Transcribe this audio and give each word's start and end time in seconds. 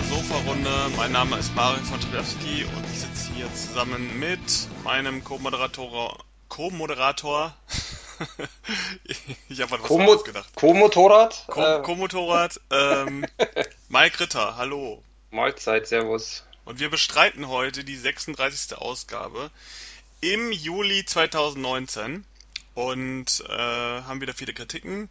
zur 0.00 0.18
Sofa-Runde. 0.18 0.70
Mein 0.96 1.12
Name 1.12 1.36
ist 1.38 1.54
Marek 1.54 1.84
von 1.84 2.00
Trelewski 2.00 2.64
und 2.64 2.84
ich 2.92 3.00
sitze 3.00 3.32
hier 3.34 3.52
zusammen 3.54 4.18
mit 4.18 4.40
meinem 4.84 5.24
Co-Moderator. 5.24 6.16
Co-Moderator. 6.48 7.54
ich 9.48 9.60
habe 9.60 9.72
was 9.72 9.82
Co 9.82 10.00
ausgedacht. 10.00 10.54
Co-Motorrad? 10.54 11.46
Äh. 11.48 11.82
Co-Motorrad. 11.82 12.60
ähm, 12.70 13.26
Mike 13.88 14.20
Ritter, 14.20 14.56
hallo. 14.56 15.02
Mahlzeit, 15.30 15.86
servus. 15.88 16.44
Und 16.64 16.78
wir 16.78 16.88
bestreiten 16.88 17.48
heute 17.48 17.84
die 17.84 17.96
36. 17.96 18.78
Ausgabe 18.78 19.50
im 20.20 20.52
Juli 20.52 21.04
2019 21.04 22.24
und 22.74 23.44
äh, 23.48 23.52
haben 23.52 24.20
wieder 24.20 24.34
viele 24.34 24.54
Kritiken. 24.54 25.10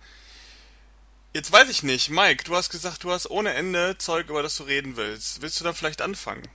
Jetzt 1.32 1.52
weiß 1.52 1.70
ich 1.70 1.84
nicht, 1.84 2.10
Mike, 2.10 2.44
du 2.44 2.56
hast 2.56 2.72
gesagt, 2.72 3.04
du 3.04 3.12
hast 3.12 3.30
ohne 3.30 3.54
Ende 3.54 3.98
Zeug, 4.00 4.30
über 4.30 4.42
das 4.42 4.58
du 4.58 4.64
reden 4.64 4.98
willst. 4.98 5.44
Willst 5.44 5.60
du 5.60 5.64
dann 5.64 5.76
vielleicht 5.76 6.02
anfangen? 6.02 6.48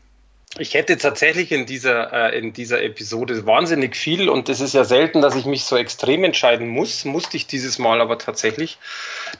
Ich 0.58 0.74
hätte 0.74 0.98
tatsächlich 0.98 1.52
in 1.52 1.66
dieser, 1.66 2.12
äh, 2.12 2.38
in 2.38 2.52
dieser 2.52 2.82
Episode 2.82 3.46
wahnsinnig 3.46 3.96
viel 3.96 4.28
und 4.28 4.48
es 4.48 4.60
ist 4.60 4.74
ja 4.74 4.84
selten, 4.84 5.20
dass 5.20 5.36
ich 5.36 5.46
mich 5.46 5.64
so 5.64 5.76
extrem 5.76 6.24
entscheiden 6.24 6.68
muss. 6.68 7.04
Musste 7.04 7.36
ich 7.36 7.46
dieses 7.46 7.78
Mal 7.78 8.00
aber 8.00 8.18
tatsächlich. 8.18 8.78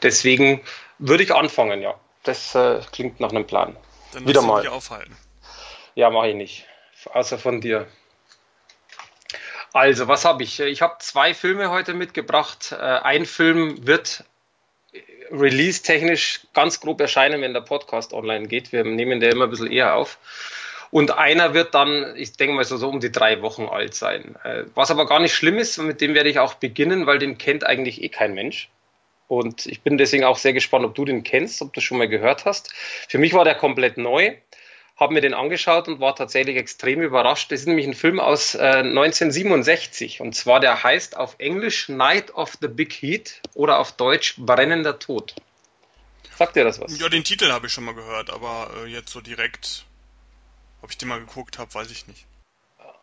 Deswegen 0.03 0.61
würde 0.99 1.25
ich 1.25 1.35
anfangen, 1.35 1.83
ja. 1.83 1.95
Das 2.23 2.55
äh, 2.55 2.81
klingt 2.93 3.21
nach 3.21 3.31
einem 3.31 3.47
Plan. 3.47 3.77
Dann 4.13 4.27
Wieder 4.27 4.43
mal. 4.43 4.67
aufhalten. 4.69 5.17
Ja, 5.95 6.11
mache 6.11 6.29
ich 6.29 6.35
nicht. 6.37 6.67
Außer 7.13 7.39
von 7.39 7.61
dir. 7.61 7.87
Also, 9.73 10.07
was 10.07 10.25
habe 10.25 10.45
ich? 10.45 10.61
Ich 10.61 10.83
habe 10.83 10.97
zwei 11.01 11.35
Filme 11.35 11.71
heute 11.71 11.95
mitgebracht. 11.95 12.73
Äh, 12.73 12.77
ein 12.77 13.27
Film 13.27 13.87
wird 13.87 14.25
release-technisch 15.31 16.41
ganz 16.53 16.81
grob 16.81 17.01
erscheinen, 17.01 17.41
wenn 17.41 17.55
der 17.55 17.61
Podcast 17.61 18.13
online 18.13 18.47
geht. 18.47 18.73
Wir 18.73 18.85
nehmen 18.85 19.21
den 19.21 19.33
immer 19.33 19.45
ein 19.45 19.51
bisschen 19.51 19.71
eher 19.71 19.97
auf. 19.97 20.19
Und 20.91 21.11
einer 21.11 21.55
wird 21.55 21.75
dann, 21.75 22.15
ich 22.17 22.37
denke 22.37 22.55
mal 22.55 22.65
so, 22.65 22.77
so 22.77 22.89
um 22.89 23.01
die 23.01 23.11
drei 23.11 23.43
Wochen 23.43 23.65
alt 23.65 23.95
sein. 23.95 24.37
Äh, 24.45 24.65
was 24.75 24.91
aber 24.91 25.07
gar 25.07 25.19
nicht 25.19 25.35
schlimm 25.35 25.59
ist, 25.59 25.79
mit 25.79 26.01
dem 26.01 26.15
werde 26.15 26.31
ich 26.31 26.39
auch 26.39 26.55
beginnen, 26.55 27.07
weil 27.07 27.19
den 27.19 27.37
kennt 27.37 27.65
eigentlich 27.67 28.03
eh 28.03 28.09
kein 28.09 28.35
Mensch. 28.35 28.69
Und 29.27 29.67
ich 29.67 29.81
bin 29.81 29.99
deswegen 29.99 30.25
auch 30.25 30.39
sehr 30.39 30.53
gespannt, 30.53 30.85
ob 30.85 30.95
du 30.95 31.05
den 31.05 31.25
kennst, 31.25 31.63
ob 31.63 31.73
du 31.73 31.81
schon 31.81 31.99
mal 31.99 32.09
gehört 32.09 32.45
hast. 32.45 32.73
Für 33.09 33.19
mich 33.19 33.33
war 33.33 33.45
der 33.45 33.55
komplett 33.55 33.97
neu 33.97 34.35
habe 35.05 35.15
mir 35.15 35.21
den 35.21 35.35
angeschaut 35.35 35.87
und 35.87 36.01
war 36.01 36.17
tatsächlich 36.17 36.57
extrem 36.57 37.01
überrascht. 37.01 37.53
Das 37.53 37.61
ist 37.61 37.67
nämlich 37.67 37.87
ein 37.87 37.95
Film 37.95 38.19
aus 38.19 38.55
äh, 38.55 38.59
1967 38.59 40.21
und 40.21 40.35
zwar 40.35 40.59
der 40.59 40.83
heißt 40.83 41.17
auf 41.17 41.37
Englisch 41.39 41.89
Night 41.89 42.35
of 42.35 42.59
the 42.61 42.69
Big 42.69 42.93
Heat 42.93 43.41
oder 43.55 43.79
auf 43.79 43.93
Deutsch 43.93 44.35
Brennender 44.39 44.99
Tod. 44.99 45.37
Sagt 46.37 46.57
dir 46.57 46.65
das 46.65 46.81
was? 46.81 46.99
Ja, 46.99 47.09
den 47.09 47.23
Titel 47.23 47.53
habe 47.53 47.69
ich 47.69 47.73
schon 47.73 47.85
mal 47.85 47.95
gehört, 47.95 48.31
aber 48.31 48.71
äh, 48.85 48.89
jetzt 48.89 49.11
so 49.11 49.21
direkt, 49.21 49.85
ob 50.83 50.91
ich 50.91 50.99
den 50.99 51.09
mal 51.09 51.21
geguckt 51.21 51.59
habe, 51.59 51.73
weiß 51.73 51.91
ich 51.93 52.09
nicht. 52.09 52.27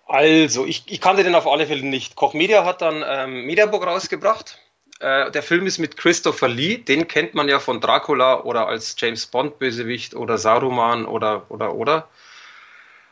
Also, 0.06 0.66
ich, 0.66 0.84
ich 0.88 1.00
kannte 1.00 1.24
den 1.24 1.36
auf 1.36 1.48
alle 1.48 1.68
Fälle 1.68 1.86
nicht. 1.86 2.18
Koch 2.18 2.34
Media 2.34 2.66
hat 2.66 2.82
dann 2.82 3.02
ähm, 3.08 3.46
Mediabook 3.46 3.86
rausgebracht 3.86 4.60
äh, 5.02 5.32
der 5.32 5.44
Film 5.44 5.66
ist 5.66 5.80
mit 5.80 5.98
Christopher 5.98 6.48
Lee, 6.48 6.78
den 6.78 7.08
kennt 7.08 7.34
man 7.34 7.50
ja 7.50 7.60
von 7.60 7.82
Dracula 7.82 8.42
oder 8.42 8.68
als 8.68 8.96
James 8.98 9.26
Bond 9.26 9.60
Bösewicht 9.60 10.14
oder 10.16 10.38
Saruman 10.38 11.06
oder 11.06 11.46
oder 11.50 11.74
oder. 11.74 12.08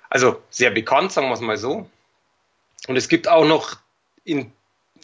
Also 0.09 0.41
sehr 0.49 0.71
bekannt, 0.71 1.11
sagen 1.11 1.27
wir 1.27 1.33
es 1.33 1.41
mal 1.41 1.57
so. 1.57 1.89
Und 2.87 2.95
es 2.95 3.09
gibt 3.09 3.27
auch 3.27 3.45
noch 3.45 3.77
in, 4.23 4.51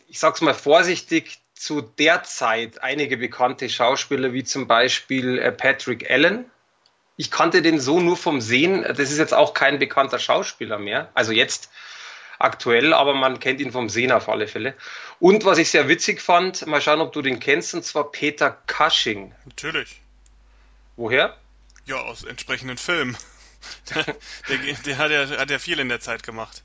ich 0.07 0.19
sag's 0.19 0.41
mal 0.41 0.53
vorsichtig, 0.53 1.40
zu 1.53 1.81
der 1.81 2.23
Zeit 2.23 2.84
einige 2.84 3.17
bekannte 3.17 3.69
Schauspieler, 3.69 4.34
wie 4.34 4.44
zum 4.44 4.67
Beispiel 4.67 5.40
äh, 5.40 5.52
Patrick 5.52 6.09
Allen. 6.09 6.46
Ich 7.17 7.31
kannte 7.31 7.62
den 7.62 7.79
so 7.79 8.00
nur 8.00 8.17
vom 8.17 8.41
Sehen. 8.41 8.84
Das 8.84 9.12
ist 9.12 9.17
jetzt 9.17 9.34
auch 9.34 9.53
kein 9.53 9.79
bekannter 9.79 10.19
Schauspieler 10.19 10.78
mehr. 10.78 11.09
Also 11.13 11.31
jetzt 11.31 11.69
aktuell, 12.40 12.94
aber 12.94 13.13
man 13.13 13.40
kennt 13.40 13.62
ihn 13.62 13.72
vom 13.72 13.90
Sehen 13.90 14.12
auf 14.12 14.29
alle 14.29 14.47
Fälle. 14.47 14.75
Und 15.19 15.46
was 15.46 15.57
ich 15.57 15.69
sehr 15.69 15.88
witzig 15.88 16.22
fand, 16.22 16.66
mal 16.68 16.81
schauen, 16.81 17.01
ob 17.01 17.13
du 17.13 17.22
den 17.22 17.40
kennst, 17.40 17.73
und 17.73 17.84
zwar 17.84 18.12
Peter 18.12 18.57
Cushing. 18.68 19.34
Natürlich. 19.46 20.01
Woher? 20.96 21.38
Ja, 21.85 21.97
aus 21.97 22.23
entsprechenden 22.23 22.78
Filmen. 22.78 23.18
der, 23.96 24.03
der, 24.50 24.73
der, 24.85 24.97
hat 24.97 25.12
ja, 25.12 25.38
hat 25.38 25.50
ja 25.50 25.59
viel 25.59 25.79
in 25.79 25.90
der 25.90 26.00
Zeit 26.00 26.23
gemacht. 26.23 26.63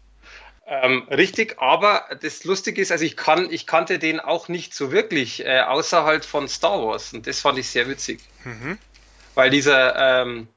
Ähm, 0.66 1.08
richtig, 1.10 1.60
aber 1.60 2.04
das 2.20 2.44
Lustige 2.44 2.81
ist, 2.81 2.92
also 2.92 3.04
ich 3.04 3.16
kann, 3.16 3.50
ich 3.50 3.66
kannte 3.66 3.98
den 3.98 4.20
auch 4.20 4.47
nicht 4.47 4.72
so 4.72 4.92
wirklich, 4.92 5.44
äh, 5.44 5.62
außer 5.62 6.04
halt 6.04 6.25
von 6.25 6.48
Star 6.48 6.81
Wars. 6.81 7.12
Und 7.12 7.26
das 7.26 7.41
fand 7.41 7.58
ich 7.58 7.69
sehr 7.69 7.88
witzig. 7.88 8.20
Mhm. 8.44 8.78
Weil 9.34 9.50
dieser 9.50 10.22
ähm, 10.22 10.48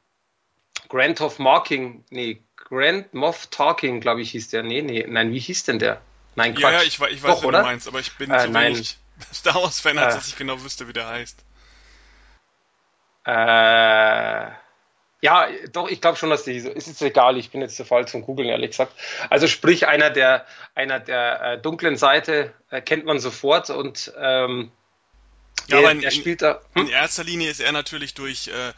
Grant 0.87 1.21
of 1.21 1.39
Marking, 1.39 2.05
nee, 2.11 2.43
Grand 2.69 3.13
Moff 3.13 3.47
Talking, 3.47 3.99
glaube 3.99 4.21
ich, 4.21 4.31
hieß 4.31 4.49
der. 4.49 4.63
Nee, 4.63 4.81
nee, 4.81 5.05
nein, 5.07 5.31
wie 5.31 5.39
hieß 5.39 5.63
denn 5.63 5.79
der? 5.79 6.01
Nein, 6.35 6.55
Quatsch. 6.55 6.63
Ja, 6.63 6.71
ja 6.71 6.81
ich, 6.81 6.99
ich 6.99 6.99
weiß, 6.99 7.21
Doch, 7.21 7.43
was 7.43 7.51
du 7.51 7.51
meinst, 7.51 7.87
aber 7.87 7.99
ich 7.99 8.17
bin 8.17 8.31
äh, 8.31 8.39
zu 8.39 8.53
wenig 8.53 8.97
Star 9.33 9.55
Wars-Fan, 9.55 9.97
als 9.97 10.13
äh, 10.13 10.17
dass 10.17 10.27
ich 10.27 10.35
genau 10.35 10.61
wüsste, 10.63 10.87
wie 10.87 10.93
der 10.93 11.07
heißt. 11.07 11.43
Äh, 13.25 14.51
ja, 15.21 15.47
doch, 15.71 15.87
ich 15.87 16.01
glaube 16.01 16.17
schon, 16.17 16.29
dass 16.29 16.43
die 16.43 16.59
so. 16.59 16.69
Ist 16.69 16.87
jetzt 16.87 17.01
egal, 17.01 17.37
ich 17.37 17.51
bin 17.51 17.61
jetzt 17.61 17.77
zu 17.77 17.85
faul 17.85 18.05
zum 18.07 18.23
Googeln, 18.23 18.49
ehrlich 18.49 18.71
gesagt. 18.71 18.93
Also 19.29 19.47
sprich, 19.47 19.87
einer 19.87 20.09
der, 20.09 20.45
einer 20.75 20.99
der 20.99 21.41
äh, 21.41 21.61
dunklen 21.61 21.95
Seite 21.95 22.53
äh, 22.69 22.81
kennt 22.81 23.05
man 23.05 23.19
sofort 23.19 23.69
und 23.69 24.11
ähm, 24.19 24.71
ja, 25.67 25.77
der, 25.77 25.79
aber 25.79 25.91
in, 25.91 26.01
der 26.01 26.11
spielt 26.11 26.41
da. 26.41 26.59
Hm? 26.73 26.83
In 26.83 26.89
erster 26.89 27.23
Linie 27.23 27.49
ist 27.49 27.61
er 27.61 27.71
natürlich 27.71 28.15
durch 28.15 28.49
äh, 28.49 28.73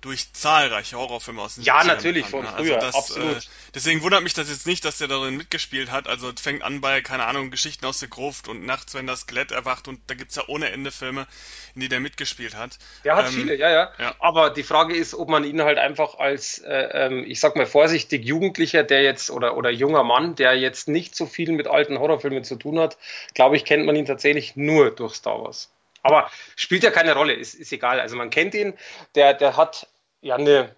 durch 0.00 0.32
zahlreiche 0.32 0.96
Horrorfilme 0.96 1.40
aus 1.40 1.56
den 1.56 1.64
Ja, 1.64 1.82
natürlich, 1.84 2.26
von 2.26 2.44
ne? 2.44 2.52
früher, 2.56 2.74
also 2.74 2.86
das, 2.86 2.94
absolut. 2.94 3.36
Äh, 3.36 3.40
deswegen 3.74 4.02
wundert 4.02 4.22
mich 4.22 4.34
das 4.34 4.48
jetzt 4.48 4.66
nicht, 4.66 4.84
dass 4.84 4.98
der 4.98 5.08
darin 5.08 5.36
mitgespielt 5.36 5.90
hat. 5.90 6.08
Also 6.08 6.30
fängt 6.40 6.62
an 6.62 6.80
bei, 6.80 7.00
keine 7.00 7.24
Ahnung, 7.24 7.50
Geschichten 7.50 7.86
aus 7.86 7.98
der 7.98 8.08
Gruft 8.08 8.48
und 8.48 8.64
nachts, 8.64 8.94
wenn 8.94 9.06
das 9.06 9.20
Skelett 9.20 9.52
erwacht 9.52 9.88
und 9.88 10.00
da 10.06 10.14
gibt's 10.14 10.36
ja 10.36 10.44
ohne 10.48 10.70
Ende 10.70 10.90
Filme, 10.90 11.26
in 11.74 11.80
die 11.80 11.88
der 11.88 12.00
mitgespielt 12.00 12.56
hat. 12.56 12.78
Der 13.04 13.16
hat 13.16 13.28
ähm, 13.28 13.32
viele, 13.32 13.56
ja, 13.56 13.70
ja, 13.70 13.92
ja, 13.98 14.14
Aber 14.18 14.50
die 14.50 14.62
Frage 14.62 14.94
ist, 14.94 15.14
ob 15.14 15.28
man 15.28 15.44
ihn 15.44 15.62
halt 15.62 15.78
einfach 15.78 16.18
als, 16.18 16.58
äh, 16.58 16.88
ähm, 16.92 17.24
ich 17.26 17.40
sag 17.40 17.56
mal 17.56 17.66
vorsichtig, 17.66 18.24
Jugendlicher, 18.24 18.82
der 18.82 19.02
jetzt 19.02 19.30
oder, 19.30 19.56
oder 19.56 19.70
junger 19.70 20.04
Mann, 20.04 20.34
der 20.34 20.54
jetzt 20.54 20.88
nicht 20.88 21.16
so 21.16 21.26
viel 21.26 21.52
mit 21.52 21.66
alten 21.66 21.98
Horrorfilmen 21.98 22.44
zu 22.44 22.56
tun 22.56 22.78
hat, 22.78 22.98
glaube 23.34 23.56
ich, 23.56 23.64
kennt 23.64 23.86
man 23.86 23.96
ihn 23.96 24.06
tatsächlich 24.06 24.56
nur 24.56 24.90
durch 24.90 25.14
Star 25.14 25.42
Wars. 25.42 25.70
Aber 26.06 26.30
spielt 26.54 26.82
ja 26.82 26.90
keine 26.90 27.14
Rolle, 27.14 27.34
ist, 27.34 27.54
ist 27.54 27.72
egal. 27.72 28.00
Also 28.00 28.16
man 28.16 28.30
kennt 28.30 28.54
ihn, 28.54 28.74
der, 29.14 29.34
der 29.34 29.56
hat 29.56 29.88
ja 30.20 30.36
eine 30.36 30.74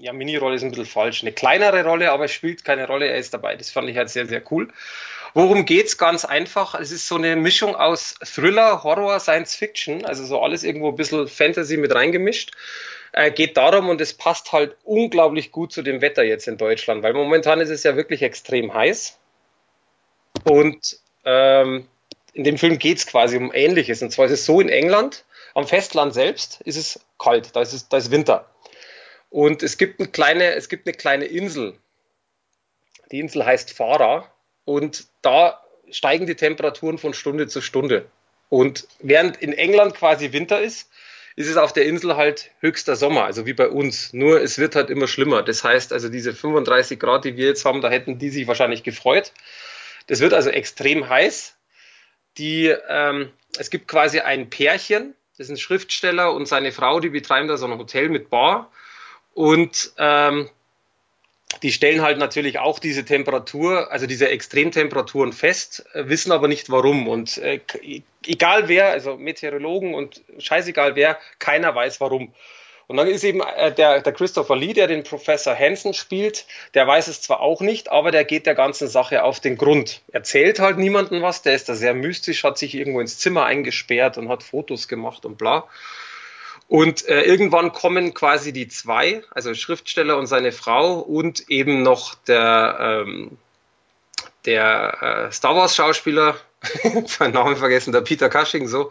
ja, 0.00 0.12
Mini-Rolle 0.12 0.56
ist 0.56 0.62
ein 0.62 0.70
bisschen 0.70 0.86
falsch, 0.86 1.22
eine 1.22 1.32
kleinere 1.32 1.84
Rolle, 1.84 2.10
aber 2.10 2.24
es 2.24 2.32
spielt 2.32 2.64
keine 2.64 2.86
Rolle, 2.86 3.08
er 3.08 3.18
ist 3.18 3.34
dabei. 3.34 3.56
Das 3.56 3.70
fand 3.70 3.88
ich 3.88 3.96
halt 3.96 4.08
sehr, 4.08 4.26
sehr 4.26 4.42
cool. 4.50 4.68
Worum 5.34 5.64
geht's? 5.64 5.98
Ganz 5.98 6.24
einfach. 6.24 6.74
Es 6.74 6.90
ist 6.90 7.06
so 7.06 7.16
eine 7.16 7.36
Mischung 7.36 7.76
aus 7.76 8.14
Thriller, 8.24 8.82
Horror, 8.82 9.20
Science 9.20 9.54
Fiction, 9.54 10.04
also 10.04 10.24
so 10.24 10.40
alles 10.40 10.64
irgendwo 10.64 10.88
ein 10.88 10.96
bisschen 10.96 11.28
Fantasy 11.28 11.76
mit 11.76 11.94
reingemischt. 11.94 12.52
Äh, 13.12 13.30
geht 13.30 13.56
darum 13.56 13.88
und 13.88 14.00
es 14.00 14.14
passt 14.14 14.52
halt 14.52 14.76
unglaublich 14.84 15.50
gut 15.50 15.72
zu 15.72 15.82
dem 15.82 16.00
Wetter 16.00 16.22
jetzt 16.22 16.48
in 16.48 16.56
Deutschland, 16.56 17.02
weil 17.02 17.12
momentan 17.12 17.60
ist 17.60 17.70
es 17.70 17.82
ja 17.82 17.96
wirklich 17.96 18.22
extrem 18.22 18.72
heiß. 18.72 19.18
Und 20.44 20.98
ähm, 21.24 21.86
in 22.32 22.44
dem 22.44 22.58
Film 22.58 22.78
geht 22.78 22.98
es 22.98 23.06
quasi 23.06 23.36
um 23.36 23.52
Ähnliches. 23.52 24.02
Und 24.02 24.10
zwar 24.10 24.26
ist 24.26 24.32
es 24.32 24.46
so 24.46 24.60
in 24.60 24.68
England, 24.68 25.24
am 25.54 25.66
Festland 25.66 26.14
selbst 26.14 26.60
ist 26.62 26.76
es 26.76 27.00
kalt, 27.18 27.54
da 27.54 27.62
ist, 27.62 27.72
es, 27.72 27.88
da 27.88 27.96
ist 27.96 28.10
Winter. 28.10 28.48
Und 29.30 29.62
es 29.62 29.78
gibt, 29.78 30.00
eine 30.00 30.08
kleine, 30.08 30.54
es 30.54 30.68
gibt 30.68 30.86
eine 30.86 30.94
kleine 30.94 31.24
Insel. 31.24 31.76
Die 33.10 33.20
Insel 33.20 33.44
heißt 33.44 33.72
Farah 33.72 34.30
und 34.64 35.06
da 35.22 35.64
steigen 35.90 36.26
die 36.26 36.36
Temperaturen 36.36 36.98
von 36.98 37.14
Stunde 37.14 37.48
zu 37.48 37.60
Stunde. 37.60 38.06
Und 38.48 38.86
während 39.00 39.36
in 39.38 39.52
England 39.52 39.94
quasi 39.94 40.32
Winter 40.32 40.60
ist, 40.60 40.88
ist 41.36 41.48
es 41.48 41.56
auf 41.56 41.72
der 41.72 41.86
Insel 41.86 42.16
halt 42.16 42.50
höchster 42.60 42.96
Sommer, 42.96 43.24
also 43.24 43.46
wie 43.46 43.52
bei 43.52 43.68
uns. 43.68 44.12
Nur 44.12 44.40
es 44.40 44.58
wird 44.58 44.74
halt 44.74 44.90
immer 44.90 45.06
schlimmer. 45.06 45.42
Das 45.42 45.64
heißt 45.64 45.92
also, 45.92 46.08
diese 46.08 46.34
35 46.34 46.98
Grad, 46.98 47.24
die 47.24 47.36
wir 47.36 47.46
jetzt 47.46 47.64
haben, 47.64 47.80
da 47.80 47.88
hätten 47.88 48.18
die 48.18 48.30
sich 48.30 48.46
wahrscheinlich 48.46 48.82
gefreut. 48.82 49.32
Das 50.06 50.20
wird 50.20 50.34
also 50.34 50.50
extrem 50.50 51.08
heiß 51.08 51.56
die, 52.38 52.74
ähm, 52.88 53.30
es 53.58 53.70
gibt 53.70 53.88
quasi 53.88 54.20
ein 54.20 54.50
Pärchen, 54.50 55.14
das 55.36 55.46
ist 55.46 55.50
ein 55.50 55.58
Schriftsteller 55.58 56.32
und 56.32 56.46
seine 56.46 56.72
Frau, 56.72 57.00
die 57.00 57.08
betreiben 57.08 57.48
da 57.48 57.56
so 57.56 57.66
ein 57.66 57.78
Hotel 57.78 58.08
mit 58.08 58.30
Bar 58.30 58.70
und 59.34 59.92
ähm, 59.98 60.48
die 61.62 61.72
stellen 61.72 62.00
halt 62.02 62.18
natürlich 62.18 62.58
auch 62.58 62.78
diese 62.78 63.04
Temperatur, 63.04 63.90
also 63.90 64.06
diese 64.06 64.28
Extremtemperaturen 64.28 65.32
fest, 65.32 65.84
äh, 65.92 66.08
wissen 66.08 66.32
aber 66.32 66.48
nicht 66.48 66.70
warum. 66.70 67.08
Und 67.08 67.38
äh, 67.38 67.60
egal 68.24 68.68
wer, 68.68 68.90
also 68.90 69.16
Meteorologen 69.16 69.94
und 69.94 70.22
scheißegal 70.38 70.94
wer, 70.94 71.18
keiner 71.38 71.74
weiß 71.74 72.00
warum. 72.00 72.32
Und 72.90 72.96
dann 72.96 73.06
ist 73.06 73.22
eben 73.22 73.40
äh, 73.40 73.72
der, 73.72 74.00
der 74.00 74.12
Christopher 74.12 74.56
Lee, 74.56 74.72
der 74.72 74.88
den 74.88 75.04
Professor 75.04 75.56
Hansen 75.56 75.94
spielt, 75.94 76.44
der 76.74 76.88
weiß 76.88 77.06
es 77.06 77.22
zwar 77.22 77.38
auch 77.38 77.60
nicht, 77.60 77.88
aber 77.88 78.10
der 78.10 78.24
geht 78.24 78.46
der 78.46 78.56
ganzen 78.56 78.88
Sache 78.88 79.22
auf 79.22 79.38
den 79.38 79.56
Grund. 79.56 80.00
Erzählt 80.10 80.58
halt 80.58 80.76
niemandem 80.76 81.22
was, 81.22 81.42
der 81.42 81.54
ist 81.54 81.68
da 81.68 81.76
sehr 81.76 81.94
mystisch, 81.94 82.42
hat 82.42 82.58
sich 82.58 82.74
irgendwo 82.74 82.98
ins 82.98 83.16
Zimmer 83.20 83.44
eingesperrt 83.44 84.18
und 84.18 84.28
hat 84.28 84.42
Fotos 84.42 84.88
gemacht 84.88 85.24
und 85.24 85.38
bla. 85.38 85.68
Und 86.66 87.06
äh, 87.06 87.22
irgendwann 87.22 87.70
kommen 87.70 88.12
quasi 88.12 88.52
die 88.52 88.66
zwei, 88.66 89.22
also 89.30 89.54
Schriftsteller 89.54 90.16
und 90.16 90.26
seine 90.26 90.50
Frau 90.50 90.94
und 90.94 91.48
eben 91.48 91.84
noch 91.84 92.16
der, 92.26 93.04
ähm, 93.06 93.38
der 94.46 95.28
äh, 95.28 95.32
Star 95.32 95.54
Wars 95.54 95.76
Schauspieler, 95.76 96.34
seinen 97.06 97.34
Namen 97.34 97.54
vergessen, 97.54 97.92
der 97.92 98.00
Peter 98.00 98.28
Cushing 98.28 98.66
so, 98.66 98.90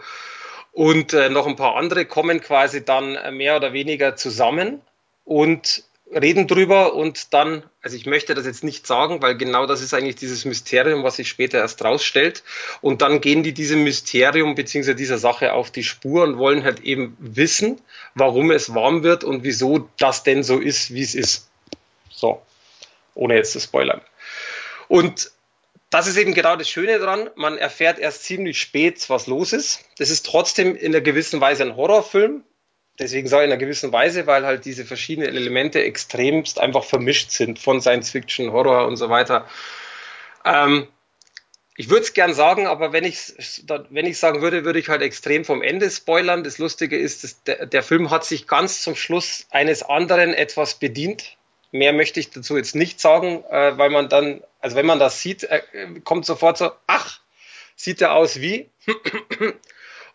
und 0.80 1.12
äh, 1.12 1.30
noch 1.30 1.46
ein 1.46 1.58
paar 1.58 1.76
andere 1.76 2.06
kommen 2.06 2.40
quasi 2.40 2.86
dann 2.86 3.18
mehr 3.36 3.58
oder 3.58 3.74
weniger 3.74 4.16
zusammen 4.16 4.82
und 5.26 5.84
reden 6.10 6.48
drüber 6.48 6.94
und 6.94 7.34
dann, 7.34 7.64
also 7.82 7.98
ich 7.98 8.06
möchte 8.06 8.34
das 8.34 8.46
jetzt 8.46 8.64
nicht 8.64 8.88
sagen, 8.88 9.22
weil 9.22 9.36
genau 9.36 9.66
das 9.66 9.82
ist 9.82 9.94
eigentlich 9.94 10.16
dieses 10.16 10.46
Mysterium, 10.46 11.04
was 11.04 11.18
sich 11.18 11.28
später 11.28 11.58
erst 11.58 11.84
rausstellt. 11.84 12.44
Und 12.80 13.02
dann 13.02 13.20
gehen 13.20 13.44
die 13.44 13.54
diesem 13.54 13.84
Mysterium 13.84 14.56
beziehungsweise 14.56 14.96
dieser 14.96 15.18
Sache 15.18 15.52
auf 15.52 15.70
die 15.70 15.84
Spur 15.84 16.24
und 16.24 16.38
wollen 16.38 16.64
halt 16.64 16.80
eben 16.80 17.18
wissen, 17.20 17.82
warum 18.16 18.50
es 18.50 18.74
warm 18.74 19.04
wird 19.04 19.26
und 19.26 19.44
wieso 19.44 19.90
das 19.98 20.24
denn 20.24 20.44
so 20.44 20.60
ist, 20.60 20.94
wie 20.94 21.04
es 21.04 21.14
ist. 21.14 21.50
So, 22.10 22.42
ohne 23.16 23.36
jetzt 23.36 23.52
zu 23.52 23.60
spoilern. 23.60 24.00
Und 24.88 25.30
das 25.90 26.08
ist 26.08 26.18
eben 26.18 26.34
genau 26.34 26.56
das 26.56 26.70
Schöne 26.70 27.00
dran. 27.00 27.30
Man 27.36 27.58
erfährt 27.58 27.98
erst 28.00 28.24
ziemlich 28.24 28.60
spät, 28.60 29.10
was 29.10 29.28
los 29.28 29.54
ist. 29.54 29.86
Das 29.98 30.10
ist 30.10 30.26
trotzdem 30.26 30.76
in 30.76 30.94
einer 30.94 31.02
gewissen 31.02 31.42
Weise 31.42 31.64
ein 31.64 31.76
Horrorfilm. 31.76 32.44
Deswegen 33.00 33.28
sage 33.28 33.44
ich 33.44 33.48
in 33.48 33.54
einer 33.54 33.60
gewissen 33.60 33.92
Weise, 33.92 34.28
weil 34.28 34.46
halt 34.46 34.66
diese 34.66 34.86
verschiedenen 34.86 35.30
Elemente 35.30 35.82
extremst 35.82 36.60
einfach 36.60 36.84
vermischt 36.84 37.32
sind 37.32 37.58
von 37.58 37.82
Science 37.82 38.12
Fiction, 38.12 38.52
Horror 38.52 38.86
und 38.88 38.98
so 38.98 39.10
weiter. 39.10 39.48
Ähm, 40.46 40.88
ich 41.76 41.90
würde 41.90 42.02
es 42.02 42.14
gern 42.14 42.34
sagen, 42.34 42.68
aber 42.68 42.92
wenn 42.92 43.06
ich 43.06 43.18
wenn 43.90 44.06
ich 44.06 44.20
sagen 44.20 44.42
würde, 44.42 44.66
würde 44.66 44.80
ich 44.80 44.90
halt 44.90 45.02
extrem 45.02 45.46
vom 45.46 45.62
Ende 45.62 45.90
spoilern. 45.90 46.44
Das 46.44 46.58
Lustige 46.58 46.98
ist, 46.98 47.48
der, 47.48 47.66
der 47.66 47.84
Film 47.84 48.12
hat 48.12 48.26
sich 48.26 48.48
ganz 48.48 48.82
zum 48.82 48.96
Schluss 48.96 49.48
eines 49.50 49.82
anderen 49.82 50.34
etwas 50.34 50.76
bedient. 50.76 51.38
Mehr 51.72 51.94
möchte 51.94 52.20
ich 52.20 52.32
dazu 52.32 52.58
jetzt 52.58 52.76
nicht 52.76 53.00
sagen, 53.00 53.44
äh, 53.50 53.78
weil 53.78 53.90
man 53.90 54.10
dann, 54.10 54.44
also 54.60 54.76
wenn 54.76 54.86
man 54.86 55.00
das 55.00 55.22
sieht, 55.22 55.44
äh, 55.44 55.62
kommt 56.04 56.26
sofort 56.26 56.58
so, 56.58 56.72
ach, 56.88 57.20
sieht 57.76 58.02
er 58.02 58.14
aus 58.14 58.42
wie? 58.42 58.70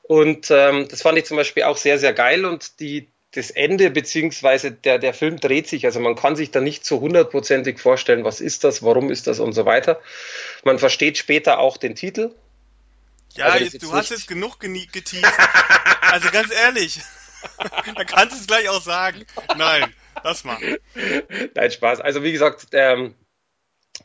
Und 0.03 0.51
ähm, 0.51 0.87
das 0.89 1.01
fand 1.03 1.17
ich 1.17 1.25
zum 1.25 1.39
Beispiel 1.39 1.63
auch 1.63 1.79
sehr, 1.79 1.99
sehr 1.99 2.13
geil. 2.13 2.45
Und 2.45 2.79
die, 2.81 3.09
das 3.33 3.51
Ende 3.51 3.91
beziehungsweise 3.91 4.71
der, 4.71 4.99
der 4.99 5.15
Film 5.15 5.41
dreht 5.41 5.67
sich, 5.67 5.87
also 5.87 5.99
man 5.99 6.15
kann 6.15 6.37
sich 6.37 6.51
da 6.51 6.61
nicht 6.61 6.85
so 6.85 7.01
hundertprozentig 7.01 7.79
vorstellen, 7.81 8.23
was 8.23 8.41
ist 8.41 8.65
das, 8.65 8.83
warum 8.83 9.11
ist 9.11 9.27
das 9.27 9.41
und 9.41 9.55
so 9.55 9.65
weiter. 9.65 10.01
Man 10.63 10.79
versteht 10.79 11.17
später 11.17 11.59
auch 11.59 11.79
den 11.79 11.95
Titel. 11.95 12.35
Ja, 13.35 13.47
also 13.47 13.65
jetzt, 13.65 13.83
du 13.83 13.93
hast 13.93 14.11
jetzt 14.11 14.29
genug 14.29 14.61
geteased. 14.61 15.25
also 16.03 16.31
ganz 16.31 16.53
ehrlich, 16.53 17.01
da 17.97 18.05
kannst 18.05 18.37
du 18.37 18.41
es 18.41 18.47
gleich 18.47 18.69
auch 18.69 18.83
sagen. 18.83 19.25
Nein, 19.57 19.93
lass 20.25 20.45
mal. 20.45 20.59
Nein, 21.55 21.71
Spaß. 21.71 22.01
Also 22.01 22.25
wie 22.25 22.33
gesagt, 22.33 22.67
ähm, 22.73 23.15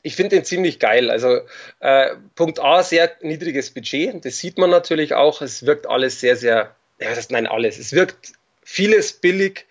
ich 0.04 0.16
finde 0.16 0.36
den 0.36 0.46
ziemlich 0.46 0.80
geil. 0.80 1.10
Also 1.10 1.40
äh, 1.80 2.16
Punkt 2.36 2.60
A, 2.60 2.84
sehr 2.84 3.12
niedriges 3.22 3.72
Budget. 3.72 4.24
Das 4.24 4.38
sieht 4.38 4.58
man 4.58 4.70
natürlich 4.70 5.16
auch. 5.16 5.42
Es 5.42 5.66
wirkt 5.66 5.88
alles 5.88 6.20
sehr, 6.20 6.36
sehr, 6.36 6.76
ja, 7.00 7.16
das, 7.16 7.30
nein, 7.30 7.48
alles. 7.48 7.80
Es 7.80 7.94
wirkt 7.94 8.34
vieles 8.64 9.14
billig. 9.14 9.66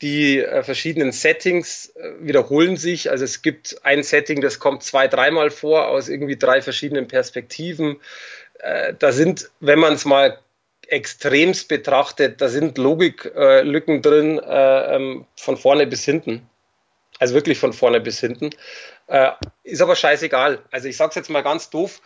Die 0.00 0.40
äh, 0.40 0.64
verschiedenen 0.64 1.12
Settings 1.12 1.92
äh, 1.94 2.10
wiederholen 2.20 2.76
sich. 2.76 3.10
Also 3.10 3.24
es 3.24 3.42
gibt 3.42 3.84
ein 3.84 4.02
Setting, 4.02 4.40
das 4.40 4.58
kommt 4.58 4.82
zwei, 4.82 5.06
dreimal 5.06 5.50
vor 5.50 5.86
aus 5.86 6.08
irgendwie 6.08 6.36
drei 6.36 6.60
verschiedenen 6.60 7.06
Perspektiven. 7.06 8.00
Äh, 8.58 8.94
da 8.98 9.12
sind, 9.12 9.50
wenn 9.60 9.78
man 9.78 9.92
es 9.92 10.04
mal 10.04 10.40
extremst 10.92 11.68
betrachtet, 11.68 12.40
da 12.40 12.48
sind 12.48 12.76
Logiklücken 12.76 14.02
drin 14.02 14.38
äh, 14.38 14.96
ähm, 14.96 15.26
von 15.36 15.56
vorne 15.56 15.86
bis 15.86 16.04
hinten. 16.04 16.48
Also 17.18 17.34
wirklich 17.34 17.58
von 17.58 17.72
vorne 17.72 18.00
bis 18.00 18.20
hinten. 18.20 18.50
Äh, 19.06 19.30
ist 19.64 19.80
aber 19.80 19.96
scheißegal. 19.96 20.60
Also 20.70 20.88
ich 20.88 20.96
sag's 20.96 21.14
jetzt 21.14 21.30
mal 21.30 21.42
ganz 21.42 21.70
doof. 21.70 22.02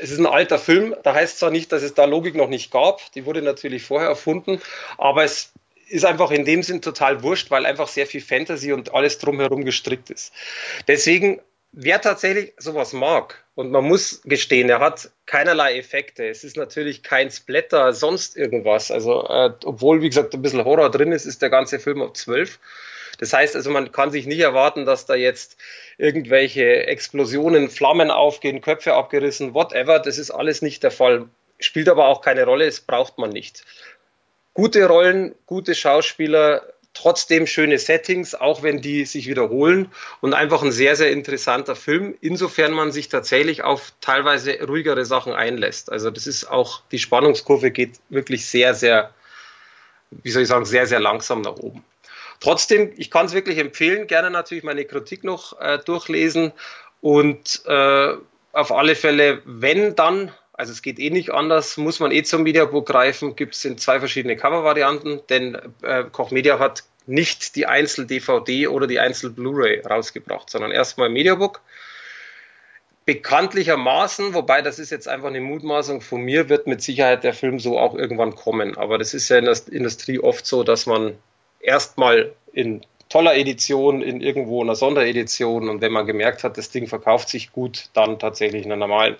Es 0.00 0.10
ist 0.10 0.18
ein 0.18 0.26
alter 0.26 0.58
Film. 0.58 0.94
Da 1.02 1.14
heißt 1.14 1.38
zwar 1.38 1.50
nicht, 1.50 1.72
dass 1.72 1.82
es 1.82 1.94
da 1.94 2.04
Logik 2.04 2.36
noch 2.36 2.48
nicht 2.48 2.70
gab. 2.70 3.00
Die 3.12 3.26
wurde 3.26 3.42
natürlich 3.42 3.82
vorher 3.82 4.08
erfunden. 4.08 4.60
Aber 4.96 5.24
es 5.24 5.52
ist 5.88 6.04
einfach 6.04 6.30
in 6.30 6.44
dem 6.44 6.62
Sinn 6.62 6.82
total 6.82 7.22
wurscht, 7.24 7.50
weil 7.50 7.66
einfach 7.66 7.88
sehr 7.88 8.06
viel 8.06 8.20
Fantasy 8.20 8.72
und 8.72 8.94
alles 8.94 9.18
drumherum 9.18 9.64
gestrickt 9.64 10.10
ist. 10.10 10.32
Deswegen, 10.86 11.40
wer 11.72 12.00
tatsächlich 12.00 12.54
sowas 12.58 12.92
mag, 12.92 13.44
und 13.60 13.72
man 13.72 13.84
muss 13.84 14.22
gestehen, 14.24 14.70
er 14.70 14.80
hat 14.80 15.10
keinerlei 15.26 15.76
Effekte. 15.76 16.26
Es 16.26 16.44
ist 16.44 16.56
natürlich 16.56 17.02
kein 17.02 17.30
Splatter, 17.30 17.92
sonst 17.92 18.34
irgendwas. 18.34 18.90
Also, 18.90 19.26
äh, 19.28 19.52
obwohl, 19.66 20.00
wie 20.00 20.08
gesagt, 20.08 20.32
ein 20.32 20.40
bisschen 20.40 20.64
Horror 20.64 20.90
drin 20.90 21.12
ist, 21.12 21.26
ist 21.26 21.42
der 21.42 21.50
ganze 21.50 21.78
Film 21.78 22.00
auf 22.00 22.14
12. 22.14 22.58
Das 23.18 23.34
heißt 23.34 23.54
also, 23.56 23.70
man 23.70 23.92
kann 23.92 24.10
sich 24.10 24.24
nicht 24.24 24.40
erwarten, 24.40 24.86
dass 24.86 25.04
da 25.04 25.14
jetzt 25.14 25.58
irgendwelche 25.98 26.86
Explosionen, 26.86 27.68
Flammen 27.68 28.10
aufgehen, 28.10 28.62
Köpfe 28.62 28.94
abgerissen, 28.94 29.52
whatever. 29.52 29.98
Das 29.98 30.16
ist 30.16 30.30
alles 30.30 30.62
nicht 30.62 30.82
der 30.82 30.90
Fall. 30.90 31.28
Spielt 31.58 31.90
aber 31.90 32.08
auch 32.08 32.22
keine 32.22 32.46
Rolle, 32.46 32.64
das 32.64 32.80
braucht 32.80 33.18
man 33.18 33.28
nicht. 33.28 33.66
Gute 34.54 34.86
Rollen, 34.86 35.34
gute 35.44 35.74
Schauspieler, 35.74 36.62
trotzdem 37.00 37.46
schöne 37.46 37.78
Settings, 37.78 38.34
auch 38.34 38.62
wenn 38.62 38.82
die 38.82 39.04
sich 39.06 39.26
wiederholen 39.26 39.90
und 40.20 40.34
einfach 40.34 40.62
ein 40.62 40.72
sehr, 40.72 40.96
sehr 40.96 41.10
interessanter 41.10 41.74
Film, 41.74 42.14
insofern 42.20 42.72
man 42.72 42.92
sich 42.92 43.08
tatsächlich 43.08 43.62
auf 43.62 43.92
teilweise 44.00 44.58
ruhigere 44.66 45.04
Sachen 45.04 45.32
einlässt. 45.32 45.90
Also 45.90 46.10
das 46.10 46.26
ist 46.26 46.44
auch, 46.44 46.82
die 46.92 46.98
Spannungskurve 46.98 47.70
geht 47.70 48.00
wirklich 48.10 48.46
sehr, 48.46 48.74
sehr, 48.74 49.14
wie 50.10 50.30
soll 50.30 50.42
ich 50.42 50.48
sagen, 50.48 50.66
sehr, 50.66 50.86
sehr 50.86 51.00
langsam 51.00 51.40
nach 51.40 51.56
oben. 51.56 51.82
Trotzdem, 52.40 52.92
ich 52.96 53.10
kann 53.10 53.26
es 53.26 53.32
wirklich 53.32 53.58
empfehlen, 53.58 54.06
gerne 54.06 54.30
natürlich 54.30 54.64
meine 54.64 54.84
Kritik 54.84 55.24
noch 55.24 55.58
äh, 55.60 55.78
durchlesen 55.78 56.52
und 57.00 57.62
äh, 57.66 58.14
auf 58.52 58.72
alle 58.72 58.94
Fälle, 58.94 59.42
wenn 59.44 59.94
dann, 59.94 60.32
also 60.60 60.72
es 60.72 60.82
geht 60.82 60.98
eh 60.98 61.08
nicht 61.08 61.30
anders, 61.30 61.78
muss 61.78 62.00
man 62.00 62.12
eh 62.12 62.22
zum 62.22 62.42
Mediabook 62.42 62.86
greifen, 62.86 63.34
gibt 63.34 63.54
es 63.54 63.64
in 63.64 63.78
zwei 63.78 63.98
verschiedene 63.98 64.36
Covervarianten, 64.36 65.22
denn 65.30 65.56
äh, 65.80 66.04
Koch 66.12 66.30
Media 66.32 66.58
hat 66.58 66.84
nicht 67.06 67.56
die 67.56 67.64
Einzel-DVD 67.64 68.68
oder 68.68 68.86
die 68.86 69.00
Einzel-Blu-ray 69.00 69.80
rausgebracht, 69.80 70.50
sondern 70.50 70.70
erstmal 70.70 71.08
Mediabook. 71.08 71.62
Bekanntlichermaßen, 73.06 74.34
wobei 74.34 74.60
das 74.60 74.78
ist 74.78 74.90
jetzt 74.90 75.08
einfach 75.08 75.28
eine 75.28 75.40
Mutmaßung 75.40 76.02
von 76.02 76.20
mir, 76.20 76.50
wird 76.50 76.66
mit 76.66 76.82
Sicherheit 76.82 77.24
der 77.24 77.32
Film 77.32 77.58
so 77.58 77.78
auch 77.78 77.94
irgendwann 77.94 78.34
kommen. 78.34 78.76
Aber 78.76 78.98
das 78.98 79.14
ist 79.14 79.30
ja 79.30 79.38
in 79.38 79.46
der 79.46 79.56
Industrie 79.70 80.18
oft 80.18 80.44
so, 80.44 80.62
dass 80.62 80.84
man 80.84 81.16
erstmal 81.60 82.32
in 82.52 82.82
toller 83.10 83.36
Edition, 83.36 84.00
in 84.02 84.20
irgendwo 84.20 84.62
einer 84.62 84.76
Sonderedition 84.76 85.68
und 85.68 85.82
wenn 85.82 85.92
man 85.92 86.06
gemerkt 86.06 86.44
hat, 86.44 86.56
das 86.56 86.70
Ding 86.70 86.86
verkauft 86.86 87.28
sich 87.28 87.52
gut, 87.52 87.90
dann 87.92 88.18
tatsächlich 88.18 88.64
in 88.64 88.72
einer 88.72 88.78
normalen. 88.78 89.16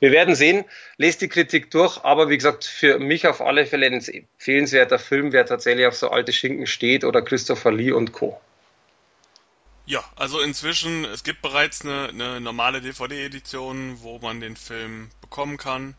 Wir 0.00 0.10
werden 0.10 0.34
sehen, 0.34 0.64
lest 0.96 1.20
die 1.20 1.28
Kritik 1.28 1.70
durch, 1.70 2.02
aber 2.02 2.30
wie 2.30 2.36
gesagt, 2.36 2.64
für 2.64 2.98
mich 2.98 3.28
auf 3.28 3.40
alle 3.40 3.66
Fälle 3.66 3.86
ein 3.86 4.02
empfehlenswerter 4.02 4.98
Film, 4.98 5.32
wer 5.32 5.46
tatsächlich 5.46 5.86
auf 5.86 5.94
so 5.94 6.08
alte 6.08 6.32
Schinken 6.32 6.66
steht 6.66 7.04
oder 7.04 7.22
Christopher 7.22 7.70
Lee 7.70 7.92
und 7.92 8.12
Co. 8.12 8.40
Ja, 9.86 10.02
also 10.16 10.40
inzwischen, 10.40 11.04
es 11.04 11.22
gibt 11.22 11.42
bereits 11.42 11.82
eine, 11.82 12.08
eine 12.08 12.40
normale 12.40 12.80
DVD-Edition, 12.80 13.98
wo 14.00 14.18
man 14.18 14.40
den 14.40 14.56
Film 14.56 15.10
bekommen 15.20 15.58
kann. 15.58 15.94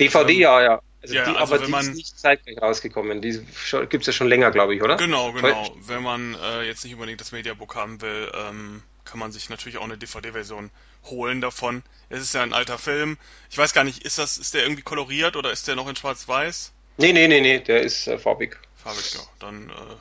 DVD, 0.00 0.32
ähm, 0.32 0.40
ja, 0.40 0.62
ja. 0.62 0.80
Also 1.02 1.14
ja, 1.14 1.24
die, 1.24 1.30
also 1.30 1.54
aber 1.54 1.64
die 1.64 1.70
man, 1.70 1.80
ist 1.80 1.94
nicht 1.94 2.18
zeitgleich 2.18 2.60
rausgekommen. 2.60 3.22
Die 3.22 3.40
gibt 3.88 4.02
es 4.02 4.06
ja 4.06 4.12
schon 4.12 4.28
länger, 4.28 4.50
glaube 4.50 4.74
ich, 4.74 4.82
oder? 4.82 4.96
Genau, 4.96 5.32
genau. 5.32 5.74
Wenn 5.86 6.02
man 6.02 6.34
äh, 6.34 6.62
jetzt 6.62 6.84
nicht 6.84 6.94
unbedingt 6.94 7.20
das 7.20 7.32
Mediabook 7.32 7.74
haben 7.74 8.02
will, 8.02 8.30
ähm, 8.34 8.82
kann 9.04 9.18
man 9.18 9.32
sich 9.32 9.48
natürlich 9.48 9.78
auch 9.78 9.84
eine 9.84 9.96
DVD-Version 9.96 10.70
holen 11.06 11.40
davon. 11.40 11.82
Es 12.10 12.20
ist 12.20 12.34
ja 12.34 12.42
ein 12.42 12.52
alter 12.52 12.78
Film. 12.78 13.16
Ich 13.50 13.56
weiß 13.56 13.72
gar 13.72 13.84
nicht, 13.84 14.04
ist 14.04 14.18
das, 14.18 14.36
ist 14.36 14.52
der 14.52 14.62
irgendwie 14.62 14.82
koloriert 14.82 15.36
oder 15.36 15.50
ist 15.50 15.68
der 15.68 15.74
noch 15.74 15.88
in 15.88 15.96
Schwarz-Weiß? 15.96 16.72
Nee, 16.98 17.12
nee, 17.12 17.28
nee, 17.28 17.40
nee, 17.40 17.60
der 17.60 17.80
ist 17.80 18.06
äh, 18.06 18.18
farbig. 18.18 18.58
Farbig, 18.76 19.14
ja. 19.14 19.20
Dann. 19.38 19.70
Äh, 19.70 19.96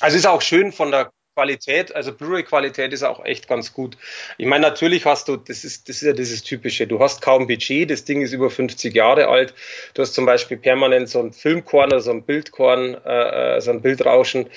also 0.00 0.16
ist 0.16 0.26
auch 0.26 0.42
schön 0.42 0.72
von 0.72 0.92
der 0.92 1.12
Qualität, 1.34 1.94
also 1.94 2.12
Blu-ray-Qualität 2.12 2.92
ist 2.92 3.02
auch 3.02 3.24
echt 3.24 3.48
ganz 3.48 3.72
gut. 3.72 3.96
Ich 4.38 4.46
meine, 4.46 4.62
natürlich 4.62 5.04
hast 5.04 5.26
du, 5.26 5.36
das 5.36 5.64
ist, 5.64 5.88
das 5.88 5.96
ist 5.96 6.02
ja 6.02 6.12
dieses 6.12 6.44
Typische, 6.44 6.86
du 6.86 7.00
hast 7.00 7.22
kaum 7.22 7.48
Budget, 7.48 7.90
das 7.90 8.04
Ding 8.04 8.22
ist 8.22 8.32
über 8.32 8.50
50 8.50 8.94
Jahre 8.94 9.26
alt, 9.26 9.52
du 9.94 10.02
hast 10.02 10.14
zum 10.14 10.26
Beispiel 10.26 10.56
permanent 10.56 11.08
so 11.08 11.20
ein 11.20 11.32
Filmkorn 11.32 11.88
oder 11.88 12.00
so 12.00 12.12
ein 12.12 12.22
Bildkorn, 12.22 12.94
äh, 13.04 13.56
äh, 13.56 13.60
so 13.60 13.72
ein 13.72 13.82
Bildrauschen. 13.82 14.48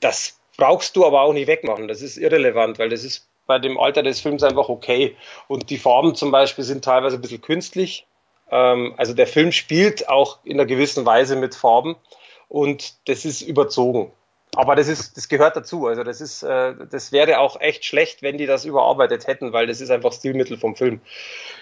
Das 0.00 0.40
brauchst 0.56 0.96
du 0.96 1.04
aber 1.04 1.20
auch 1.20 1.34
nicht 1.34 1.48
wegmachen, 1.48 1.86
das 1.86 2.00
ist 2.00 2.16
irrelevant, 2.16 2.78
weil 2.78 2.88
das 2.88 3.04
ist 3.04 3.28
bei 3.46 3.58
dem 3.58 3.78
Alter 3.78 4.02
des 4.02 4.20
Films 4.20 4.42
einfach 4.42 4.70
okay. 4.70 5.16
Und 5.48 5.68
die 5.68 5.78
Farben 5.78 6.14
zum 6.14 6.30
Beispiel 6.30 6.64
sind 6.64 6.84
teilweise 6.84 7.16
ein 7.16 7.22
bisschen 7.22 7.42
künstlich. 7.42 8.06
Ähm, 8.50 8.94
also 8.96 9.12
der 9.12 9.26
Film 9.26 9.52
spielt 9.52 10.08
auch 10.08 10.38
in 10.44 10.54
einer 10.54 10.66
gewissen 10.66 11.04
Weise 11.04 11.36
mit 11.36 11.54
Farben 11.54 11.96
und 12.48 12.94
das 13.06 13.26
ist 13.26 13.42
überzogen. 13.42 14.12
Aber 14.54 14.74
das 14.74 14.88
ist, 14.88 15.16
das 15.16 15.28
gehört 15.28 15.54
dazu. 15.54 15.86
Also 15.86 16.02
das 16.02 16.20
ist, 16.20 16.42
äh, 16.42 16.74
das 16.90 17.12
wäre 17.12 17.40
auch 17.40 17.60
echt 17.60 17.84
schlecht, 17.84 18.22
wenn 18.22 18.38
die 18.38 18.46
das 18.46 18.64
überarbeitet 18.64 19.26
hätten, 19.26 19.52
weil 19.52 19.66
das 19.66 19.80
ist 19.80 19.90
einfach 19.90 20.12
Stilmittel 20.12 20.56
vom 20.56 20.76
Film. 20.76 21.00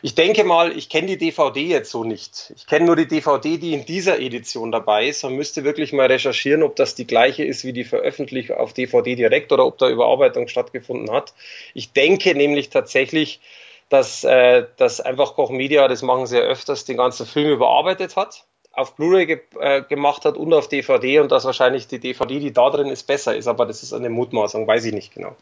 Ich 0.02 0.14
denke 0.14 0.44
mal, 0.44 0.76
ich 0.76 0.88
kenne 0.88 1.08
die 1.08 1.18
DVD 1.18 1.60
jetzt 1.60 1.90
so 1.90 2.04
nicht. 2.04 2.52
Ich 2.56 2.66
kenne 2.66 2.86
nur 2.86 2.94
die 2.94 3.08
DVD, 3.08 3.58
die 3.58 3.74
in 3.74 3.84
dieser 3.84 4.20
Edition 4.20 4.70
dabei 4.70 5.08
ist. 5.08 5.24
Man 5.24 5.34
müsste 5.34 5.64
wirklich 5.64 5.92
mal 5.92 6.06
recherchieren, 6.06 6.62
ob 6.62 6.76
das 6.76 6.94
die 6.94 7.06
gleiche 7.06 7.44
ist 7.44 7.64
wie 7.64 7.72
die 7.72 7.84
Veröffentlichung 7.84 8.58
auf 8.58 8.72
DVD 8.72 9.16
direkt 9.16 9.50
oder 9.50 9.66
ob 9.66 9.78
da 9.78 9.88
Überarbeitung 9.88 10.46
stattgefunden 10.46 11.10
hat. 11.10 11.34
Ich 11.74 11.92
denke 11.92 12.34
nämlich 12.34 12.70
tatsächlich, 12.70 13.40
dass, 13.88 14.22
äh, 14.22 14.66
dass 14.76 15.00
einfach 15.00 15.34
Koch 15.34 15.50
Media, 15.50 15.88
das 15.88 16.02
machen 16.02 16.26
sie 16.26 16.38
ja 16.38 16.44
öfters, 16.44 16.84
den 16.84 16.96
ganzen 16.96 17.26
Film 17.26 17.50
überarbeitet 17.50 18.14
hat 18.14 18.44
auf 18.76 18.97
Blu-ray 18.97 19.26
ge 19.26 19.40
äh, 19.61 19.83
gemacht 19.83 20.25
hat 20.25 20.37
und 20.37 20.52
auf 20.52 20.69
DVD 20.69 21.21
und 21.21 21.31
dass 21.31 21.45
wahrscheinlich 21.45 21.87
die 21.87 21.99
DVD, 21.99 22.40
die 22.40 22.52
da 22.52 22.71
drin 22.71 22.88
ist, 22.88 23.07
besser 23.07 23.37
ist. 23.37 23.47
Aber 23.47 23.66
das 23.66 23.83
ist 23.83 23.93
eine 23.93 24.11
Mutmaßung, 24.11 24.66
weiß 24.66 24.85
ich 24.85 24.93
nicht 24.93 25.14
genau. 25.14 25.37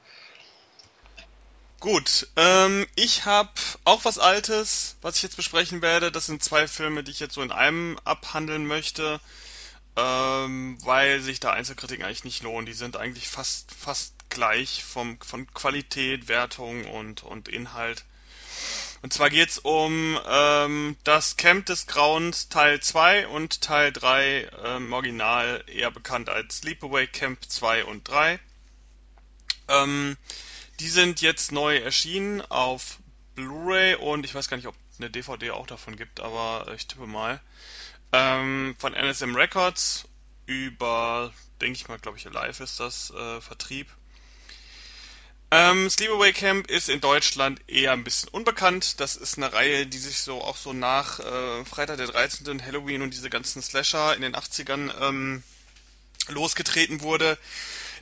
Gut, 1.81 2.29
ähm, 2.37 2.87
ich 2.95 3.25
habe 3.25 3.51
auch 3.85 4.05
was 4.05 4.19
Altes, 4.19 4.97
was 5.03 5.17
ich 5.17 5.25
jetzt 5.25 5.37
besprechen 5.37 5.83
werde. 5.83 6.13
Das 6.13 6.27
sind 6.27 6.45
zwei 6.45 6.69
Filme, 6.69 7.03
die 7.03 7.11
ich 7.11 7.19
jetzt 7.19 7.35
so 7.35 7.43
in 7.43 7.51
einem 7.51 7.99
abhandeln 8.05 8.67
möchte, 8.67 9.19
ähm, 9.97 10.79
weil 10.85 11.21
sich 11.21 11.41
da 11.41 11.51
Einzelkritiken 11.51 12.05
eigentlich 12.05 12.25
nicht 12.25 12.45
lohnen. 12.45 12.67
Die 12.67 12.73
sind 12.73 12.97
eigentlich 12.97 13.29
fast 13.29 13.73
fast 13.73 14.15
gleich 14.29 14.85
vom 14.85 15.21
von 15.21 15.53
Qualität, 15.53 16.29
Wertung 16.29 16.85
und 16.85 17.25
und 17.25 17.49
Inhalt. 17.49 18.05
Und 19.03 19.13
zwar 19.13 19.31
geht's 19.31 19.59
um 19.59 20.19
ähm, 20.27 20.97
das 21.03 21.37
Camp 21.37 21.67
des 21.67 21.89
Grauens 21.89 22.49
Teil 22.49 22.81
2 22.81 23.27
und 23.27 23.61
Teil 23.61 23.93
3 23.93 24.49
ähm, 24.65 24.93
Original 24.93 25.65
eher 25.67 25.91
bekannt 25.91 26.29
als 26.29 26.59
Sleepaway 26.59 27.09
Camp 27.09 27.39
2 27.45 27.85
und 27.85 28.09
3. 28.09 28.39
Ähm, 29.69 30.17
die 30.79 30.89
sind 30.89 31.21
jetzt 31.21 31.51
neu 31.51 31.79
erschienen 31.79 32.43
auf 32.43 32.99
Blu-ray 33.35 33.97
und 33.97 34.25
ich 34.25 34.35
weiß 34.35 34.49
gar 34.49 34.57
nicht, 34.57 34.69
ob 34.69 34.77
eine 34.99 35.11
DVD 35.11 35.51
auch 35.51 35.67
davon 35.67 35.97
gibt, 35.97 36.21
aber 36.21 36.73
ich 36.75 36.87
tippe 36.87 37.07
mal. 37.07 37.41
Ähm, 38.13 38.77
von 38.79 38.95
NSM 38.95 39.35
Records 39.35 40.09
über, 40.47 41.33
denke 41.61 41.77
ich 41.77 41.89
mal, 41.89 41.99
glaube 41.99 42.19
ich, 42.19 42.25
Live 42.25 42.61
ist 42.61 42.79
das 42.79 43.11
äh, 43.11 43.41
Vertrieb. 43.41 43.89
Ähm, 45.55 45.91
Sleepaway 45.91 46.33
Camp 46.33 46.71
ist 46.71 46.89
in 46.89 47.03
Deutschland 47.03 47.61
eher 47.69 47.93
ein 47.93 48.05
bisschen 48.05 48.31
unbekannt. 48.31 49.01
Das 49.01 49.17
ist 49.17 49.37
eine 49.37 49.53
Reihe, 49.53 49.87
die 49.87 49.99
sich 49.99 50.21
so 50.21 50.41
auch 50.41 50.57
so 50.57 50.73
nach 50.73 51.21
äh, 51.21 51.65
Freitag 51.67 51.99
der 51.99 52.07
13., 52.07 52.65
Halloween 52.65 53.03
und 53.03 53.13
diese 53.13 53.29
ganzen 53.29 53.61
Slasher 53.61 54.17
in 54.17 54.23
den 54.23 54.35
80ern 54.35 54.91
ähm, 55.03 55.43
losgetreten 56.29 57.03
wurde. 57.03 57.37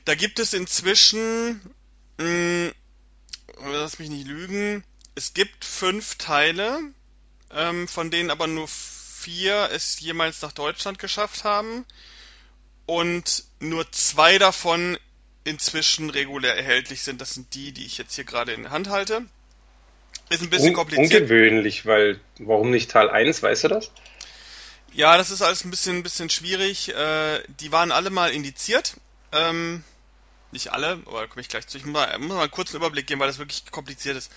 Da 0.05 0.15
gibt 0.15 0.39
es 0.39 0.53
inzwischen, 0.53 1.59
mh, 2.17 2.23
hm, 2.23 2.71
lass 3.65 3.99
mich 3.99 4.09
nicht 4.09 4.27
lügen, 4.27 4.85
es 5.15 5.33
gibt 5.33 5.65
fünf 5.65 6.15
Teile, 6.15 6.79
ähm, 7.53 7.89
von 7.89 8.11
denen 8.11 8.31
aber 8.31 8.47
nur 8.47 8.69
vier 8.69 9.71
es 9.73 9.99
jemals 9.99 10.41
nach 10.41 10.53
Deutschland 10.53 10.99
geschafft 10.99 11.43
haben. 11.43 11.83
Und 12.85 13.43
nur 13.59 13.91
zwei 13.91 14.37
davon 14.37 14.97
inzwischen 15.43 16.09
regulär 16.09 16.55
erhältlich 16.55 17.01
sind. 17.01 17.21
Das 17.21 17.33
sind 17.33 17.53
die, 17.53 17.71
die 17.71 17.85
ich 17.85 17.97
jetzt 17.97 18.15
hier 18.15 18.23
gerade 18.23 18.53
in 18.53 18.63
der 18.63 18.71
Hand 18.71 18.89
halte. 18.89 19.23
Ist 20.29 20.41
ein 20.41 20.49
bisschen 20.49 20.69
Un 20.69 20.75
kompliziert. 20.75 21.21
Ungewöhnlich, 21.21 21.85
weil 21.85 22.19
warum 22.39 22.71
nicht 22.71 22.91
Teil 22.91 23.09
1, 23.09 23.43
weißt 23.43 23.65
du 23.65 23.67
das? 23.67 23.91
Ja, 24.93 25.17
das 25.17 25.31
ist 25.31 25.41
alles 25.41 25.63
ein 25.63 25.71
bisschen, 25.71 25.97
ein 25.97 26.03
bisschen 26.03 26.29
schwierig. 26.29 26.89
Äh, 26.93 27.43
die 27.59 27.71
waren 27.71 27.91
alle 27.91 28.09
mal 28.09 28.31
indiziert. 28.31 28.95
Ähm, 29.31 29.83
nicht 30.51 30.71
alle, 30.73 31.01
aber 31.05 31.21
da 31.21 31.27
komme 31.27 31.41
ich 31.41 31.49
gleich 31.49 31.67
zu. 31.67 31.77
Ich 31.77 31.85
muss 31.85 31.93
mal, 31.93 32.17
muss 32.19 32.35
mal 32.35 32.41
einen 32.41 32.51
kurzen 32.51 32.75
Überblick 32.75 33.07
geben, 33.07 33.21
weil 33.21 33.27
das 33.27 33.39
wirklich 33.39 33.69
kompliziert 33.71 34.17
ist. 34.17 34.31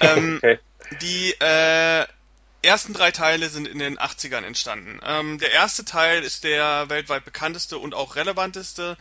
Ähm, 0.00 0.36
okay. 0.42 0.58
Die 1.02 1.32
äh, 1.40 2.06
ersten 2.62 2.92
drei 2.92 3.10
Teile 3.10 3.48
sind 3.48 3.68
in 3.68 3.78
den 3.78 3.98
80ern 3.98 4.42
entstanden. 4.42 5.00
Ähm, 5.04 5.38
der 5.38 5.52
erste 5.52 5.84
Teil 5.84 6.22
ist 6.22 6.44
der 6.44 6.88
weltweit 6.88 7.24
bekannteste 7.24 7.78
und 7.78 7.94
auch 7.94 8.16
relevanteste. 8.16 8.96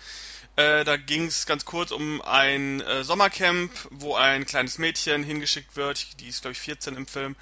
Äh, 0.59 0.83
da 0.83 0.97
ging 0.97 1.27
es 1.27 1.45
ganz 1.45 1.63
kurz 1.63 1.91
um 1.91 2.21
ein 2.21 2.81
äh, 2.81 3.05
Sommercamp, 3.05 3.71
wo 3.91 4.15
ein 4.15 4.45
kleines 4.45 4.77
Mädchen 4.77 5.23
hingeschickt 5.23 5.77
wird. 5.77 6.19
Die 6.19 6.27
ist, 6.27 6.41
glaube 6.41 6.51
ich, 6.51 6.59
14 6.59 6.97
im 6.97 7.07
Film. 7.07 7.37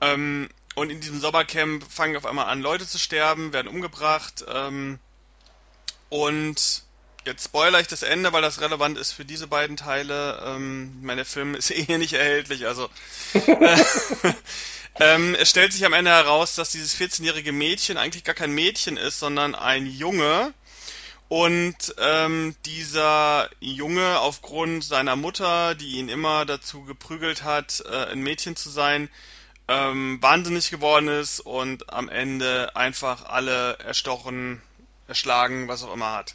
Ähm, 0.00 0.48
und 0.74 0.90
in 0.90 1.00
diesem 1.00 1.20
Sommercamp 1.20 1.84
fangen 1.88 2.16
auf 2.16 2.26
einmal 2.26 2.46
an, 2.46 2.60
Leute 2.60 2.84
zu 2.84 2.98
sterben, 2.98 3.52
werden 3.52 3.68
umgebracht. 3.68 4.44
Ähm, 4.52 4.98
und 6.08 6.82
jetzt 7.24 7.44
spoiler 7.44 7.78
ich 7.78 7.86
das 7.86 8.02
Ende, 8.02 8.32
weil 8.32 8.42
das 8.42 8.60
relevant 8.60 8.98
ist 8.98 9.12
für 9.12 9.24
diese 9.24 9.46
beiden 9.46 9.76
Teile. 9.76 10.42
Ähm, 10.44 11.00
meine 11.00 11.24
Film 11.24 11.54
ist 11.54 11.70
eh 11.88 11.96
nicht 11.96 12.14
erhältlich, 12.14 12.66
also. 12.66 12.90
Äh, 13.34 13.84
ähm, 14.98 15.36
es 15.36 15.50
stellt 15.50 15.72
sich 15.72 15.86
am 15.86 15.92
Ende 15.92 16.10
heraus, 16.10 16.56
dass 16.56 16.72
dieses 16.72 16.98
14-jährige 16.98 17.52
Mädchen 17.52 17.98
eigentlich 17.98 18.24
gar 18.24 18.34
kein 18.34 18.50
Mädchen 18.50 18.96
ist, 18.96 19.20
sondern 19.20 19.54
ein 19.54 19.86
Junge, 19.86 20.52
und 21.28 21.94
ähm, 21.98 22.56
dieser 22.64 23.50
Junge 23.60 24.18
aufgrund 24.20 24.82
seiner 24.82 25.14
Mutter, 25.14 25.74
die 25.74 25.98
ihn 25.98 26.08
immer 26.08 26.46
dazu 26.46 26.84
geprügelt 26.84 27.44
hat, 27.44 27.84
äh, 27.86 28.12
ein 28.12 28.20
Mädchen 28.20 28.56
zu 28.56 28.70
sein, 28.70 29.10
ähm, 29.68 30.18
wahnsinnig 30.22 30.70
geworden 30.70 31.08
ist 31.08 31.40
und 31.40 31.92
am 31.92 32.08
Ende 32.08 32.74
einfach 32.74 33.26
alle 33.26 33.78
erstochen, 33.78 34.62
erschlagen, 35.06 35.68
was 35.68 35.82
auch 35.82 35.92
immer 35.92 36.12
hat. 36.12 36.34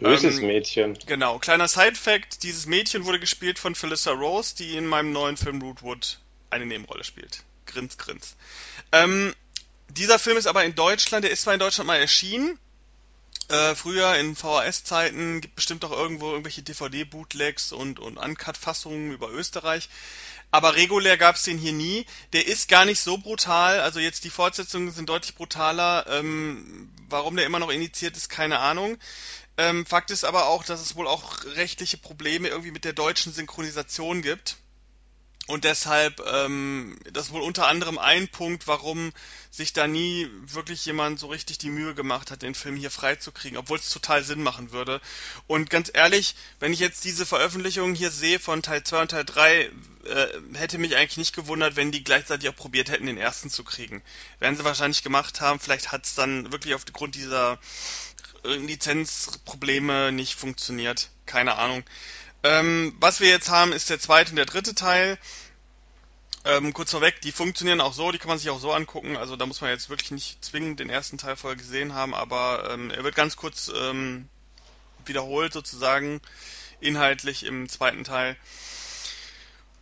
Böses 0.00 0.38
ähm, 0.38 0.46
Mädchen. 0.46 0.98
Genau. 1.06 1.38
Kleiner 1.38 1.68
Side-Fact: 1.68 2.42
Dieses 2.42 2.66
Mädchen 2.66 3.04
wurde 3.04 3.20
gespielt 3.20 3.58
von 3.58 3.74
Phyllis 3.74 4.06
Rose, 4.08 4.56
die 4.56 4.76
in 4.76 4.86
meinem 4.86 5.12
neuen 5.12 5.36
Film 5.36 5.60
Rootwood 5.60 6.18
eine 6.48 6.64
Nebenrolle 6.64 7.04
spielt. 7.04 7.44
Grins, 7.66 7.98
grins. 7.98 8.36
Ähm, 8.90 9.34
dieser 9.88 10.18
Film 10.18 10.38
ist 10.38 10.46
aber 10.46 10.64
in 10.64 10.74
Deutschland, 10.74 11.24
der 11.24 11.30
ist 11.30 11.42
zwar 11.42 11.54
in 11.54 11.60
Deutschland 11.60 11.86
mal 11.86 12.00
erschienen, 12.00 12.58
äh, 13.50 13.74
früher 13.74 14.14
in 14.16 14.36
VHS-Zeiten 14.36 15.40
gibt 15.40 15.56
bestimmt 15.56 15.84
auch 15.84 15.92
irgendwo 15.92 16.30
irgendwelche 16.30 16.62
DVD-Bootlegs 16.62 17.72
und, 17.72 17.98
und 18.00 18.16
Uncut-Fassungen 18.16 19.12
über 19.12 19.30
Österreich. 19.30 19.88
Aber 20.50 20.76
regulär 20.76 21.16
gab's 21.16 21.42
den 21.42 21.58
hier 21.58 21.72
nie. 21.72 22.06
Der 22.32 22.46
ist 22.46 22.68
gar 22.68 22.84
nicht 22.84 23.00
so 23.00 23.18
brutal. 23.18 23.80
Also 23.80 23.98
jetzt 23.98 24.24
die 24.24 24.30
Fortsetzungen 24.30 24.92
sind 24.92 25.08
deutlich 25.08 25.34
brutaler. 25.34 26.06
Ähm, 26.08 26.90
warum 27.08 27.36
der 27.36 27.44
immer 27.44 27.58
noch 27.58 27.70
initiiert 27.70 28.16
ist, 28.16 28.28
keine 28.28 28.60
Ahnung. 28.60 28.96
Ähm, 29.56 29.86
Fakt 29.86 30.10
ist 30.10 30.24
aber 30.24 30.46
auch, 30.46 30.64
dass 30.64 30.80
es 30.80 30.96
wohl 30.96 31.06
auch 31.06 31.44
rechtliche 31.56 31.96
Probleme 31.96 32.48
irgendwie 32.48 32.72
mit 32.72 32.84
der 32.84 32.92
deutschen 32.92 33.32
Synchronisation 33.32 34.22
gibt. 34.22 34.56
Und 35.46 35.64
deshalb, 35.64 36.22
ähm, 36.26 36.98
das 37.12 37.26
ist 37.26 37.32
wohl 37.32 37.42
unter 37.42 37.66
anderem 37.66 37.98
ein 37.98 38.28
Punkt, 38.28 38.66
warum 38.66 39.12
sich 39.50 39.74
da 39.74 39.86
nie 39.86 40.26
wirklich 40.46 40.86
jemand 40.86 41.20
so 41.20 41.26
richtig 41.26 41.58
die 41.58 41.68
Mühe 41.68 41.94
gemacht 41.94 42.30
hat, 42.30 42.40
den 42.40 42.54
Film 42.54 42.76
hier 42.76 42.90
freizukriegen, 42.90 43.58
obwohl 43.58 43.78
es 43.78 43.90
total 43.90 44.24
Sinn 44.24 44.42
machen 44.42 44.72
würde. 44.72 45.02
Und 45.46 45.68
ganz 45.68 45.90
ehrlich, 45.92 46.34
wenn 46.60 46.72
ich 46.72 46.80
jetzt 46.80 47.04
diese 47.04 47.26
Veröffentlichungen 47.26 47.94
hier 47.94 48.10
sehe 48.10 48.40
von 48.40 48.62
Teil 48.62 48.84
2 48.84 49.02
und 49.02 49.10
Teil 49.10 49.24
3, 49.26 49.60
äh, 49.60 49.70
hätte 50.54 50.78
mich 50.78 50.96
eigentlich 50.96 51.18
nicht 51.18 51.36
gewundert, 51.36 51.76
wenn 51.76 51.92
die 51.92 52.04
gleichzeitig 52.04 52.48
auch 52.48 52.56
probiert 52.56 52.90
hätten, 52.90 53.06
den 53.06 53.18
ersten 53.18 53.50
zu 53.50 53.64
kriegen. 53.64 54.02
Werden 54.38 54.56
sie 54.56 54.64
wahrscheinlich 54.64 55.02
gemacht 55.02 55.42
haben, 55.42 55.60
vielleicht 55.60 55.92
hat 55.92 56.06
es 56.06 56.14
dann 56.14 56.52
wirklich 56.52 56.74
aufgrund 56.74 57.16
dieser 57.16 57.58
Lizenzprobleme 58.44 60.12
nicht 60.12 60.34
funktioniert. 60.34 61.10
Keine 61.26 61.56
Ahnung. 61.56 61.82
Ähm, 62.44 62.94
was 63.00 63.20
wir 63.20 63.28
jetzt 63.30 63.48
haben, 63.48 63.72
ist 63.72 63.88
der 63.88 63.98
zweite 63.98 64.30
und 64.30 64.36
der 64.36 64.44
dritte 64.44 64.74
Teil. 64.74 65.18
Ähm, 66.44 66.74
kurz 66.74 66.90
vorweg, 66.90 67.22
die 67.22 67.32
funktionieren 67.32 67.80
auch 67.80 67.94
so, 67.94 68.12
die 68.12 68.18
kann 68.18 68.28
man 68.28 68.38
sich 68.38 68.50
auch 68.50 68.60
so 68.60 68.70
angucken. 68.70 69.16
Also 69.16 69.34
da 69.34 69.46
muss 69.46 69.62
man 69.62 69.70
jetzt 69.70 69.88
wirklich 69.88 70.10
nicht 70.10 70.44
zwingend 70.44 70.78
den 70.78 70.90
ersten 70.90 71.16
Teil 71.16 71.36
vorher 71.36 71.56
gesehen 71.56 71.94
haben, 71.94 72.14
aber 72.14 72.68
ähm, 72.70 72.90
er 72.90 73.02
wird 73.02 73.14
ganz 73.14 73.36
kurz 73.36 73.72
ähm, 73.74 74.28
wiederholt 75.06 75.54
sozusagen, 75.54 76.20
inhaltlich 76.80 77.44
im 77.44 77.66
zweiten 77.70 78.04
Teil. 78.04 78.36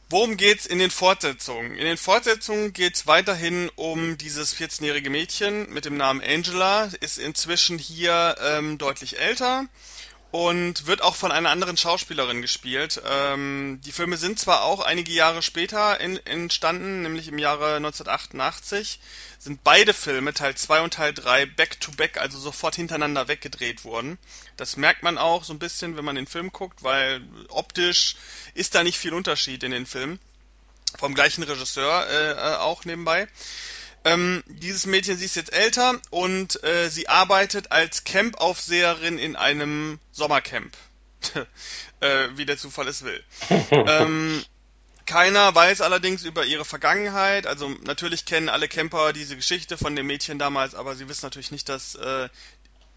Worum 0.08 0.36
geht's 0.36 0.66
in 0.66 0.78
den 0.78 0.90
Fortsetzungen? 0.90 1.74
In 1.74 1.84
den 1.84 1.96
Fortsetzungen 1.96 2.72
geht's 2.72 3.08
weiterhin 3.08 3.70
um 3.74 4.18
dieses 4.18 4.54
14-jährige 4.54 5.10
Mädchen 5.10 5.68
mit 5.72 5.84
dem 5.84 5.96
Namen 5.96 6.22
Angela, 6.22 6.90
ist 7.00 7.18
inzwischen 7.18 7.78
hier 7.78 8.36
ähm, 8.40 8.78
deutlich 8.78 9.18
älter 9.18 9.66
und 10.32 10.86
wird 10.86 11.02
auch 11.02 11.14
von 11.14 11.30
einer 11.30 11.50
anderen 11.50 11.76
Schauspielerin 11.76 12.40
gespielt. 12.40 13.00
Ähm, 13.06 13.80
die 13.84 13.92
Filme 13.92 14.16
sind 14.16 14.38
zwar 14.38 14.64
auch 14.64 14.80
einige 14.80 15.12
Jahre 15.12 15.42
später 15.42 16.00
in, 16.00 16.16
entstanden, 16.26 17.02
nämlich 17.02 17.28
im 17.28 17.38
Jahre 17.38 17.76
1988, 17.76 18.98
sind 19.38 19.62
beide 19.62 19.92
Filme, 19.92 20.32
Teil 20.32 20.54
2 20.54 20.80
und 20.80 20.94
Teil 20.94 21.12
3, 21.12 21.44
back-to-back, 21.44 22.16
also 22.16 22.38
sofort 22.38 22.74
hintereinander 22.76 23.28
weggedreht 23.28 23.84
worden. 23.84 24.18
Das 24.56 24.78
merkt 24.78 25.02
man 25.02 25.18
auch 25.18 25.44
so 25.44 25.52
ein 25.52 25.58
bisschen, 25.58 25.98
wenn 25.98 26.04
man 26.04 26.16
den 26.16 26.26
Film 26.26 26.50
guckt, 26.50 26.82
weil 26.82 27.20
optisch 27.48 28.16
ist 28.54 28.74
da 28.74 28.82
nicht 28.82 28.96
viel 28.98 29.12
Unterschied 29.12 29.62
in 29.62 29.70
den 29.70 29.84
Filmen. 29.84 30.18
Vom 30.98 31.14
gleichen 31.14 31.42
Regisseur 31.42 32.06
äh, 32.08 32.56
auch 32.56 32.86
nebenbei. 32.86 33.28
Ähm, 34.04 34.42
dieses 34.46 34.86
Mädchen, 34.86 35.16
sie 35.16 35.24
ist 35.24 35.36
jetzt 35.36 35.52
älter 35.52 36.00
und 36.10 36.62
äh, 36.64 36.88
sie 36.88 37.08
arbeitet 37.08 37.70
als 37.70 38.04
Campaufseherin 38.04 39.18
in 39.18 39.36
einem 39.36 39.98
Sommercamp. 40.10 40.76
äh, 42.00 42.28
wie 42.34 42.46
der 42.46 42.58
Zufall 42.58 42.88
es 42.88 43.04
will. 43.04 43.22
ähm, 43.70 44.44
keiner 45.06 45.54
weiß 45.54 45.80
allerdings 45.80 46.24
über 46.24 46.44
ihre 46.44 46.64
Vergangenheit. 46.64 47.46
Also 47.46 47.68
natürlich 47.82 48.24
kennen 48.24 48.48
alle 48.48 48.68
Camper 48.68 49.12
diese 49.12 49.36
Geschichte 49.36 49.76
von 49.76 49.96
dem 49.96 50.06
Mädchen 50.06 50.38
damals, 50.38 50.74
aber 50.74 50.94
sie 50.94 51.08
wissen 51.08 51.26
natürlich 51.26 51.50
nicht, 51.50 51.68
dass 51.68 51.94
äh, 51.94 52.28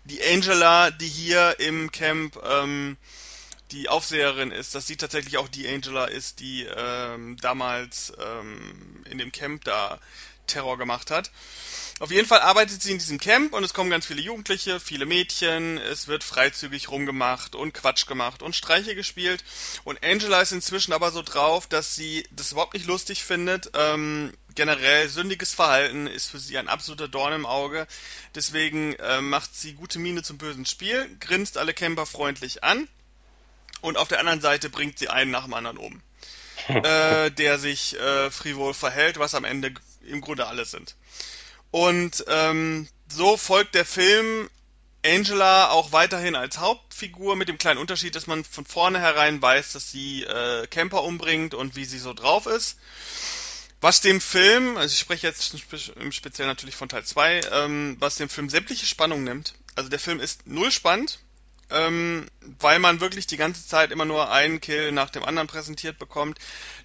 die 0.06 0.24
Angela, 0.24 0.92
die 0.92 1.08
hier 1.08 1.60
im 1.60 1.92
Camp 1.92 2.38
ähm, 2.44 2.98
die 3.72 3.90
Aufseherin 3.90 4.52
ist, 4.52 4.76
dass 4.76 4.86
sie 4.86 4.96
tatsächlich 4.96 5.38
auch 5.38 5.48
die 5.48 5.68
Angela 5.68 6.06
ist, 6.06 6.40
die 6.40 6.64
ähm, 6.64 7.38
damals 7.38 8.14
ähm, 8.20 9.04
in 9.10 9.18
dem 9.18 9.32
Camp 9.32 9.64
da 9.64 10.00
Terror 10.46 10.78
gemacht 10.78 11.12
hat. 11.12 11.32
Auf 12.00 12.12
jeden 12.12 12.28
Fall 12.28 12.42
arbeitet 12.42 12.82
sie 12.82 12.92
in 12.92 12.98
diesem 12.98 13.22
Camp 13.22 13.54
und 13.54 13.64
es 13.64 13.74
kommen 13.74 13.90
ganz 13.90 14.06
viele 14.06 14.22
Jugendliche, 14.22 14.82
viele 14.82 15.06
Mädchen, 15.06 15.78
es 15.78 16.10
wird 16.10 16.26
freizügig 16.26 16.90
rumgemacht 16.90 17.56
und 17.56 17.74
Quatsch 17.74 18.06
gemacht 18.06 18.42
und 18.42 18.54
Streiche 18.54 18.96
gespielt. 18.96 19.46
Und 19.86 20.04
Angela 20.04 20.42
ist 20.42 20.52
inzwischen 20.52 20.92
aber 20.92 21.12
so 21.12 21.22
drauf, 21.22 21.68
dass 21.68 21.96
sie 21.96 22.28
das 22.32 22.52
überhaupt 22.52 22.74
nicht 22.74 22.86
lustig 22.86 23.24
findet. 23.24 23.72
Ähm, 23.76 24.34
generell 24.56 25.08
sündiges 25.08 25.54
Verhalten 25.54 26.08
ist 26.08 26.28
für 26.28 26.40
sie 26.40 26.58
ein 26.58 26.68
absoluter 26.68 27.08
Dorn 27.08 27.32
im 27.32 27.46
Auge. 27.46 27.88
Deswegen 28.36 28.96
äh, 28.96 29.22
macht 29.22 29.56
sie 29.56 29.72
gute 29.72 29.98
Miene 29.98 30.22
zum 30.22 30.38
bösen 30.38 30.66
Spiel, 30.66 31.16
grinst 31.22 31.58
alle 31.58 31.74
Camper 31.74 32.06
freundlich 32.06 32.62
an 32.62 32.90
und 33.80 33.96
auf 33.96 34.10
der 34.10 34.20
anderen 34.20 34.42
Seite 34.42 34.70
bringt 34.70 35.00
sie 35.00 35.08
einen 35.08 35.32
nach 35.32 35.46
dem 35.46 35.54
anderen 35.54 35.78
um. 35.78 36.02
äh, 36.68 37.32
der 37.32 37.60
sich 37.60 38.00
äh, 38.00 38.32
frivol 38.32 38.74
verhält, 38.74 39.20
was 39.20 39.36
am 39.36 39.44
Ende 39.44 39.74
im 40.06 40.22
Grunde 40.22 40.48
alle 40.48 40.66
sind. 40.66 40.96
Und 41.72 42.24
ähm, 42.28 42.88
so 43.10 43.38
folgt 43.38 43.76
der 43.76 43.86
Film 43.86 44.50
Angela 45.06 45.70
auch 45.70 45.92
weiterhin 45.92 46.36
als 46.36 46.58
Hauptfigur 46.58 47.36
mit 47.36 47.48
dem 47.48 47.58
kleinen 47.58 47.80
Unterschied, 47.80 48.16
dass 48.16 48.28
man 48.28 48.44
von 48.44 48.66
vornherein 48.66 49.42
weiß, 49.42 49.74
dass 49.74 49.92
sie 49.92 50.24
äh, 50.24 50.66
Camper 50.68 51.04
umbringt 51.04 51.54
und 51.54 51.76
wie 51.76 51.86
sie 51.86 52.00
so 52.00 52.14
drauf 52.14 52.48
ist. 52.48 52.78
Was 53.82 54.02
dem 54.02 54.20
Film, 54.20 54.78
also 54.78 54.92
ich 54.92 55.00
spreche 55.00 55.28
jetzt 55.28 55.54
im 55.96 56.12
Speziellen 56.12 56.50
natürlich 56.50 56.76
von 56.76 56.90
Teil 56.90 57.04
2, 57.04 57.42
ähm, 57.52 57.98
was 58.00 58.16
dem 58.16 58.30
Film 58.30 58.50
sämtliche 58.50 58.88
Spannung 58.88 59.24
nimmt. 59.24 59.54
Also 59.76 59.90
der 59.90 60.00
Film 60.00 60.20
ist 60.20 60.48
null 60.48 60.72
spannend, 60.72 61.20
ähm, 61.70 62.28
weil 62.60 62.80
man 62.80 63.00
wirklich 63.00 63.28
die 63.28 63.38
ganze 63.38 63.68
Zeit 63.68 63.92
immer 63.92 64.06
nur 64.06 64.32
einen 64.32 64.62
Kill 64.62 64.92
nach 64.92 65.10
dem 65.10 65.24
anderen 65.24 65.48
präsentiert 65.48 65.98
bekommt. 65.98 66.40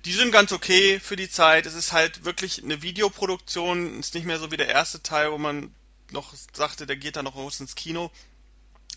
Die 0.04 0.12
sind 0.12 0.32
ganz 0.32 0.52
okay 0.52 0.98
für 1.00 1.16
die 1.16 1.30
Zeit. 1.30 1.66
Es 1.66 1.74
ist 1.74 1.92
halt 1.92 2.24
wirklich 2.24 2.62
eine 2.62 2.82
Videoproduktion. 2.82 4.00
Ist 4.00 4.14
nicht 4.14 4.26
mehr 4.26 4.38
so 4.38 4.50
wie 4.50 4.56
der 4.56 4.68
erste 4.68 5.02
Teil, 5.02 5.32
wo 5.32 5.38
man 5.38 5.74
noch 6.10 6.34
sagte, 6.52 6.86
der 6.86 6.96
geht 6.96 7.16
da 7.16 7.22
noch 7.22 7.36
raus 7.36 7.60
ins 7.60 7.74
Kino. 7.74 8.10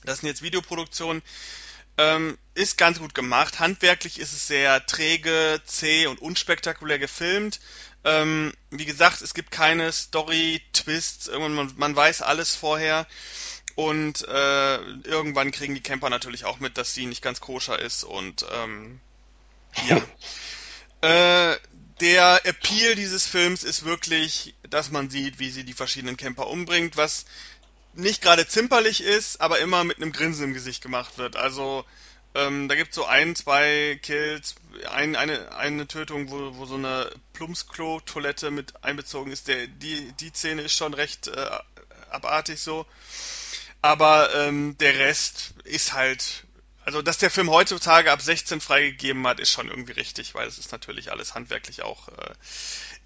Das 0.03 0.19
sind 0.19 0.27
jetzt 0.27 0.41
Videoproduktionen. 0.41 1.21
Ähm, 1.97 2.37
ist 2.55 2.77
ganz 2.77 2.99
gut 2.99 3.13
gemacht. 3.13 3.59
Handwerklich 3.59 4.19
ist 4.19 4.33
es 4.33 4.47
sehr 4.47 4.85
träge, 4.85 5.61
zäh 5.65 6.07
und 6.07 6.19
unspektakulär 6.21 6.97
gefilmt. 6.97 7.59
Ähm, 8.03 8.53
wie 8.71 8.85
gesagt, 8.85 9.21
es 9.21 9.33
gibt 9.33 9.51
keine 9.51 9.91
Story-Twists. 9.91 11.29
Man, 11.37 11.71
man 11.77 11.95
weiß 11.95 12.21
alles 12.21 12.55
vorher. 12.55 13.05
Und 13.75 14.27
äh, 14.27 14.75
irgendwann 15.03 15.51
kriegen 15.51 15.73
die 15.73 15.81
Camper 15.81 16.09
natürlich 16.09 16.45
auch 16.45 16.59
mit, 16.59 16.77
dass 16.77 16.93
sie 16.93 17.05
nicht 17.05 17.23
ganz 17.23 17.41
koscher 17.41 17.79
ist 17.79 18.03
und 18.03 18.45
ähm, 18.53 18.99
ja. 19.87 20.01
äh, 21.51 21.57
der 21.99 22.45
Appeal 22.45 22.95
dieses 22.95 23.25
Films 23.25 23.63
ist 23.63 23.85
wirklich, 23.85 24.55
dass 24.69 24.91
man 24.91 25.09
sieht, 25.09 25.39
wie 25.39 25.49
sie 25.49 25.63
die 25.63 25.73
verschiedenen 25.73 26.17
Camper 26.17 26.47
umbringt, 26.47 26.97
was 26.97 27.25
nicht 27.93 28.21
gerade 28.21 28.47
zimperlich 28.47 29.01
ist, 29.01 29.41
aber 29.41 29.59
immer 29.59 29.83
mit 29.83 29.97
einem 29.97 30.11
Grinsen 30.11 30.45
im 30.45 30.53
Gesicht 30.53 30.81
gemacht 30.81 31.17
wird. 31.17 31.35
Also 31.35 31.85
ähm, 32.35 32.67
da 32.67 32.75
gibt 32.75 32.93
so 32.93 33.05
ein, 33.05 33.35
zwei 33.35 33.99
Kills, 34.01 34.55
ein, 34.89 35.15
eine, 35.15 35.55
eine 35.55 35.87
Tötung, 35.87 36.31
wo, 36.31 36.57
wo 36.57 36.65
so 36.65 36.75
eine 36.75 37.11
Plumpsklo-Toilette 37.33 38.49
mit 38.49 38.83
einbezogen 38.83 39.31
ist. 39.31 39.47
Der, 39.47 39.67
die, 39.67 40.11
die 40.13 40.29
Szene 40.29 40.63
ist 40.63 40.73
schon 40.73 40.95
recht 40.95 41.27
äh, 41.27 41.49
abartig 42.09 42.59
so. 42.59 42.85
Aber 43.83 44.33
ähm, 44.33 44.77
der 44.79 44.97
Rest 44.97 45.55
ist 45.65 45.93
halt. 45.93 46.45
Also, 46.85 47.01
dass 47.01 47.17
der 47.17 47.29
Film 47.29 47.49
heutzutage 47.49 48.11
ab 48.11 48.21
16 48.21 48.59
freigegeben 48.59 49.25
hat, 49.25 49.39
ist 49.39 49.51
schon 49.51 49.69
irgendwie 49.69 49.93
richtig, 49.93 50.35
weil 50.35 50.47
es 50.47 50.57
ist 50.57 50.71
natürlich 50.73 51.11
alles 51.11 51.33
handwerklich 51.33 51.81
auch 51.81 52.09
äh, 52.09 52.33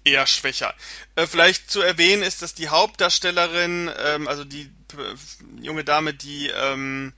eher 0.04 0.26
schwächer. 0.26 0.74
Äh, 1.14 1.26
vielleicht 1.26 1.70
zu 1.70 1.80
erwähnen 1.80 2.22
ist, 2.22 2.42
dass 2.42 2.54
die 2.54 2.68
Hauptdarstellerin, 2.68 3.90
ähm, 3.98 4.26
also 4.26 4.44
die 4.44 4.70
äh, 4.96 5.60
junge 5.60 5.84
Dame, 5.84 6.14
die 6.14 6.48
ähm, 6.48 7.12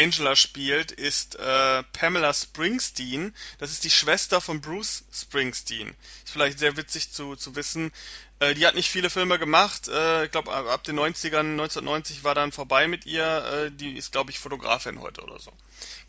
Angela 0.00 0.34
spielt, 0.34 0.92
ist 0.92 1.36
äh, 1.36 1.82
Pamela 1.92 2.32
Springsteen. 2.32 3.34
Das 3.58 3.70
ist 3.70 3.84
die 3.84 3.90
Schwester 3.90 4.40
von 4.40 4.60
Bruce 4.60 5.04
Springsteen. 5.12 5.94
Ist 6.24 6.32
vielleicht 6.32 6.58
sehr 6.58 6.76
witzig 6.76 7.12
zu, 7.12 7.36
zu 7.36 7.54
wissen. 7.54 7.92
Äh, 8.38 8.54
die 8.54 8.66
hat 8.66 8.74
nicht 8.74 8.90
viele 8.90 9.10
Filme 9.10 9.38
gemacht. 9.38 9.88
Äh, 9.88 10.24
ich 10.24 10.30
glaube, 10.30 10.52
ab 10.52 10.84
den 10.84 10.98
90ern, 10.98 11.52
1990 11.52 12.24
war 12.24 12.34
dann 12.34 12.50
vorbei 12.50 12.88
mit 12.88 13.04
ihr. 13.04 13.66
Äh, 13.66 13.70
die 13.70 13.96
ist, 13.96 14.12
glaube 14.12 14.30
ich, 14.30 14.38
Fotografin 14.38 15.00
heute 15.00 15.22
oder 15.22 15.38
so. 15.38 15.52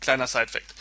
Kleiner 0.00 0.26
Side-Fact. 0.26 0.74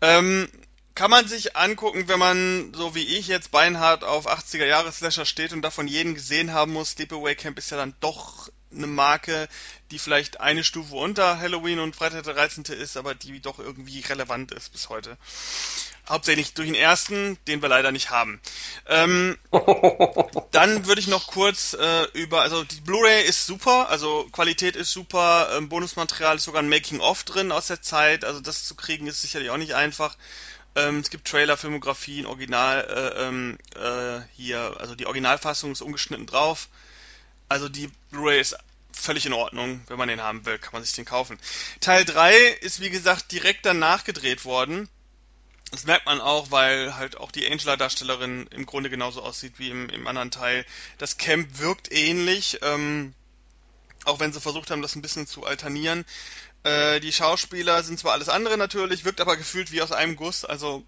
Ähm, 0.00 0.48
kann 0.96 1.10
man 1.10 1.28
sich 1.28 1.56
angucken, 1.56 2.08
wenn 2.08 2.18
man, 2.18 2.72
so 2.74 2.94
wie 2.94 3.04
ich 3.18 3.28
jetzt 3.28 3.52
beinhart 3.52 4.02
auf 4.02 4.26
80er-Jahre-Slasher 4.26 5.26
steht 5.26 5.52
und 5.52 5.62
davon 5.62 5.86
jeden 5.86 6.14
gesehen 6.14 6.52
haben 6.52 6.72
muss. 6.72 6.92
Sleepaway 6.92 7.36
Camp 7.36 7.58
ist 7.58 7.70
ja 7.70 7.76
dann 7.76 7.94
doch 8.00 8.48
eine 8.74 8.86
Marke, 8.86 9.48
die 9.90 9.98
vielleicht 9.98 10.40
eine 10.40 10.64
Stufe 10.64 10.94
unter 10.96 11.38
Halloween 11.38 11.78
und 11.78 11.94
Freitag 11.94 12.24
der 12.24 12.34
13. 12.34 12.64
ist, 12.64 12.96
aber 12.96 13.14
die 13.14 13.40
doch 13.40 13.58
irgendwie 13.58 14.00
relevant 14.00 14.52
ist 14.52 14.72
bis 14.72 14.88
heute. 14.88 15.16
Hauptsächlich 16.08 16.54
durch 16.54 16.68
den 16.68 16.74
ersten, 16.74 17.38
den 17.46 17.62
wir 17.62 17.68
leider 17.68 17.92
nicht 17.92 18.10
haben. 18.10 18.40
Ähm, 18.88 19.38
dann 20.52 20.86
würde 20.86 21.00
ich 21.00 21.08
noch 21.08 21.26
kurz 21.28 21.74
äh, 21.74 22.04
über, 22.12 22.42
also 22.42 22.64
die 22.64 22.80
Blu-ray 22.80 23.24
ist 23.24 23.46
super, 23.46 23.88
also 23.88 24.28
Qualität 24.32 24.76
ist 24.76 24.92
super, 24.92 25.50
ähm, 25.56 25.68
Bonusmaterial 25.68 26.36
ist 26.36 26.44
sogar 26.44 26.62
ein 26.62 26.68
Making-of 26.68 27.24
drin 27.24 27.52
aus 27.52 27.66
der 27.68 27.82
Zeit, 27.82 28.24
also 28.24 28.40
das 28.40 28.64
zu 28.64 28.74
kriegen 28.74 29.06
ist 29.06 29.22
sicherlich 29.22 29.50
auch 29.50 29.56
nicht 29.56 29.74
einfach. 29.74 30.16
Ähm, 30.76 30.98
es 30.98 31.10
gibt 31.10 31.26
Trailer, 31.26 31.56
Filmografien, 31.56 32.26
Original, 32.26 32.84
äh, 32.84 33.26
ähm, 33.26 33.58
äh, 33.74 34.20
hier, 34.36 34.76
also 34.78 34.94
die 34.94 35.06
Originalfassung 35.06 35.72
ist 35.72 35.80
ungeschnitten 35.80 36.26
drauf. 36.26 36.68
Also 37.48 37.68
die 37.68 37.88
Blu-ray 38.10 38.40
ist 38.40 38.56
völlig 38.92 39.26
in 39.26 39.32
Ordnung. 39.32 39.82
Wenn 39.88 39.98
man 39.98 40.08
den 40.08 40.22
haben 40.22 40.44
will, 40.46 40.58
kann 40.58 40.72
man 40.72 40.82
sich 40.82 40.94
den 40.94 41.04
kaufen. 41.04 41.38
Teil 41.80 42.04
3 42.04 42.34
ist 42.60 42.80
wie 42.80 42.90
gesagt 42.90 43.32
direkt 43.32 43.66
danach 43.66 44.04
gedreht 44.04 44.44
worden. 44.44 44.88
Das 45.72 45.84
merkt 45.84 46.06
man 46.06 46.20
auch, 46.20 46.50
weil 46.50 46.96
halt 46.96 47.16
auch 47.16 47.32
die 47.32 47.50
Angela-Darstellerin 47.50 48.46
im 48.48 48.66
Grunde 48.66 48.88
genauso 48.88 49.22
aussieht 49.22 49.58
wie 49.58 49.70
im, 49.70 49.88
im 49.90 50.06
anderen 50.06 50.30
Teil. 50.30 50.64
Das 50.98 51.16
Camp 51.16 51.58
wirkt 51.58 51.92
ähnlich, 51.92 52.60
ähm, 52.62 53.14
auch 54.04 54.20
wenn 54.20 54.32
sie 54.32 54.40
versucht 54.40 54.70
haben, 54.70 54.82
das 54.82 54.94
ein 54.94 55.02
bisschen 55.02 55.26
zu 55.26 55.44
alternieren. 55.44 56.04
Äh, 56.62 57.00
die 57.00 57.12
Schauspieler 57.12 57.82
sind 57.82 57.98
zwar 57.98 58.12
alles 58.12 58.28
andere 58.28 58.56
natürlich, 58.56 59.04
wirkt 59.04 59.20
aber 59.20 59.36
gefühlt 59.36 59.72
wie 59.72 59.82
aus 59.82 59.92
einem 59.92 60.14
Guss. 60.14 60.44
Also 60.44 60.84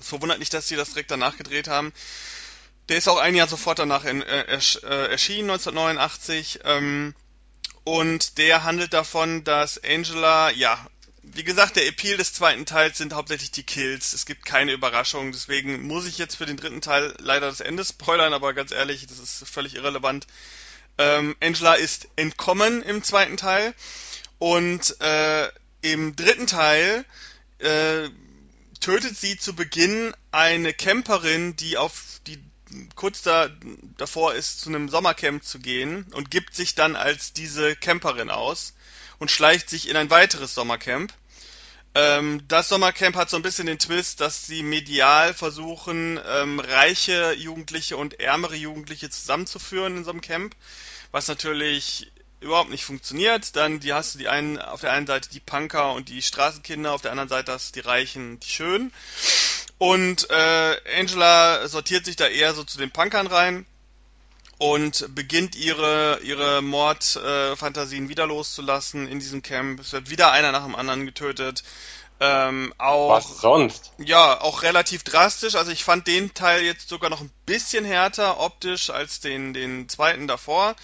es 0.00 0.08
verwundert 0.08 0.38
nicht, 0.38 0.54
dass 0.54 0.68
sie 0.68 0.76
das 0.76 0.90
direkt 0.90 1.10
danach 1.10 1.36
gedreht 1.36 1.68
haben. 1.68 1.92
Der 2.88 2.98
ist 2.98 3.08
auch 3.08 3.18
ein 3.18 3.34
Jahr 3.34 3.48
sofort 3.48 3.78
danach 3.78 4.04
in, 4.04 4.22
äh, 4.22 4.42
äh, 4.42 5.10
erschienen, 5.10 5.50
1989. 5.50 6.60
Ähm, 6.64 7.14
und 7.84 8.38
der 8.38 8.64
handelt 8.64 8.92
davon, 8.92 9.44
dass 9.44 9.82
Angela, 9.82 10.50
ja, 10.50 10.86
wie 11.22 11.44
gesagt, 11.44 11.76
der 11.76 11.86
Appeal 11.86 12.16
des 12.16 12.32
zweiten 12.32 12.66
Teils 12.66 12.98
sind 12.98 13.14
hauptsächlich 13.14 13.52
die 13.52 13.62
Kills. 13.62 14.12
Es 14.12 14.26
gibt 14.26 14.44
keine 14.44 14.72
Überraschung. 14.72 15.32
Deswegen 15.32 15.82
muss 15.82 16.06
ich 16.06 16.18
jetzt 16.18 16.36
für 16.36 16.46
den 16.46 16.56
dritten 16.56 16.80
Teil 16.80 17.14
leider 17.18 17.46
das 17.46 17.60
Ende 17.60 17.84
spoilern, 17.84 18.32
aber 18.32 18.52
ganz 18.54 18.72
ehrlich, 18.72 19.06
das 19.06 19.18
ist 19.18 19.48
völlig 19.48 19.76
irrelevant. 19.76 20.26
Ähm, 20.98 21.36
Angela 21.40 21.74
ist 21.74 22.08
entkommen 22.16 22.82
im 22.82 23.02
zweiten 23.02 23.36
Teil. 23.36 23.74
Und 24.38 25.00
äh, 25.00 25.48
im 25.82 26.16
dritten 26.16 26.46
Teil 26.48 27.04
äh, 27.58 28.08
tötet 28.80 29.16
sie 29.16 29.38
zu 29.38 29.54
Beginn 29.54 30.12
eine 30.32 30.74
Camperin, 30.74 31.54
die 31.56 31.78
auf 31.78 32.20
die 32.26 32.42
kurz 32.94 33.22
da, 33.22 33.48
davor 33.96 34.34
ist, 34.34 34.60
zu 34.60 34.68
einem 34.68 34.88
Sommercamp 34.88 35.44
zu 35.44 35.58
gehen 35.58 36.06
und 36.12 36.30
gibt 36.30 36.54
sich 36.54 36.74
dann 36.74 36.96
als 36.96 37.32
diese 37.32 37.76
Camperin 37.76 38.30
aus 38.30 38.74
und 39.18 39.30
schleicht 39.30 39.70
sich 39.70 39.88
in 39.88 39.96
ein 39.96 40.10
weiteres 40.10 40.54
Sommercamp. 40.54 41.12
Ähm, 41.94 42.42
das 42.48 42.68
Sommercamp 42.68 43.16
hat 43.16 43.28
so 43.28 43.36
ein 43.36 43.42
bisschen 43.42 43.66
den 43.66 43.78
Twist, 43.78 44.20
dass 44.20 44.46
sie 44.46 44.62
medial 44.62 45.34
versuchen, 45.34 46.18
ähm, 46.26 46.58
reiche 46.58 47.34
Jugendliche 47.34 47.96
und 47.96 48.18
ärmere 48.18 48.56
Jugendliche 48.56 49.10
zusammenzuführen 49.10 49.98
in 49.98 50.04
so 50.04 50.10
einem 50.10 50.22
Camp, 50.22 50.56
was 51.10 51.28
natürlich 51.28 52.10
überhaupt 52.40 52.70
nicht 52.70 52.84
funktioniert. 52.84 53.56
Dann 53.56 53.80
die 53.80 53.92
hast 53.92 54.14
du 54.14 54.18
die 54.18 54.28
einen 54.28 54.58
auf 54.58 54.80
der 54.80 54.92
einen 54.92 55.06
Seite 55.06 55.28
die 55.30 55.40
Punker 55.40 55.92
und 55.92 56.08
die 56.08 56.22
Straßenkinder, 56.22 56.92
auf 56.92 57.02
der 57.02 57.10
anderen 57.10 57.28
Seite 57.28 57.52
hast 57.52 57.76
du 57.76 57.80
die 57.80 57.86
Reichen, 57.86 58.40
die 58.40 58.48
Schönen. 58.48 58.92
Und 59.82 60.30
äh, 60.30 60.76
Angela 60.96 61.66
sortiert 61.66 62.04
sich 62.04 62.14
da 62.14 62.28
eher 62.28 62.54
so 62.54 62.62
zu 62.62 62.78
den 62.78 62.92
Punkern 62.92 63.26
rein. 63.26 63.66
und 64.58 65.12
beginnt 65.12 65.56
ihre, 65.56 66.20
ihre 66.22 66.62
Mordfantasien 66.62 68.06
äh, 68.06 68.08
wieder 68.08 68.28
loszulassen 68.28 69.08
in 69.08 69.18
diesem 69.18 69.42
Camp. 69.42 69.80
Es 69.80 69.92
wird 69.92 70.08
wieder 70.08 70.30
einer 70.30 70.52
nach 70.52 70.62
dem 70.62 70.76
anderen 70.76 71.04
getötet. 71.04 71.64
Ähm, 72.20 72.72
auch, 72.78 73.08
Was 73.10 73.40
sonst? 73.40 73.90
Ja, 73.98 74.40
auch 74.40 74.62
relativ 74.62 75.02
drastisch. 75.02 75.56
Also 75.56 75.72
ich 75.72 75.82
fand 75.82 76.06
den 76.06 76.32
Teil 76.32 76.62
jetzt 76.62 76.88
sogar 76.88 77.10
noch 77.10 77.20
ein 77.20 77.32
bisschen 77.44 77.84
härter 77.84 78.38
optisch 78.38 78.88
als 78.88 79.18
den, 79.18 79.52
den 79.52 79.88
zweiten 79.88 80.28
davor 80.28 80.76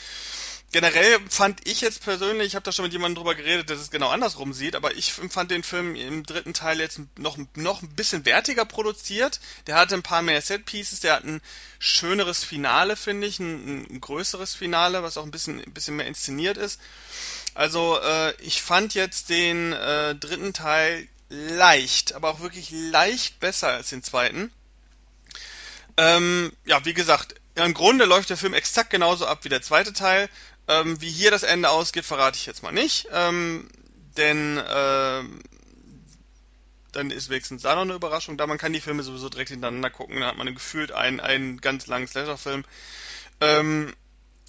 generell 0.73 1.19
fand 1.31 1.67
ich 1.67 1.81
jetzt 1.81 2.03
persönlich, 2.03 2.49
ich 2.49 2.55
habe 2.55 2.65
da 2.65 2.73
schon 2.73 2.85
mit 2.85 2.93
jemandem 2.93 3.17
drüber 3.17 3.35
geredet, 3.35 3.71
der 3.71 3.77
es 3.77 3.91
genau 3.91 4.09
andersrum 4.09 4.53
sieht, 4.53 4.77
aber 4.77 4.95
ich 4.97 5.13
fand 5.13 5.51
den 5.51 5.63
Film 5.63 5.95
im 5.95 6.25
dritten 6.25 6.53
Teil 6.53 6.79
jetzt 6.81 7.01
noch, 7.17 7.39
noch 7.55 7.83
ein 7.83 7.95
bisschen 7.95 8.25
wertiger 8.27 8.65
produziert. 8.65 9.41
Der 9.67 9.77
hatte 9.77 9.95
ein 9.95 10.03
paar 10.03 10.23
mehr 10.23 10.43
Set-Pieces, 10.43 11.01
der 11.01 11.15
hat 11.15 11.25
ein 11.25 11.41
schöneres 11.79 12.45
Finale, 12.45 12.97
finde 12.97 13.27
ich, 13.27 13.39
ein, 13.39 13.87
ein, 13.91 14.01
größeres 14.01 14.55
Finale, 14.55 15.03
was 15.03 15.17
auch 15.17 15.25
ein 15.25 15.31
bisschen, 15.31 15.63
ein 15.63 15.73
bisschen 15.73 15.97
mehr 15.97 16.07
inszeniert 16.07 16.59
ist. 16.59 16.81
Also 17.55 17.99
äh, 18.01 18.35
ich 18.43 18.63
fand 18.63 18.95
jetzt 18.95 19.31
den 19.31 19.73
äh, 19.73 20.15
dritten 20.15 20.53
Teil 20.53 21.09
leicht, 21.31 22.15
aber 22.15 22.31
auch 22.31 22.41
wirklich 22.41 22.71
leicht 22.71 23.41
besser 23.41 23.69
als 23.69 23.91
den 23.91 24.03
zweiten. 24.03 24.53
Ähm, 25.97 26.53
ja, 26.65 26.85
wie 26.85 26.95
gesagt, 26.95 27.35
im 27.55 27.75
Grunde 27.75 28.05
läuft 28.05 28.31
der 28.31 28.37
Film 28.37 28.55
exakt 28.55 28.91
genauso 28.91 29.27
ab 29.27 29.41
wie 29.43 29.49
der 29.49 29.63
zweite 29.63 29.93
Teil. 29.93 30.29
Ähm, 30.69 31.01
wie 31.01 31.11
hier 31.11 31.31
das 31.31 31.43
Ende 31.43 31.71
ausgeht, 31.71 32.05
verrate 32.05 32.37
ich 32.37 32.47
jetzt 32.47 32.63
mal 32.63 32.73
nicht. 32.73 33.09
Ähm, 33.13 33.69
denn 34.17 34.59
äh, 34.59 35.23
dann 36.93 37.11
ist 37.11 37.31
wenigstens 37.31 37.63
da 37.63 37.75
noch 37.75 37.83
eine 37.83 37.95
Überraschung 37.95 38.37
da. 38.37 38.47
Man 38.47 38.59
kann 38.59 38.73
die 38.73 38.81
Filme 38.81 39.03
sowieso 39.03 39.29
direkt 39.29 39.51
hintereinander 39.51 39.91
gucken. 39.91 40.21
Dann 40.21 40.29
hat 40.29 40.37
man 40.37 40.55
gefühlt 40.55 40.93
einen, 40.93 41.21
einen 41.21 41.61
ganz 41.61 41.87
langen 41.87 42.07
Slasher-Film. 42.07 42.65
Ähm, 43.41 43.95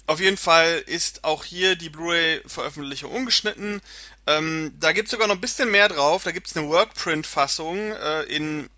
auf 0.06 0.20
jeden 0.20 0.36
Fall 0.36 0.82
ist 0.86 1.24
auch 1.24 1.44
hier 1.44 1.76
die 1.76 1.88
Blu-ray-Veröffentlichung 1.88 3.12
ungeschnitten. 3.12 3.80
Ähm, 4.26 4.74
da 4.80 4.92
gibt 4.92 5.06
es 5.06 5.12
sogar 5.12 5.28
noch 5.28 5.36
ein 5.36 5.40
bisschen 5.40 5.70
mehr 5.70 5.88
drauf. 5.88 6.24
Da 6.24 6.32
gibt 6.32 6.48
es 6.48 6.56
eine 6.56 6.68
Workprint-Fassung 6.68 7.92
äh, 7.92 8.22
in 8.24 8.68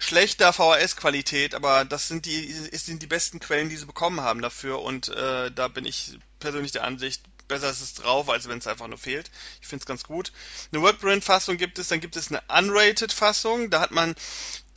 schlechter 0.00 0.52
VHS-Qualität, 0.52 1.54
aber 1.54 1.84
das 1.84 2.08
sind 2.08 2.26
die, 2.26 2.52
sind 2.52 3.02
die 3.02 3.06
besten 3.06 3.38
Quellen, 3.38 3.68
die 3.68 3.76
sie 3.76 3.86
bekommen 3.86 4.22
haben 4.22 4.42
dafür 4.42 4.82
und 4.82 5.08
äh, 5.08 5.50
da 5.52 5.68
bin 5.68 5.84
ich 5.84 6.18
persönlich 6.40 6.72
der 6.72 6.84
Ansicht, 6.84 7.22
besser 7.46 7.68
ist 7.68 7.82
es 7.82 7.94
drauf, 7.94 8.28
als 8.30 8.48
wenn 8.48 8.58
es 8.58 8.66
einfach 8.66 8.86
nur 8.86 8.96
fehlt. 8.96 9.30
Ich 9.60 9.68
finde 9.68 9.82
es 9.82 9.86
ganz 9.86 10.04
gut. 10.04 10.32
Eine 10.72 10.82
Wordprint-Fassung 10.82 11.58
gibt 11.58 11.78
es, 11.78 11.88
dann 11.88 12.00
gibt 12.00 12.16
es 12.16 12.30
eine 12.30 12.42
Unrated-Fassung, 12.48 13.70
da 13.70 13.80
hat 13.80 13.90
man 13.90 14.14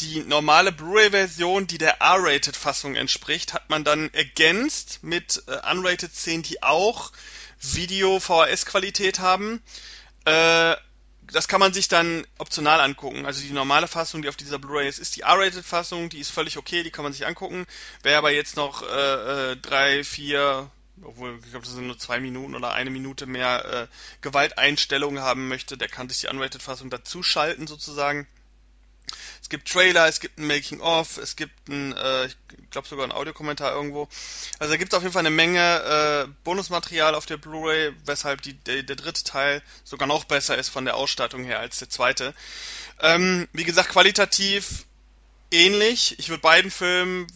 die 0.02 0.22
normale 0.22 0.72
Blu-ray-Version, 0.72 1.68
die 1.68 1.78
der 1.78 2.02
R-Rated-Fassung 2.02 2.96
entspricht, 2.96 3.54
hat 3.54 3.70
man 3.70 3.84
dann 3.84 4.14
ergänzt 4.14 5.00
mit 5.04 5.44
äh, 5.48 5.72
Unrated-Szenen, 5.72 6.44
die 6.44 6.64
auch 6.64 7.12
Video-VHS-Qualität 7.62 9.20
haben. 9.20 9.64
Äh, 10.26 10.76
das 11.34 11.48
kann 11.48 11.60
man 11.60 11.74
sich 11.74 11.88
dann 11.88 12.26
optional 12.38 12.80
angucken. 12.80 13.26
Also 13.26 13.42
die 13.42 13.52
normale 13.52 13.88
Fassung, 13.88 14.22
die 14.22 14.30
auf 14.30 14.36
dieser 14.36 14.60
Blu-ray 14.60 14.88
ist, 14.88 15.00
ist 15.00 15.16
die 15.16 15.22
R-Rated-Fassung, 15.22 16.10
die 16.10 16.20
ist 16.20 16.30
völlig 16.30 16.58
okay, 16.58 16.84
die 16.84 16.92
kann 16.92 17.04
man 17.04 17.12
sich 17.12 17.26
angucken. 17.26 17.66
Wer 18.04 18.20
aber 18.20 18.32
jetzt 18.32 18.56
noch 18.56 18.84
äh, 18.84 19.52
äh, 19.52 19.58
drei, 19.58 20.04
vier, 20.04 20.70
obwohl 21.02 21.40
ich 21.44 21.50
glaube, 21.50 21.66
das 21.66 21.74
sind 21.74 21.88
nur 21.88 21.98
zwei 21.98 22.20
Minuten 22.20 22.56
oder 22.56 22.74
eine 22.74 22.92
Minute 22.92 23.26
mehr 23.26 23.66
äh, 23.66 23.88
Gewalteinstellungen 24.22 25.24
haben 25.24 25.48
möchte, 25.48 25.76
der 25.76 25.90
kann 25.90 26.08
sich 26.08 26.22
die 26.22 26.28
Unrated-Fassung 26.28 26.92
dazu 26.92 27.24
schalten 27.24 27.66
sozusagen. 27.66 28.28
Es 29.42 29.50
gibt 29.50 29.70
Trailer, 29.70 30.08
es 30.08 30.20
gibt 30.20 30.38
ein 30.40 30.48
Making-of, 30.48 31.18
es 31.18 31.36
gibt 31.36 31.68
ein, 31.68 31.94
äh, 31.96 32.26
ich 32.26 32.36
glaube 32.72 32.88
sogar 32.88 33.06
ein 33.06 33.12
Audiokommentar 33.12 33.74
irgendwo. 33.74 34.08
Also 34.60 34.74
da 34.74 34.78
gibt 34.78 34.94
es 34.94 34.98
auf 34.98 35.04
jeden 35.04 35.14
Fall 35.14 35.22
eine 35.22 35.30
Menge 35.30 36.28
äh, 36.28 36.32
Bonusmaterial 36.44 37.16
auf 37.16 37.26
der 37.26 37.38
Blu-ray, 37.38 37.94
weshalb 38.06 38.42
die, 38.42 38.54
der, 38.54 38.84
der, 38.84 38.96
dritte 38.96 39.24
Teil 39.24 39.62
sogar 39.84 40.08
noch 40.08 40.24
besser 40.26 40.58
ist 40.58 40.70
von 40.70 40.86
der 40.86 40.96
Ausstattung 40.96 41.44
her 41.44 41.60
als 41.60 41.80
der 41.80 41.90
zweite. 41.90 42.34
Ähm, 43.00 43.48
wie 43.54 43.64
gesagt, 43.64 43.90
qualitativ 43.90 44.86
ähnlich. 45.52 46.18
Ich 46.20 46.30
würde 46.30 46.42
beiden 46.42 46.72
Filmen 46.72 47.28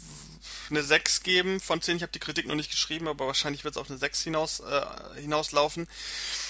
eine 0.70 0.84
6 0.84 1.24
geben 1.24 1.60
von 1.60 1.82
10. 1.82 1.98
Ich 1.98 2.04
habe 2.04 2.12
die 2.12 2.20
Kritik 2.20 2.48
noch 2.48 2.56
nicht 2.56 2.72
geschrieben, 2.72 3.08
aber 3.08 3.28
wahrscheinlich 3.28 3.64
wird 3.64 3.76
es 3.76 3.78
auf 3.78 3.90
eine 3.90 3.98
6 3.98 4.24
hinaus, 4.24 4.60
äh, 4.60 5.22
hinauslaufen. 5.22 5.88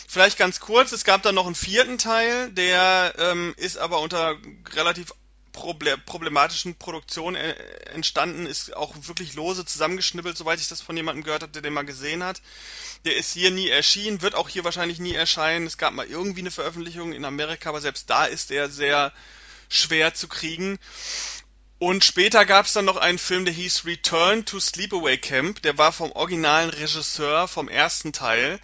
Vielleicht 0.08 0.38
ganz 0.38 0.60
kurz, 0.60 0.92
es 0.92 1.04
gab 1.04 1.22
dann 1.24 1.36
noch 1.36 1.46
einen 1.46 1.56
vierten 1.56 1.98
Teil, 1.98 2.52
der 2.52 3.14
ähm, 3.18 3.54
ist 3.58 3.78
aber 3.78 4.00
unter 4.00 4.36
relativ 4.74 5.14
problematischen 5.52 6.76
Produktion 6.76 7.36
äh, 7.36 7.54
entstanden, 7.94 8.46
ist 8.46 8.76
auch 8.76 8.94
wirklich 9.02 9.34
lose 9.34 9.66
zusammengeschnippelt, 9.66 10.38
soweit 10.38 10.60
ich 10.60 10.68
das 10.68 10.82
von 10.82 10.96
jemandem 10.96 11.24
gehört 11.24 11.42
habe, 11.42 11.52
der 11.52 11.62
den 11.62 11.74
mal 11.74 11.86
gesehen 11.86 12.24
hat. 12.24 12.42
Der 13.06 13.16
ist 13.16 13.34
hier 13.34 13.52
nie 13.52 13.70
erschienen, 13.70 14.22
wird 14.22 14.36
auch 14.36 14.50
hier 14.50 14.64
wahrscheinlich 14.64 15.00
nie 15.00 15.14
erscheinen. 15.14 15.66
Es 15.66 15.78
gab 15.78 15.94
mal 15.94 16.06
irgendwie 16.06 16.42
eine 16.42 16.52
Veröffentlichung 16.52 17.14
in 17.14 17.26
Amerika, 17.26 17.70
aber 17.70 17.82
selbst 17.82 18.10
da 18.10 18.26
ist 18.26 18.52
er 18.52 18.70
sehr 18.70 19.12
schwer 19.70 20.14
zu 20.14 20.28
kriegen. 20.28 20.80
Und 21.80 22.04
später 22.04 22.46
gab 22.46 22.66
es 22.66 22.74
dann 22.74 22.86
noch 22.86 22.98
einen 22.98 23.20
Film, 23.20 23.46
der 23.46 23.54
hieß 23.54 23.86
Return 23.86 24.46
to 24.46 24.60
Sleepaway 24.60 25.18
Camp. 25.18 25.62
Der 25.62 25.78
war 25.78 25.92
vom 25.92 26.12
originalen 26.12 26.72
Regisseur 26.72 27.48
vom 27.48 27.70
ersten 27.70 28.14
Teil. 28.14 28.60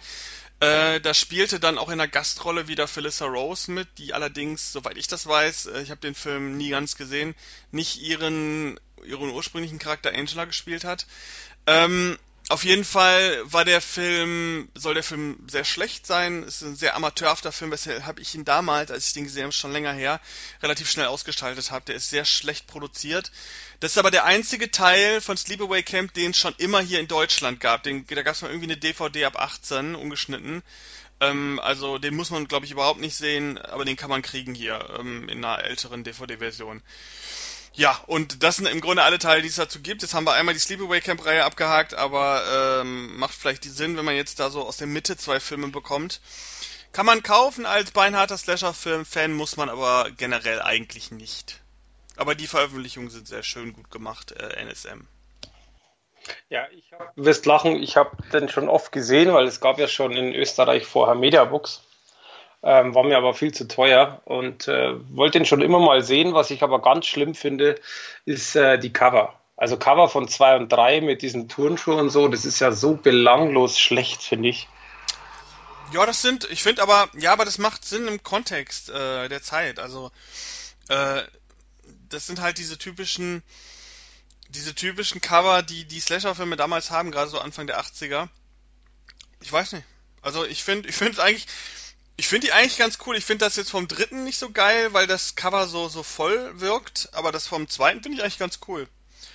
Äh, 0.60 1.00
da 1.00 1.14
spielte 1.14 1.60
dann 1.60 1.78
auch 1.78 1.90
in 1.90 1.98
der 1.98 2.08
Gastrolle 2.08 2.68
wieder 2.68 2.88
Phyllis 2.88 3.22
Rose 3.22 3.70
mit, 3.70 3.86
die 3.98 4.14
allerdings, 4.14 4.72
soweit 4.72 4.96
ich 4.96 5.06
das 5.06 5.26
weiß, 5.26 5.66
äh, 5.66 5.82
ich 5.82 5.90
habe 5.90 6.00
den 6.00 6.14
Film 6.14 6.56
nie 6.56 6.70
ganz 6.70 6.96
gesehen, 6.96 7.34
nicht 7.70 8.00
ihren, 8.00 8.80
ihren 9.04 9.30
ursprünglichen 9.30 9.78
Charakter 9.78 10.12
Angela 10.12 10.44
gespielt 10.44 10.84
hat. 10.84 11.06
Ähm, 11.66 12.18
auf 12.50 12.62
jeden 12.64 12.84
Fall 12.84 13.40
war 13.44 13.64
der 13.64 13.80
Film, 13.80 14.68
soll 14.74 14.92
der 14.92 15.02
Film 15.02 15.38
sehr 15.50 15.64
schlecht 15.64 16.06
sein. 16.06 16.42
Es 16.42 16.56
ist 16.56 16.62
ein 16.62 16.76
sehr 16.76 16.94
amateurhafter 16.94 17.52
Film, 17.52 17.70
weshalb 17.70 18.18
ich 18.18 18.34
ihn 18.34 18.44
damals, 18.44 18.90
als 18.90 19.06
ich 19.06 19.12
den 19.14 19.24
gesehen 19.24 19.44
habe, 19.44 19.52
schon 19.52 19.72
länger 19.72 19.94
her, 19.94 20.20
relativ 20.62 20.90
schnell 20.90 21.06
ausgestaltet 21.06 21.70
habe. 21.70 21.86
Der 21.86 21.94
ist 21.94 22.10
sehr 22.10 22.26
schlecht 22.26 22.66
produziert. 22.66 23.32
Das 23.80 23.92
ist 23.92 23.98
aber 23.98 24.10
der 24.10 24.26
einzige 24.26 24.70
Teil 24.70 25.22
von 25.22 25.38
Sleepaway 25.38 25.82
Camp, 25.82 26.12
den 26.12 26.32
es 26.32 26.38
schon 26.38 26.54
immer 26.58 26.80
hier 26.80 27.00
in 27.00 27.08
Deutschland 27.08 27.60
gab. 27.60 27.82
Den, 27.82 28.06
da 28.06 28.22
gab 28.22 28.34
es 28.34 28.42
mal 28.42 28.48
irgendwie 28.48 28.66
eine 28.66 28.76
DVD 28.76 29.24
ab 29.24 29.36
18, 29.40 29.94
ungeschnitten. 29.94 30.62
Ähm, 31.20 31.58
also 31.62 31.96
den 31.96 32.14
muss 32.14 32.30
man, 32.30 32.46
glaube 32.46 32.66
ich, 32.66 32.72
überhaupt 32.72 33.00
nicht 33.00 33.16
sehen, 33.16 33.56
aber 33.56 33.86
den 33.86 33.96
kann 33.96 34.10
man 34.10 34.20
kriegen 34.20 34.54
hier 34.54 34.96
ähm, 34.98 35.30
in 35.30 35.42
einer 35.42 35.64
älteren 35.64 36.04
DVD-Version. 36.04 36.82
Ja, 37.76 37.98
und 38.06 38.44
das 38.44 38.56
sind 38.56 38.66
im 38.66 38.80
Grunde 38.80 39.02
alle 39.02 39.18
Teile, 39.18 39.42
die 39.42 39.48
es 39.48 39.56
dazu 39.56 39.80
gibt. 39.80 40.02
Jetzt 40.02 40.14
haben 40.14 40.24
wir 40.24 40.34
einmal 40.34 40.54
die 40.54 40.60
Sleepaway 40.60 41.00
Camp 41.00 41.24
Reihe 41.26 41.44
abgehakt, 41.44 41.94
aber 41.94 42.80
ähm, 42.80 43.16
macht 43.16 43.34
vielleicht 43.34 43.64
die 43.64 43.68
Sinn, 43.68 43.96
wenn 43.96 44.04
man 44.04 44.14
jetzt 44.14 44.38
da 44.38 44.48
so 44.50 44.62
aus 44.62 44.76
der 44.76 44.86
Mitte 44.86 45.16
zwei 45.16 45.40
Filme 45.40 45.68
bekommt. 45.68 46.20
Kann 46.92 47.06
man 47.06 47.24
kaufen 47.24 47.66
als 47.66 47.90
beinharter 47.90 48.38
Slasher-Film-Fan, 48.38 49.32
muss 49.32 49.56
man 49.56 49.68
aber 49.68 50.08
generell 50.16 50.62
eigentlich 50.62 51.10
nicht. 51.10 51.60
Aber 52.16 52.36
die 52.36 52.46
Veröffentlichungen 52.46 53.10
sind 53.10 53.26
sehr 53.26 53.42
schön 53.42 53.72
gut 53.72 53.90
gemacht, 53.90 54.30
äh, 54.30 54.64
NSM. 54.64 55.08
Ja, 56.48 56.68
ich 56.70 56.92
hab, 56.92 57.12
wirst 57.16 57.44
lachen, 57.44 57.82
ich 57.82 57.96
habe 57.96 58.16
den 58.32 58.48
schon 58.48 58.68
oft 58.68 58.92
gesehen, 58.92 59.32
weil 59.32 59.46
es 59.46 59.60
gab 59.60 59.80
ja 59.80 59.88
schon 59.88 60.12
in 60.12 60.32
Österreich 60.32 60.86
vorher 60.86 61.16
Mediabooks. 61.16 61.82
Ähm, 62.66 62.94
war 62.94 63.04
mir 63.04 63.18
aber 63.18 63.34
viel 63.34 63.52
zu 63.52 63.68
teuer 63.68 64.22
und 64.24 64.68
äh, 64.68 64.94
wollte 65.14 65.36
ihn 65.36 65.44
schon 65.44 65.60
immer 65.60 65.80
mal 65.80 66.02
sehen. 66.02 66.32
Was 66.32 66.50
ich 66.50 66.62
aber 66.62 66.80
ganz 66.80 67.04
schlimm 67.04 67.34
finde, 67.34 67.78
ist 68.24 68.56
äh, 68.56 68.78
die 68.78 68.92
Cover. 68.92 69.38
Also 69.56 69.76
Cover 69.76 70.08
von 70.08 70.28
2 70.28 70.56
und 70.56 70.72
3 70.72 71.02
mit 71.02 71.20
diesen 71.20 71.48
Turnschuhen 71.48 71.98
und 71.98 72.10
so, 72.10 72.26
das 72.28 72.44
ist 72.44 72.60
ja 72.60 72.72
so 72.72 72.94
belanglos 72.94 73.78
schlecht, 73.78 74.22
finde 74.22 74.48
ich. 74.48 74.68
Ja, 75.92 76.06
das 76.06 76.22
sind, 76.22 76.50
ich 76.50 76.62
finde 76.62 76.82
aber, 76.82 77.08
ja, 77.16 77.32
aber 77.32 77.44
das 77.44 77.58
macht 77.58 77.84
Sinn 77.84 78.08
im 78.08 78.22
Kontext 78.22 78.88
äh, 78.88 79.28
der 79.28 79.42
Zeit. 79.42 79.78
Also, 79.78 80.10
äh, 80.88 81.22
das 82.08 82.26
sind 82.26 82.40
halt 82.40 82.58
diese 82.58 82.78
typischen, 82.78 83.42
diese 84.48 84.74
typischen 84.74 85.20
Cover, 85.20 85.62
die 85.62 85.84
die 85.84 86.00
Slasher-Filme 86.00 86.56
damals 86.56 86.90
haben, 86.90 87.10
gerade 87.10 87.30
so 87.30 87.38
Anfang 87.38 87.66
der 87.66 87.78
80er. 87.80 88.28
Ich 89.40 89.52
weiß 89.52 89.72
nicht. 89.72 89.84
Also 90.22 90.44
ich 90.44 90.64
finde, 90.64 90.88
ich 90.88 90.96
finde 90.96 91.12
es 91.12 91.18
eigentlich, 91.18 91.46
ich 92.16 92.28
finde 92.28 92.46
die 92.46 92.52
eigentlich 92.52 92.78
ganz 92.78 92.98
cool. 93.06 93.16
Ich 93.16 93.24
finde 93.24 93.44
das 93.44 93.56
jetzt 93.56 93.70
vom 93.70 93.88
dritten 93.88 94.24
nicht 94.24 94.38
so 94.38 94.50
geil, 94.50 94.92
weil 94.92 95.06
das 95.06 95.34
Cover 95.34 95.66
so, 95.66 95.88
so 95.88 96.02
voll 96.02 96.60
wirkt. 96.60 97.08
Aber 97.12 97.32
das 97.32 97.46
vom 97.46 97.68
zweiten 97.68 98.02
finde 98.02 98.18
ich 98.18 98.22
eigentlich 98.22 98.38
ganz 98.38 98.60
cool. 98.68 98.88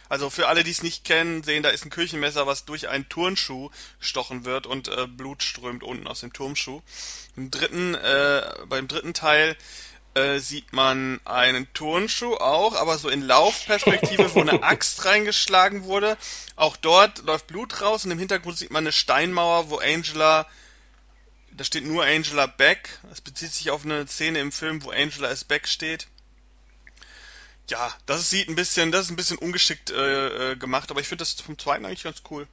Also 0.08 0.30
für 0.30 0.48
alle, 0.48 0.64
die 0.64 0.72
es 0.72 0.82
nicht 0.82 1.06
kennen, 1.06 1.44
sehen, 1.44 1.62
da 1.62 1.70
ist 1.70 1.86
ein 1.86 1.92
Küchenmesser, 1.92 2.48
was 2.48 2.66
durch 2.66 2.88
einen 2.88 3.08
Turnschuh 3.10 3.70
gestochen 4.00 4.44
wird 4.44 4.66
und 4.66 4.88
äh, 4.88 5.06
Blut 5.08 5.44
strömt 5.44 5.84
unten 5.84 6.08
aus 6.08 6.22
dem 6.22 6.34
Turnschuh. 6.34 6.82
Im 7.36 7.52
dritten, 7.52 7.94
äh, 7.94 8.42
beim 8.66 8.88
dritten 8.88 9.14
Teil 9.14 9.56
äh, 10.16 10.40
sieht 10.40 10.74
man 10.74 11.22
einen 11.26 11.72
Turnschuh 11.74 12.36
auch, 12.36 12.76
aber 12.76 12.98
so 12.98 13.10
in 13.10 13.22
Laufperspektive, 13.22 14.34
wo 14.34 14.42
eine 14.42 14.64
Axt 14.64 15.06
reingeschlagen 15.06 15.84
wurde. 15.84 16.18
Auch 16.56 16.76
dort 16.76 17.20
läuft 17.20 17.46
Blut 17.46 17.82
raus 17.82 18.06
und 18.06 18.12
im 18.12 18.20
Hintergrund 18.20 18.58
sieht 18.58 18.72
man 18.72 18.84
eine 18.84 18.92
Steinmauer, 18.92 19.70
wo 19.70 19.78
Angela 19.78 20.48
da 21.60 21.66
steht 21.66 21.86
nur 21.86 22.06
Angela 22.06 22.46
Beck. 22.46 22.88
Es 23.12 23.20
bezieht 23.20 23.52
sich 23.52 23.70
auf 23.70 23.84
eine 23.84 24.08
Szene 24.08 24.40
im 24.40 24.54
Film, 24.54 24.82
wo 24.86 24.92
Angela 24.92 25.28
as 25.28 25.44
Beck 25.44 25.68
steht. 25.68 26.08
Ja, 27.70 27.92
das 28.06 28.30
sieht 28.30 28.48
ein 28.48 28.56
bisschen, 28.56 28.94
das 28.94 29.02
ist 29.02 29.10
ein 29.12 29.18
bisschen 29.18 29.38
ungeschickt 29.38 29.92
äh, 29.92 30.54
äh 30.54 30.56
gemacht, 30.56 30.90
aber 30.90 31.02
ich 31.02 31.10
finde 31.10 31.24
das 31.24 31.34
vom 31.34 31.60
zweiten 31.60 31.86
eigentlich 31.86 32.06
ganz 32.06 32.24
cool. 32.32 32.48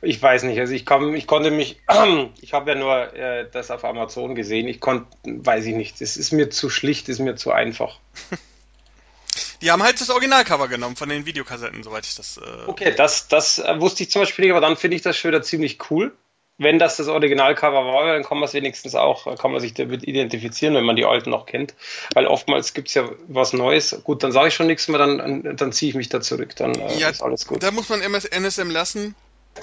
Ich 0.00 0.22
weiß 0.22 0.44
nicht, 0.44 0.58
also 0.58 0.72
ich, 0.72 0.86
kann, 0.86 1.14
ich 1.14 1.26
konnte 1.26 1.50
mich, 1.50 1.82
ich 2.40 2.54
habe 2.54 2.70
ja 2.70 2.76
nur 2.78 3.12
äh, 3.14 3.46
das 3.50 3.70
auf 3.70 3.84
Amazon 3.84 4.34
gesehen, 4.34 4.68
ich 4.68 4.80
konnte, 4.80 5.06
weiß 5.24 5.66
ich 5.66 5.74
nicht, 5.74 6.00
es 6.00 6.16
ist 6.16 6.32
mir 6.32 6.48
zu 6.48 6.70
schlicht, 6.70 7.10
ist 7.10 7.18
mir 7.18 7.36
zu 7.36 7.52
einfach. 7.52 8.00
Die 9.60 9.70
haben 9.70 9.82
halt 9.82 10.00
das 10.00 10.08
Originalcover 10.08 10.68
genommen 10.68 10.96
von 10.96 11.10
den 11.10 11.26
Videokassetten, 11.26 11.82
soweit 11.82 12.06
ich 12.06 12.16
das. 12.16 12.38
Äh 12.38 12.68
okay, 12.68 12.94
das, 12.96 13.28
das 13.28 13.58
äh, 13.58 13.78
wusste 13.80 14.02
ich 14.02 14.10
zum 14.10 14.22
Beispiel 14.22 14.46
nicht, 14.46 14.52
aber 14.52 14.62
dann 14.62 14.78
finde 14.78 14.96
ich 14.96 15.02
das 15.02 15.18
schon 15.18 15.30
wieder 15.30 15.42
ziemlich 15.42 15.90
cool. 15.90 16.16
Wenn 16.56 16.78
das 16.78 16.96
das 16.96 17.08
Originalcover 17.08 17.84
war, 17.84 18.12
dann 18.12 18.22
kann 18.22 18.38
man 18.38 18.46
es 18.46 18.54
wenigstens 18.54 18.94
auch, 18.94 19.36
kann 19.38 19.50
man 19.50 19.60
sich 19.60 19.74
damit 19.74 20.04
identifizieren, 20.04 20.74
wenn 20.74 20.84
man 20.84 20.94
die 20.94 21.04
alten 21.04 21.30
noch 21.30 21.46
kennt. 21.46 21.74
Weil 22.14 22.26
oftmals 22.26 22.74
gibt 22.74 22.88
es 22.88 22.94
ja 22.94 23.08
was 23.26 23.52
Neues. 23.52 24.00
Gut, 24.04 24.22
dann 24.22 24.30
sage 24.30 24.48
ich 24.48 24.54
schon 24.54 24.68
nichts 24.68 24.86
mehr, 24.86 24.98
dann, 24.98 25.56
dann 25.56 25.72
ziehe 25.72 25.90
ich 25.90 25.96
mich 25.96 26.10
da 26.10 26.20
zurück. 26.20 26.54
Dann 26.56 26.74
äh, 26.74 26.98
ja, 26.98 27.08
ist 27.08 27.22
alles 27.22 27.46
gut. 27.46 27.62
Da 27.62 27.72
muss 27.72 27.88
man 27.88 28.00
NSM 28.00 28.70
lassen. 28.70 29.16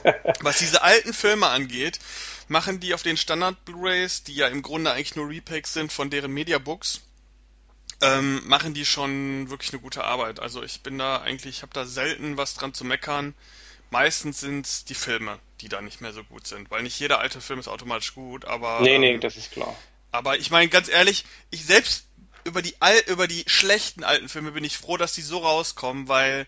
Was 0.42 0.60
diese 0.60 0.82
alten 0.82 1.14
Filme 1.14 1.48
angeht, 1.48 2.00
machen 2.48 2.80
die 2.80 2.94
auf 2.94 3.04
den 3.04 3.18
Standard 3.18 3.64
Blu-rays, 3.66 4.24
die 4.24 4.36
ja 4.36 4.48
im 4.48 4.62
Grunde 4.62 4.92
eigentlich 4.92 5.16
nur 5.16 5.30
Retakes 5.30 5.74
sind 5.74 5.92
von 5.92 6.10
deren 6.10 6.32
Mediabooks, 6.32 7.02
ähm, 8.02 8.42
machen 8.46 8.74
die 8.74 8.86
schon 8.86 9.50
wirklich 9.50 9.74
eine 9.74 9.82
gute 9.82 10.04
Arbeit. 10.04 10.40
Also 10.40 10.64
ich 10.64 10.82
bin 10.82 10.98
da 10.98 11.18
eigentlich, 11.22 11.58
ich 11.58 11.62
habe 11.62 11.74
da 11.74 11.86
selten 11.86 12.38
was 12.38 12.56
dran 12.56 12.74
zu 12.74 12.84
meckern. 12.84 13.34
Meistens 13.92 14.40
sind 14.40 14.66
es 14.66 14.86
die 14.86 14.96
Filme, 14.96 15.38
die 15.60 15.70
da 15.70 15.82
nicht 15.82 16.00
mehr 16.02 16.14
so 16.14 16.24
gut 16.24 16.48
sind, 16.48 16.72
weil 16.72 16.82
nicht 16.82 17.00
jeder 17.00 17.20
alte 17.20 17.42
Film 17.42 17.60
ist 17.60 17.68
automatisch 17.68 18.16
gut, 18.16 18.46
aber. 18.46 18.80
Nee, 18.82 18.98
nee, 18.98 19.14
ähm, 19.14 19.20
das 19.20 19.36
ist 19.36 19.52
klar. 19.52 19.76
Aber 20.12 20.38
ich 20.38 20.50
meine, 20.50 20.70
ganz 20.70 20.88
ehrlich, 20.88 21.26
ich 21.52 21.66
selbst 21.66 22.06
über 22.46 22.62
die 22.62 22.74
Al 22.80 22.98
über 23.08 23.28
die 23.28 23.44
schlechten 23.48 24.04
alten 24.04 24.30
Filme 24.30 24.54
bin 24.54 24.64
ich 24.64 24.78
froh, 24.78 24.98
dass 24.98 25.14
die 25.14 25.22
so 25.22 25.40
rauskommen, 25.40 26.08
weil 26.08 26.48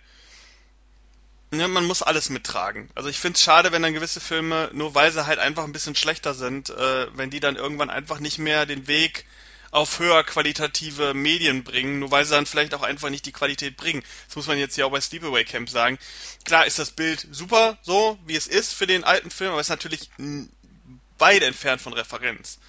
ne, 1.51 1.67
man 1.67 1.85
muss 1.85 2.01
alles 2.01 2.29
mittragen. 2.29 2.89
Also 2.95 3.09
ich 3.09 3.19
finde 3.19 3.35
es 3.35 3.43
schade, 3.43 3.73
wenn 3.73 3.81
dann 3.81 3.93
gewisse 3.93 4.21
Filme, 4.21 4.69
nur 4.73 4.95
weil 4.95 5.11
sie 5.11 5.25
halt 5.25 5.39
einfach 5.39 5.65
ein 5.65 5.73
bisschen 5.73 5.95
schlechter 5.95 6.33
sind, 6.33 6.69
äh, 6.69 7.07
wenn 7.17 7.29
die 7.29 7.41
dann 7.41 7.57
irgendwann 7.57 7.89
einfach 7.89 8.19
nicht 8.19 8.39
mehr 8.39 8.65
den 8.65 8.87
Weg 8.87 9.25
auf 9.73 9.97
höher 9.97 10.23
qualitative 10.23 11.15
Medien 11.15 11.63
bringen, 11.63 11.97
nur 11.99 12.11
weil 12.11 12.25
sie 12.25 12.35
dann 12.35 12.45
vielleicht 12.45 12.75
auch 12.75 12.83
einfach 12.83 13.09
nicht 13.09 13.25
die 13.25 13.31
Qualität 13.31 13.75
bringen. 13.75 14.03
Das 14.27 14.35
muss 14.35 14.45
man 14.45 14.59
jetzt 14.59 14.77
ja 14.77 14.85
auch 14.85 14.91
bei 14.91 15.01
Sleepaway 15.01 15.43
Camp 15.45 15.67
sagen. 15.67 15.97
Klar 16.45 16.67
ist 16.67 16.77
das 16.77 16.91
Bild 16.91 17.27
super, 17.31 17.79
so 17.81 18.19
wie 18.25 18.35
es 18.35 18.45
ist 18.45 18.73
für 18.73 18.85
den 18.85 19.03
alten 19.03 19.31
Film, 19.31 19.51
aber 19.51 19.59
es 19.59 19.65
ist 19.65 19.71
natürlich 19.71 20.11
weit 21.17 21.41
entfernt 21.41 21.81
von 21.81 21.93
Referenz. 21.93 22.59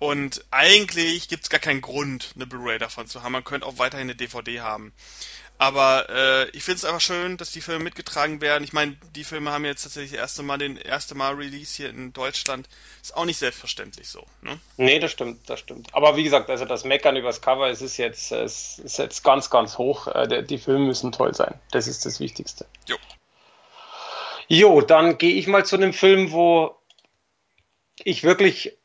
Und 0.00 0.44
eigentlich 0.50 1.28
gibt 1.28 1.44
es 1.44 1.50
gar 1.50 1.60
keinen 1.60 1.82
Grund, 1.82 2.32
eine 2.34 2.46
Blu-ray 2.46 2.78
davon 2.78 3.06
zu 3.06 3.22
haben. 3.22 3.32
Man 3.32 3.44
könnte 3.44 3.66
auch 3.66 3.78
weiterhin 3.78 4.06
eine 4.06 4.16
DVD 4.16 4.60
haben. 4.60 4.92
Aber 5.60 6.08
äh, 6.08 6.48
ich 6.56 6.64
finde 6.64 6.78
es 6.78 6.84
einfach 6.86 7.02
schön, 7.02 7.36
dass 7.36 7.52
die 7.52 7.60
Filme 7.60 7.84
mitgetragen 7.84 8.40
werden. 8.40 8.64
Ich 8.64 8.72
meine, 8.72 8.96
die 9.14 9.24
Filme 9.24 9.52
haben 9.52 9.66
jetzt 9.66 9.82
tatsächlich 9.82 10.12
das 10.12 10.20
erste 10.20 10.42
Mal 10.42 10.56
den 10.56 10.78
erste 10.78 11.14
Mal 11.14 11.34
Release 11.34 11.76
hier 11.76 11.90
in 11.90 12.14
Deutschland. 12.14 12.66
Ist 13.02 13.14
auch 13.14 13.26
nicht 13.26 13.36
selbstverständlich 13.36 14.08
so. 14.08 14.24
Ne? 14.40 14.58
Nee, 14.78 15.00
das 15.00 15.10
stimmt, 15.10 15.50
das 15.50 15.60
stimmt. 15.60 15.94
Aber 15.94 16.16
wie 16.16 16.22
gesagt, 16.22 16.48
also 16.48 16.64
das 16.64 16.84
Meckern 16.84 17.14
übers 17.14 17.42
Cover, 17.42 17.68
es 17.68 17.82
ist 17.82 17.98
jetzt, 17.98 18.32
es 18.32 18.78
ist 18.78 18.96
jetzt 18.96 19.22
ganz, 19.22 19.50
ganz 19.50 19.76
hoch. 19.76 20.06
Äh, 20.06 20.44
die 20.44 20.56
Filme 20.56 20.86
müssen 20.86 21.12
toll 21.12 21.34
sein. 21.34 21.60
Das 21.72 21.86
ist 21.86 22.06
das 22.06 22.20
Wichtigste. 22.20 22.64
Jo. 22.88 22.96
Jo, 24.48 24.80
dann 24.80 25.18
gehe 25.18 25.34
ich 25.34 25.46
mal 25.46 25.66
zu 25.66 25.76
einem 25.76 25.92
Film, 25.92 26.32
wo 26.32 26.74
ich 28.02 28.22
wirklich 28.22 28.78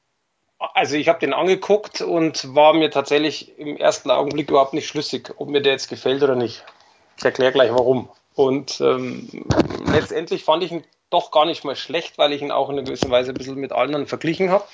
also 0.59 0.95
ich 0.95 1.07
habe 1.07 1.19
den 1.19 1.33
angeguckt 1.33 2.01
und 2.01 2.55
war 2.55 2.73
mir 2.73 2.89
tatsächlich 2.89 3.57
im 3.59 3.77
ersten 3.77 4.11
Augenblick 4.11 4.49
überhaupt 4.49 4.73
nicht 4.73 4.87
schlüssig, 4.87 5.33
ob 5.37 5.49
mir 5.49 5.61
der 5.61 5.73
jetzt 5.73 5.89
gefällt 5.89 6.23
oder 6.23 6.35
nicht. 6.35 6.63
Ich 7.17 7.25
erkläre 7.25 7.51
gleich 7.51 7.71
warum. 7.71 8.09
Und 8.33 8.81
ähm, 8.81 9.45
letztendlich 9.85 10.43
fand 10.43 10.63
ich 10.63 10.71
ihn 10.71 10.83
doch 11.09 11.31
gar 11.31 11.45
nicht 11.45 11.63
mal 11.63 11.75
schlecht, 11.75 12.17
weil 12.17 12.33
ich 12.33 12.41
ihn 12.41 12.51
auch 12.51 12.69
in 12.69 12.77
einer 12.77 12.85
gewissen 12.85 13.11
Weise 13.11 13.31
ein 13.31 13.35
bisschen 13.35 13.55
mit 13.55 13.71
anderen 13.71 14.07
verglichen 14.07 14.49
habe. 14.49 14.65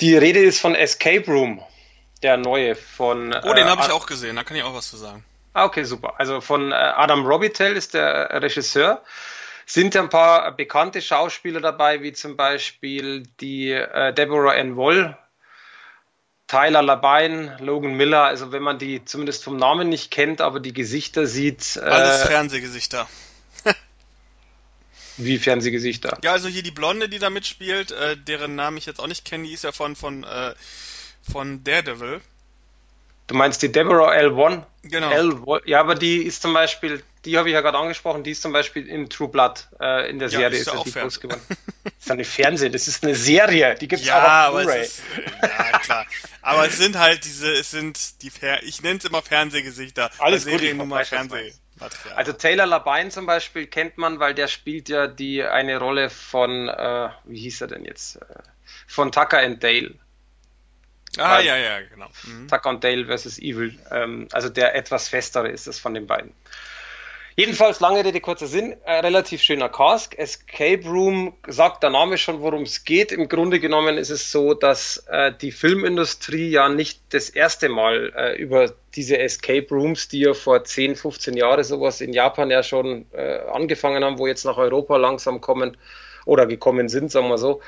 Die 0.00 0.16
Rede 0.16 0.40
ist 0.40 0.60
von 0.60 0.74
Escape 0.74 1.24
Room, 1.30 1.62
der 2.22 2.36
neue 2.36 2.74
von. 2.74 3.32
Oh, 3.32 3.54
den 3.54 3.66
äh, 3.66 3.70
habe 3.70 3.82
ich 3.82 3.92
auch 3.92 4.06
gesehen, 4.06 4.34
da 4.36 4.42
kann 4.42 4.56
ich 4.56 4.64
auch 4.64 4.74
was 4.74 4.90
zu 4.90 4.96
sagen. 4.96 5.24
Ah, 5.52 5.66
okay, 5.66 5.84
super. 5.84 6.14
Also 6.18 6.40
von 6.40 6.72
äh, 6.72 6.74
Adam 6.74 7.24
Robitel 7.24 7.76
ist 7.76 7.94
der 7.94 8.42
Regisseur 8.42 9.02
sind 9.66 9.96
ein 9.96 10.08
paar 10.08 10.52
bekannte 10.56 11.00
Schauspieler 11.00 11.60
dabei, 11.60 12.02
wie 12.02 12.12
zum 12.12 12.36
Beispiel 12.36 13.24
die 13.40 13.70
äh, 13.70 14.12
Deborah 14.12 14.52
Ann 14.52 14.76
Woll, 14.76 15.16
Tyler 16.46 16.82
Labine, 16.82 17.56
Logan 17.60 17.94
Miller. 17.96 18.24
Also 18.24 18.52
wenn 18.52 18.62
man 18.62 18.78
die 18.78 19.04
zumindest 19.04 19.44
vom 19.44 19.56
Namen 19.56 19.88
nicht 19.88 20.10
kennt, 20.10 20.40
aber 20.40 20.60
die 20.60 20.72
Gesichter 20.72 21.26
sieht. 21.26 21.76
Äh, 21.76 21.80
Alles 21.80 22.22
Fernsehgesichter. 22.22 23.08
Wie 25.16 25.38
Fernsehgesichter? 25.38 26.18
Ja, 26.22 26.32
also 26.32 26.48
hier 26.48 26.62
die 26.62 26.70
Blonde, 26.70 27.08
die 27.08 27.18
da 27.18 27.30
mitspielt, 27.30 27.92
äh, 27.92 28.16
deren 28.16 28.56
Namen 28.56 28.76
ich 28.76 28.86
jetzt 28.86 29.00
auch 29.00 29.06
nicht 29.06 29.24
kenne, 29.24 29.44
die 29.44 29.52
ist 29.52 29.64
ja 29.64 29.72
von 29.72 29.96
von 29.96 30.24
äh, 30.24 30.54
von 31.30 31.64
Daredevil. 31.64 32.20
Du 33.26 33.34
meinst 33.34 33.62
die 33.62 33.72
Deborah 33.72 34.12
L1? 34.12 34.64
Genau. 34.82 35.10
L, 35.10 35.60
ja, 35.64 35.80
aber 35.80 35.94
die 35.94 36.18
ist 36.18 36.42
zum 36.42 36.52
Beispiel, 36.52 37.02
die 37.24 37.38
habe 37.38 37.48
ich 37.48 37.54
ja 37.54 37.60
gerade 37.60 37.78
angesprochen, 37.78 38.22
die 38.22 38.32
ist 38.32 38.42
zum 38.42 38.52
Beispiel 38.52 38.86
in 38.86 39.08
True 39.08 39.28
Blood 39.28 39.68
äh, 39.80 40.10
in 40.10 40.18
der 40.18 40.28
ja, 40.28 40.38
Serie. 40.38 40.58
Ist, 40.58 40.68
ist 40.68 40.74
ja 40.74 40.82
die 40.82 40.92
groß 40.92 41.20
geworden. 41.20 41.42
Das 41.84 41.92
ist 42.00 42.10
eine 42.10 42.24
Fernsehen, 42.24 42.72
das 42.72 42.88
ist 42.88 43.04
eine 43.04 43.14
Serie, 43.14 43.74
die 43.76 43.88
gibt 43.88 44.02
es 44.02 44.08
ja, 44.08 44.48
auch 44.48 44.54
auf 44.54 44.62
Blu-ray. 44.62 44.88
Ja, 45.42 45.78
klar. 45.78 46.06
Aber 46.42 46.66
es 46.66 46.76
sind 46.76 46.98
halt 46.98 47.24
diese, 47.24 47.52
es 47.52 47.70
sind 47.70 48.22
die, 48.22 48.30
Fer 48.30 48.62
ich 48.62 48.82
nenne 48.82 48.98
es 48.98 49.04
immer 49.04 49.22
Fernsehgesichter. 49.22 50.10
Alles 50.18 50.46
gut, 50.46 50.60
ich 50.60 50.74
mal 50.74 51.04
Fernsehmaterial. 51.04 52.16
Also 52.16 52.32
Taylor 52.32 52.66
Labine 52.66 53.08
zum 53.10 53.26
Beispiel 53.26 53.66
kennt 53.66 53.98
man, 53.98 54.18
weil 54.18 54.34
der 54.34 54.48
spielt 54.48 54.88
ja 54.88 55.06
die 55.06 55.42
eine 55.42 55.78
Rolle 55.78 56.10
von, 56.10 56.68
äh, 56.68 57.08
wie 57.24 57.40
hieß 57.40 57.62
er 57.62 57.68
denn 57.68 57.84
jetzt? 57.84 58.16
Äh, 58.16 58.24
von 58.86 59.12
Tucker 59.12 59.38
and 59.38 59.62
Dale. 59.62 59.94
Ah, 61.16 61.40
ja, 61.40 61.56
ja, 61.56 61.80
genau. 61.80 62.08
Mhm. 62.24 62.48
Tucker 62.48 62.68
und 62.70 62.82
Dale 62.82 63.06
versus 63.06 63.38
Evil. 63.38 63.78
Ähm, 63.90 64.28
also 64.32 64.48
der 64.48 64.74
etwas 64.74 65.08
festere 65.08 65.48
ist 65.48 65.66
das 65.66 65.78
von 65.78 65.94
den 65.94 66.06
beiden. 66.06 66.32
Jedenfalls, 67.36 67.80
lange 67.80 68.04
Rede, 68.04 68.20
kurzer 68.20 68.46
Sinn, 68.46 68.76
äh, 68.84 69.00
relativ 69.00 69.42
schöner 69.42 69.68
Cask. 69.68 70.16
Escape 70.16 70.86
Room 70.86 71.34
sagt 71.48 71.82
der 71.82 71.90
Name 71.90 72.16
schon, 72.16 72.42
worum 72.42 72.62
es 72.62 72.84
geht. 72.84 73.10
Im 73.10 73.28
Grunde 73.28 73.58
genommen 73.58 73.98
ist 73.98 74.10
es 74.10 74.30
so, 74.30 74.54
dass 74.54 75.04
äh, 75.08 75.32
die 75.40 75.50
Filmindustrie 75.50 76.48
ja 76.48 76.68
nicht 76.68 77.00
das 77.10 77.28
erste 77.28 77.68
Mal 77.68 78.12
äh, 78.16 78.36
über 78.36 78.72
diese 78.94 79.18
Escape 79.18 79.66
Rooms, 79.70 80.06
die 80.06 80.20
ja 80.20 80.32
vor 80.32 80.62
10, 80.62 80.94
15 80.94 81.36
Jahren 81.36 81.64
sowas 81.64 82.00
in 82.00 82.12
Japan 82.12 82.52
ja 82.52 82.62
schon 82.62 83.06
äh, 83.12 83.40
angefangen 83.52 84.04
haben, 84.04 84.18
wo 84.18 84.28
jetzt 84.28 84.44
nach 84.44 84.56
Europa 84.56 84.96
langsam 84.96 85.40
kommen 85.40 85.76
oder 86.26 86.46
gekommen 86.46 86.88
sind, 86.88 87.10
sagen 87.10 87.28
wir 87.28 87.38
so, 87.38 87.60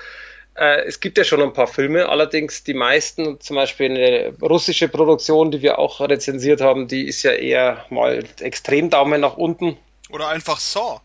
es 0.59 1.01
gibt 1.01 1.19
ja 1.19 1.25
schon 1.25 1.43
ein 1.43 1.53
paar 1.53 1.67
Filme, 1.67 2.09
allerdings 2.09 2.65
die 2.65 2.75
meisten, 2.75 3.41
zum 3.41 3.57
Beispiel 3.57 3.91
eine 3.91 4.35
russische 4.41 4.89
Produktion, 4.89 5.51
die 5.51 5.63
wir 5.63 5.79
auch 5.79 6.01
rezensiert 6.01 6.61
haben, 6.61 6.89
die 6.89 7.07
ist 7.07 7.23
ja 7.23 7.33
eher 7.33 7.85
mal 7.91 8.25
extrem 8.41 8.89
Daumen 8.91 9.21
nach 9.21 9.37
unten. 9.37 9.77
Oder 10.09 10.29
einfach 10.29 10.59
Saw. 10.59 11.01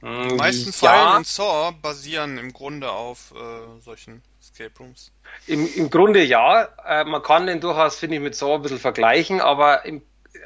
Die 0.00 0.34
meisten 0.34 0.70
ja. 0.70 0.72
Fallen 0.72 1.18
in 1.18 1.24
Saw 1.24 1.72
basieren 1.82 2.38
im 2.38 2.52
Grunde 2.52 2.90
auf 2.90 3.32
äh, 3.34 3.80
solchen 3.80 4.22
Escape 4.40 4.72
Rooms. 4.78 5.10
Im, 5.46 5.72
Im 5.74 5.90
Grunde 5.90 6.22
ja. 6.22 6.68
Äh, 6.86 7.04
man 7.04 7.22
kann 7.22 7.46
den 7.46 7.60
durchaus, 7.60 7.96
finde 7.96 8.16
ich, 8.16 8.22
mit 8.22 8.34
Saw 8.34 8.56
ein 8.56 8.62
bisschen 8.62 8.78
vergleichen, 8.78 9.40
aber 9.40 9.84
im, 9.84 10.02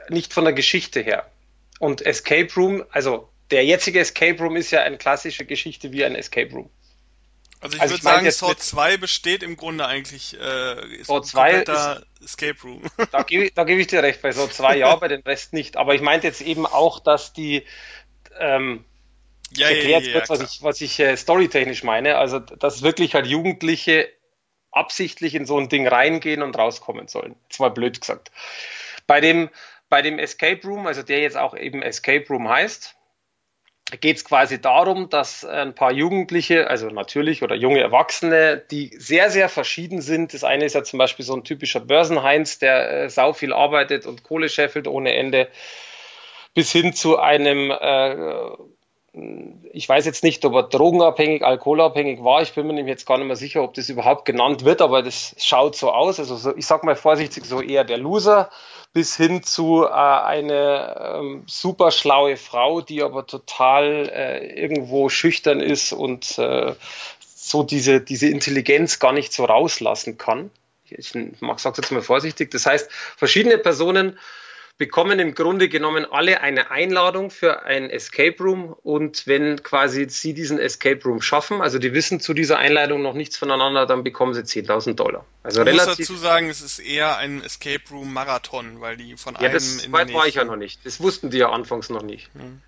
nicht 0.09 0.33
von 0.33 0.45
der 0.45 0.55
Geschichte 0.55 1.01
her. 1.01 1.27
Und 1.79 2.05
Escape 2.05 2.49
Room, 2.57 2.85
also 2.91 3.29
der 3.51 3.65
jetzige 3.65 4.01
Escape 4.01 4.39
Room 4.43 4.57
ist 4.57 4.71
ja 4.71 4.83
eine 4.83 4.97
klassische 4.97 5.45
Geschichte 5.45 5.93
wie 5.93 6.05
ein 6.05 6.15
Escape 6.15 6.51
Room. 6.53 6.71
Also 7.63 7.77
ich 7.77 7.83
also 7.83 7.95
würde 7.95 7.99
ich 7.99 8.03
sagen, 8.03 8.31
Saw 8.31 8.57
2 8.57 8.97
besteht 8.97 9.45
im 9.45 9.57
Grunde 9.57 9.87
eigentlich 9.87 10.35
äh, 10.35 11.05
Saw 11.05 11.23
2 11.23 11.63
ist, 11.63 12.03
Escape 12.25 12.61
Room. 12.65 12.83
Da 13.13 13.23
gebe 13.23 13.45
ich, 13.45 13.55
da 13.55 13.63
geb 13.63 13.79
ich 13.79 13.87
dir 13.87 14.03
recht, 14.03 14.21
bei 14.21 14.33
Saw 14.33 14.51
2 14.51 14.79
ja, 14.79 14.97
bei 14.97 15.07
den 15.07 15.23
Rest 15.23 15.53
nicht. 15.53 15.77
Aber 15.77 15.95
ich 15.95 16.01
meinte 16.01 16.27
jetzt 16.27 16.41
eben 16.41 16.67
auch, 16.67 16.99
dass 16.99 17.33
die 17.33 17.65
ähm, 18.41 18.85
ja, 19.57 19.69
erklärt 19.69 20.03
ja, 20.03 20.09
ja, 20.09 20.15
wird, 20.15 20.29
was 20.29 20.41
ich, 20.41 20.63
was 20.65 20.81
ich 20.81 20.99
äh, 20.99 21.17
storytechnisch 21.17 21.85
meine. 21.85 22.19
Also 22.19 22.41
dass 22.41 22.83
wirklich 22.83 23.15
halt 23.15 23.29
Jugendliche 23.29 24.09
absichtlich 24.73 25.37
in 25.37 25.47
so 25.47 25.57
ein 25.57 25.69
Ding 25.69 25.87
reingehen 25.87 26.43
und 26.43 26.59
rauskommen 26.59 27.07
sollen. 27.07 27.37
Jetzt 27.49 27.61
mal 27.61 27.69
blöd 27.69 28.01
gesagt. 28.01 28.33
Bei 29.07 29.21
dem, 29.21 29.51
bei 29.89 30.03
dem 30.03 30.19
Escape 30.19 30.67
Room, 30.67 30.89
also 30.89 31.05
der 31.05 31.21
jetzt 31.21 31.37
auch 31.37 31.57
eben 31.57 31.81
Escape 31.81 32.27
Room 32.29 32.49
heißt, 32.49 32.97
geht 34.01 34.17
es 34.17 34.25
quasi 34.25 34.61
darum, 34.61 35.11
dass 35.11 35.45
ein 35.45 35.75
paar 35.75 35.93
Jugendliche, 35.93 36.69
also 36.69 36.89
natürlich 36.89 37.43
oder 37.43 37.55
junge 37.55 37.81
Erwachsene, 37.81 38.63
die 38.71 38.95
sehr, 38.99 39.31
sehr 39.31 39.49
verschieden 39.49 40.01
sind. 40.01 40.35
Das 40.35 40.45
eine 40.45 40.65
ist 40.65 40.75
ja 40.75 40.83
zum 40.83 40.99
Beispiel 40.99 41.25
so 41.25 41.35
ein 41.35 41.45
typischer 41.45 41.81
Börsenheinz, 41.81 42.59
der 42.59 43.05
äh, 43.05 43.11
sau 43.11 43.33
viel 43.33 43.53
arbeitet 43.53 44.07
und 44.07 44.23
Kohle 44.23 44.49
scheffelt 44.49 44.89
ohne 44.89 45.15
Ende, 45.15 45.49
bis 46.55 46.73
hin 46.73 46.95
zu 46.95 47.19
einem, 47.19 47.71
äh, 47.71 48.25
ich 49.73 49.87
weiß 49.87 50.07
jetzt 50.07 50.25
nicht, 50.25 50.45
ob 50.47 50.55
er 50.55 50.63
drogenabhängig, 50.63 51.45
alkoholabhängig 51.45 52.25
war. 52.25 52.41
Ich 52.41 52.55
bin 52.55 52.67
mir 52.67 52.85
jetzt 52.85 53.05
gar 53.05 53.19
nicht 53.19 53.27
mehr 53.27 53.37
sicher, 53.37 53.63
ob 53.63 53.75
das 53.75 53.91
überhaupt 53.91 54.25
genannt 54.25 54.65
wird, 54.65 54.81
aber 54.81 55.03
das 55.03 55.35
schaut 55.39 55.77
so 55.77 55.91
aus. 55.93 56.19
Also 56.19 56.37
so, 56.37 56.57
ich 56.57 56.67
sag 56.67 56.83
mal 56.85 56.97
vorsichtig, 56.97 57.45
so 57.45 57.61
eher 57.61 57.85
der 57.85 57.99
Loser 57.99 58.51
bis 58.93 59.17
hin 59.17 59.43
zu 59.43 59.85
äh, 59.85 59.91
eine 59.91 61.15
ähm, 61.19 61.45
super 61.47 61.91
schlaue 61.91 62.37
Frau, 62.37 62.81
die 62.81 63.03
aber 63.03 63.27
total 63.27 64.11
äh, 64.13 64.61
irgendwo 64.61 65.09
schüchtern 65.09 65.61
ist 65.61 65.93
und 65.93 66.39
äh, 66.39 66.75
so 67.35 67.63
diese, 67.63 68.01
diese 68.01 68.29
Intelligenz 68.29 68.99
gar 68.99 69.13
nicht 69.13 69.33
so 69.33 69.45
rauslassen 69.45 70.19
kann. 70.19 70.51
Ich, 70.85 71.15
ich 71.15 71.39
sage 71.57 71.81
jetzt 71.81 71.91
mal 71.91 72.03
vorsichtig. 72.03 72.51
Das 72.51 72.67
heißt, 72.67 72.91
verschiedene 73.17 73.59
Personen 73.59 74.19
bekommen 74.83 75.21
im 75.21 75.37
Grunde 75.37 75.69
genommen 75.69 76.05
alle 76.05 76.41
eine 76.41 76.73
Einladung 76.73 77.31
für 77.31 77.63
ein 77.63 77.89
Escape 77.89 78.35
Room 78.43 78.75
und 78.83 79.29
wenn 79.29 79.63
quasi 79.63 80.09
sie 80.09 80.35
diesen 80.35 80.59
Escape 80.59 81.01
Room 81.05 81.23
schaffen, 81.23 81.61
also 81.61 81.79
die 81.79 81.95
wissen 81.95 82.19
zu 82.19 82.35
dieser 82.35 82.59
Einladung 82.59 83.01
noch 83.01 83.15
nichts 83.15 83.37
voneinander, 83.37 83.87
dann 83.87 84.03
bekommen 84.03 84.35
sie 84.35 84.41
10.000 84.41 84.95
Dollar. 84.95 85.25
Also 85.45 85.61
Man 85.61 85.69
relativ. 85.69 85.87
muss 85.87 86.09
dazu 86.09 86.17
sagen, 86.17 86.51
es 86.51 86.63
ist 86.63 86.81
eher 86.81 87.17
ein 87.19 87.45
Escape 87.45 87.83
Room 87.93 88.13
Marathon, 88.13 88.81
weil 88.81 88.97
die 88.97 89.17
von 89.17 89.35
ja, 89.35 89.43
einem 89.43 89.53
das 89.53 89.85
in 89.85 89.93
weit 89.93 90.13
war 90.13 90.27
ich 90.27 90.35
ja 90.35 90.43
noch 90.43 90.57
nicht. 90.57 90.85
Das 90.85 90.99
wussten 90.99 91.31
die 91.31 91.39
ja 91.39 91.51
anfangs 91.51 91.89
noch 91.89 92.03
nicht. 92.03 92.29
Hm. 92.35 92.61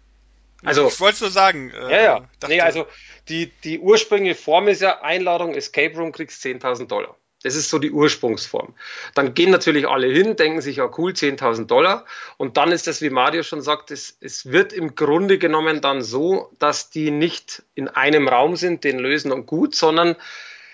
Also 0.62 0.86
ich 0.86 1.00
wollte 1.00 1.14
es 1.16 1.20
nur 1.20 1.30
sagen. 1.32 1.72
Äh, 1.72 1.90
ja, 1.90 2.02
ja. 2.02 2.28
Nee, 2.46 2.60
also 2.60 2.86
die 3.28 3.50
die 3.64 3.80
ursprüngliche 3.80 4.36
Form 4.36 4.68
ist 4.68 4.82
ja 4.82 5.02
Einladung 5.02 5.54
Escape 5.54 5.96
Room 5.96 6.12
kriegst 6.12 6.44
10.000 6.44 6.86
Dollar. 6.86 7.16
Das 7.44 7.54
ist 7.54 7.68
so 7.68 7.78
die 7.78 7.92
Ursprungsform. 7.92 8.74
Dann 9.14 9.34
gehen 9.34 9.50
natürlich 9.50 9.86
alle 9.86 10.06
hin, 10.06 10.34
denken 10.34 10.62
sich, 10.62 10.78
ja 10.78 10.90
cool, 10.96 11.12
10.000 11.12 11.66
Dollar. 11.66 12.06
Und 12.38 12.56
dann 12.56 12.72
ist 12.72 12.86
das, 12.86 13.02
wie 13.02 13.10
Mario 13.10 13.42
schon 13.42 13.60
sagt, 13.60 13.90
es, 13.90 14.16
es 14.20 14.50
wird 14.50 14.72
im 14.72 14.94
Grunde 14.94 15.38
genommen 15.38 15.82
dann 15.82 16.00
so, 16.00 16.50
dass 16.58 16.88
die 16.88 17.10
nicht 17.10 17.62
in 17.74 17.88
einem 17.88 18.28
Raum 18.28 18.56
sind, 18.56 18.82
den 18.82 18.98
lösen 18.98 19.30
und 19.30 19.44
gut, 19.44 19.74
sondern 19.74 20.16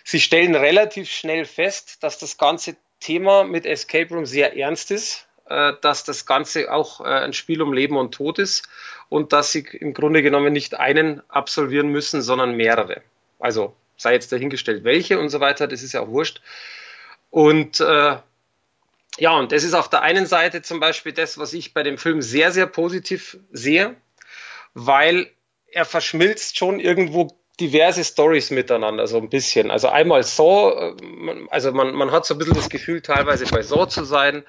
sie 0.04 0.20
stellen 0.20 0.54
relativ 0.54 1.10
schnell 1.10 1.44
fest, 1.44 2.04
dass 2.04 2.18
das 2.18 2.38
ganze 2.38 2.76
Thema 3.00 3.42
mit 3.42 3.66
Escape 3.66 4.14
Room 4.14 4.24
sehr 4.24 4.56
ernst 4.56 4.92
ist, 4.92 5.26
äh, 5.46 5.72
dass 5.82 6.04
das 6.04 6.24
Ganze 6.24 6.72
auch 6.72 7.00
äh, 7.00 7.08
ein 7.08 7.32
Spiel 7.32 7.62
um 7.62 7.72
Leben 7.72 7.96
und 7.96 8.14
Tod 8.14 8.38
ist 8.38 8.68
und 9.08 9.32
dass 9.32 9.50
sie 9.50 9.66
im 9.72 9.92
Grunde 9.92 10.22
genommen 10.22 10.52
nicht 10.52 10.78
einen 10.78 11.20
absolvieren 11.28 11.88
müssen, 11.88 12.22
sondern 12.22 12.56
mehrere. 12.56 13.02
Also 13.40 13.74
sei 14.00 14.14
jetzt 14.14 14.32
dahingestellt, 14.32 14.84
welche 14.84 15.18
und 15.18 15.28
so 15.28 15.40
weiter, 15.40 15.66
das 15.66 15.82
ist 15.82 15.92
ja 15.92 16.00
auch 16.00 16.08
wurscht. 16.08 16.40
Und 17.30 17.80
äh, 17.80 18.16
ja, 19.18 19.32
und 19.36 19.52
das 19.52 19.64
ist 19.64 19.74
auf 19.74 19.90
der 19.90 20.02
einen 20.02 20.26
Seite 20.26 20.62
zum 20.62 20.80
Beispiel 20.80 21.12
das, 21.12 21.38
was 21.38 21.52
ich 21.52 21.74
bei 21.74 21.82
dem 21.82 21.98
Film 21.98 22.22
sehr, 22.22 22.52
sehr 22.52 22.66
positiv 22.66 23.38
sehe, 23.52 23.96
weil 24.74 25.30
er 25.72 25.84
verschmilzt 25.84 26.56
schon 26.56 26.80
irgendwo 26.80 27.36
diverse 27.60 28.02
Stories 28.02 28.50
miteinander, 28.50 29.06
so 29.06 29.18
ein 29.18 29.28
bisschen. 29.28 29.70
Also 29.70 29.88
einmal 29.88 30.22
so, 30.22 30.74
äh, 30.74 31.46
also 31.50 31.72
man, 31.72 31.94
man 31.94 32.10
hat 32.10 32.24
so 32.24 32.34
ein 32.34 32.38
bisschen 32.38 32.54
das 32.54 32.70
Gefühl, 32.70 33.02
teilweise 33.02 33.44
bei 33.46 33.62
so 33.62 33.86
zu 33.86 34.04
sein. 34.04 34.44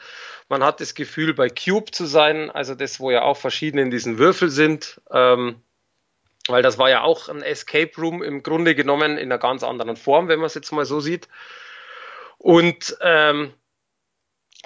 Man 0.48 0.64
hat 0.64 0.80
das 0.80 0.96
Gefühl, 0.96 1.34
bei 1.34 1.50
Cube 1.50 1.92
zu 1.92 2.06
sein, 2.06 2.50
also 2.50 2.76
das, 2.76 3.00
wo 3.00 3.12
ja 3.12 3.24
auch 3.24 3.38
verschiedene 3.38 3.84
in 3.84 3.92
diesen 3.92 4.18
Würfel 4.18 4.50
sind. 4.50 5.02
Ähm, 5.12 5.62
weil 6.48 6.64
das 6.64 6.78
war 6.78 6.90
ja 6.90 7.02
auch 7.02 7.30
ein 7.30 7.42
Escape 7.42 7.92
Room 7.98 8.24
im 8.24 8.44
Grunde 8.44 8.76
genommen 8.76 9.18
in 9.18 9.32
einer 9.32 9.38
ganz 9.38 9.64
anderen 9.64 9.96
Form, 9.96 10.28
wenn 10.28 10.40
man 10.40 10.48
es 10.48 10.56
jetzt 10.56 10.72
mal 10.72 10.86
so 10.86 11.00
sieht. 11.00 11.28
Und 12.38 12.98
ähm, 13.02 13.54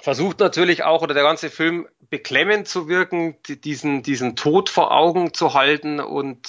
versucht 0.00 0.40
natürlich 0.40 0.84
auch, 0.84 1.02
oder 1.02 1.14
der 1.14 1.22
ganze 1.22 1.50
Film 1.50 1.88
beklemmend 2.08 2.68
zu 2.68 2.88
wirken, 2.88 3.36
diesen, 3.46 4.02
diesen 4.02 4.36
Tod 4.36 4.68
vor 4.68 4.92
Augen 4.92 5.34
zu 5.34 5.54
halten 5.54 6.00
und 6.00 6.48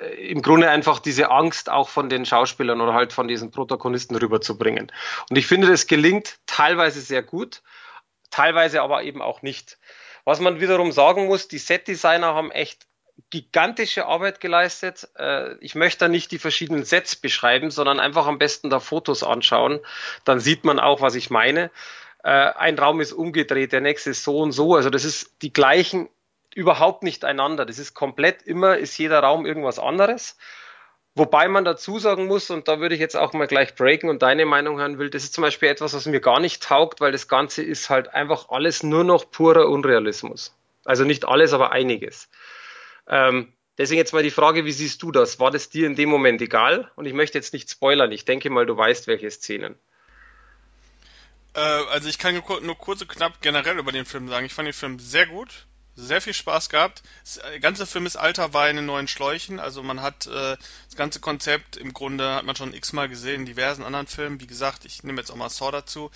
äh, 0.00 0.28
im 0.28 0.42
Grunde 0.42 0.68
einfach 0.68 0.98
diese 0.98 1.30
Angst 1.30 1.70
auch 1.70 1.88
von 1.88 2.08
den 2.08 2.26
Schauspielern 2.26 2.80
oder 2.80 2.94
halt 2.94 3.12
von 3.12 3.28
diesen 3.28 3.50
Protagonisten 3.50 4.16
rüberzubringen. 4.16 4.92
Und 5.30 5.36
ich 5.36 5.46
finde, 5.46 5.68
das 5.68 5.86
gelingt 5.86 6.38
teilweise 6.46 7.00
sehr 7.00 7.22
gut, 7.22 7.62
teilweise 8.30 8.82
aber 8.82 9.02
eben 9.02 9.22
auch 9.22 9.42
nicht. 9.42 9.78
Was 10.24 10.40
man 10.40 10.60
wiederum 10.60 10.92
sagen 10.92 11.26
muss, 11.26 11.48
die 11.48 11.58
Set-Designer 11.58 12.34
haben 12.34 12.50
echt 12.50 12.86
gigantische 13.30 14.06
Arbeit 14.06 14.40
geleistet. 14.40 15.08
Äh, 15.16 15.54
ich 15.60 15.74
möchte 15.74 16.06
da 16.06 16.08
nicht 16.08 16.30
die 16.30 16.38
verschiedenen 16.38 16.84
Sets 16.84 17.16
beschreiben, 17.16 17.70
sondern 17.70 18.00
einfach 18.00 18.26
am 18.26 18.38
besten 18.38 18.70
da 18.70 18.80
Fotos 18.80 19.22
anschauen. 19.22 19.80
Dann 20.24 20.40
sieht 20.40 20.64
man 20.64 20.78
auch, 20.78 21.00
was 21.00 21.14
ich 21.14 21.30
meine. 21.30 21.70
Äh, 22.22 22.30
ein 22.30 22.78
Raum 22.78 23.00
ist 23.00 23.12
umgedreht, 23.12 23.72
der 23.72 23.80
nächste 23.80 24.10
ist 24.10 24.24
so 24.24 24.38
und 24.38 24.52
so. 24.52 24.74
Also 24.74 24.90
das 24.90 25.04
ist 25.04 25.42
die 25.42 25.52
gleichen 25.52 26.08
überhaupt 26.54 27.02
nicht 27.02 27.24
einander. 27.24 27.66
Das 27.66 27.78
ist 27.78 27.94
komplett 27.94 28.42
immer, 28.42 28.76
ist 28.78 28.98
jeder 28.98 29.20
Raum 29.20 29.46
irgendwas 29.46 29.78
anderes. 29.78 30.36
Wobei 31.14 31.48
man 31.48 31.64
dazu 31.64 31.98
sagen 31.98 32.26
muss, 32.26 32.50
und 32.50 32.68
da 32.68 32.78
würde 32.80 32.94
ich 32.94 33.00
jetzt 33.00 33.16
auch 33.16 33.32
mal 33.32 33.48
gleich 33.48 33.74
breaken 33.74 34.08
und 34.10 34.22
deine 34.22 34.46
Meinung 34.46 34.78
hören 34.78 34.98
will, 34.98 35.10
das 35.10 35.24
ist 35.24 35.34
zum 35.34 35.42
Beispiel 35.42 35.68
etwas, 35.68 35.92
was 35.92 36.06
mir 36.06 36.20
gar 36.20 36.38
nicht 36.38 36.62
taugt, 36.62 37.00
weil 37.00 37.10
das 37.10 37.26
Ganze 37.26 37.62
ist 37.62 37.90
halt 37.90 38.14
einfach 38.14 38.48
alles 38.50 38.82
nur 38.82 39.02
noch 39.02 39.30
purer 39.30 39.68
Unrealismus. 39.68 40.54
Also 40.84 41.04
nicht 41.04 41.26
alles, 41.26 41.52
aber 41.52 41.72
einiges. 41.72 42.28
Ähm, 43.06 43.52
deswegen 43.78 43.98
jetzt 43.98 44.12
mal 44.12 44.22
die 44.22 44.30
Frage, 44.30 44.64
wie 44.64 44.72
siehst 44.72 45.02
du 45.02 45.12
das? 45.12 45.38
War 45.40 45.50
das 45.50 45.70
dir 45.70 45.86
in 45.86 45.96
dem 45.96 46.08
Moment 46.08 46.40
egal? 46.42 46.90
Und 46.96 47.06
ich 47.06 47.14
möchte 47.14 47.38
jetzt 47.38 47.52
nicht 47.52 47.70
spoilern. 47.70 48.12
Ich 48.12 48.24
denke 48.24 48.50
mal, 48.50 48.66
du 48.66 48.76
weißt, 48.76 49.06
welche 49.06 49.30
Szenen. 49.30 49.76
Äh, 51.54 51.60
also 51.60 52.08
ich 52.08 52.18
kann 52.18 52.34
nur 52.34 52.78
kurz 52.78 53.02
und 53.02 53.08
knapp 53.08 53.40
generell 53.40 53.78
über 53.78 53.92
den 53.92 54.04
Film 54.04 54.28
sagen. 54.28 54.46
Ich 54.46 54.54
fand 54.54 54.66
den 54.66 54.72
Film 54.72 54.98
sehr 54.98 55.26
gut. 55.26 55.66
Sehr 55.96 56.20
viel 56.20 56.32
Spaß 56.32 56.68
gehabt. 56.70 57.02
Der 57.52 57.60
ganze 57.60 57.84
Film 57.84 58.06
ist 58.06 58.16
alter 58.16 58.54
Wein 58.54 58.78
in 58.78 58.86
neuen 58.86 59.08
Schläuchen. 59.08 59.58
Also 59.58 59.82
man 59.82 60.00
hat 60.00 60.26
äh, 60.26 60.56
das 60.56 60.96
ganze 60.96 61.20
Konzept 61.20 61.76
im 61.76 61.92
Grunde 61.92 62.36
hat 62.36 62.44
man 62.44 62.56
schon 62.56 62.72
x-mal 62.72 63.08
gesehen 63.08 63.40
in 63.40 63.46
diversen 63.46 63.82
anderen 63.82 64.06
Filmen. 64.06 64.40
Wie 64.40 64.46
gesagt, 64.46 64.84
ich 64.84 65.02
nehme 65.02 65.20
jetzt 65.20 65.30
auch 65.30 65.36
mal 65.36 65.50
Saw 65.50 65.72
dazu. 65.72 66.10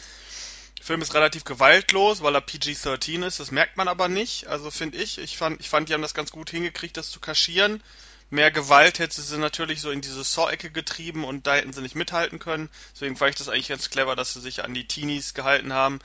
Film 0.85 1.01
ist 1.01 1.15
relativ 1.15 1.45
gewaltlos, 1.45 2.23
weil 2.23 2.35
er 2.35 2.43
PG-13 2.43 3.27
ist. 3.27 3.41
Das 3.41 3.51
merkt 3.51 3.79
man 3.79 3.89
aber 3.89 4.09
nicht. 4.09 4.49
Also 4.49 4.71
finde 4.71 4.99
ich. 4.99 5.17
Ich 5.17 5.39
fand, 5.39 5.59
ich 5.59 5.71
fand, 5.71 5.89
die 5.89 5.95
haben 5.95 6.03
das 6.03 6.13
ganz 6.13 6.31
gut 6.31 6.51
hingekriegt, 6.51 6.99
das 6.99 7.11
zu 7.11 7.21
kaschieren. 7.21 7.83
Mehr 8.29 8.51
Gewalt 8.51 8.99
hätte 8.99 9.23
sie 9.23 9.39
natürlich 9.39 9.81
so 9.81 9.91
in 9.91 10.03
diese 10.03 10.23
Saw-Ecke 10.23 10.71
getrieben 10.71 11.25
und 11.25 11.47
da 11.47 11.55
hätten 11.55 11.73
sie 11.73 11.81
nicht 11.81 11.95
mithalten 11.95 12.39
können. 12.39 12.69
Deswegen 12.93 13.17
fand 13.17 13.31
ich 13.31 13.37
das 13.37 13.49
eigentlich 13.49 13.69
ganz 13.69 13.89
clever, 13.89 14.15
dass 14.15 14.35
sie 14.35 14.43
sich 14.43 14.63
an 14.63 14.75
die 14.75 14.87
Teenies 14.87 15.33
gehalten 15.33 15.73
haben. 15.73 16.01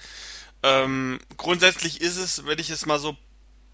Ähm, 0.64 1.20
grundsätzlich 1.36 2.00
ist 2.00 2.16
es, 2.16 2.46
wenn 2.46 2.60
ich 2.60 2.70
es 2.70 2.86
mal 2.86 3.00
so 3.00 3.18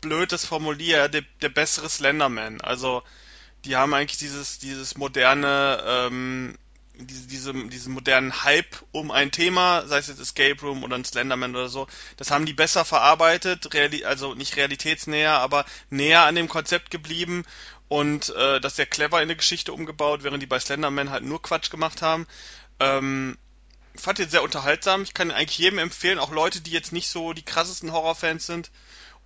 blöd 0.02 0.32
das 0.32 0.44
formuliere, 0.44 1.08
der, 1.08 1.22
der 1.40 1.50
bessere 1.50 1.88
Slenderman. 1.88 2.62
Also 2.62 3.04
die 3.64 3.76
haben 3.76 3.94
eigentlich 3.94 4.18
dieses, 4.18 4.58
dieses 4.58 4.98
moderne 4.98 5.84
ähm, 5.86 6.58
diese, 7.00 7.28
diese, 7.28 7.54
diesen 7.68 7.94
modernen 7.94 8.44
Hype 8.44 8.84
um 8.92 9.12
ein 9.12 9.32
Thema, 9.32 9.86
sei 9.88 9.98
es 9.98 10.08
jetzt 10.08 10.20
Escape 10.20 10.62
Room 10.62 10.84
oder 10.84 10.96
ein 10.96 11.06
Slenderman 11.06 11.56
oder 11.56 11.70
so, 11.70 11.88
das 12.18 12.32
haben 12.32 12.46
die 12.46 12.54
besser 12.54 12.86
verarbeitet, 12.86 13.74
reali 13.74 14.06
also 14.06 14.34
nicht 14.34 14.56
realitätsnäher, 14.56 15.40
aber 15.40 15.66
näher 15.90 16.24
an 16.24 16.36
dem 16.36 16.48
Konzept 16.48 16.92
geblieben 16.92 17.46
und 17.88 18.30
äh, 18.36 18.60
das 18.60 18.76
sehr 18.76 18.86
clever 18.86 19.22
in 19.22 19.28
der 19.28 19.38
Geschichte 19.38 19.74
umgebaut, 19.74 20.24
während 20.24 20.42
die 20.42 20.48
bei 20.48 20.60
Slenderman 20.60 21.10
halt 21.10 21.24
nur 21.24 21.42
Quatsch 21.42 21.70
gemacht 21.70 22.02
haben. 22.02 22.28
Ähm, 22.80 23.38
fand 23.96 24.20
den 24.20 24.30
sehr 24.30 24.44
unterhaltsam. 24.44 25.04
Ich 25.04 25.14
kann 25.14 25.32
eigentlich 25.32 25.58
jedem 25.58 25.80
empfehlen, 25.80 26.20
auch 26.20 26.32
Leute, 26.32 26.62
die 26.62 26.72
jetzt 26.72 26.92
nicht 26.92 27.10
so 27.10 27.34
die 27.34 27.44
krassesten 27.44 27.92
Horrorfans 27.92 28.46
sind. 28.46 28.72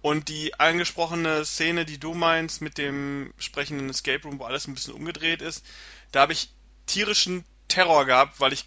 Und 0.02 0.30
die 0.30 0.58
angesprochene 0.58 1.44
Szene, 1.44 1.84
die 1.84 2.00
du 2.00 2.14
meinst, 2.14 2.62
mit 2.62 2.78
dem 2.78 3.34
sprechenden 3.38 3.90
Escape 3.90 4.24
Room, 4.24 4.40
wo 4.40 4.46
alles 4.46 4.66
ein 4.68 4.74
bisschen 4.74 4.94
umgedreht 4.94 5.42
ist, 5.42 5.66
da 6.14 6.22
habe 6.22 6.32
ich 6.32 6.50
tierischen 6.86 7.44
Terror 7.70 8.06
gehabt, 8.06 8.40
weil 8.40 8.52
ich 8.52 8.66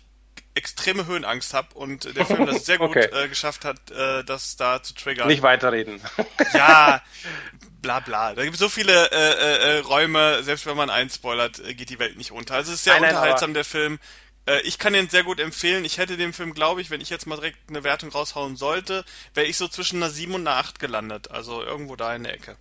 extreme 0.55 1.07
Höhenangst 1.07 1.55
habe 1.55 1.75
und 1.75 2.17
der 2.17 2.27
Film 2.27 2.47
das 2.47 2.67
sehr 2.67 2.79
gut 2.79 2.91
okay. 2.97 3.09
äh, 3.13 3.29
geschafft 3.29 3.65
hat, 3.65 3.91
äh, 3.91 4.25
das 4.25 4.57
da 4.57 4.83
zu 4.83 4.95
triggern. 4.95 5.29
Nicht 5.29 5.43
weiterreden. 5.43 6.01
ja, 6.55 7.03
bla 7.81 8.01
bla. 8.01 8.35
Da 8.35 8.43
gibt 8.43 8.55
es 8.55 8.61
so 8.61 8.69
viele 8.69 9.11
äh, 9.11 9.17
äh, 9.17 9.77
äh, 9.77 9.79
Räume, 9.79 10.43
selbst 10.43 10.67
wenn 10.67 10.77
man 10.77 10.91
einen 10.91 11.11
spoilert, 11.11 11.59
äh, 11.59 11.75
geht 11.75 11.91
die 11.91 11.99
Welt 11.99 12.17
nicht 12.17 12.33
unter. 12.33 12.55
Also 12.55 12.71
es 12.71 12.79
ist 12.79 12.85
sehr 12.85 13.01
nein, 13.01 13.11
unterhaltsam, 13.11 13.51
nein, 13.51 13.55
der 13.55 13.65
Film. 13.65 13.99
Ich 14.65 14.81
kann 14.81 14.93
den 14.93 15.09
sehr 15.09 15.23
gut 15.23 15.39
empfehlen. 15.39 15.85
Ich 15.85 15.99
hätte 15.99 16.17
dem 16.17 16.33
Film, 16.33 16.53
glaube 16.53 16.81
ich, 16.81 16.91
wenn 16.91 17.01
ich 17.01 17.11
jetzt 17.11 17.29
mal 17.29 17.37
direkt 17.37 17.59
eine 17.69 17.85
Wertung 17.85 18.11
raushauen 18.11 18.57
sollte, 18.57 19.05
wäre 19.35 19.47
ich 19.47 19.57
so 19.57 19.69
zwischen 19.69 20.03
einer 20.03 20.11
7 20.11 20.35
und 20.35 20.49
einer 20.49 20.57
8 20.57 20.81
gelandet. 20.81 21.31
Also 21.31 21.63
irgendwo 21.63 21.95
da 21.95 22.13
in 22.13 22.25
der 22.25 22.35
Ecke. 22.35 22.57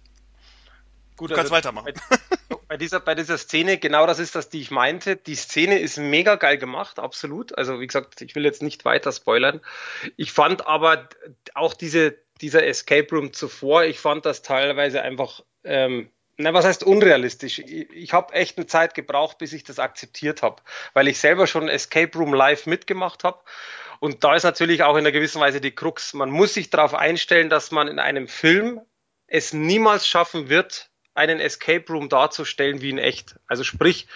Gut, 1.22 1.30
du 1.30 1.36
kannst 1.36 1.54
also 1.54 1.70
weitermachen. 1.70 1.94
Bei, 2.50 2.56
bei, 2.68 2.78
dieser, 2.78 3.00
bei 3.00 3.14
dieser 3.14 3.38
Szene, 3.38 3.78
genau 3.78 4.08
das 4.08 4.18
ist 4.18 4.34
das, 4.34 4.50
die 4.50 4.60
ich 4.60 4.72
meinte. 4.72 5.18
Die 5.18 5.36
Szene 5.36 5.78
ist 5.78 5.98
mega 5.98 6.34
geil 6.34 6.58
gemacht, 6.58 6.98
absolut. 6.98 7.56
Also 7.56 7.80
wie 7.80 7.86
gesagt, 7.86 8.20
ich 8.22 8.34
will 8.34 8.44
jetzt 8.44 8.64
nicht 8.64 8.86
weiter 8.86 9.12
spoilern. 9.12 9.62
Ich 10.18 10.32
fand 10.32 10.66
aber 10.66 11.10
auch 11.54 11.76
diese, 11.76 12.18
dieser 12.42 12.66
Escape 12.66 13.08
Room 13.12 13.34
zuvor, 13.34 13.84
ich 13.84 14.00
fand 14.00 14.26
das 14.26 14.42
teilweise 14.42 15.04
einfach, 15.04 15.42
ähm, 15.64 16.10
na, 16.38 16.56
was 16.56 16.66
heißt 16.66 16.84
unrealistisch? 16.84 17.60
Ich, 17.60 17.92
ich 17.92 18.14
habe 18.14 18.34
echt 18.34 18.58
eine 18.58 18.66
Zeit 18.66 18.96
gebraucht, 18.96 19.38
bis 19.38 19.54
ich 19.54 19.64
das 19.64 19.78
akzeptiert 19.78 20.42
habe, 20.42 20.64
weil 20.94 21.08
ich 21.08 21.20
selber 21.20 21.46
schon 21.46 21.70
Escape 21.70 22.18
Room 22.18 22.34
live 22.34 22.66
mitgemacht 22.66 23.24
habe. 23.24 23.42
Und 24.00 24.24
da 24.24 24.34
ist 24.34 24.42
natürlich 24.42 24.82
auch 24.82 24.96
in 24.96 25.02
einer 25.02 25.12
gewissen 25.12 25.40
Weise 25.40 25.62
die 25.62 25.76
Krux. 25.76 26.16
Man 26.16 26.32
muss 26.32 26.56
sich 26.56 26.72
darauf 26.72 26.96
einstellen, 26.96 27.52
dass 27.52 27.70
man 27.70 27.88
in 27.88 28.00
einem 28.00 28.28
Film 28.28 28.82
es 29.28 29.54
niemals 29.54 30.08
schaffen 30.08 30.50
wird, 30.50 30.91
einen 31.14 31.40
Escape 31.40 31.86
Room 31.92 32.10
darzustellen 32.10 32.82
wie 32.82 32.90
in 32.90 32.98
echt. 32.98 33.36
Also 33.48 33.64
sprich, 33.64 34.08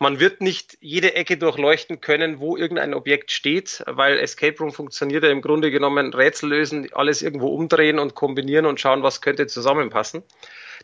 Man 0.00 0.20
wird 0.20 0.40
nicht 0.40 0.78
jede 0.80 1.14
Ecke 1.14 1.36
durchleuchten 1.36 2.00
können, 2.00 2.38
wo 2.38 2.56
irgendein 2.56 2.94
Objekt 2.94 3.32
steht, 3.32 3.82
weil 3.86 4.18
Escape 4.18 4.56
Room 4.60 4.72
funktioniert 4.72 5.24
ja 5.24 5.30
im 5.30 5.42
Grunde 5.42 5.72
genommen 5.72 6.14
Rätsel 6.14 6.50
lösen, 6.50 6.88
alles 6.92 7.20
irgendwo 7.20 7.48
umdrehen 7.48 7.98
und 7.98 8.14
kombinieren 8.14 8.66
und 8.66 8.78
schauen, 8.78 9.02
was 9.02 9.20
könnte 9.20 9.48
zusammenpassen. 9.48 10.22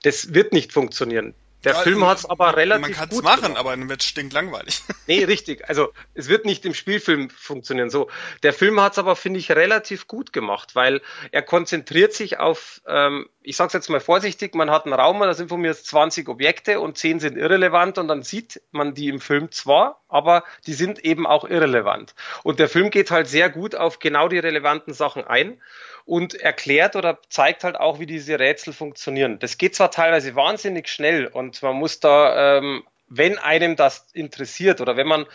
Das 0.02 0.34
wird 0.34 0.52
nicht 0.52 0.72
funktionieren. 0.72 1.34
Der 1.62 1.74
ja, 1.74 1.80
Film 1.80 2.04
hat 2.04 2.18
es 2.18 2.26
aber 2.26 2.56
relativ 2.56 2.82
man 2.82 2.92
kann's 2.92 3.14
gut 3.14 3.24
machen, 3.24 3.42
gemacht. 3.42 3.58
aber 3.58 3.70
dann 3.70 3.88
wird 3.88 4.02
es 4.02 4.08
stinklangweilig. 4.08 4.82
Nee, 5.06 5.24
richtig. 5.24 5.68
Also 5.68 5.92
es 6.14 6.28
wird 6.28 6.44
nicht 6.44 6.64
im 6.64 6.74
Spielfilm 6.74 7.30
funktionieren. 7.30 7.90
So, 7.90 8.10
der 8.42 8.52
Film 8.52 8.80
hat 8.80 8.92
es 8.92 8.98
aber 8.98 9.16
finde 9.16 9.38
ich 9.38 9.50
relativ 9.52 10.08
gut 10.08 10.32
gemacht, 10.32 10.74
weil 10.74 11.02
er 11.30 11.42
konzentriert 11.42 12.12
sich 12.12 12.38
auf, 12.38 12.82
ähm, 12.86 13.28
ich 13.44 13.56
sag's 13.56 13.74
jetzt 13.74 13.90
mal 13.90 14.00
vorsichtig, 14.00 14.54
man 14.54 14.70
hat 14.70 14.86
einen 14.86 14.94
Raum, 14.94 15.20
da 15.20 15.34
sind 15.34 15.50
von 15.50 15.60
mir 15.60 15.74
20 15.74 16.28
Objekte 16.28 16.80
und 16.80 16.96
10 16.96 17.20
sind 17.20 17.36
irrelevant 17.36 17.98
und 17.98 18.08
dann 18.08 18.22
sieht 18.22 18.62
man 18.72 18.94
die 18.94 19.08
im 19.08 19.20
Film 19.20 19.52
zwar, 19.52 20.00
aber 20.08 20.44
die 20.66 20.72
sind 20.72 21.04
eben 21.04 21.26
auch 21.26 21.44
irrelevant. 21.44 22.14
Und 22.42 22.58
der 22.58 22.70
Film 22.70 22.90
geht 22.90 23.10
halt 23.10 23.28
sehr 23.28 23.50
gut 23.50 23.74
auf 23.74 23.98
genau 23.98 24.28
die 24.28 24.38
relevanten 24.38 24.94
Sachen 24.94 25.24
ein 25.24 25.60
und 26.06 26.34
erklärt 26.34 26.96
oder 26.96 27.18
zeigt 27.28 27.64
halt 27.64 27.76
auch, 27.76 28.00
wie 28.00 28.06
diese 28.06 28.38
Rätsel 28.38 28.72
funktionieren. 28.72 29.38
Das 29.38 29.58
geht 29.58 29.74
zwar 29.74 29.90
teilweise 29.90 30.34
wahnsinnig 30.34 30.88
schnell 30.88 31.26
und 31.26 31.62
man 31.62 31.76
muss 31.76 32.00
da, 32.00 32.56
ähm, 32.58 32.82
wenn 33.08 33.38
einem 33.38 33.76
das 33.76 34.08
interessiert 34.14 34.80
oder 34.80 34.96
wenn 34.96 35.06
man 35.06 35.26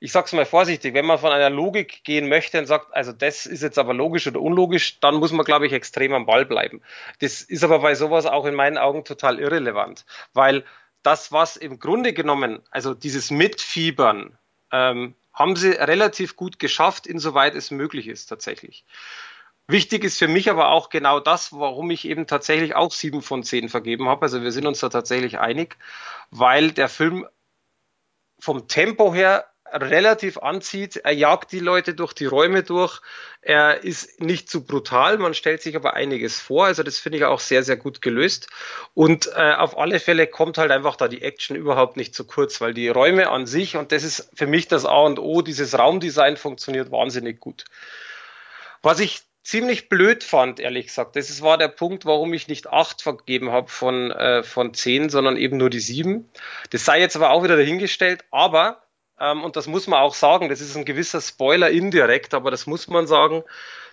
ich 0.00 0.12
sag's 0.12 0.32
mal 0.32 0.44
vorsichtig, 0.44 0.94
wenn 0.94 1.06
man 1.06 1.18
von 1.18 1.32
einer 1.32 1.50
Logik 1.50 2.04
gehen 2.04 2.28
möchte 2.28 2.58
und 2.58 2.66
sagt, 2.66 2.94
also 2.94 3.12
das 3.12 3.46
ist 3.46 3.62
jetzt 3.62 3.78
aber 3.78 3.94
logisch 3.94 4.26
oder 4.26 4.40
unlogisch, 4.40 5.00
dann 5.00 5.16
muss 5.16 5.32
man, 5.32 5.44
glaube 5.44 5.66
ich, 5.66 5.72
extrem 5.72 6.12
am 6.12 6.26
Ball 6.26 6.44
bleiben. 6.44 6.82
Das 7.20 7.42
ist 7.42 7.64
aber 7.64 7.80
bei 7.80 7.94
sowas 7.94 8.26
auch 8.26 8.44
in 8.44 8.54
meinen 8.54 8.78
Augen 8.78 9.04
total 9.04 9.38
irrelevant, 9.38 10.04
weil 10.32 10.64
das, 11.02 11.32
was 11.32 11.56
im 11.56 11.78
Grunde 11.78 12.12
genommen, 12.12 12.60
also 12.70 12.94
dieses 12.94 13.30
Mitfiebern, 13.30 14.38
ähm, 14.72 15.14
haben 15.32 15.54
sie 15.54 15.70
relativ 15.70 16.34
gut 16.34 16.58
geschafft, 16.58 17.06
insoweit 17.06 17.54
es 17.54 17.70
möglich 17.70 18.08
ist 18.08 18.26
tatsächlich. 18.26 18.84
Wichtig 19.68 20.04
ist 20.04 20.18
für 20.18 20.28
mich 20.28 20.48
aber 20.48 20.68
auch 20.68 20.90
genau 20.90 21.20
das, 21.20 21.52
warum 21.52 21.90
ich 21.90 22.06
eben 22.06 22.26
tatsächlich 22.26 22.74
auch 22.74 22.92
sieben 22.92 23.20
von 23.20 23.42
zehn 23.42 23.68
vergeben 23.68 24.08
habe. 24.08 24.22
Also 24.22 24.42
wir 24.42 24.52
sind 24.52 24.66
uns 24.66 24.80
da 24.80 24.88
tatsächlich 24.88 25.38
einig, 25.38 25.76
weil 26.30 26.70
der 26.70 26.88
Film 26.88 27.26
vom 28.38 28.68
Tempo 28.68 29.12
her 29.12 29.46
relativ 29.72 30.38
anzieht. 30.38 30.96
Er 30.96 31.12
jagt 31.12 31.52
die 31.52 31.60
Leute 31.60 31.94
durch 31.94 32.12
die 32.12 32.26
Räume 32.26 32.62
durch. 32.62 33.00
Er 33.42 33.84
ist 33.84 34.20
nicht 34.20 34.50
zu 34.50 34.64
brutal, 34.64 35.18
man 35.18 35.34
stellt 35.34 35.62
sich 35.62 35.76
aber 35.76 35.94
einiges 35.94 36.40
vor. 36.40 36.66
Also 36.66 36.82
das 36.82 36.98
finde 36.98 37.18
ich 37.18 37.24
auch 37.24 37.40
sehr, 37.40 37.62
sehr 37.62 37.76
gut 37.76 38.02
gelöst. 38.02 38.48
Und 38.94 39.28
äh, 39.34 39.52
auf 39.54 39.78
alle 39.78 40.00
Fälle 40.00 40.26
kommt 40.26 40.58
halt 40.58 40.70
einfach 40.70 40.96
da 40.96 41.08
die 41.08 41.22
Action 41.22 41.56
überhaupt 41.56 41.96
nicht 41.96 42.14
zu 42.14 42.26
kurz, 42.26 42.60
weil 42.60 42.74
die 42.74 42.88
Räume 42.88 43.30
an 43.30 43.46
sich, 43.46 43.76
und 43.76 43.92
das 43.92 44.02
ist 44.02 44.30
für 44.34 44.46
mich 44.46 44.68
das 44.68 44.84
A 44.84 44.98
und 44.98 45.18
O, 45.18 45.42
dieses 45.42 45.78
Raumdesign 45.78 46.36
funktioniert 46.36 46.90
wahnsinnig 46.90 47.40
gut. 47.40 47.64
Was 48.82 49.00
ich 49.00 49.22
ziemlich 49.46 49.88
blöd 49.88 50.24
fand, 50.24 50.58
ehrlich 50.58 50.88
gesagt. 50.88 51.14
Das 51.14 51.40
war 51.40 51.56
der 51.56 51.68
Punkt, 51.68 52.04
warum 52.04 52.34
ich 52.34 52.48
nicht 52.48 52.66
acht 52.66 53.00
vergeben 53.00 53.52
habe 53.52 53.68
von, 53.68 54.10
äh, 54.10 54.42
von 54.42 54.74
zehn, 54.74 55.08
sondern 55.08 55.36
eben 55.36 55.56
nur 55.56 55.70
die 55.70 55.78
sieben. 55.78 56.28
Das 56.70 56.84
sei 56.84 56.98
jetzt 56.98 57.14
aber 57.14 57.30
auch 57.30 57.44
wieder 57.44 57.56
dahingestellt, 57.56 58.24
aber, 58.32 58.82
ähm, 59.20 59.44
und 59.44 59.56
das 59.56 59.66
muss 59.66 59.86
man 59.86 60.00
auch 60.00 60.14
sagen, 60.14 60.48
das 60.48 60.60
ist 60.60 60.76
ein 60.76 60.84
gewisser 60.84 61.20
Spoiler 61.20 61.70
indirekt, 61.70 62.34
aber 62.34 62.50
das 62.50 62.66
muss 62.66 62.88
man 62.88 63.06
sagen, 63.06 63.42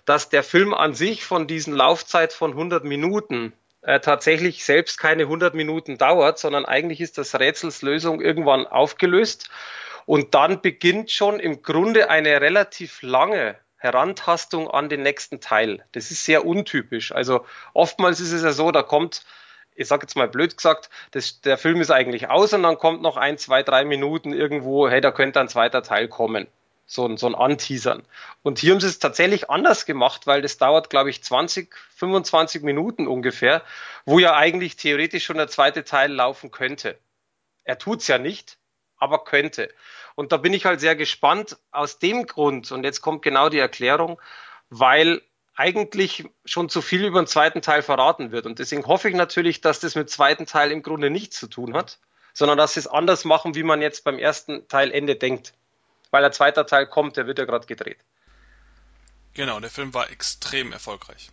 dass 0.04 0.28
der 0.28 0.42
Film 0.42 0.74
an 0.74 0.94
sich 0.94 1.24
von 1.24 1.46
diesen 1.46 1.74
Laufzeit 1.74 2.32
von 2.32 2.52
100 2.52 2.84
Minuten 2.84 3.52
äh, 3.82 4.00
tatsächlich 4.00 4.64
selbst 4.64 4.98
keine 4.98 5.24
100 5.24 5.54
Minuten 5.54 5.98
dauert, 5.98 6.38
sondern 6.38 6.64
eigentlich 6.64 7.00
ist 7.00 7.18
das 7.18 7.38
Rätselslösung 7.38 8.20
irgendwann 8.20 8.66
aufgelöst. 8.66 9.50
Und 10.06 10.34
dann 10.34 10.60
beginnt 10.60 11.10
schon 11.10 11.40
im 11.40 11.62
Grunde 11.62 12.10
eine 12.10 12.40
relativ 12.40 13.00
lange 13.02 13.56
Herantastung 13.78 14.70
an 14.70 14.88
den 14.88 15.02
nächsten 15.02 15.40
Teil. 15.40 15.84
Das 15.92 16.10
ist 16.10 16.24
sehr 16.24 16.46
untypisch. 16.46 17.12
Also 17.12 17.44
oftmals 17.74 18.20
ist 18.20 18.32
es 18.32 18.42
ja 18.42 18.52
so, 18.52 18.70
da 18.70 18.82
kommt, 18.82 19.24
ich 19.74 19.88
sage 19.88 20.04
jetzt 20.04 20.16
mal 20.16 20.28
blöd 20.28 20.56
gesagt, 20.56 20.90
das, 21.10 21.40
der 21.40 21.58
Film 21.58 21.80
ist 21.80 21.90
eigentlich 21.90 22.28
aus 22.30 22.52
und 22.52 22.62
dann 22.62 22.78
kommt 22.78 23.02
noch 23.02 23.16
ein, 23.16 23.38
zwei, 23.38 23.62
drei 23.62 23.84
Minuten 23.84 24.32
irgendwo, 24.32 24.88
hey, 24.88 25.00
da 25.00 25.10
könnte 25.10 25.40
ein 25.40 25.48
zweiter 25.48 25.82
Teil 25.82 26.08
kommen. 26.08 26.46
So 26.86 27.06
ein, 27.06 27.16
so 27.16 27.26
ein 27.26 27.34
Anteasern. 27.34 28.02
Und 28.42 28.58
hier 28.58 28.72
haben 28.72 28.80
sie 28.80 28.88
es 28.88 28.98
tatsächlich 28.98 29.48
anders 29.48 29.86
gemacht, 29.86 30.26
weil 30.26 30.42
das 30.42 30.58
dauert, 30.58 30.90
glaube 30.90 31.08
ich, 31.08 31.22
20, 31.22 31.74
25 31.96 32.62
Minuten 32.62 33.08
ungefähr, 33.08 33.62
wo 34.04 34.18
ja 34.18 34.36
eigentlich 34.36 34.76
theoretisch 34.76 35.24
schon 35.24 35.38
der 35.38 35.48
zweite 35.48 35.84
Teil 35.84 36.12
laufen 36.12 36.50
könnte. 36.50 36.98
Er 37.64 37.78
tut's 37.78 38.06
ja 38.06 38.18
nicht, 38.18 38.58
aber 38.98 39.24
könnte. 39.24 39.70
Und 40.14 40.32
da 40.32 40.36
bin 40.36 40.52
ich 40.52 40.66
halt 40.66 40.80
sehr 40.80 40.94
gespannt 40.94 41.56
aus 41.70 41.98
dem 41.98 42.26
Grund, 42.26 42.70
und 42.70 42.84
jetzt 42.84 43.00
kommt 43.00 43.22
genau 43.22 43.48
die 43.48 43.58
Erklärung, 43.58 44.20
weil 44.68 45.22
eigentlich 45.56 46.24
schon 46.44 46.68
zu 46.68 46.82
viel 46.82 47.04
über 47.04 47.22
den 47.22 47.26
zweiten 47.26 47.62
Teil 47.62 47.82
verraten 47.82 48.32
wird. 48.32 48.46
Und 48.46 48.58
deswegen 48.58 48.86
hoffe 48.86 49.08
ich 49.08 49.14
natürlich, 49.14 49.60
dass 49.60 49.80
das 49.80 49.94
mit 49.94 50.08
dem 50.08 50.12
zweiten 50.12 50.46
Teil 50.46 50.72
im 50.72 50.82
Grunde 50.82 51.10
nichts 51.10 51.38
zu 51.38 51.46
tun 51.46 51.74
hat, 51.74 51.98
sondern 52.32 52.58
dass 52.58 52.74
sie 52.74 52.80
es 52.80 52.86
anders 52.86 53.24
machen, 53.24 53.54
wie 53.54 53.62
man 53.62 53.80
jetzt 53.80 54.04
beim 54.04 54.18
ersten 54.18 54.66
Teil 54.68 54.90
Ende 54.90 55.16
denkt. 55.16 55.54
Weil 56.10 56.22
der 56.22 56.32
zweite 56.32 56.66
Teil 56.66 56.86
kommt, 56.86 57.16
der 57.16 57.26
wird 57.26 57.38
ja 57.38 57.44
gerade 57.44 57.66
gedreht. 57.66 57.98
Genau, 59.34 59.58
der 59.60 59.70
Film 59.70 59.94
war 59.94 60.10
extrem 60.10 60.72
erfolgreich. 60.72 61.30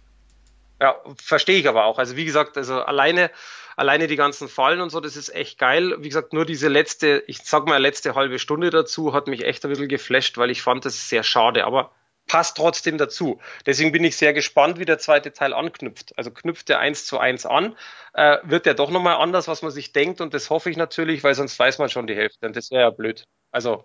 Ja, 0.79 0.95
verstehe 1.15 1.59
ich 1.59 1.67
aber 1.67 1.85
auch. 1.85 1.99
Also 1.99 2.15
wie 2.15 2.25
gesagt, 2.25 2.57
also 2.57 2.81
alleine, 2.81 3.29
alleine 3.75 4.07
die 4.07 4.15
ganzen 4.15 4.49
Fallen 4.49 4.81
und 4.81 4.89
so, 4.89 4.99
das 4.99 5.15
ist 5.15 5.29
echt 5.29 5.59
geil. 5.59 5.95
Wie 5.99 6.09
gesagt, 6.09 6.33
nur 6.33 6.45
diese 6.45 6.67
letzte, 6.67 7.23
ich 7.27 7.39
sag 7.43 7.67
mal 7.67 7.77
letzte 7.77 8.15
halbe 8.15 8.39
Stunde 8.39 8.71
dazu, 8.71 9.13
hat 9.13 9.27
mich 9.27 9.45
echt 9.45 9.63
ein 9.63 9.69
bisschen 9.69 9.87
geflasht, 9.87 10.39
weil 10.39 10.49
ich 10.49 10.63
fand 10.63 10.85
das 10.85 11.09
sehr 11.09 11.21
schade, 11.21 11.65
aber 11.65 11.91
passt 12.31 12.55
trotzdem 12.55 12.97
dazu. 12.97 13.41
Deswegen 13.65 13.91
bin 13.91 14.05
ich 14.05 14.15
sehr 14.15 14.31
gespannt, 14.31 14.79
wie 14.79 14.85
der 14.85 14.99
zweite 14.99 15.33
Teil 15.33 15.53
anknüpft. 15.53 16.17
Also 16.17 16.31
knüpft 16.31 16.69
der 16.69 16.79
eins 16.79 17.05
zu 17.05 17.19
eins 17.19 17.45
an, 17.45 17.75
äh, 18.13 18.37
wird 18.43 18.65
der 18.65 18.73
doch 18.73 18.89
nochmal 18.89 19.17
anders, 19.17 19.49
was 19.49 19.63
man 19.63 19.71
sich 19.71 19.91
denkt 19.91 20.21
und 20.21 20.33
das 20.33 20.49
hoffe 20.49 20.69
ich 20.69 20.77
natürlich, 20.77 21.25
weil 21.25 21.35
sonst 21.35 21.59
weiß 21.59 21.77
man 21.79 21.89
schon 21.89 22.07
die 22.07 22.15
Hälfte 22.15 22.47
und 22.47 22.55
das 22.55 22.71
wäre 22.71 22.83
ja 22.83 22.89
blöd. 22.89 23.27
Also 23.51 23.83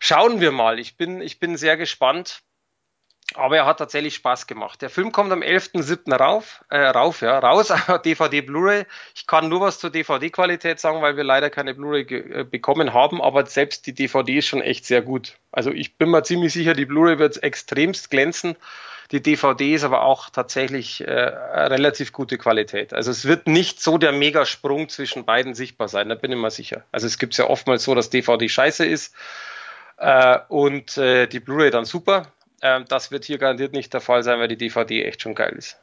schauen 0.00 0.40
wir 0.40 0.50
mal. 0.50 0.80
Ich 0.80 0.96
bin, 0.96 1.20
ich 1.20 1.38
bin 1.38 1.56
sehr 1.56 1.76
gespannt. 1.76 2.42
Aber 3.34 3.56
er 3.56 3.66
hat 3.66 3.78
tatsächlich 3.78 4.16
Spaß 4.16 4.46
gemacht. 4.48 4.82
Der 4.82 4.90
Film 4.90 5.12
kommt 5.12 5.30
am 5.30 5.42
11.07. 5.42 6.12
rauf, 6.16 6.64
äh, 6.68 6.78
rauf, 6.78 7.20
ja, 7.20 7.38
raus, 7.38 7.72
DVD 8.04 8.40
Blu-ray. 8.40 8.86
Ich 9.14 9.26
kann 9.26 9.48
nur 9.48 9.60
was 9.60 9.78
zur 9.78 9.90
DVD-Qualität 9.90 10.80
sagen, 10.80 11.00
weil 11.00 11.16
wir 11.16 11.22
leider 11.22 11.48
keine 11.48 11.74
Blu-ray 11.74 12.02
äh, 12.02 12.44
bekommen 12.44 12.92
haben, 12.92 13.22
aber 13.22 13.46
selbst 13.46 13.86
die 13.86 13.94
DVD 13.94 14.38
ist 14.38 14.48
schon 14.48 14.62
echt 14.62 14.84
sehr 14.84 15.02
gut. 15.02 15.36
Also 15.52 15.70
ich 15.70 15.96
bin 15.96 16.10
mir 16.10 16.24
ziemlich 16.24 16.52
sicher, 16.52 16.74
die 16.74 16.86
Blu-ray 16.86 17.18
wird 17.18 17.40
extremst 17.42 18.10
glänzen. 18.10 18.56
Die 19.12 19.22
DVD 19.22 19.74
ist 19.74 19.84
aber 19.84 20.02
auch 20.02 20.30
tatsächlich 20.30 21.00
äh, 21.00 21.10
relativ 21.10 22.12
gute 22.12 22.38
Qualität. 22.38 22.92
Also 22.92 23.10
es 23.10 23.24
wird 23.24 23.48
nicht 23.48 23.82
so 23.82 23.98
der 23.98 24.12
Megasprung 24.12 24.88
zwischen 24.88 25.24
beiden 25.24 25.54
sichtbar 25.54 25.88
sein, 25.88 26.08
da 26.08 26.14
bin 26.14 26.30
ich 26.30 26.38
mir 26.38 26.50
sicher. 26.50 26.84
Also 26.92 27.06
es 27.06 27.18
gibt 27.18 27.36
ja 27.36 27.46
oftmals 27.46 27.84
so, 27.84 27.94
dass 27.94 28.10
DVD 28.10 28.48
scheiße 28.48 28.86
ist 28.86 29.14
äh, 29.96 30.38
und 30.48 30.96
äh, 30.96 31.26
die 31.26 31.40
Blu-ray 31.40 31.70
dann 31.70 31.84
super. 31.84 32.26
Ähm, 32.62 32.84
das 32.88 33.10
wird 33.10 33.24
hier 33.24 33.38
garantiert 33.38 33.72
nicht 33.72 33.92
der 33.92 34.00
Fall 34.00 34.22
sein, 34.22 34.38
weil 34.38 34.48
die 34.48 34.56
DVD 34.56 35.04
echt 35.04 35.22
schon 35.22 35.34
geil 35.34 35.54
ist. 35.56 35.76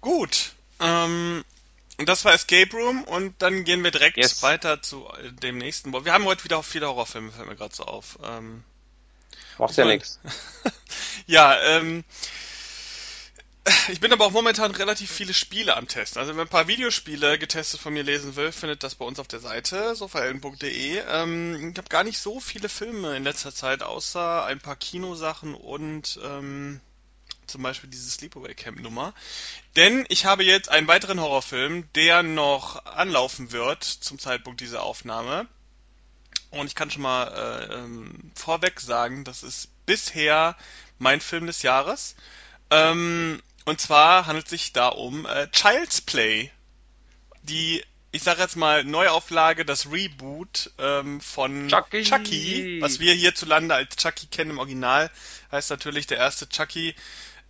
Gut. 0.00 0.52
Ähm, 0.80 1.44
das 1.98 2.24
war 2.24 2.34
Escape 2.34 2.76
Room 2.76 3.04
und 3.04 3.40
dann 3.40 3.64
gehen 3.64 3.84
wir 3.84 3.90
direkt 3.90 4.16
yes. 4.16 4.42
weiter 4.42 4.82
zu 4.82 5.08
äh, 5.08 5.32
dem 5.32 5.58
nächsten. 5.58 5.92
Wir 5.92 6.12
haben 6.12 6.24
heute 6.24 6.44
wieder 6.44 6.62
viele 6.62 6.88
Horrorfilme, 6.88 7.30
fällt 7.30 7.48
mir 7.48 7.56
gerade 7.56 7.74
so 7.74 7.84
auf. 7.84 8.18
Ähm, 8.24 8.64
Macht 9.58 9.76
ja 9.76 9.84
nichts. 9.84 10.18
ja, 11.26 11.56
ähm, 11.62 12.04
ich 13.88 14.00
bin 14.00 14.12
aber 14.12 14.26
auch 14.26 14.32
momentan 14.32 14.72
relativ 14.72 15.10
viele 15.10 15.34
Spiele 15.34 15.76
am 15.76 15.86
Testen. 15.86 16.20
Also 16.20 16.34
wer 16.34 16.44
ein 16.44 16.48
paar 16.48 16.66
Videospiele 16.66 17.38
getestet 17.38 17.80
von 17.80 17.92
mir 17.92 18.02
lesen 18.02 18.34
will, 18.34 18.50
findet 18.50 18.82
das 18.82 18.96
bei 18.96 19.04
uns 19.04 19.20
auf 19.20 19.28
der 19.28 19.38
Seite 19.38 19.94
sofahelden.de. 19.94 21.02
Ähm, 21.08 21.70
ich 21.70 21.78
habe 21.78 21.88
gar 21.88 22.02
nicht 22.02 22.18
so 22.18 22.40
viele 22.40 22.68
Filme 22.68 23.16
in 23.16 23.22
letzter 23.22 23.54
Zeit, 23.54 23.82
außer 23.82 24.44
ein 24.44 24.60
paar 24.60 24.74
Kinosachen 24.74 25.54
und 25.54 26.18
ähm, 26.24 26.80
zum 27.46 27.62
Beispiel 27.62 27.88
diese 27.88 28.10
Sleepaway 28.10 28.54
Camp 28.54 28.80
Nummer. 28.80 29.14
Denn 29.76 30.06
ich 30.08 30.24
habe 30.24 30.42
jetzt 30.42 30.68
einen 30.68 30.88
weiteren 30.88 31.20
Horrorfilm, 31.20 31.88
der 31.94 32.24
noch 32.24 32.84
anlaufen 32.84 33.52
wird 33.52 33.84
zum 33.84 34.18
Zeitpunkt 34.18 34.60
dieser 34.60 34.82
Aufnahme. 34.82 35.46
Und 36.50 36.66
ich 36.66 36.74
kann 36.74 36.90
schon 36.90 37.02
mal 37.02 37.28
äh, 37.28 37.74
ähm, 37.74 38.32
vorweg 38.34 38.80
sagen, 38.80 39.24
das 39.24 39.42
ist 39.44 39.68
bisher 39.86 40.56
mein 40.98 41.20
Film 41.20 41.46
des 41.46 41.62
Jahres. 41.62 42.16
Ähm, 42.70 43.42
und 43.64 43.80
zwar 43.80 44.26
handelt 44.26 44.46
es 44.46 44.50
sich 44.50 44.72
da 44.72 44.88
um 44.88 45.26
äh, 45.26 45.48
Child's 45.50 46.00
Play. 46.00 46.50
Die, 47.42 47.82
ich 48.10 48.22
sag 48.22 48.38
jetzt 48.38 48.56
mal, 48.56 48.84
Neuauflage, 48.84 49.64
das 49.64 49.90
Reboot 49.90 50.70
ähm, 50.78 51.20
von 51.20 51.68
Chucky. 51.68 52.02
Chucky, 52.02 52.80
was 52.80 53.00
wir 53.00 53.14
hierzulande 53.14 53.74
als 53.74 53.96
Chucky 53.96 54.26
kennen 54.26 54.52
im 54.52 54.58
Original, 54.58 55.10
heißt 55.50 55.70
natürlich 55.70 56.06
der 56.06 56.18
erste 56.18 56.48
Chucky. 56.48 56.94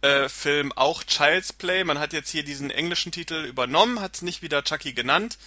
äh, 0.03 0.29
Film 0.29 0.73
auch 0.73 1.05
Child's 1.05 1.53
Play. 1.53 1.85
Man 1.85 1.99
hat 1.99 2.13
jetzt 2.13 2.31
hier 2.31 2.43
diesen 2.43 2.71
englischen 2.71 3.13
Titel 3.13 3.45
übernommen, 3.45 4.01
hat 4.01 4.17
es 4.17 4.23
nicht 4.23 4.43
wieder 4.43 4.65
Chucky 4.65 4.93
genannt, 4.93 5.39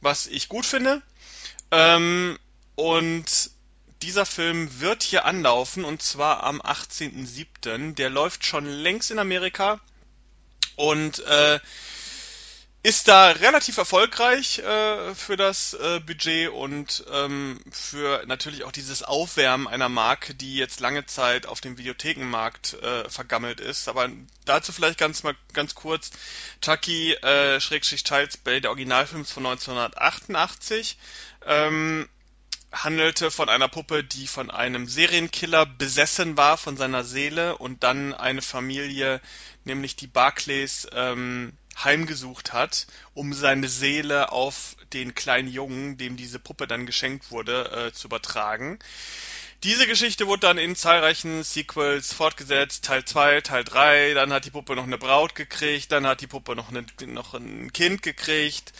was 0.00 0.26
ich 0.26 0.48
gut 0.48 0.66
finde. 0.66 1.02
Ähm, 1.70 2.38
und 2.74 3.50
dieser 4.02 4.26
Film 4.26 4.80
wird 4.80 5.02
hier 5.02 5.24
anlaufen 5.24 5.84
und 5.84 6.02
zwar 6.02 6.42
am 6.42 6.60
18.07. 6.60 7.94
Der 7.94 8.10
läuft 8.10 8.44
schon 8.44 8.66
längst 8.66 9.10
in 9.10 9.18
Amerika 9.18 9.80
und 10.80 11.18
äh, 11.20 11.60
ist 12.82 13.08
da 13.08 13.32
relativ 13.32 13.76
erfolgreich 13.76 14.60
äh, 14.60 15.14
für 15.14 15.36
das 15.36 15.74
äh, 15.74 16.00
Budget 16.00 16.48
und 16.48 17.04
ähm, 17.12 17.60
für 17.70 18.24
natürlich 18.26 18.64
auch 18.64 18.72
dieses 18.72 19.02
Aufwärmen 19.02 19.68
einer 19.68 19.90
Marke, 19.90 20.34
die 20.34 20.56
jetzt 20.56 20.80
lange 20.80 21.04
Zeit 21.04 21.44
auf 21.44 21.60
dem 21.60 21.76
Videothekenmarkt 21.76 22.74
äh, 22.82 23.10
vergammelt 23.10 23.60
ist. 23.60 23.88
Aber 23.88 24.08
dazu 24.46 24.72
vielleicht 24.72 24.98
ganz 24.98 25.22
mal 25.22 25.36
ganz 25.52 25.74
kurz: 25.74 26.10
Chucky 26.62 27.12
äh, 27.12 27.60
Schrägstrich 27.60 28.02
Child's 28.02 28.38
Play, 28.38 28.60
der 28.60 28.70
Originalfilm 28.70 29.26
von 29.26 29.44
1988. 29.44 30.96
Ähm, 31.44 32.08
handelte 32.72 33.30
von 33.30 33.48
einer 33.48 33.68
Puppe, 33.68 34.04
die 34.04 34.26
von 34.26 34.50
einem 34.50 34.86
Serienkiller 34.86 35.66
besessen 35.66 36.36
war 36.36 36.56
von 36.56 36.76
seiner 36.76 37.04
Seele 37.04 37.58
und 37.58 37.82
dann 37.82 38.14
eine 38.14 38.42
Familie, 38.42 39.20
nämlich 39.64 39.96
die 39.96 40.06
Barclays, 40.06 40.86
ähm, 40.92 41.52
heimgesucht 41.84 42.52
hat, 42.52 42.86
um 43.14 43.32
seine 43.32 43.68
Seele 43.68 44.32
auf 44.32 44.76
den 44.92 45.14
kleinen 45.14 45.48
Jungen, 45.48 45.96
dem 45.96 46.16
diese 46.16 46.38
Puppe 46.38 46.66
dann 46.66 46.86
geschenkt 46.86 47.30
wurde, 47.30 47.88
äh, 47.88 47.92
zu 47.92 48.08
übertragen. 48.08 48.78
Diese 49.62 49.86
Geschichte 49.86 50.26
wurde 50.26 50.40
dann 50.40 50.56
in 50.56 50.74
zahlreichen 50.74 51.42
Sequels 51.42 52.14
fortgesetzt, 52.14 52.82
Teil 52.82 53.04
2, 53.04 53.42
Teil 53.42 53.62
3, 53.62 54.14
dann 54.14 54.32
hat 54.32 54.46
die 54.46 54.50
Puppe 54.50 54.74
noch 54.74 54.84
eine 54.84 54.96
Braut 54.96 55.34
gekriegt, 55.34 55.92
dann 55.92 56.06
hat 56.06 56.22
die 56.22 56.26
Puppe 56.26 56.56
noch, 56.56 56.70
eine, 56.70 56.86
noch 57.06 57.34
ein 57.34 57.70
Kind 57.70 58.00
gekriegt, 58.00 58.72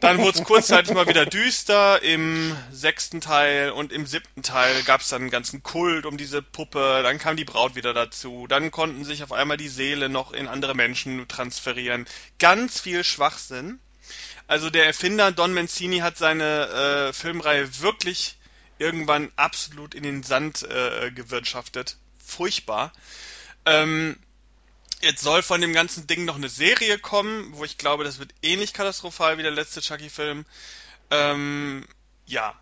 dann 0.00 0.18
wurde 0.18 0.40
es 0.40 0.44
kurzzeitig 0.44 0.92
mal 0.92 1.06
wieder 1.06 1.24
düster. 1.24 2.02
Im 2.02 2.56
sechsten 2.72 3.20
Teil 3.20 3.70
und 3.70 3.92
im 3.92 4.06
siebten 4.06 4.42
Teil 4.42 4.82
gab 4.82 5.02
es 5.02 5.08
dann 5.08 5.22
einen 5.22 5.30
ganzen 5.30 5.62
Kult 5.62 6.04
um 6.04 6.16
diese 6.16 6.42
Puppe, 6.42 7.00
dann 7.04 7.18
kam 7.18 7.36
die 7.36 7.44
Braut 7.44 7.76
wieder 7.76 7.94
dazu, 7.94 8.48
dann 8.48 8.72
konnten 8.72 9.04
sich 9.04 9.22
auf 9.22 9.30
einmal 9.30 9.56
die 9.56 9.68
Seele 9.68 10.08
noch 10.08 10.32
in 10.32 10.48
andere 10.48 10.74
Menschen 10.74 11.28
transferieren. 11.28 12.06
Ganz 12.40 12.80
viel 12.80 13.04
Schwachsinn. 13.04 13.78
Also 14.48 14.68
der 14.68 14.86
Erfinder 14.86 15.30
Don 15.30 15.54
Mancini 15.54 15.98
hat 15.98 16.18
seine 16.18 17.10
äh, 17.10 17.12
Filmreihe 17.12 17.80
wirklich 17.80 18.37
irgendwann 18.78 19.32
absolut 19.36 19.94
in 19.94 20.02
den 20.02 20.22
Sand 20.22 20.62
äh, 20.62 21.10
gewirtschaftet. 21.10 21.96
Furchtbar. 22.24 22.92
Ähm, 23.64 24.16
Jetzt 25.00 25.22
soll 25.22 25.42
von 25.42 25.60
dem 25.60 25.72
ganzen 25.72 26.08
Ding 26.08 26.24
noch 26.24 26.34
eine 26.34 26.48
Serie 26.48 26.98
kommen, 26.98 27.56
wo 27.56 27.64
ich 27.64 27.78
glaube, 27.78 28.02
das 28.02 28.18
wird 28.18 28.34
ähnlich 28.42 28.72
katastrophal 28.72 29.38
wie 29.38 29.42
der 29.42 29.52
letzte 29.52 29.80
Chucky-Film. 29.80 30.44
Ähm, 31.10 31.86
ja. 32.26 32.54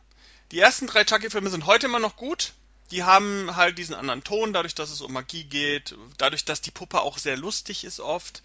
Die 0.53 0.61
ersten 0.61 0.87
drei 0.87 1.05
Chucky-Filme 1.05 1.49
sind 1.49 1.64
heute 1.64 1.87
immer 1.87 1.99
noch 1.99 2.17
gut. 2.17 2.53
Die 2.91 3.05
haben 3.05 3.57
halt 3.57 3.78
diesen 3.78 3.95
anderen 3.95 4.22
Ton, 4.22 4.53
dadurch, 4.53 4.74
dass 4.74 4.91
es 4.91 5.01
um 5.01 5.12
Magie 5.12 5.45
geht, 5.45 5.97
dadurch, 6.18 6.45
dass 6.45 6.61
die 6.61 6.70
Puppe 6.70 7.01
auch 7.01 7.18
sehr 7.18 7.37
lustig 7.37 7.84
ist 7.84 8.01
oft 8.01 8.43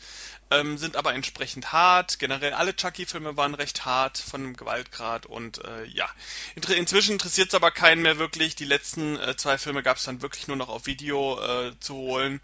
ähm, 0.51 0.77
sind 0.77 0.97
aber 0.97 1.13
entsprechend 1.13 1.71
hart. 1.71 2.19
Generell 2.19 2.53
alle 2.53 2.75
Chucky-Filme 2.75 3.37
waren 3.37 3.55
recht 3.55 3.85
hart 3.85 4.17
von 4.17 4.43
dem 4.43 4.57
Gewaltgrad 4.57 5.25
und 5.25 5.63
äh, 5.63 5.85
ja. 5.85 6.07
In, 6.55 6.63
inzwischen 6.73 7.13
interessiert 7.13 7.49
es 7.49 7.55
aber 7.55 7.71
keinen 7.71 8.01
mehr 8.01 8.19
wirklich. 8.19 8.55
Die 8.55 8.65
letzten 8.65 9.17
äh, 9.17 9.35
zwei 9.37 9.57
Filme 9.57 9.81
gab 9.81 9.97
es 9.97 10.03
dann 10.03 10.21
wirklich 10.21 10.47
nur 10.47 10.57
noch 10.57 10.69
auf 10.69 10.85
Video 10.85 11.39
äh, 11.41 11.79
zu 11.79 11.95
holen. 11.95 12.41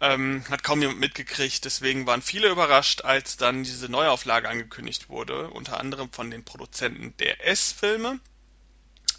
Ähm, 0.00 0.44
hat 0.50 0.64
kaum 0.64 0.80
jemand 0.82 0.98
mitgekriegt, 0.98 1.64
deswegen 1.64 2.06
waren 2.06 2.20
viele 2.20 2.48
überrascht, 2.48 3.02
als 3.02 3.36
dann 3.36 3.62
diese 3.62 3.88
Neuauflage 3.88 4.48
angekündigt 4.48 5.08
wurde, 5.08 5.48
unter 5.50 5.78
anderem 5.78 6.10
von 6.10 6.30
den 6.30 6.44
Produzenten 6.44 7.16
der 7.18 7.46
S-Filme 7.46 8.18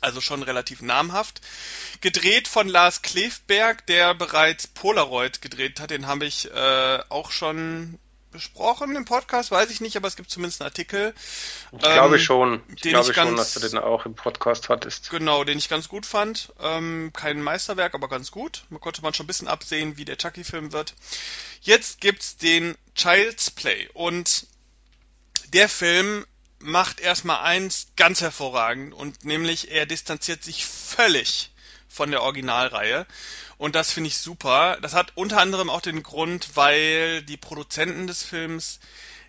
also 0.02 0.22
schon 0.22 0.44
relativ 0.44 0.82
namhaft. 0.82 1.42
Gedreht 2.02 2.48
von 2.48 2.68
Lars 2.68 3.02
Klefberg, 3.02 3.86
der 3.88 4.14
bereits 4.14 4.68
Polaroid 4.68 5.42
gedreht 5.42 5.80
hat. 5.80 5.92
Den 5.92 6.08
habe 6.08 6.26
ich 6.26 6.52
äh, 6.52 7.00
auch 7.10 7.32
schon 7.32 8.00
besprochen 8.36 8.98
im 8.98 9.06
Podcast, 9.06 9.50
weiß 9.50 9.70
ich 9.70 9.80
nicht, 9.80 9.96
aber 9.96 10.10
es 10.10 10.18
gibt 10.18 10.30
zumindest 10.30 10.62
einen 10.62 10.68
Artikel. 10.68 11.14
Ich 11.72 11.86
ähm, 11.86 11.94
glaube 11.94 12.20
schon. 12.20 12.62
Ich 12.76 12.82
glaube 12.82 13.10
ich 13.10 13.16
schon, 13.16 13.38
dass 13.38 13.54
du 13.54 13.62
den 13.62 13.78
auch 13.78 14.06
im 14.06 14.14
Podcast 14.14 14.68
hattest. 14.68 15.10
Genau, 15.10 15.46
den 15.46 15.58
ich 15.58 15.70
ganz 15.70 15.88
gut 15.88 16.06
fand. 16.06 16.52
Ähm, 16.60 17.12
kein 17.14 17.42
Meisterwerk, 17.42 17.94
aber 17.94 18.10
ganz 18.10 18.32
gut. 18.32 18.66
Man 18.70 18.82
konnte 18.82 19.02
man 19.02 19.14
schon 19.14 19.24
ein 19.24 19.28
bisschen 19.28 19.48
absehen, 19.48 19.96
wie 19.98 20.04
der 20.04 20.18
Chucky-Film 20.18 20.74
wird. 20.74 20.96
Jetzt 21.62 22.02
gibt's 22.02 22.36
den 22.36 22.76
Child's 22.94 23.52
Play 23.52 23.90
und 23.94 24.48
der 25.54 25.70
Film 25.70 26.26
macht 26.66 27.00
erstmal 27.00 27.44
eins 27.44 27.88
ganz 27.96 28.22
hervorragend 28.22 28.94
und 28.94 29.24
nämlich 29.26 29.72
er 29.72 29.86
distanziert 29.86 30.44
sich 30.44 30.66
völlig 30.66 31.52
von 31.88 32.12
der 32.12 32.22
Originalreihe 32.22 33.06
und 33.58 33.76
das 33.76 33.92
finde 33.92 34.10
ich 34.10 34.18
super. 34.18 34.78
Das 34.82 34.94
hat 34.94 35.14
unter 35.16 35.40
anderem 35.40 35.70
auch 35.70 35.82
den 35.82 36.04
Grund, 36.04 36.56
weil 36.56 37.22
die 37.24 37.38
Produzenten 37.38 38.08
des 38.08 38.24
Films 38.24 38.80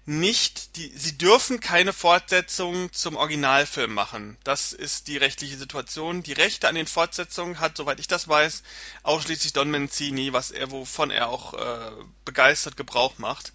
nicht, 0.08 0.76
die, 0.76 0.88
sie 0.96 1.18
dürfen 1.18 1.58
keine 1.58 1.92
Fortsetzung 1.92 2.92
zum 2.92 3.16
Originalfilm 3.16 3.92
machen. 3.92 4.36
Das 4.44 4.72
ist 4.72 5.08
die 5.08 5.16
rechtliche 5.16 5.56
Situation. 5.56 6.22
Die 6.22 6.32
Rechte 6.32 6.68
an 6.68 6.76
den 6.76 6.86
Fortsetzungen 6.86 7.58
hat, 7.58 7.76
soweit 7.76 7.98
ich 7.98 8.06
das 8.06 8.28
weiß, 8.28 8.62
ausschließlich 9.02 9.52
Don 9.52 9.70
Mancini, 9.70 10.32
was 10.32 10.52
er, 10.52 10.70
wovon 10.70 11.10
er 11.10 11.28
auch 11.28 11.54
äh, 11.54 11.90
begeistert 12.24 12.76
Gebrauch 12.76 13.18
macht. 13.18 13.52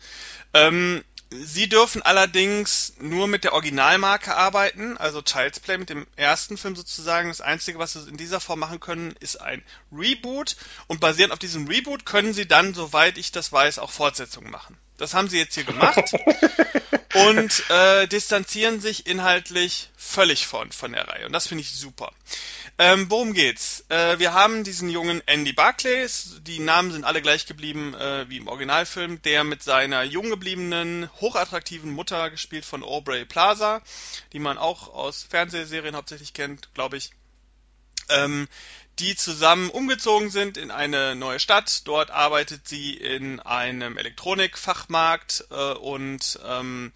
Ähm, 0.53 1.05
Sie 1.33 1.69
dürfen 1.69 2.01
allerdings 2.01 2.93
nur 2.99 3.25
mit 3.25 3.45
der 3.45 3.53
Originalmarke 3.53 4.35
arbeiten, 4.35 4.97
also 4.97 5.21
Child's 5.21 5.61
Play 5.61 5.77
mit 5.77 5.89
dem 5.89 6.05
ersten 6.17 6.57
Film 6.57 6.75
sozusagen. 6.75 7.29
Das 7.29 7.39
Einzige, 7.39 7.79
was 7.79 7.93
Sie 7.93 8.09
in 8.09 8.17
dieser 8.17 8.41
Form 8.41 8.59
machen 8.59 8.81
können, 8.81 9.15
ist 9.21 9.39
ein 9.39 9.63
Reboot. 9.93 10.57
Und 10.87 10.99
basierend 10.99 11.31
auf 11.31 11.39
diesem 11.39 11.67
Reboot 11.67 12.05
können 12.05 12.33
Sie 12.33 12.49
dann, 12.49 12.73
soweit 12.73 13.17
ich 13.17 13.31
das 13.31 13.49
weiß, 13.49 13.79
auch 13.79 13.91
Fortsetzungen 13.91 14.51
machen. 14.51 14.77
Das 14.97 15.13
haben 15.13 15.29
Sie 15.29 15.37
jetzt 15.37 15.55
hier 15.55 15.63
gemacht 15.63 16.13
und 17.13 17.69
äh, 17.69 18.07
distanzieren 18.07 18.79
sich 18.81 19.07
inhaltlich 19.07 19.89
völlig 19.95 20.47
von, 20.47 20.71
von 20.71 20.91
der 20.91 21.07
Reihe. 21.07 21.25
Und 21.25 21.33
das 21.33 21.47
finde 21.47 21.61
ich 21.61 21.71
super. 21.71 22.11
Ähm, 22.77 23.09
worum 23.09 23.33
geht's? 23.33 23.85
Äh, 23.89 24.19
wir 24.19 24.33
haben 24.33 24.63
diesen 24.63 24.89
jungen 24.89 25.21
Andy 25.27 25.53
Barclays, 25.53 26.39
die 26.41 26.59
Namen 26.59 26.91
sind 26.91 27.03
alle 27.03 27.21
gleich 27.21 27.45
geblieben 27.45 27.93
äh, 27.93 28.27
wie 28.29 28.37
im 28.37 28.47
Originalfilm, 28.47 29.21
der 29.21 29.43
mit 29.43 29.61
seiner 29.61 30.03
jung 30.03 30.29
gebliebenen, 30.29 31.09
hochattraktiven 31.19 31.91
Mutter, 31.91 32.29
gespielt 32.29 32.65
von 32.65 32.83
Aubrey 32.83 33.25
Plaza, 33.25 33.81
die 34.33 34.39
man 34.39 34.57
auch 34.57 34.93
aus 34.93 35.23
Fernsehserien 35.23 35.95
hauptsächlich 35.95 36.33
kennt, 36.33 36.73
glaube 36.73 36.97
ich, 36.97 37.11
ähm, 38.09 38.47
die 39.01 39.15
zusammen 39.15 39.71
umgezogen 39.71 40.29
sind 40.29 40.57
in 40.57 40.69
eine 40.69 41.15
neue 41.15 41.39
Stadt. 41.39 41.87
Dort 41.87 42.11
arbeitet 42.11 42.67
sie 42.67 42.93
in 42.93 43.39
einem 43.39 43.97
Elektronikfachmarkt 43.97 45.45
äh, 45.49 45.73
und 45.73 46.39
ähm, 46.45 46.91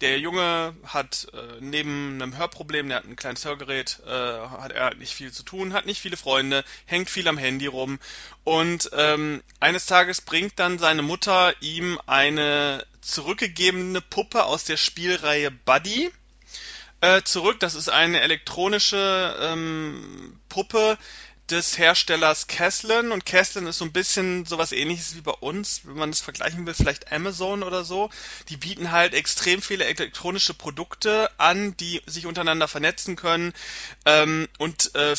der 0.00 0.18
Junge 0.18 0.74
hat 0.84 1.26
äh, 1.34 1.60
neben 1.60 2.14
einem 2.14 2.38
Hörproblem, 2.38 2.88
der 2.88 2.98
hat 2.98 3.04
ein 3.04 3.16
kleines 3.16 3.44
Hörgerät, 3.44 4.00
äh, 4.06 4.10
hat 4.10 4.72
er 4.72 4.94
nicht 4.94 5.12
viel 5.12 5.32
zu 5.32 5.42
tun, 5.42 5.74
hat 5.74 5.84
nicht 5.84 6.00
viele 6.00 6.16
Freunde, 6.16 6.64
hängt 6.86 7.10
viel 7.10 7.28
am 7.28 7.36
Handy 7.36 7.66
rum 7.66 7.98
und 8.42 8.88
ähm, 8.94 9.42
eines 9.60 9.84
Tages 9.84 10.22
bringt 10.22 10.58
dann 10.58 10.78
seine 10.78 11.02
Mutter 11.02 11.52
ihm 11.60 12.00
eine 12.06 12.86
zurückgegebene 13.02 14.00
Puppe 14.00 14.44
aus 14.44 14.64
der 14.64 14.78
Spielreihe 14.78 15.50
Buddy 15.50 16.10
äh, 17.02 17.22
zurück. 17.22 17.60
Das 17.60 17.74
ist 17.74 17.90
eine 17.90 18.20
elektronische 18.20 19.36
ähm, 19.40 20.40
Puppe, 20.48 20.96
des 21.50 21.78
Herstellers 21.78 22.46
Caslin 22.46 23.12
und 23.12 23.26
Caslin 23.26 23.66
ist 23.66 23.78
so 23.78 23.84
ein 23.84 23.92
bisschen 23.92 24.46
sowas 24.46 24.72
ähnliches 24.72 25.16
wie 25.16 25.20
bei 25.20 25.32
uns, 25.32 25.82
wenn 25.84 25.96
man 25.96 26.10
es 26.10 26.20
vergleichen 26.20 26.66
will, 26.66 26.74
vielleicht 26.74 27.12
Amazon 27.12 27.62
oder 27.62 27.84
so. 27.84 28.10
Die 28.48 28.56
bieten 28.56 28.92
halt 28.92 29.14
extrem 29.14 29.60
viele 29.62 29.84
elektronische 29.84 30.54
Produkte 30.54 31.30
an, 31.38 31.76
die 31.76 32.02
sich 32.06 32.26
untereinander 32.26 32.68
vernetzen 32.68 33.16
können 33.16 33.52
ähm, 34.06 34.48
und 34.58 34.94
äh, 34.94 35.14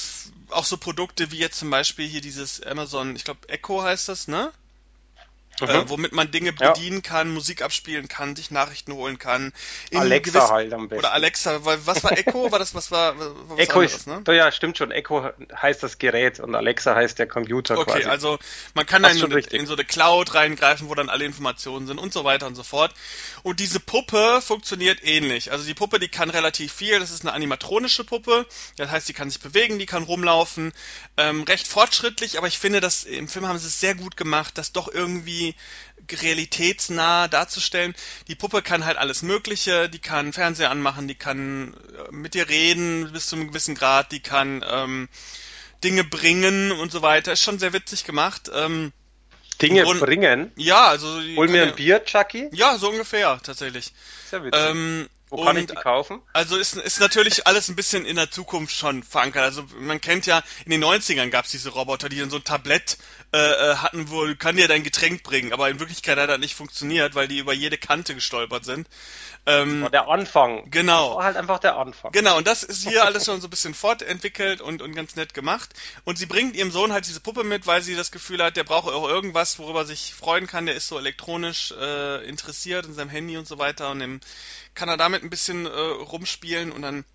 auch 0.49 0.65
so 0.65 0.77
Produkte 0.77 1.31
wie 1.31 1.37
jetzt 1.37 1.59
zum 1.59 1.69
Beispiel 1.69 2.07
hier 2.07 2.21
dieses 2.21 2.61
Amazon, 2.63 3.15
ich 3.15 3.23
glaube 3.23 3.49
Echo 3.49 3.83
heißt 3.83 4.09
das, 4.09 4.27
ne? 4.27 4.51
Mhm. 5.61 5.69
Äh, 5.69 5.89
womit 5.89 6.11
man 6.11 6.31
Dinge 6.31 6.53
bedienen 6.53 6.97
ja. 6.97 7.09
kann, 7.09 7.31
Musik 7.31 7.61
abspielen 7.61 8.07
kann, 8.07 8.35
sich 8.35 8.51
Nachrichten 8.51 8.93
holen 8.93 9.19
kann. 9.19 9.53
Alexa 9.93 10.31
gewiss, 10.31 10.51
halt 10.51 10.73
am 10.73 10.87
besten. 10.87 10.99
Oder 10.99 11.13
Alexa, 11.13 11.65
was 11.65 12.03
war 12.03 12.17
Echo? 12.17 12.41
War 12.51 12.59
das, 12.59 12.75
was 12.75 12.91
war, 12.91 13.15
was 13.17 13.59
Echo 13.59 13.79
anderes, 13.79 13.95
ist, 13.95 14.07
ne? 14.07 14.23
ja, 14.35 14.51
stimmt 14.51 14.77
schon. 14.77 14.91
Echo 14.91 15.29
heißt 15.55 15.83
das 15.83 15.99
Gerät 15.99 16.39
und 16.39 16.55
Alexa 16.55 16.95
heißt 16.95 17.19
der 17.19 17.27
Computer 17.27 17.77
okay, 17.77 17.91
quasi. 17.91 18.09
also 18.09 18.39
man 18.73 18.85
kann 18.85 19.03
dann 19.03 19.15
in, 19.17 19.31
in, 19.31 19.65
so 19.65 19.73
eine 19.73 19.85
Cloud 19.85 20.33
reingreifen, 20.33 20.89
wo 20.89 20.95
dann 20.95 21.09
alle 21.09 21.23
Informationen 21.23 21.87
sind 21.87 21.97
und 21.97 22.11
so 22.11 22.23
weiter 22.23 22.47
und 22.47 22.55
so 22.55 22.63
fort. 22.63 22.93
Und 23.43 23.59
diese 23.59 23.79
Puppe 23.79 24.41
funktioniert 24.41 24.99
ähnlich. 25.03 25.51
Also 25.51 25.65
die 25.65 25.73
Puppe, 25.73 25.99
die 25.99 26.07
kann 26.07 26.29
relativ 26.29 26.73
viel. 26.73 26.99
Das 26.99 27.11
ist 27.11 27.21
eine 27.21 27.33
animatronische 27.33 28.03
Puppe. 28.03 28.45
Das 28.77 28.89
heißt, 28.89 29.07
die 29.07 29.13
kann 29.13 29.29
sich 29.29 29.39
bewegen, 29.39 29.79
die 29.79 29.85
kann 29.85 30.03
rumlaufen. 30.03 30.73
Ähm, 31.17 31.43
recht 31.43 31.67
fortschrittlich, 31.67 32.37
aber 32.37 32.47
ich 32.47 32.57
finde, 32.57 32.81
dass 32.81 33.03
im 33.03 33.27
Film 33.27 33.47
haben 33.47 33.57
sie 33.57 33.67
es 33.67 33.79
sehr 33.79 33.95
gut 33.95 34.17
gemacht, 34.17 34.57
dass 34.57 34.71
doch 34.71 34.87
irgendwie 34.91 35.50
realitätsnah 36.11 37.27
darzustellen. 37.27 37.95
Die 38.27 38.35
Puppe 38.35 38.61
kann 38.61 38.85
halt 38.85 38.97
alles 38.97 39.21
Mögliche, 39.21 39.89
die 39.89 39.99
kann 39.99 40.33
Fernseher 40.33 40.71
anmachen, 40.71 41.07
die 41.07 41.15
kann 41.15 41.73
äh, 41.73 42.11
mit 42.11 42.33
dir 42.33 42.49
reden 42.49 43.11
bis 43.11 43.27
zu 43.27 43.35
einem 43.35 43.47
gewissen 43.47 43.75
Grad, 43.75 44.11
die 44.11 44.19
kann 44.19 44.63
ähm, 44.67 45.09
Dinge 45.83 46.03
bringen 46.03 46.71
und 46.71 46.91
so 46.91 47.01
weiter. 47.01 47.31
Ist 47.31 47.43
schon 47.43 47.59
sehr 47.59 47.73
witzig 47.73 48.03
gemacht. 48.03 48.51
Ähm, 48.53 48.91
Dinge 49.61 49.85
und, 49.85 49.99
bringen? 49.99 50.51
Ja, 50.55 50.87
also. 50.87 51.21
Hol 51.35 51.47
mir 51.47 51.63
ein 51.63 51.75
Bier, 51.75 52.03
Chucky? 52.03 52.49
Ja, 52.51 52.77
so 52.77 52.89
ungefähr, 52.89 53.39
tatsächlich. 53.43 53.93
Sehr 54.29 54.43
witzig. 54.43 54.59
Ähm, 54.59 55.07
wo 55.31 55.45
kann 55.45 55.55
ich 55.55 55.67
die 55.67 55.75
kaufen? 55.75 56.21
Also 56.33 56.57
ist, 56.57 56.75
ist 56.75 56.99
natürlich 56.99 57.47
alles 57.47 57.69
ein 57.69 57.75
bisschen 57.77 58.05
in 58.05 58.17
der 58.17 58.29
Zukunft 58.29 58.75
schon 58.75 59.01
verankert. 59.01 59.43
Also 59.43 59.63
man 59.79 60.01
kennt 60.01 60.25
ja, 60.25 60.43
in 60.65 60.71
den 60.71 60.83
90ern 60.83 61.29
gab 61.29 61.45
es 61.45 61.51
diese 61.51 61.69
Roboter, 61.69 62.09
die 62.09 62.19
dann 62.19 62.29
so 62.29 62.35
ein 62.35 62.43
Tablett 62.43 62.97
äh, 63.33 63.37
äh, 63.37 63.75
hatten, 63.77 64.11
wo 64.11 64.25
kann 64.37 64.57
dir 64.57 64.67
dein 64.67 64.83
Getränk 64.83 65.23
bringen, 65.23 65.53
aber 65.53 65.69
in 65.69 65.79
Wirklichkeit 65.79 66.17
hat 66.17 66.29
das 66.29 66.39
nicht 66.39 66.53
funktioniert, 66.53 67.15
weil 67.15 67.29
die 67.29 67.37
über 67.37 67.53
jede 67.53 67.77
Kante 67.77 68.13
gestolpert 68.13 68.65
sind. 68.65 68.89
Ähm, 69.45 69.83
war 69.83 69.89
der 69.89 70.09
Anfang. 70.09 70.69
Genau. 70.69 71.07
Das 71.07 71.15
war 71.15 71.23
halt 71.23 71.37
einfach 71.37 71.59
der 71.59 71.77
Anfang. 71.77 72.11
Genau, 72.11 72.37
und 72.37 72.45
das 72.45 72.63
ist 72.63 72.87
hier 72.87 73.05
alles 73.05 73.25
schon 73.25 73.39
so 73.39 73.47
ein 73.47 73.49
bisschen 73.49 73.73
fortentwickelt 73.73 74.59
und, 74.59 74.81
und 74.81 74.93
ganz 74.93 75.15
nett 75.15 75.33
gemacht. 75.33 75.69
Und 76.03 76.17
sie 76.17 76.25
bringt 76.25 76.57
ihrem 76.57 76.71
Sohn 76.71 76.91
halt 76.91 77.07
diese 77.07 77.21
Puppe 77.21 77.45
mit, 77.45 77.67
weil 77.67 77.81
sie 77.81 77.95
das 77.95 78.11
Gefühl 78.11 78.43
hat, 78.43 78.57
der 78.57 78.65
braucht 78.65 78.93
auch 78.93 79.07
irgendwas, 79.07 79.57
worüber 79.59 79.79
er 79.79 79.85
sich 79.85 80.13
freuen 80.13 80.45
kann. 80.45 80.65
Der 80.65 80.75
ist 80.75 80.89
so 80.89 80.99
elektronisch 80.99 81.71
äh, 81.71 82.27
interessiert 82.27 82.85
in 82.85 82.93
seinem 82.93 83.09
Handy 83.09 83.37
und 83.37 83.47
so 83.47 83.57
weiter. 83.57 83.91
Und 83.91 83.99
dann 83.99 84.21
kann 84.73 84.89
er 84.89 84.97
damit 84.97 85.23
ein 85.23 85.29
bisschen 85.29 85.65
äh, 85.65 85.69
rumspielen 85.69 86.71
und 86.71 86.81
dann 86.81 87.05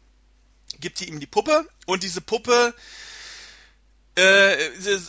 gibt 0.81 0.99
sie 0.99 1.07
ihm 1.07 1.21
die 1.21 1.27
Puppe. 1.27 1.69
Und 1.87 2.03
diese 2.03 2.21
Puppe 2.21 2.75
äh, 4.17 4.57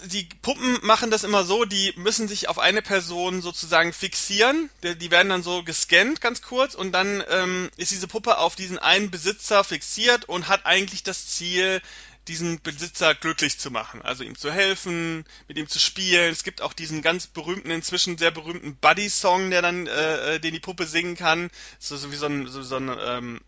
die 0.07 0.27
Puppen 0.41 0.79
machen 0.81 1.09
das 1.09 1.23
immer 1.23 1.45
so, 1.45 1.63
die 1.63 1.93
müssen 1.95 2.27
sich 2.27 2.49
auf 2.49 2.59
eine 2.59 2.81
Person 2.81 3.41
sozusagen 3.41 3.93
fixieren. 3.93 4.69
Die 4.83 5.11
werden 5.11 5.29
dann 5.29 5.43
so 5.43 5.63
gescannt 5.63 6.19
ganz 6.19 6.41
kurz 6.41 6.75
und 6.75 6.91
dann 6.91 7.23
ähm, 7.29 7.69
ist 7.77 7.91
diese 7.91 8.09
Puppe 8.09 8.37
auf 8.37 8.57
diesen 8.57 8.77
einen 8.77 9.09
Besitzer 9.09 9.63
fixiert 9.63 10.25
und 10.25 10.49
hat 10.49 10.65
eigentlich 10.65 11.03
das 11.03 11.25
Ziel, 11.25 11.81
diesen 12.27 12.61
Besitzer 12.61 13.15
glücklich 13.15 13.59
zu 13.59 13.71
machen, 13.71 14.01
also 14.01 14.23
ihm 14.23 14.37
zu 14.37 14.51
helfen, 14.51 15.25
mit 15.47 15.57
ihm 15.57 15.67
zu 15.67 15.79
spielen. 15.79 16.31
Es 16.31 16.43
gibt 16.43 16.61
auch 16.61 16.73
diesen 16.73 17.01
ganz 17.01 17.27
berühmten, 17.27 17.71
inzwischen 17.71 18.17
sehr 18.17 18.31
berühmten 18.31 18.75
Buddy-Song, 18.75 19.49
der 19.49 19.61
dann, 19.61 19.87
äh, 19.87 20.35
äh 20.35 20.39
den 20.39 20.53
die 20.53 20.59
Puppe 20.59 20.85
singen 20.85 21.15
kann. 21.15 21.49
So, 21.79 21.97
so 21.97 22.11
wie 22.11 22.15
so 22.15 22.27
ein, 22.27 22.47
so, 22.47 22.61
so 22.61 22.77
ein 22.77 22.95
ähm, 22.99 23.41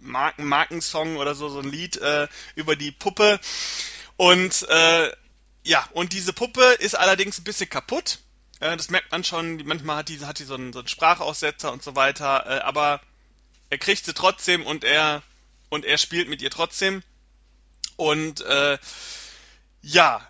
Marken, 0.00 0.44
Markensong 0.44 1.16
oder 1.16 1.34
so, 1.34 1.48
so 1.48 1.60
ein 1.60 1.70
Lied 1.70 1.96
äh, 1.96 2.28
über 2.54 2.76
die 2.76 2.92
Puppe. 2.92 3.40
Und 4.16 4.66
äh, 4.68 5.12
ja, 5.64 5.88
und 5.92 6.12
diese 6.12 6.32
Puppe 6.32 6.62
ist 6.78 6.94
allerdings 6.94 7.38
ein 7.38 7.44
bisschen 7.44 7.68
kaputt. 7.68 8.20
Äh, 8.60 8.76
das 8.76 8.90
merkt 8.90 9.12
man 9.12 9.24
schon. 9.24 9.62
Manchmal 9.64 9.96
hat 9.96 10.08
die, 10.08 10.24
hat 10.24 10.38
die 10.38 10.44
so 10.44 10.54
einen, 10.54 10.72
so 10.72 10.80
einen 10.80 10.88
Sprachaussetzer 10.88 11.72
und 11.72 11.82
so 11.82 11.96
weiter. 11.96 12.46
Äh, 12.46 12.60
aber 12.60 13.00
er 13.70 13.78
kriegt 13.78 14.04
sie 14.04 14.14
trotzdem 14.14 14.64
und 14.64 14.84
er 14.84 15.22
und 15.68 15.84
er 15.84 15.98
spielt 15.98 16.28
mit 16.28 16.42
ihr 16.42 16.50
trotzdem. 16.50 17.02
Und 17.96 18.40
äh, 18.42 18.78
ja, 19.82 20.20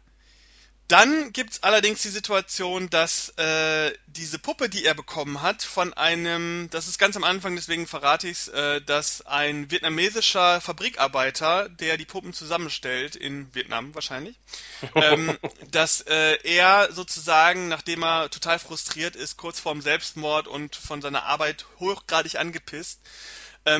dann 0.89 1.33
gibt's 1.33 1.65
allerdings 1.65 2.03
die 2.03 2.11
Situation, 2.11 2.89
dass 2.91 3.31
äh, 3.39 3.93
diese 4.07 4.39
Puppe, 4.39 4.69
die 4.69 4.85
er 4.85 4.95
bekommen 4.95 5.43
hat, 5.43 5.65
von 5.65 5.93
einem, 5.95 6.69
das 6.71 6.87
ist 6.87 6.99
ganz 6.99 7.17
am 7.17 7.25
Anfang, 7.25 7.57
deswegen 7.57 7.89
verrate 7.89 8.29
ich's, 8.29 8.47
äh, 8.47 8.81
dass 8.83 9.27
ein 9.27 9.69
vietnamesischer 9.69 10.61
Fabrikarbeiter, 10.61 11.69
der 11.69 11.97
die 11.97 12.05
Puppen 12.05 12.33
zusammenstellt, 12.33 13.17
in 13.17 13.53
Vietnam 13.53 13.97
wahrscheinlich, 13.97 14.37
ähm, 14.95 15.37
dass 15.73 16.03
äh, 16.03 16.39
er 16.45 16.93
sozusagen, 16.93 17.67
nachdem 17.67 18.05
er 18.05 18.31
total 18.31 18.61
frustriert 18.61 19.17
ist, 19.17 19.37
kurz 19.37 19.59
vorm 19.59 19.81
Selbstmord 19.81 20.47
und 20.47 20.77
von 20.77 21.03
seiner 21.03 21.25
Arbeit 21.25 21.67
hochgradig 21.81 22.39
angepisst, 22.39 23.01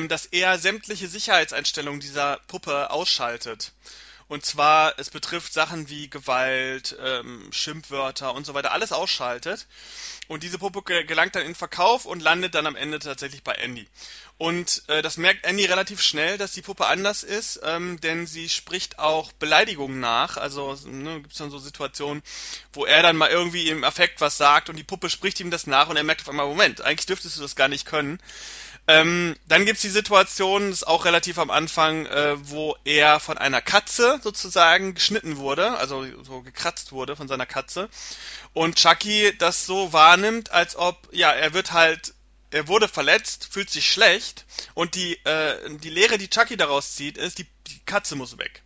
dass 0.09 0.25
er 0.25 0.59
sämtliche 0.59 1.07
Sicherheitseinstellungen 1.07 2.01
dieser 2.01 2.39
Puppe 2.47 2.91
ausschaltet. 2.91 3.71
Und 4.29 4.45
zwar, 4.45 4.93
es 4.99 5.09
betrifft 5.09 5.53
Sachen 5.53 5.87
wie 5.87 6.09
Gewalt, 6.09 6.97
ähm, 7.01 7.49
Schimpfwörter 7.53 8.33
und 8.33 8.45
so 8.45 8.53
weiter, 8.53 8.73
alles 8.73 8.91
ausschaltet. 8.91 9.67
Und 10.27 10.43
diese 10.43 10.57
Puppe 10.57 10.81
gelangt 11.05 11.35
dann 11.35 11.45
in 11.45 11.55
Verkauf 11.55 12.05
und 12.05 12.21
landet 12.21 12.53
dann 12.53 12.67
am 12.67 12.75
Ende 12.75 12.99
tatsächlich 12.99 13.43
bei 13.43 13.53
Andy. 13.53 13.87
Und 14.37 14.83
äh, 14.87 15.01
das 15.01 15.15
merkt 15.15 15.45
Andy 15.45 15.65
relativ 15.65 16.01
schnell, 16.01 16.37
dass 16.37 16.51
die 16.51 16.61
Puppe 16.61 16.87
anders 16.87 17.23
ist, 17.23 17.61
ähm, 17.63 18.01
denn 18.01 18.27
sie 18.27 18.49
spricht 18.49 18.99
auch 18.99 19.31
Beleidigungen 19.31 20.01
nach. 20.01 20.35
Also 20.35 20.77
ne, 20.85 21.21
gibt 21.21 21.31
es 21.31 21.39
dann 21.39 21.49
so 21.49 21.57
Situationen, 21.57 22.21
wo 22.73 22.85
er 22.85 23.01
dann 23.01 23.15
mal 23.15 23.29
irgendwie 23.29 23.69
im 23.69 23.85
Affekt 23.85 24.19
was 24.19 24.37
sagt 24.37 24.69
und 24.69 24.75
die 24.75 24.83
Puppe 24.83 25.09
spricht 25.09 25.39
ihm 25.39 25.51
das 25.51 25.67
nach 25.67 25.87
und 25.87 25.95
er 25.95 26.03
merkt 26.03 26.21
auf 26.21 26.29
einmal, 26.29 26.47
Moment, 26.47 26.81
eigentlich 26.81 27.05
dürftest 27.05 27.37
du 27.37 27.41
das 27.41 27.55
gar 27.55 27.69
nicht 27.69 27.85
können. 27.85 28.19
Ähm, 28.89 29.35
dann 29.47 29.65
gibt's 29.65 29.81
die 29.81 29.89
Situation, 29.89 30.69
das 30.69 30.79
ist 30.79 30.87
auch 30.87 31.03
relativ 31.03 31.39
am 31.39 31.51
Anfang, 31.51 32.05
äh, 32.05 32.35
wo 32.49 32.77
er 32.85 33.19
von 33.19 33.37
einer 33.37 33.61
Katze 33.61 34.19
sozusagen 34.23 34.93
geschnitten 34.93 35.35
wurde, 35.35 35.77
also 35.77 36.05
so 36.23 36.41
gekratzt 36.41 36.93
wurde 36.93 37.17
von 37.17 37.27
seiner 37.27 37.45
Katze. 37.45 37.89
Und 38.53 38.77
Chucky 38.77 39.33
das 39.37 39.65
so 39.65 39.91
wahrnimmt, 39.91 40.51
als 40.51 40.77
ob, 40.77 41.09
ja, 41.11 41.31
er 41.31 41.53
wird 41.53 41.73
halt, 41.73 42.13
er 42.49 42.69
wurde 42.69 42.87
verletzt, 42.87 43.49
fühlt 43.51 43.69
sich 43.69 43.91
schlecht 43.91 44.45
und 44.73 44.95
die, 44.95 45.15
äh, 45.25 45.77
die 45.79 45.89
Lehre, 45.89 46.17
die 46.17 46.29
Chucky 46.29 46.55
daraus 46.55 46.95
zieht, 46.95 47.17
ist, 47.17 47.39
die, 47.39 47.47
die 47.67 47.79
Katze 47.85 48.15
muss 48.15 48.37
weg. 48.37 48.63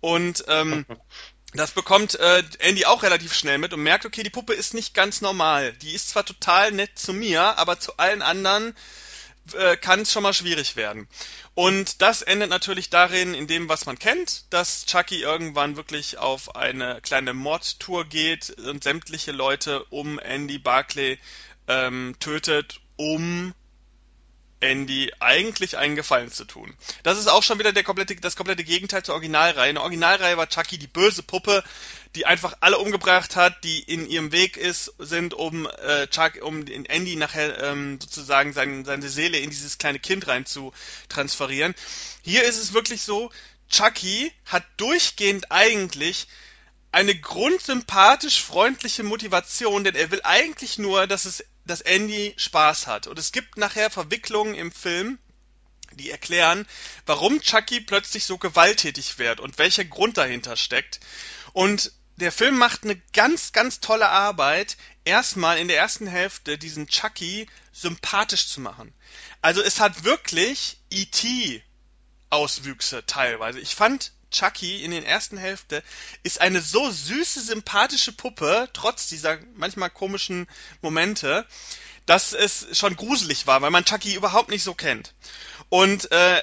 Und 0.00 0.44
ähm, 0.48 0.84
das 1.54 1.70
bekommt 1.70 2.16
äh, 2.16 2.42
Andy 2.58 2.84
auch 2.84 3.02
relativ 3.02 3.32
schnell 3.32 3.56
mit 3.56 3.72
und 3.72 3.82
merkt, 3.82 4.04
okay, 4.04 4.22
die 4.22 4.28
Puppe 4.28 4.52
ist 4.52 4.74
nicht 4.74 4.92
ganz 4.92 5.22
normal. 5.22 5.72
Die 5.72 5.94
ist 5.94 6.10
zwar 6.10 6.26
total 6.26 6.70
nett 6.70 6.98
zu 6.98 7.14
mir, 7.14 7.56
aber 7.56 7.80
zu 7.80 7.96
allen 7.96 8.20
anderen 8.20 8.76
äh, 9.54 9.76
kann 9.76 10.00
es 10.00 10.12
schon 10.12 10.22
mal 10.22 10.32
schwierig 10.32 10.76
werden. 10.76 11.08
Und 11.54 12.02
das 12.02 12.22
endet 12.22 12.50
natürlich 12.50 12.90
darin, 12.90 13.34
in 13.34 13.46
dem, 13.46 13.68
was 13.68 13.86
man 13.86 13.98
kennt, 13.98 14.52
dass 14.52 14.86
Chucky 14.86 15.22
irgendwann 15.22 15.76
wirklich 15.76 16.18
auf 16.18 16.56
eine 16.56 17.00
kleine 17.02 17.34
Mordtour 17.34 18.04
geht 18.04 18.50
und 18.50 18.84
sämtliche 18.84 19.32
Leute 19.32 19.84
um 19.84 20.18
Andy 20.18 20.58
Barclay 20.58 21.18
ähm, 21.66 22.14
tötet, 22.20 22.80
um 22.96 23.54
Andy 24.60 25.12
eigentlich 25.20 25.76
einen 25.76 25.96
Gefallen 25.96 26.30
zu 26.30 26.44
tun. 26.44 26.74
Das 27.02 27.18
ist 27.18 27.28
auch 27.28 27.42
schon 27.42 27.58
wieder 27.58 27.72
der 27.72 27.84
komplette, 27.84 28.16
das 28.16 28.36
komplette 28.36 28.64
Gegenteil 28.64 29.02
zur 29.02 29.14
Originalreihe. 29.14 29.70
In 29.70 29.76
der 29.76 29.82
Originalreihe 29.82 30.36
war 30.36 30.48
Chucky 30.48 30.78
die 30.78 30.86
böse 30.86 31.22
Puppe, 31.22 31.62
die 32.14 32.26
einfach 32.26 32.54
alle 32.60 32.78
umgebracht 32.78 33.36
hat, 33.36 33.62
die 33.64 33.80
in 33.80 34.08
ihrem 34.08 34.32
Weg 34.32 34.56
ist, 34.56 34.92
sind, 34.98 35.34
um 35.34 35.66
äh, 35.66 36.06
Chuck, 36.08 36.42
um 36.42 36.66
in 36.66 36.84
Andy 36.86 37.16
nachher 37.16 37.62
ähm, 37.62 38.00
sozusagen 38.00 38.52
sein, 38.52 38.84
seine 38.84 39.08
Seele 39.08 39.38
in 39.38 39.50
dieses 39.50 39.78
kleine 39.78 39.98
Kind 39.98 40.26
rein 40.26 40.46
zu 40.46 40.72
transferieren. 41.08 41.74
Hier 42.22 42.44
ist 42.44 42.58
es 42.58 42.72
wirklich 42.72 43.02
so, 43.02 43.30
Chucky 43.70 44.32
hat 44.46 44.64
durchgehend 44.78 45.52
eigentlich 45.52 46.26
eine 46.90 47.14
grundsympathisch 47.14 48.42
freundliche 48.42 49.02
Motivation, 49.02 49.84
denn 49.84 49.94
er 49.94 50.10
will 50.10 50.22
eigentlich 50.24 50.78
nur, 50.78 51.06
dass 51.06 51.26
es, 51.26 51.44
dass 51.68 51.80
Andy 51.80 52.34
Spaß 52.36 52.86
hat. 52.86 53.06
Und 53.06 53.18
es 53.18 53.32
gibt 53.32 53.56
nachher 53.56 53.90
Verwicklungen 53.90 54.54
im 54.54 54.72
Film, 54.72 55.18
die 55.92 56.10
erklären, 56.10 56.66
warum 57.06 57.40
Chucky 57.40 57.80
plötzlich 57.80 58.24
so 58.24 58.38
gewalttätig 58.38 59.18
wird 59.18 59.40
und 59.40 59.58
welcher 59.58 59.84
Grund 59.84 60.18
dahinter 60.18 60.56
steckt. 60.56 61.00
Und 61.52 61.92
der 62.16 62.32
Film 62.32 62.58
macht 62.58 62.82
eine 62.82 62.96
ganz, 63.12 63.52
ganz 63.52 63.80
tolle 63.80 64.08
Arbeit, 64.08 64.76
erstmal 65.04 65.58
in 65.58 65.68
der 65.68 65.78
ersten 65.78 66.06
Hälfte 66.06 66.58
diesen 66.58 66.88
Chucky 66.88 67.48
sympathisch 67.72 68.48
zu 68.48 68.60
machen. 68.60 68.92
Also 69.40 69.62
es 69.62 69.78
hat 69.80 70.04
wirklich 70.04 70.78
E.T. 70.90 71.62
Auswüchse 72.30 73.06
teilweise. 73.06 73.60
Ich 73.60 73.74
fand 73.74 74.12
Chucky 74.30 74.84
in 74.84 74.90
den 74.90 75.04
ersten 75.04 75.36
Hälfte 75.36 75.82
ist 76.22 76.40
eine 76.40 76.60
so 76.60 76.90
süße, 76.90 77.40
sympathische 77.40 78.12
Puppe, 78.12 78.68
trotz 78.72 79.06
dieser 79.06 79.38
manchmal 79.54 79.90
komischen 79.90 80.46
Momente, 80.82 81.46
dass 82.06 82.32
es 82.32 82.66
schon 82.78 82.96
gruselig 82.96 83.46
war, 83.46 83.60
weil 83.62 83.70
man 83.70 83.84
Chucky 83.84 84.14
überhaupt 84.14 84.50
nicht 84.50 84.62
so 84.62 84.74
kennt. 84.74 85.14
Und 85.68 86.10
äh, 86.10 86.40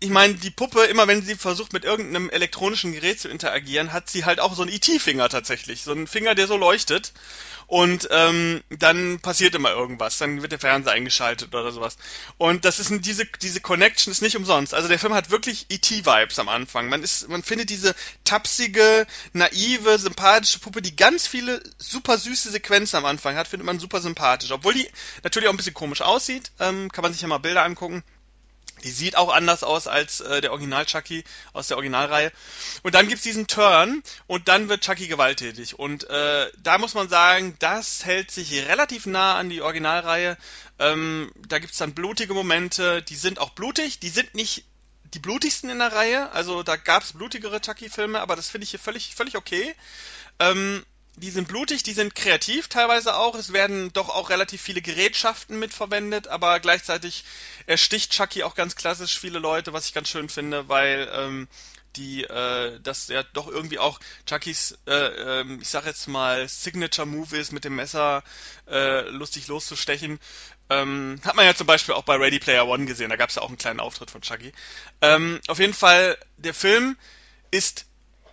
ich 0.00 0.10
meine, 0.10 0.34
die 0.34 0.50
Puppe, 0.50 0.84
immer 0.84 1.08
wenn 1.08 1.22
sie 1.22 1.34
versucht, 1.34 1.72
mit 1.72 1.84
irgendeinem 1.84 2.30
elektronischen 2.30 2.92
Gerät 2.92 3.18
zu 3.18 3.28
interagieren, 3.28 3.92
hat 3.92 4.08
sie 4.08 4.24
halt 4.24 4.38
auch 4.38 4.54
so 4.54 4.62
einen 4.62 4.70
IT-Finger 4.70 5.28
tatsächlich. 5.28 5.82
So 5.82 5.90
einen 5.90 6.06
Finger, 6.06 6.36
der 6.36 6.46
so 6.46 6.56
leuchtet. 6.56 7.12
Und 7.66 8.08
ähm, 8.12 8.62
dann 8.70 9.18
passiert 9.18 9.56
immer 9.56 9.70
irgendwas. 9.72 10.16
Dann 10.18 10.40
wird 10.40 10.52
der 10.52 10.60
Fernseher 10.60 10.92
eingeschaltet 10.92 11.52
oder 11.52 11.72
sowas. 11.72 11.98
Und 12.38 12.64
das 12.64 12.78
ist 12.78 12.92
diese, 13.04 13.26
diese 13.26 13.60
Connection 13.60 14.12
ist 14.12 14.22
nicht 14.22 14.36
umsonst. 14.36 14.72
Also 14.72 14.86
der 14.88 15.00
Film 15.00 15.14
hat 15.14 15.30
wirklich 15.30 15.66
IT-Vibes 15.68 16.38
am 16.38 16.48
Anfang. 16.48 16.88
Man 16.88 17.02
ist, 17.02 17.28
man 17.28 17.42
findet 17.42 17.68
diese 17.68 17.94
tapsige, 18.22 19.04
naive, 19.32 19.98
sympathische 19.98 20.60
Puppe, 20.60 20.80
die 20.80 20.94
ganz 20.94 21.26
viele 21.26 21.60
super 21.76 22.18
süße 22.18 22.52
Sequenzen 22.52 22.96
am 22.96 23.04
Anfang 23.04 23.34
hat, 23.34 23.48
findet 23.48 23.66
man 23.66 23.80
super 23.80 24.00
sympathisch. 24.00 24.52
Obwohl 24.52 24.74
die 24.74 24.88
natürlich 25.24 25.48
auch 25.48 25.52
ein 25.52 25.58
bisschen 25.58 25.74
komisch 25.74 26.02
aussieht, 26.02 26.52
ähm, 26.60 26.90
kann 26.92 27.02
man 27.02 27.12
sich 27.12 27.22
ja 27.22 27.28
mal 27.28 27.38
Bilder 27.38 27.64
angucken. 27.64 28.04
Die 28.84 28.90
sieht 28.90 29.16
auch 29.16 29.32
anders 29.32 29.62
aus 29.62 29.86
als 29.86 30.20
äh, 30.20 30.40
der 30.40 30.52
Original 30.52 30.86
Chucky 30.86 31.24
aus 31.52 31.68
der 31.68 31.76
Originalreihe. 31.76 32.32
Und 32.82 32.94
dann 32.94 33.08
gibt's 33.08 33.24
diesen 33.24 33.46
Turn 33.46 34.02
und 34.26 34.48
dann 34.48 34.68
wird 34.68 34.82
Chucky 34.82 35.08
gewalttätig. 35.08 35.78
Und 35.78 36.08
äh, 36.08 36.50
da 36.58 36.78
muss 36.78 36.94
man 36.94 37.08
sagen, 37.08 37.56
das 37.58 38.04
hält 38.04 38.30
sich 38.30 38.52
relativ 38.52 39.06
nah 39.06 39.36
an 39.36 39.48
die 39.48 39.62
Originalreihe. 39.62 40.36
Ähm, 40.78 41.32
da 41.48 41.58
gibt's 41.58 41.78
dann 41.78 41.94
blutige 41.94 42.34
Momente, 42.34 43.02
die 43.02 43.16
sind 43.16 43.38
auch 43.38 43.50
blutig, 43.50 43.98
die 43.98 44.10
sind 44.10 44.34
nicht 44.34 44.64
die 45.14 45.18
blutigsten 45.18 45.70
in 45.70 45.78
der 45.78 45.92
Reihe. 45.92 46.30
Also 46.32 46.62
da 46.62 46.76
gab's 46.76 47.12
blutigere 47.12 47.60
Chucky-Filme, 47.60 48.20
aber 48.20 48.36
das 48.36 48.48
finde 48.48 48.64
ich 48.64 48.70
hier 48.70 48.80
völlig, 48.80 49.14
völlig 49.14 49.36
okay. 49.36 49.74
Ähm, 50.38 50.84
die 51.18 51.30
sind 51.30 51.48
blutig, 51.48 51.82
die 51.82 51.92
sind 51.92 52.14
kreativ 52.14 52.68
teilweise 52.68 53.16
auch. 53.16 53.34
Es 53.34 53.52
werden 53.52 53.92
doch 53.92 54.08
auch 54.08 54.30
relativ 54.30 54.62
viele 54.62 54.80
Gerätschaften 54.80 55.58
mitverwendet, 55.58 56.28
aber 56.28 56.60
gleichzeitig 56.60 57.24
ersticht 57.66 58.12
Chucky 58.12 58.42
auch 58.42 58.54
ganz 58.54 58.76
klassisch 58.76 59.18
viele 59.18 59.38
Leute, 59.38 59.72
was 59.72 59.86
ich 59.86 59.94
ganz 59.94 60.08
schön 60.08 60.28
finde, 60.28 60.68
weil 60.68 61.10
ähm, 61.12 61.48
die 61.96 62.24
äh, 62.24 62.78
das 62.80 63.08
ja 63.08 63.22
doch 63.22 63.48
irgendwie 63.48 63.78
auch 63.78 63.98
Chuckys, 64.26 64.78
äh, 64.86 64.92
äh, 65.40 65.58
ich 65.60 65.68
sag 65.68 65.86
jetzt 65.86 66.06
mal, 66.06 66.48
Signature 66.48 67.06
Move 67.06 67.36
ist, 67.36 67.52
mit 67.52 67.64
dem 67.64 67.76
Messer 67.76 68.22
äh, 68.68 69.08
lustig 69.10 69.48
loszustechen. 69.48 70.20
Ähm, 70.70 71.20
hat 71.24 71.34
man 71.34 71.46
ja 71.46 71.54
zum 71.54 71.66
Beispiel 71.66 71.94
auch 71.94 72.04
bei 72.04 72.16
Ready 72.16 72.38
Player 72.38 72.66
One 72.66 72.84
gesehen, 72.84 73.10
da 73.10 73.16
gab 73.16 73.30
es 73.30 73.36
ja 73.36 73.42
auch 73.42 73.48
einen 73.48 73.58
kleinen 73.58 73.80
Auftritt 73.80 74.10
von 74.10 74.20
Chucky. 74.20 74.52
Ähm, 75.00 75.40
auf 75.48 75.58
jeden 75.58 75.74
Fall, 75.74 76.16
der 76.36 76.54
Film 76.54 76.96
ist 77.50 77.86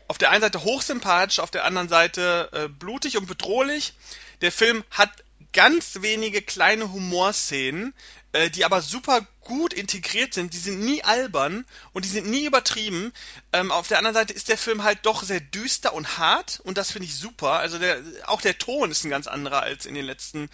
auf 0.08 0.18
der 0.18 0.32
einen 0.32 0.42
Seite 0.42 0.64
hochsympathisch, 0.64 1.40
auf 1.40 1.52
der 1.52 1.66
anderen 1.66 1.90
Seite 1.90 2.50
äh, 2.52 2.68
blutig 2.68 3.18
und 3.18 3.28
bedrohlich. 3.28 3.94
Der 4.42 4.52
Film 4.52 4.84
hat 4.92 5.12
ganz 5.54 6.02
wenige 6.02 6.42
kleine 6.42 6.92
Humorszenen, 6.92 7.94
äh, 8.34 8.50
die 8.50 8.66
aber 8.66 8.82
super 8.82 9.26
gut 9.42 9.74
integriert 9.74 10.34
sind. 10.34 10.54
Die 10.54 10.58
sind 10.58 10.82
nie 10.82 11.04
albern 11.04 11.66
und 11.94 12.04
die 12.04 12.10
sind 12.10 12.28
nie 12.28 12.46
übertrieben. 12.46 13.14
Ähm, 13.54 13.72
auf 13.72 13.88
der 13.88 13.98
anderen 13.98 14.16
Seite 14.16 14.34
ist 14.34 14.50
der 14.50 14.58
Film 14.58 14.84
halt 14.84 15.00
doch 15.04 15.24
sehr 15.24 15.40
düster 15.40 15.94
und 15.94 16.18
hart 16.18 16.60
und 16.66 16.78
das 16.78 16.92
finde 16.92 17.08
ich 17.08 17.16
super. 17.16 17.54
Also 17.54 17.80
der, 17.80 18.02
auch 18.26 18.42
der 18.42 18.58
Ton 18.58 18.92
ist 18.92 19.06
ein 19.06 19.10
ganz 19.10 19.28
anderer 19.28 19.62
als 19.62 19.86
in 19.86 19.96
den 19.96 20.06
letzten 20.06 20.50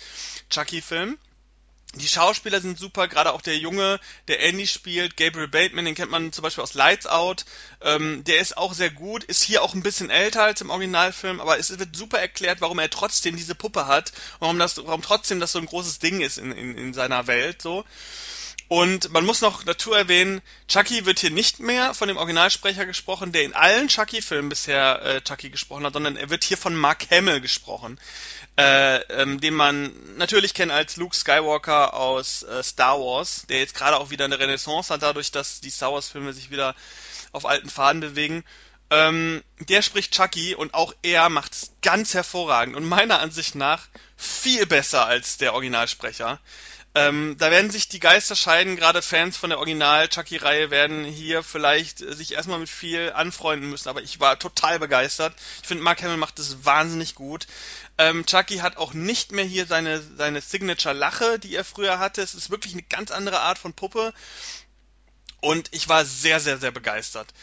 Chucky-Filmen. 0.49 1.17
Die 1.95 2.07
Schauspieler 2.07 2.61
sind 2.61 2.79
super, 2.79 3.09
gerade 3.09 3.33
auch 3.33 3.41
der 3.41 3.57
Junge, 3.57 3.99
der 4.29 4.41
Andy 4.41 4.65
spielt, 4.65 5.17
Gabriel 5.17 5.49
Bateman, 5.49 5.83
den 5.83 5.95
kennt 5.95 6.09
man 6.09 6.31
zum 6.31 6.41
Beispiel 6.41 6.63
aus 6.63 6.73
Lights 6.73 7.05
Out. 7.05 7.43
Ähm, 7.81 8.23
der 8.23 8.39
ist 8.39 8.55
auch 8.55 8.73
sehr 8.73 8.89
gut, 8.89 9.25
ist 9.25 9.43
hier 9.43 9.61
auch 9.61 9.73
ein 9.73 9.83
bisschen 9.83 10.09
älter 10.09 10.43
als 10.43 10.61
im 10.61 10.69
Originalfilm, 10.69 11.41
aber 11.41 11.59
es 11.59 11.77
wird 11.77 11.93
super 11.95 12.19
erklärt, 12.19 12.61
warum 12.61 12.79
er 12.79 12.89
trotzdem 12.89 13.35
diese 13.35 13.55
Puppe 13.55 13.87
hat, 13.87 14.13
warum 14.39 14.57
das, 14.57 14.77
warum 14.77 15.01
trotzdem 15.01 15.41
das 15.41 15.51
so 15.51 15.59
ein 15.59 15.65
großes 15.65 15.99
Ding 15.99 16.21
ist 16.21 16.37
in, 16.37 16.53
in, 16.53 16.77
in 16.77 16.93
seiner 16.93 17.27
Welt 17.27 17.61
so. 17.61 17.83
Und 18.71 19.11
man 19.11 19.25
muss 19.25 19.41
noch 19.41 19.65
dazu 19.65 19.91
erwähnen, 19.91 20.41
Chucky 20.69 21.05
wird 21.05 21.19
hier 21.19 21.29
nicht 21.29 21.59
mehr 21.59 21.93
von 21.93 22.07
dem 22.07 22.15
Originalsprecher 22.15 22.85
gesprochen, 22.85 23.33
der 23.33 23.43
in 23.43 23.53
allen 23.53 23.89
Chucky-Filmen 23.89 24.47
bisher 24.47 25.01
äh, 25.01 25.21
Chucky 25.21 25.49
gesprochen 25.49 25.85
hat, 25.85 25.91
sondern 25.91 26.15
er 26.15 26.29
wird 26.29 26.45
hier 26.45 26.55
von 26.55 26.73
Mark 26.73 27.07
Hamill 27.11 27.41
gesprochen, 27.41 27.99
äh, 28.57 28.97
ähm, 29.09 29.39
den 29.39 29.53
man 29.53 29.91
natürlich 30.17 30.53
kennt 30.53 30.71
als 30.71 30.97
Luke 30.97 31.15
Skywalker 31.15 31.93
aus 31.93 32.43
äh, 32.43 32.61
Star 32.63 32.99
Wars, 32.99 33.45
der 33.49 33.59
jetzt 33.59 33.75
gerade 33.75 33.97
auch 33.97 34.09
wieder 34.09 34.25
eine 34.25 34.39
Renaissance 34.39 34.93
hat, 34.93 35.03
dadurch, 35.03 35.31
dass 35.31 35.61
die 35.61 35.69
Star 35.69 35.93
Wars-Filme 35.93 36.33
sich 36.33 36.51
wieder 36.51 36.75
auf 37.31 37.45
alten 37.45 37.69
Faden 37.69 38.01
bewegen. 38.01 38.43
Ähm, 38.89 39.41
der 39.59 39.81
spricht 39.81 40.13
Chucky 40.13 40.53
und 40.53 40.73
auch 40.73 40.93
er 41.01 41.29
macht 41.29 41.53
es 41.53 41.71
ganz 41.81 42.13
hervorragend 42.13 42.75
und 42.75 42.83
meiner 42.83 43.21
Ansicht 43.21 43.55
nach 43.55 43.87
viel 44.17 44.65
besser 44.65 45.05
als 45.05 45.37
der 45.37 45.53
Originalsprecher. 45.53 46.39
Ähm, 46.93 47.37
da 47.37 47.51
werden 47.51 47.71
sich 47.71 47.87
die 47.87 48.01
Geister 48.01 48.35
scheiden, 48.35 48.75
gerade 48.75 49.01
Fans 49.01 49.37
von 49.37 49.49
der 49.49 49.59
Original-Chucky-Reihe 49.59 50.71
werden 50.71 51.05
hier 51.05 51.41
vielleicht 51.41 52.01
äh, 52.01 52.13
sich 52.13 52.33
erstmal 52.33 52.59
mit 52.59 52.67
viel 52.67 53.13
anfreunden 53.13 53.69
müssen, 53.69 53.87
aber 53.87 54.01
ich 54.01 54.19
war 54.19 54.37
total 54.37 54.77
begeistert. 54.77 55.33
Ich 55.61 55.67
finde, 55.69 55.83
Mark 55.83 56.03
Hamill 56.03 56.17
macht 56.17 56.37
das 56.37 56.65
wahnsinnig 56.65 57.15
gut. 57.15 57.47
Ähm, 57.97 58.25
Chucky 58.25 58.57
hat 58.57 58.75
auch 58.75 58.93
nicht 58.93 59.31
mehr 59.31 59.45
hier 59.45 59.65
seine, 59.67 60.01
seine 60.01 60.41
Signature-Lache, 60.41 61.39
die 61.39 61.55
er 61.55 61.63
früher 61.63 61.99
hatte. 61.99 62.21
Es 62.21 62.33
ist 62.33 62.49
wirklich 62.49 62.73
eine 62.73 62.83
ganz 62.83 63.11
andere 63.11 63.39
Art 63.39 63.57
von 63.57 63.73
Puppe. 63.73 64.13
Und 65.39 65.69
ich 65.71 65.87
war 65.87 66.03
sehr, 66.03 66.41
sehr, 66.41 66.57
sehr 66.57 66.71
begeistert. 66.71 67.33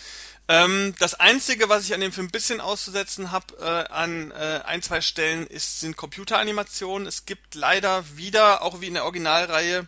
Ähm, 0.49 0.95
das 0.99 1.15
Einzige, 1.15 1.69
was 1.69 1.85
ich 1.85 1.93
an 1.93 2.01
dem 2.01 2.13
Film 2.13 2.29
ein 2.29 2.31
bisschen 2.31 2.61
auszusetzen 2.61 3.33
habe, 3.33 3.55
äh, 3.61 3.93
an 3.93 4.31
äh, 4.31 4.63
ein, 4.65 4.81
zwei 4.81 5.03
Stellen, 5.03 5.47
ist, 5.47 5.81
sind 5.81 5.97
Computeranimationen. 5.97 7.07
Es 7.07 7.27
gibt 7.27 7.55
leider 7.55 8.17
wieder, 8.17 8.63
auch 8.63 8.81
wie 8.81 8.87
in 8.87 8.95
der 8.95 9.05
Originalreihe, 9.05 9.87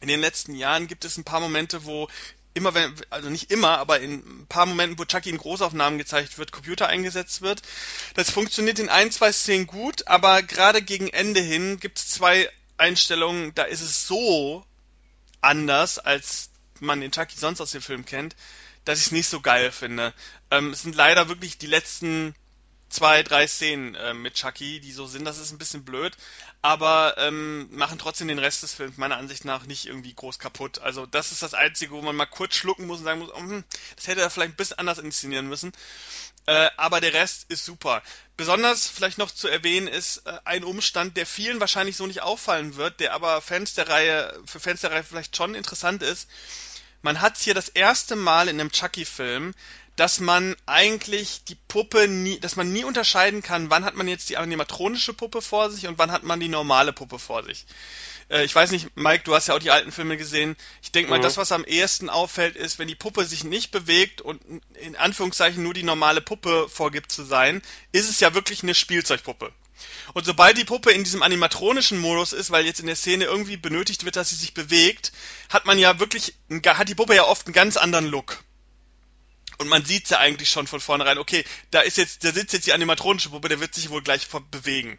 in 0.00 0.08
den 0.08 0.20
letzten 0.20 0.54
Jahren 0.54 0.86
gibt 0.86 1.04
es 1.04 1.16
ein 1.16 1.24
paar 1.24 1.40
Momente, 1.40 1.84
wo 1.84 2.08
immer 2.52 2.74
wenn, 2.74 2.94
also 3.10 3.30
nicht 3.30 3.50
immer, 3.50 3.78
aber 3.78 4.00
in 4.00 4.14
ein 4.14 4.46
paar 4.48 4.66
Momenten, 4.66 4.98
wo 4.98 5.04
Chucky 5.04 5.30
in 5.30 5.38
Großaufnahmen 5.38 5.98
gezeigt 5.98 6.36
wird, 6.36 6.52
Computer 6.52 6.88
eingesetzt 6.88 7.42
wird. 7.42 7.62
Das 8.14 8.30
funktioniert 8.30 8.78
in 8.78 8.88
ein, 8.88 9.10
zwei 9.10 9.32
Szenen 9.32 9.66
gut, 9.66 10.08
aber 10.08 10.42
gerade 10.42 10.82
gegen 10.82 11.08
Ende 11.08 11.40
hin 11.40 11.80
gibt 11.80 11.98
es 11.98 12.08
zwei 12.08 12.50
Einstellungen, 12.76 13.54
da 13.54 13.62
ist 13.62 13.82
es 13.82 14.06
so 14.06 14.64
anders, 15.40 15.98
als 15.98 16.50
man 16.80 17.00
den 17.00 17.12
Chucky 17.12 17.38
sonst 17.38 17.60
aus 17.60 17.70
dem 17.70 17.82
Film 17.82 18.04
kennt, 18.04 18.34
dass 18.84 18.98
ich 18.98 19.06
es 19.06 19.12
nicht 19.12 19.28
so 19.28 19.40
geil 19.40 19.72
finde. 19.72 20.14
Ähm, 20.50 20.70
es 20.70 20.82
sind 20.82 20.94
leider 20.94 21.28
wirklich 21.28 21.58
die 21.58 21.66
letzten 21.66 22.34
zwei, 22.90 23.22
drei 23.22 23.46
Szenen 23.46 23.94
äh, 23.94 24.12
mit 24.12 24.34
Chucky, 24.34 24.80
die 24.80 24.92
so 24.92 25.06
sind. 25.06 25.24
Das 25.24 25.38
ist 25.38 25.52
ein 25.52 25.58
bisschen 25.58 25.84
blöd, 25.84 26.16
aber 26.60 27.14
ähm, 27.18 27.68
machen 27.70 27.98
trotzdem 27.98 28.28
den 28.28 28.38
Rest 28.38 28.62
des 28.62 28.74
Films 28.74 28.98
meiner 28.98 29.16
Ansicht 29.16 29.44
nach 29.44 29.64
nicht 29.64 29.86
irgendwie 29.86 30.12
groß 30.12 30.38
kaputt. 30.38 30.80
Also 30.80 31.06
das 31.06 31.32
ist 31.32 31.42
das 31.42 31.54
Einzige, 31.54 31.92
wo 31.92 32.02
man 32.02 32.16
mal 32.16 32.26
kurz 32.26 32.56
schlucken 32.56 32.86
muss 32.86 32.98
und 32.98 33.04
sagen 33.04 33.20
muss, 33.20 33.30
oh, 33.30 33.38
hm, 33.38 33.64
das 33.96 34.08
hätte 34.08 34.20
er 34.20 34.30
vielleicht 34.30 34.54
ein 34.54 34.56
bisschen 34.56 34.78
anders 34.78 34.98
inszenieren 34.98 35.48
müssen. 35.48 35.72
Äh, 36.46 36.68
aber 36.76 37.00
der 37.00 37.14
Rest 37.14 37.46
ist 37.48 37.64
super. 37.64 38.02
Besonders 38.36 38.88
vielleicht 38.88 39.18
noch 39.18 39.30
zu 39.30 39.46
erwähnen 39.46 39.86
ist 39.86 40.26
äh, 40.26 40.38
ein 40.44 40.64
Umstand, 40.64 41.16
der 41.16 41.26
vielen 41.26 41.60
wahrscheinlich 41.60 41.96
so 41.96 42.06
nicht 42.06 42.22
auffallen 42.22 42.74
wird, 42.74 42.98
der 42.98 43.14
aber 43.14 43.40
Fans 43.40 43.74
der 43.74 43.88
Reihe, 43.88 44.42
für 44.46 44.58
Fans 44.58 44.80
der 44.80 44.90
Reihe 44.90 45.04
vielleicht 45.04 45.36
schon 45.36 45.54
interessant 45.54 46.02
ist 46.02 46.28
man 47.02 47.20
hat 47.20 47.38
hier 47.38 47.54
das 47.54 47.68
erste 47.68 48.16
Mal 48.16 48.48
in 48.48 48.60
einem 48.60 48.72
Chucky-Film, 48.72 49.54
dass 49.96 50.20
man 50.20 50.56
eigentlich 50.66 51.44
die 51.44 51.56
Puppe 51.68 52.08
nie, 52.08 52.40
dass 52.40 52.56
man 52.56 52.72
nie 52.72 52.84
unterscheiden 52.84 53.42
kann, 53.42 53.70
wann 53.70 53.84
hat 53.84 53.96
man 53.96 54.08
jetzt 54.08 54.30
die 54.30 54.38
animatronische 54.38 55.12
Puppe 55.12 55.42
vor 55.42 55.70
sich 55.70 55.86
und 55.86 55.98
wann 55.98 56.10
hat 56.10 56.22
man 56.22 56.40
die 56.40 56.48
normale 56.48 56.92
Puppe 56.92 57.18
vor 57.18 57.42
sich. 57.44 57.66
Äh, 58.30 58.44
ich 58.44 58.54
weiß 58.54 58.70
nicht, 58.70 58.96
Mike, 58.96 59.24
du 59.24 59.34
hast 59.34 59.48
ja 59.48 59.54
auch 59.54 59.58
die 59.58 59.70
alten 59.70 59.92
Filme 59.92 60.16
gesehen. 60.16 60.56
Ich 60.82 60.92
denke 60.92 61.10
mal, 61.10 61.18
mhm. 61.18 61.22
das, 61.22 61.36
was 61.36 61.52
am 61.52 61.64
ehesten 61.64 62.08
auffällt, 62.08 62.56
ist, 62.56 62.78
wenn 62.78 62.88
die 62.88 62.94
Puppe 62.94 63.24
sich 63.24 63.44
nicht 63.44 63.72
bewegt 63.72 64.20
und 64.22 64.40
in 64.80 64.96
Anführungszeichen 64.96 65.62
nur 65.62 65.74
die 65.74 65.82
normale 65.82 66.20
Puppe 66.20 66.68
vorgibt 66.68 67.12
zu 67.12 67.24
sein, 67.24 67.60
ist 67.92 68.08
es 68.08 68.20
ja 68.20 68.32
wirklich 68.34 68.62
eine 68.62 68.74
Spielzeugpuppe. 68.74 69.52
Und 70.14 70.24
sobald 70.26 70.56
die 70.58 70.64
Puppe 70.64 70.90
in 70.92 71.04
diesem 71.04 71.22
animatronischen 71.22 71.98
Modus 71.98 72.32
ist, 72.32 72.50
weil 72.50 72.66
jetzt 72.66 72.80
in 72.80 72.86
der 72.86 72.96
Szene 72.96 73.24
irgendwie 73.24 73.56
benötigt 73.56 74.04
wird, 74.04 74.16
dass 74.16 74.30
sie 74.30 74.36
sich 74.36 74.54
bewegt, 74.54 75.12
hat 75.48 75.66
man 75.66 75.78
ja 75.78 75.98
wirklich, 75.98 76.34
hat 76.66 76.88
die 76.88 76.94
Puppe 76.94 77.14
ja 77.14 77.24
oft 77.24 77.46
einen 77.46 77.54
ganz 77.54 77.76
anderen 77.76 78.06
Look. 78.06 78.42
Und 79.60 79.68
man 79.68 79.84
sieht 79.84 80.08
ja 80.08 80.18
eigentlich 80.18 80.48
schon 80.48 80.66
von 80.66 80.80
vornherein, 80.80 81.18
okay, 81.18 81.44
da 81.70 81.80
ist 81.80 81.98
jetzt, 81.98 82.24
da 82.24 82.32
sitzt 82.32 82.54
jetzt 82.54 82.66
die 82.66 82.72
animatronische 82.72 83.28
Puppe, 83.28 83.50
der 83.50 83.60
wird 83.60 83.74
sich 83.74 83.90
wohl 83.90 84.02
gleich 84.02 84.26
bewegen. 84.50 84.98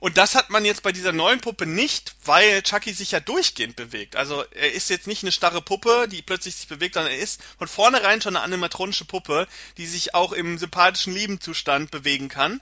Und 0.00 0.18
das 0.18 0.34
hat 0.34 0.50
man 0.50 0.64
jetzt 0.64 0.82
bei 0.82 0.90
dieser 0.90 1.12
neuen 1.12 1.40
Puppe 1.40 1.66
nicht, 1.66 2.16
weil 2.24 2.64
Chucky 2.64 2.92
sich 2.92 3.12
ja 3.12 3.20
durchgehend 3.20 3.76
bewegt. 3.76 4.16
Also 4.16 4.42
er 4.50 4.72
ist 4.72 4.90
jetzt 4.90 5.06
nicht 5.06 5.22
eine 5.22 5.30
starre 5.30 5.62
Puppe, 5.62 6.08
die 6.10 6.20
plötzlich 6.20 6.56
sich 6.56 6.66
bewegt, 6.66 6.94
sondern 6.94 7.12
er 7.12 7.20
ist 7.20 7.40
von 7.56 7.68
vornherein 7.68 8.20
schon 8.20 8.34
eine 8.34 8.44
animatronische 8.44 9.04
Puppe, 9.04 9.46
die 9.76 9.86
sich 9.86 10.16
auch 10.16 10.32
im 10.32 10.58
sympathischen 10.58 11.14
Liebenzustand 11.14 11.92
bewegen 11.92 12.28
kann. 12.28 12.60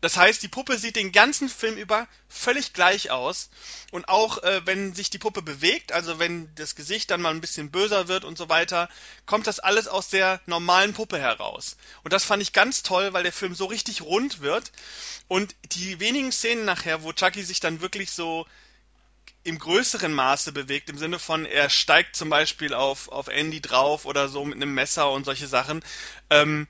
Das 0.00 0.16
heißt, 0.16 0.42
die 0.42 0.48
Puppe 0.48 0.78
sieht 0.78 0.94
den 0.96 1.10
ganzen 1.10 1.48
Film 1.48 1.76
über 1.76 2.06
völlig 2.28 2.72
gleich 2.72 3.10
aus. 3.10 3.50
Und 3.90 4.08
auch 4.08 4.42
äh, 4.42 4.64
wenn 4.64 4.94
sich 4.94 5.10
die 5.10 5.18
Puppe 5.18 5.42
bewegt, 5.42 5.92
also 5.92 6.18
wenn 6.18 6.54
das 6.54 6.76
Gesicht 6.76 7.10
dann 7.10 7.20
mal 7.20 7.30
ein 7.30 7.40
bisschen 7.40 7.70
böser 7.70 8.06
wird 8.06 8.24
und 8.24 8.38
so 8.38 8.48
weiter, 8.48 8.88
kommt 9.26 9.46
das 9.48 9.58
alles 9.58 9.88
aus 9.88 10.08
der 10.08 10.40
normalen 10.46 10.94
Puppe 10.94 11.18
heraus. 11.18 11.76
Und 12.04 12.12
das 12.12 12.24
fand 12.24 12.42
ich 12.42 12.52
ganz 12.52 12.82
toll, 12.84 13.12
weil 13.12 13.24
der 13.24 13.32
Film 13.32 13.54
so 13.54 13.66
richtig 13.66 14.02
rund 14.02 14.40
wird. 14.40 14.70
Und 15.26 15.56
die 15.72 15.98
wenigen 15.98 16.30
Szenen 16.30 16.64
nachher, 16.64 17.02
wo 17.02 17.12
Chucky 17.12 17.42
sich 17.42 17.58
dann 17.58 17.80
wirklich 17.80 18.12
so 18.12 18.46
im 19.42 19.58
größeren 19.58 20.12
Maße 20.12 20.52
bewegt, 20.52 20.90
im 20.90 20.98
Sinne 20.98 21.18
von, 21.18 21.44
er 21.46 21.70
steigt 21.70 22.14
zum 22.14 22.28
Beispiel 22.28 22.74
auf, 22.74 23.08
auf 23.08 23.28
Andy 23.28 23.60
drauf 23.60 24.04
oder 24.04 24.28
so 24.28 24.44
mit 24.44 24.56
einem 24.56 24.74
Messer 24.74 25.10
und 25.10 25.24
solche 25.24 25.46
Sachen, 25.46 25.82
ähm, 26.30 26.68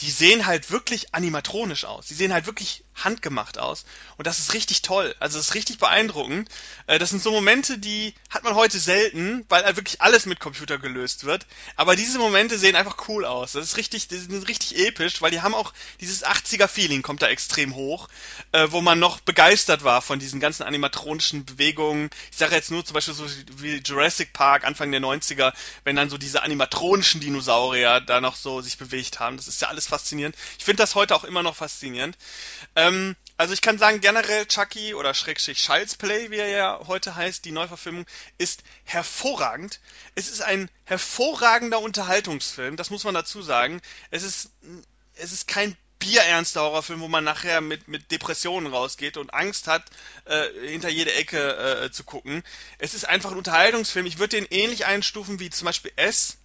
die 0.00 0.10
sehen 0.10 0.46
halt 0.46 0.70
wirklich 0.70 1.14
animatronisch 1.14 1.84
aus. 1.84 2.06
Die 2.06 2.14
sehen 2.14 2.32
halt 2.32 2.46
wirklich 2.46 2.84
handgemacht 3.04 3.58
aus. 3.58 3.84
Und 4.16 4.26
das 4.26 4.38
ist 4.38 4.54
richtig 4.54 4.82
toll. 4.82 5.14
Also 5.18 5.38
das 5.38 5.48
ist 5.48 5.54
richtig 5.54 5.78
beeindruckend. 5.78 6.48
Äh, 6.86 6.98
das 6.98 7.10
sind 7.10 7.22
so 7.22 7.30
Momente, 7.30 7.78
die 7.78 8.14
hat 8.28 8.44
man 8.44 8.54
heute 8.54 8.78
selten, 8.78 9.44
weil 9.48 9.64
wirklich 9.76 10.00
alles 10.00 10.26
mit 10.26 10.40
Computer 10.40 10.78
gelöst 10.78 11.24
wird. 11.24 11.46
Aber 11.76 11.96
diese 11.96 12.18
Momente 12.18 12.58
sehen 12.58 12.76
einfach 12.76 13.08
cool 13.08 13.24
aus. 13.24 13.52
Das 13.52 13.64
ist 13.64 13.76
richtig, 13.76 14.08
die 14.08 14.18
sind 14.18 14.48
richtig 14.48 14.78
episch, 14.78 15.22
weil 15.22 15.30
die 15.30 15.40
haben 15.40 15.54
auch 15.54 15.72
dieses 16.00 16.24
80er-Feeling 16.24 17.02
kommt 17.02 17.22
da 17.22 17.28
extrem 17.28 17.74
hoch, 17.74 18.08
äh, 18.52 18.66
wo 18.70 18.80
man 18.80 18.98
noch 18.98 19.20
begeistert 19.20 19.84
war 19.84 20.02
von 20.02 20.18
diesen 20.18 20.40
ganzen 20.40 20.62
animatronischen 20.62 21.44
Bewegungen. 21.44 22.10
Ich 22.30 22.38
sage 22.38 22.54
jetzt 22.54 22.70
nur 22.70 22.84
zum 22.84 22.94
Beispiel 22.94 23.14
so 23.14 23.26
wie 23.56 23.76
Jurassic 23.84 24.32
Park 24.32 24.64
Anfang 24.64 24.90
der 24.92 25.00
90er, 25.00 25.52
wenn 25.84 25.96
dann 25.96 26.10
so 26.10 26.18
diese 26.18 26.42
animatronischen 26.42 27.20
Dinosaurier 27.20 28.00
da 28.00 28.20
noch 28.20 28.36
so 28.36 28.60
sich 28.60 28.78
bewegt 28.78 29.20
haben. 29.20 29.36
Das 29.36 29.48
ist 29.48 29.60
ja 29.60 29.68
alles 29.68 29.86
faszinierend. 29.86 30.36
Ich 30.58 30.64
finde 30.64 30.82
das 30.82 30.94
heute 30.94 31.14
auch 31.14 31.24
immer 31.24 31.42
noch 31.42 31.56
faszinierend. 31.56 32.16
Ähm, 32.76 32.89
also 33.36 33.54
ich 33.54 33.62
kann 33.62 33.78
sagen, 33.78 34.00
generell 34.00 34.46
Chucky 34.46 34.94
oder 34.94 35.14
Schrägstrich 35.14 35.58
Child's 35.58 35.96
Play, 35.96 36.30
wie 36.30 36.36
er 36.36 36.48
ja 36.48 36.80
heute 36.86 37.16
heißt, 37.16 37.44
die 37.44 37.52
Neuverfilmung, 37.52 38.04
ist 38.36 38.62
hervorragend. 38.84 39.80
Es 40.14 40.28
ist 40.28 40.42
ein 40.42 40.70
hervorragender 40.84 41.80
Unterhaltungsfilm, 41.80 42.76
das 42.76 42.90
muss 42.90 43.04
man 43.04 43.14
dazu 43.14 43.40
sagen. 43.40 43.80
Es 44.10 44.22
ist, 44.22 44.50
es 45.14 45.32
ist 45.32 45.48
kein 45.48 45.76
bierernster 46.00 46.62
Horrorfilm, 46.62 47.00
wo 47.00 47.08
man 47.08 47.24
nachher 47.24 47.60
mit, 47.60 47.86
mit 47.86 48.10
Depressionen 48.10 48.72
rausgeht 48.72 49.16
und 49.16 49.32
Angst 49.32 49.68
hat, 49.68 49.84
äh, 50.24 50.48
hinter 50.66 50.88
jede 50.88 51.14
Ecke 51.14 51.84
äh, 51.84 51.90
zu 51.92 52.04
gucken. 52.04 52.42
Es 52.78 52.94
ist 52.94 53.08
einfach 53.08 53.30
ein 53.30 53.38
Unterhaltungsfilm. 53.38 54.06
Ich 54.06 54.18
würde 54.18 54.36
den 54.36 54.46
ähnlich 54.50 54.86
einstufen 54.86 55.40
wie 55.40 55.50
zum 55.50 55.66
Beispiel 55.66 55.92
S. 55.96 56.38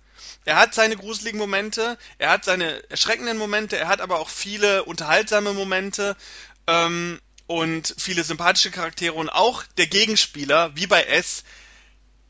Er 0.45 0.57
hat 0.57 0.73
seine 0.73 0.95
gruseligen 0.95 1.39
Momente, 1.39 1.97
er 2.17 2.29
hat 2.29 2.45
seine 2.45 2.89
erschreckenden 2.89 3.37
Momente, 3.37 3.77
er 3.77 3.87
hat 3.87 4.01
aber 4.01 4.19
auch 4.19 4.29
viele 4.29 4.83
unterhaltsame 4.83 5.53
Momente 5.53 6.15
ähm, 6.67 7.19
und 7.47 7.95
viele 7.97 8.23
sympathische 8.23 8.71
Charaktere 8.71 9.13
und 9.13 9.29
auch 9.29 9.63
der 9.77 9.87
Gegenspieler, 9.87 10.75
wie 10.75 10.87
bei 10.87 11.03
S, 11.03 11.43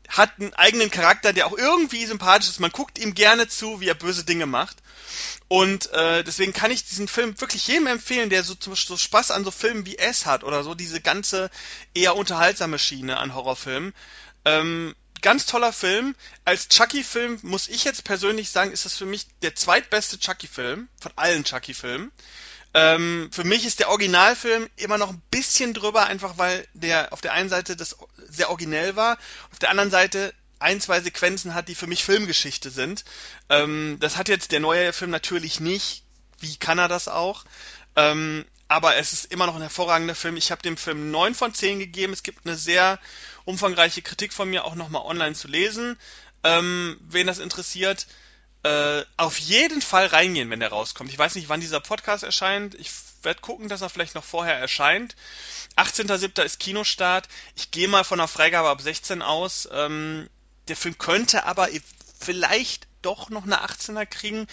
hat 0.08 0.32
einen 0.38 0.54
eigenen 0.54 0.90
Charakter, 0.90 1.32
der 1.32 1.46
auch 1.46 1.56
irgendwie 1.56 2.06
sympathisch 2.06 2.48
ist. 2.48 2.60
Man 2.60 2.70
guckt 2.70 2.98
ihm 2.98 3.14
gerne 3.14 3.48
zu, 3.48 3.80
wie 3.80 3.88
er 3.88 3.94
böse 3.94 4.24
Dinge 4.24 4.46
macht. 4.46 4.76
Und 5.48 5.90
äh, 5.92 6.24
deswegen 6.24 6.52
kann 6.52 6.70
ich 6.70 6.84
diesen 6.84 7.08
Film 7.08 7.40
wirklich 7.40 7.66
jedem 7.66 7.86
empfehlen, 7.86 8.30
der 8.30 8.42
so, 8.42 8.54
so 8.60 8.96
Spaß 8.96 9.30
an 9.30 9.44
so 9.44 9.50
Filmen 9.50 9.86
wie 9.86 9.98
S 9.98 10.26
hat 10.26 10.44
oder 10.44 10.62
so, 10.64 10.74
diese 10.74 11.00
ganze 11.00 11.50
eher 11.94 12.16
unterhaltsame 12.16 12.78
Schiene 12.78 13.18
an 13.18 13.34
Horrorfilmen. 13.34 13.94
Ähm, 14.44 14.94
ganz 15.26 15.44
toller 15.44 15.72
Film. 15.72 16.14
Als 16.44 16.68
Chucky-Film 16.68 17.40
muss 17.42 17.66
ich 17.66 17.82
jetzt 17.82 18.04
persönlich 18.04 18.50
sagen, 18.50 18.70
ist 18.70 18.84
das 18.84 18.96
für 18.96 19.06
mich 19.06 19.26
der 19.42 19.56
zweitbeste 19.56 20.20
Chucky-Film 20.20 20.86
von 21.00 21.12
allen 21.16 21.42
Chucky-Filmen. 21.42 22.12
Ähm, 22.74 23.28
für 23.32 23.42
mich 23.42 23.66
ist 23.66 23.80
der 23.80 23.88
Originalfilm 23.88 24.68
immer 24.76 24.98
noch 24.98 25.10
ein 25.10 25.20
bisschen 25.32 25.74
drüber, 25.74 26.06
einfach 26.06 26.38
weil 26.38 26.64
der 26.74 27.12
auf 27.12 27.22
der 27.22 27.32
einen 27.32 27.48
Seite 27.48 27.74
das 27.74 27.96
sehr 28.28 28.50
originell 28.50 28.94
war, 28.94 29.18
auf 29.50 29.58
der 29.58 29.70
anderen 29.70 29.90
Seite 29.90 30.32
ein, 30.60 30.80
zwei 30.80 31.00
Sequenzen 31.00 31.54
hat, 31.54 31.66
die 31.66 31.74
für 31.74 31.88
mich 31.88 32.04
Filmgeschichte 32.04 32.70
sind. 32.70 33.04
Ähm, 33.48 33.96
das 33.98 34.16
hat 34.16 34.28
jetzt 34.28 34.52
der 34.52 34.60
neue 34.60 34.92
Film 34.92 35.10
natürlich 35.10 35.58
nicht. 35.58 36.04
Wie 36.38 36.56
kann 36.56 36.78
er 36.78 36.86
das 36.86 37.08
auch? 37.08 37.44
Ähm, 37.96 38.44
aber 38.68 38.96
es 38.96 39.12
ist 39.12 39.26
immer 39.26 39.46
noch 39.46 39.54
ein 39.54 39.62
hervorragender 39.62 40.14
Film. 40.14 40.36
Ich 40.36 40.50
habe 40.50 40.62
dem 40.62 40.76
Film 40.76 41.10
9 41.10 41.34
von 41.34 41.54
10 41.54 41.78
gegeben. 41.78 42.12
Es 42.12 42.22
gibt 42.22 42.46
eine 42.46 42.56
sehr 42.56 42.98
umfangreiche 43.44 44.02
Kritik 44.02 44.32
von 44.32 44.50
mir 44.50 44.64
auch 44.64 44.74
nochmal 44.74 45.02
online 45.02 45.34
zu 45.34 45.48
lesen. 45.48 45.98
Ähm, 46.42 46.98
wen 47.00 47.26
das 47.26 47.38
interessiert, 47.38 48.06
äh, 48.64 49.04
auf 49.16 49.38
jeden 49.38 49.80
Fall 49.80 50.06
reingehen, 50.06 50.50
wenn 50.50 50.60
der 50.60 50.70
rauskommt. 50.70 51.10
Ich 51.10 51.18
weiß 51.18 51.36
nicht, 51.36 51.48
wann 51.48 51.60
dieser 51.60 51.80
Podcast 51.80 52.24
erscheint. 52.24 52.74
Ich 52.74 52.90
werde 53.22 53.40
gucken, 53.40 53.68
dass 53.68 53.82
er 53.82 53.88
vielleicht 53.88 54.16
noch 54.16 54.24
vorher 54.24 54.56
erscheint. 54.56 55.14
18.07. 55.76 56.42
ist 56.42 56.58
Kinostart. 56.58 57.28
Ich 57.54 57.70
gehe 57.70 57.88
mal 57.88 58.04
von 58.04 58.18
einer 58.18 58.28
Freigabe 58.28 58.68
ab 58.68 58.80
16 58.80 59.22
aus. 59.22 59.68
Ähm, 59.70 60.28
der 60.66 60.76
Film 60.76 60.98
könnte 60.98 61.44
aber 61.44 61.68
vielleicht 62.18 62.88
doch 63.06 63.30
noch 63.30 63.44
eine 63.44 63.64
18er 63.64 64.04
kriegen. 64.04 64.46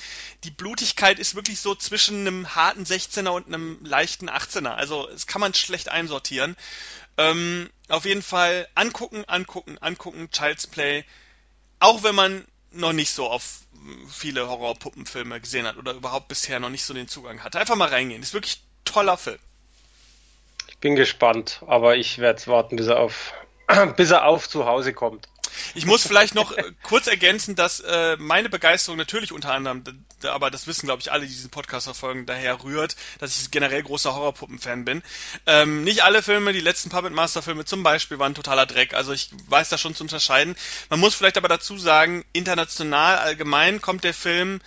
Die 0.44 0.52
Blutigkeit 0.52 1.20
ist 1.20 1.36
wirklich 1.36 1.60
so 1.60 1.74
zwischen 1.76 2.22
einem 2.22 2.56
harten 2.56 2.84
16er 2.84 3.30
und 3.30 3.48
einem 3.48 3.80
leichten 3.84 4.30
18er. 4.30 4.76
Also 4.76 5.10
es 5.10 5.28
kann 5.28 5.42
man 5.42 5.54
schlecht 5.54 5.90
einsortieren. 5.90 6.56
Ähm, 7.18 7.70
auf 7.90 8.06
jeden 8.06 8.22
Fall 8.22 8.68
angucken, 8.76 9.26
angucken, 9.26 9.78
angucken, 9.80 10.30
Child's 10.32 10.68
Play. 10.68 11.04
Auch 11.80 12.04
wenn 12.04 12.16
man 12.16 12.46
noch 12.72 12.94
nicht 12.94 13.12
so 13.12 13.28
auf 13.28 13.62
viele 14.08 14.48
Horrorpuppenfilme 14.48 15.42
gesehen 15.42 15.68
hat 15.68 15.78
oder 15.78 15.94
überhaupt 15.94 16.28
bisher 16.28 16.60
noch 16.60 16.70
nicht 16.70 16.86
so 16.86 16.94
den 16.94 17.08
Zugang 17.08 17.44
hatte. 17.44 17.60
Einfach 17.60 17.76
mal 17.76 17.90
reingehen. 17.90 18.22
ist 18.22 18.34
wirklich 18.34 18.62
toller 18.86 19.18
Film. 19.18 19.40
Ich 20.68 20.78
bin 20.78 20.96
gespannt, 20.96 21.62
aber 21.66 21.96
ich 21.96 22.20
werde 22.20 22.46
warten, 22.48 22.76
bis 22.76 22.88
er 22.88 23.00
auf, 23.00 23.34
bis 23.98 24.12
er 24.12 24.26
auf 24.26 24.48
zu 24.48 24.66
Hause 24.66 24.94
kommt. 24.94 25.28
Ich 25.76 25.86
muss 25.86 26.06
vielleicht 26.06 26.36
noch 26.36 26.52
äh, 26.52 26.72
kurz 26.84 27.08
ergänzen, 27.08 27.56
dass 27.56 27.80
äh, 27.80 28.18
meine 28.18 28.50
Begeisterung 28.50 28.98
natürlich 28.98 29.32
unter 29.32 29.54
anderem, 29.54 29.84
aber 30.24 30.52
das 30.52 30.68
wissen 30.68 30.86
glaube 30.86 31.02
ich 31.02 31.12
alle, 31.12 31.26
die 31.26 31.34
diesen 31.34 31.50
Podcast 31.50 31.86
verfolgen, 31.86 32.26
daher 32.26 32.64
rührt, 32.64 32.96
dass 33.20 33.40
ich 33.40 33.52
generell 33.52 33.84
großer 33.84 34.14
Horrorpuppen-Fan 34.14 34.86
bin. 34.86 35.04
Ähm, 35.46 35.84
nicht 35.84 36.04
alle 36.04 36.24
Filme, 36.24 36.54
die 36.54 36.62
letzten 36.62 36.90
Puppet 36.90 37.14
Master-Filme 37.14 37.66
zum 37.66 37.84
Beispiel, 37.84 38.20
waren 38.20 38.36
totaler 38.36 38.66
Dreck. 38.66 38.94
Also 38.94 39.12
ich 39.14 39.30
weiß 39.48 39.70
da 39.70 39.78
schon 39.78 39.96
zu 39.96 40.04
unterscheiden. 40.04 40.56
Man 40.90 41.00
muss 41.00 41.16
vielleicht 41.16 41.38
aber 41.38 41.48
dazu 41.48 41.78
sagen, 41.78 42.26
international 42.34 43.18
allgemein 43.18 43.82
kommt 43.82 44.04
der 44.04 44.14
Film 44.14 44.62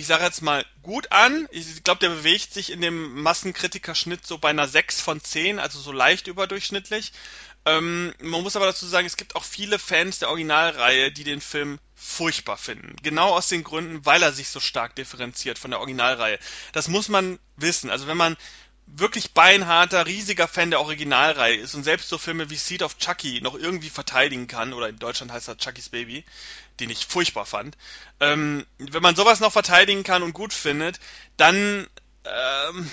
ich 0.00 0.06
sage 0.06 0.24
jetzt 0.24 0.40
mal, 0.40 0.64
gut 0.82 1.12
an. 1.12 1.46
Ich 1.50 1.84
glaube, 1.84 2.00
der 2.00 2.08
bewegt 2.08 2.54
sich 2.54 2.72
in 2.72 2.80
dem 2.80 3.20
Massenkritikerschnitt 3.22 4.26
so 4.26 4.38
bei 4.38 4.48
einer 4.48 4.66
6 4.66 5.02
von 5.02 5.22
10, 5.22 5.58
also 5.58 5.78
so 5.78 5.92
leicht 5.92 6.26
überdurchschnittlich. 6.26 7.12
Ähm, 7.66 8.14
man 8.22 8.42
muss 8.42 8.56
aber 8.56 8.66
dazu 8.66 8.86
sagen, 8.86 9.06
es 9.06 9.16
gibt 9.16 9.36
auch 9.36 9.44
viele 9.44 9.78
Fans 9.78 10.18
der 10.18 10.28
Originalreihe, 10.28 11.12
die 11.12 11.24
den 11.24 11.40
Film 11.40 11.78
furchtbar 11.94 12.56
finden. 12.56 12.96
Genau 13.02 13.34
aus 13.36 13.48
den 13.48 13.64
Gründen, 13.64 14.04
weil 14.06 14.22
er 14.22 14.32
sich 14.32 14.48
so 14.48 14.60
stark 14.60 14.94
differenziert 14.96 15.58
von 15.58 15.70
der 15.70 15.80
Originalreihe. 15.80 16.38
Das 16.72 16.88
muss 16.88 17.08
man 17.08 17.38
wissen. 17.56 17.90
Also 17.90 18.06
wenn 18.06 18.16
man 18.16 18.36
wirklich 18.86 19.32
beinharter, 19.32 20.06
riesiger 20.06 20.48
Fan 20.48 20.70
der 20.70 20.80
Originalreihe 20.80 21.56
ist 21.56 21.74
und 21.74 21.84
selbst 21.84 22.08
so 22.08 22.18
Filme 22.18 22.50
wie 22.50 22.56
Seed 22.56 22.82
of 22.82 22.98
Chucky 22.98 23.40
noch 23.40 23.54
irgendwie 23.54 23.90
verteidigen 23.90 24.46
kann, 24.46 24.72
oder 24.72 24.88
in 24.88 24.98
Deutschland 24.98 25.30
heißt 25.30 25.48
er 25.48 25.58
Chucky's 25.58 25.90
Baby, 25.90 26.24
den 26.80 26.90
ich 26.90 27.06
furchtbar 27.06 27.46
fand, 27.46 27.76
ähm, 28.20 28.66
wenn 28.78 29.02
man 29.02 29.16
sowas 29.16 29.40
noch 29.40 29.52
verteidigen 29.52 30.02
kann 30.02 30.22
und 30.22 30.32
gut 30.32 30.52
findet, 30.52 30.98
dann 31.36 31.86
ähm, 32.24 32.90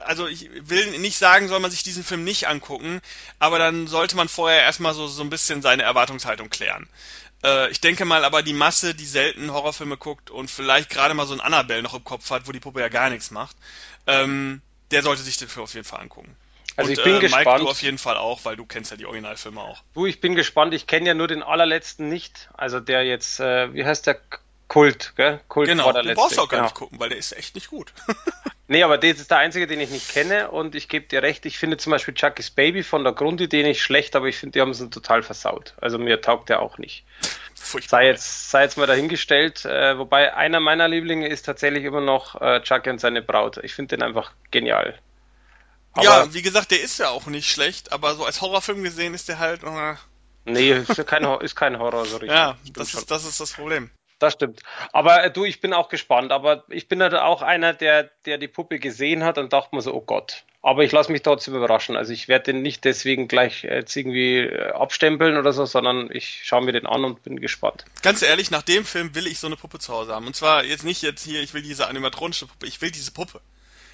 also 0.00 0.26
ich 0.26 0.50
will 0.68 0.98
nicht 0.98 1.18
sagen, 1.18 1.48
soll 1.48 1.60
man 1.60 1.70
sich 1.70 1.82
diesen 1.82 2.04
Film 2.04 2.24
nicht 2.24 2.48
angucken, 2.48 3.00
aber 3.38 3.58
dann 3.58 3.86
sollte 3.86 4.16
man 4.16 4.28
vorher 4.28 4.62
erstmal 4.62 4.94
so, 4.94 5.06
so 5.06 5.22
ein 5.22 5.30
bisschen 5.30 5.62
seine 5.62 5.82
Erwartungshaltung 5.82 6.50
klären. 6.50 6.88
Äh, 7.44 7.70
ich 7.70 7.80
denke 7.80 8.04
mal, 8.04 8.24
aber 8.24 8.42
die 8.42 8.52
Masse, 8.52 8.94
die 8.94 9.06
selten 9.06 9.52
Horrorfilme 9.52 9.96
guckt 9.96 10.30
und 10.30 10.50
vielleicht 10.50 10.90
gerade 10.90 11.14
mal 11.14 11.26
so 11.26 11.34
ein 11.34 11.40
Annabelle 11.40 11.82
noch 11.82 11.94
im 11.94 12.04
Kopf 12.04 12.30
hat, 12.30 12.46
wo 12.46 12.52
die 12.52 12.60
Puppe 12.60 12.80
ja 12.80 12.88
gar 12.88 13.10
nichts 13.10 13.30
macht, 13.30 13.56
ähm, 14.06 14.60
der 14.90 15.02
sollte 15.02 15.22
sich 15.22 15.36
den 15.36 15.48
Film 15.48 15.64
auf 15.64 15.74
jeden 15.74 15.86
Fall 15.86 16.00
angucken. 16.00 16.36
Also 16.76 16.90
und, 16.90 16.98
ich 16.98 17.04
bin 17.04 17.16
äh, 17.16 17.20
gespannt. 17.20 17.46
Mike, 17.46 17.58
du 17.60 17.68
auf 17.68 17.82
jeden 17.82 17.98
Fall 17.98 18.16
auch, 18.16 18.44
weil 18.44 18.56
du 18.56 18.66
kennst 18.66 18.90
ja 18.90 18.96
die 18.96 19.06
Originalfilme 19.06 19.60
auch. 19.60 19.82
Du, 19.94 20.06
ich 20.06 20.20
bin 20.20 20.34
gespannt. 20.34 20.74
Ich 20.74 20.86
kenne 20.86 21.06
ja 21.06 21.14
nur 21.14 21.26
den 21.26 21.42
allerletzten 21.42 22.08
nicht. 22.08 22.48
Also 22.54 22.80
der 22.80 23.04
jetzt, 23.04 23.40
äh, 23.40 23.72
wie 23.72 23.84
heißt 23.84 24.06
der? 24.06 24.20
Kult, 24.68 25.12
gell? 25.16 25.40
Kult 25.48 25.68
genau, 25.68 25.86
war 25.86 25.92
der 25.92 26.02
den 26.02 26.08
letzte. 26.08 26.20
brauchst 26.20 26.36
du 26.36 26.42
auch 26.42 26.48
gar 26.48 26.58
genau. 26.58 26.64
nicht 26.64 26.74
gucken, 26.74 26.98
weil 26.98 27.08
der 27.08 27.18
ist 27.18 27.32
echt 27.32 27.54
nicht 27.54 27.68
gut. 27.68 27.92
nee, 28.68 28.82
aber 28.82 28.98
das 28.98 29.18
ist 29.18 29.30
der 29.30 29.38
einzige, 29.38 29.66
den 29.66 29.80
ich 29.80 29.90
nicht 29.90 30.08
kenne 30.08 30.50
und 30.50 30.74
ich 30.74 30.88
gebe 30.88 31.06
dir 31.06 31.22
recht, 31.22 31.46
ich 31.46 31.58
finde 31.58 31.76
zum 31.76 31.90
Beispiel 31.90 32.14
Chucky's 32.14 32.50
Baby 32.50 32.82
von 32.82 33.04
der 33.04 33.12
Grundidee 33.12 33.62
nicht 33.62 33.82
schlecht, 33.82 34.16
aber 34.16 34.26
ich 34.26 34.36
finde, 34.36 34.52
die 34.52 34.60
haben 34.60 34.70
es 34.70 34.78
total 34.90 35.22
versaut. 35.22 35.74
Also 35.80 35.98
mir 35.98 36.20
taugt 36.20 36.48
der 36.48 36.60
auch 36.60 36.78
nicht. 36.78 37.04
Furchtbar. 37.54 38.00
Sei 38.00 38.06
jetzt, 38.06 38.50
sei 38.50 38.62
jetzt 38.62 38.78
mal 38.78 38.86
dahingestellt, 38.86 39.64
äh, 39.64 39.98
wobei 39.98 40.34
einer 40.34 40.60
meiner 40.60 40.88
Lieblinge 40.88 41.28
ist 41.28 41.42
tatsächlich 41.42 41.84
immer 41.84 42.00
noch 42.00 42.40
äh, 42.40 42.60
Chucky 42.62 42.90
und 42.90 43.00
seine 43.00 43.22
Braut. 43.22 43.58
Ich 43.58 43.74
finde 43.74 43.96
den 43.96 44.02
einfach 44.02 44.32
genial. 44.50 44.98
Aber 45.92 46.04
ja, 46.04 46.34
wie 46.34 46.42
gesagt, 46.42 46.70
der 46.70 46.82
ist 46.82 46.98
ja 46.98 47.08
auch 47.08 47.26
nicht 47.26 47.50
schlecht, 47.50 47.92
aber 47.92 48.14
so 48.14 48.24
als 48.24 48.40
Horrorfilm 48.40 48.82
gesehen 48.82 49.14
ist 49.14 49.28
der 49.28 49.38
halt. 49.38 49.62
Äh, 49.64 49.94
nee, 50.44 50.72
ist 50.72 51.06
kein, 51.06 51.24
ist 51.40 51.56
kein 51.56 51.78
Horror 51.78 52.04
so 52.04 52.18
richtig. 52.18 52.36
Ja, 52.36 52.56
das 52.72 52.94
ist, 52.94 53.10
das 53.10 53.24
ist 53.24 53.40
das 53.40 53.52
Problem. 53.52 53.90
Das 54.18 54.32
stimmt. 54.32 54.62
Aber 54.92 55.24
äh, 55.24 55.30
du, 55.30 55.44
ich 55.44 55.60
bin 55.60 55.72
auch 55.72 55.88
gespannt. 55.88 56.32
Aber 56.32 56.64
ich 56.68 56.88
bin 56.88 57.02
halt 57.02 57.14
auch 57.14 57.42
einer, 57.42 57.74
der, 57.74 58.04
der 58.24 58.38
die 58.38 58.48
Puppe 58.48 58.78
gesehen 58.78 59.24
hat 59.24 59.38
und 59.38 59.52
dachte 59.52 59.74
mir 59.74 59.82
so, 59.82 59.94
oh 59.94 60.00
Gott. 60.00 60.44
Aber 60.62 60.82
ich 60.82 60.90
lasse 60.90 61.12
mich 61.12 61.22
trotzdem 61.22 61.54
überraschen. 61.54 61.96
Also 61.96 62.12
ich 62.12 62.26
werde 62.26 62.52
den 62.52 62.62
nicht 62.62 62.84
deswegen 62.84 63.28
gleich 63.28 63.62
jetzt 63.62 63.94
irgendwie 63.94 64.38
äh, 64.38 64.72
abstempeln 64.72 65.36
oder 65.36 65.52
so, 65.52 65.64
sondern 65.64 66.10
ich 66.10 66.40
schaue 66.44 66.64
mir 66.64 66.72
den 66.72 66.86
an 66.86 67.04
und 67.04 67.22
bin 67.22 67.40
gespannt. 67.40 67.84
Ganz 68.02 68.22
ehrlich, 68.22 68.50
nach 68.50 68.62
dem 68.62 68.84
Film 68.84 69.14
will 69.14 69.26
ich 69.26 69.38
so 69.38 69.46
eine 69.46 69.56
Puppe 69.56 69.78
zu 69.78 69.92
Hause 69.92 70.14
haben. 70.14 70.26
Und 70.26 70.34
zwar 70.34 70.64
jetzt 70.64 70.82
nicht 70.82 71.02
jetzt 71.02 71.22
hier, 71.22 71.40
ich 71.42 71.54
will 71.54 71.62
diese 71.62 71.86
animatronische 71.86 72.46
Puppe, 72.46 72.66
ich 72.66 72.80
will 72.80 72.90
diese 72.90 73.12
Puppe. 73.12 73.40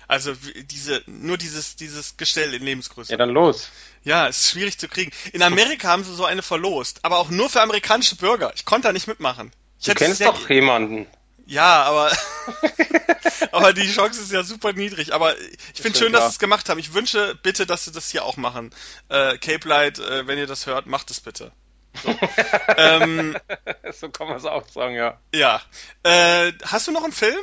Also 0.08 0.34
diese, 0.70 1.02
nur 1.06 1.38
dieses, 1.38 1.76
dieses 1.76 2.16
Gestell 2.16 2.54
in 2.54 2.62
Lebensgröße. 2.62 3.12
Ja, 3.12 3.16
dann 3.16 3.30
los. 3.30 3.70
Ja, 4.04 4.26
ist 4.26 4.50
schwierig 4.50 4.78
zu 4.78 4.88
kriegen. 4.88 5.10
In 5.32 5.42
Amerika 5.42 5.88
haben 5.88 6.04
sie 6.04 6.14
so 6.14 6.24
eine 6.24 6.42
verlost, 6.42 7.00
aber 7.02 7.18
auch 7.18 7.30
nur 7.30 7.48
für 7.48 7.60
amerikanische 7.60 8.16
Bürger. 8.16 8.52
Ich 8.54 8.64
konnte 8.64 8.88
da 8.88 8.92
nicht 8.92 9.08
mitmachen. 9.08 9.52
Ich 9.82 9.88
du 9.88 9.94
kennst 9.94 10.24
doch 10.24 10.48
jemanden. 10.48 11.08
Ja, 11.44 11.82
aber, 11.82 12.12
aber 13.52 13.72
die 13.72 13.92
Chance 13.92 14.22
ist 14.22 14.30
ja 14.30 14.44
super 14.44 14.72
niedrig. 14.72 15.12
Aber 15.12 15.36
ich 15.74 15.82
finde 15.82 15.98
schön, 15.98 16.12
dass 16.12 16.24
sie 16.24 16.30
es 16.30 16.38
gemacht 16.38 16.68
haben. 16.68 16.78
Ich 16.78 16.94
wünsche 16.94 17.34
bitte, 17.42 17.66
dass 17.66 17.84
sie 17.84 17.90
das 17.90 18.08
hier 18.08 18.24
auch 18.24 18.36
machen. 18.36 18.70
Äh, 19.08 19.38
Cape 19.38 19.68
Light, 19.68 19.98
äh, 19.98 20.26
wenn 20.28 20.38
ihr 20.38 20.46
das 20.46 20.66
hört, 20.66 20.86
macht 20.86 21.10
es 21.10 21.20
bitte. 21.20 21.50
So, 22.00 22.16
ähm, 22.76 23.36
so 23.92 24.08
kann 24.08 24.28
man 24.28 24.36
es 24.36 24.44
auch 24.44 24.68
sagen, 24.68 24.94
ja. 24.94 25.18
Ja. 25.34 25.60
Äh, 26.04 26.52
hast 26.64 26.86
du 26.86 26.92
noch 26.92 27.02
einen 27.02 27.12
Film? 27.12 27.34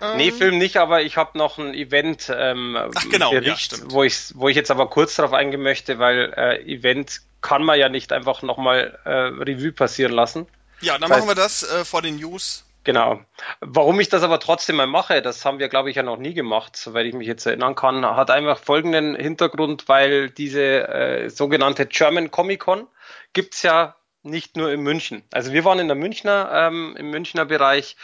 Ähm, 0.00 0.16
nee, 0.16 0.30
Film 0.30 0.58
nicht, 0.58 0.76
aber 0.76 1.02
ich 1.02 1.16
habe 1.16 1.36
noch 1.36 1.58
ein 1.58 1.74
Event 1.74 2.32
ähm, 2.34 2.78
Ach, 2.94 3.08
genau, 3.10 3.32
Bericht, 3.32 3.72
ja, 3.72 3.78
wo, 3.88 4.04
ich, 4.04 4.32
wo 4.36 4.48
ich 4.48 4.54
jetzt 4.56 4.70
aber 4.70 4.88
kurz 4.88 5.16
darauf 5.16 5.32
eingehen 5.32 5.60
möchte, 5.60 5.98
weil 5.98 6.32
äh, 6.36 6.62
Event 6.62 7.20
kann 7.40 7.64
man 7.64 7.78
ja 7.78 7.88
nicht 7.88 8.12
einfach 8.12 8.42
nochmal 8.42 8.98
äh, 9.04 9.10
Revue 9.10 9.72
passieren 9.72 10.12
lassen. 10.12 10.46
Ja, 10.80 10.94
dann 10.94 11.02
das 11.02 11.10
heißt, 11.10 11.20
machen 11.20 11.30
wir 11.30 11.42
das 11.42 11.62
äh, 11.62 11.84
vor 11.84 12.02
den 12.02 12.16
News. 12.16 12.64
Genau. 12.82 13.20
Warum 13.60 14.00
ich 14.00 14.08
das 14.08 14.22
aber 14.22 14.40
trotzdem 14.40 14.76
mal 14.76 14.86
mache, 14.86 15.20
das 15.20 15.44
haben 15.44 15.58
wir, 15.58 15.68
glaube 15.68 15.90
ich, 15.90 15.96
ja 15.96 16.02
noch 16.02 16.16
nie 16.16 16.32
gemacht, 16.32 16.76
soweit 16.76 17.06
ich 17.06 17.14
mich 17.14 17.26
jetzt 17.26 17.44
erinnern 17.44 17.74
kann, 17.74 18.06
hat 18.06 18.30
einfach 18.30 18.58
folgenden 18.58 19.14
Hintergrund, 19.14 19.86
weil 19.88 20.30
diese 20.30 20.88
äh, 20.88 21.28
sogenannte 21.28 21.86
German 21.86 22.30
Comic 22.30 22.60
Con 22.60 22.86
gibt's 23.34 23.62
ja 23.62 23.96
nicht 24.22 24.56
nur 24.56 24.72
in 24.72 24.80
München. 24.80 25.22
Also 25.30 25.52
wir 25.52 25.64
waren 25.64 25.78
in 25.78 25.88
der 25.88 25.96
Münchner, 25.96 26.50
ähm, 26.52 26.94
im 26.96 27.10
Münchner 27.10 27.44
Bereich, 27.44 27.96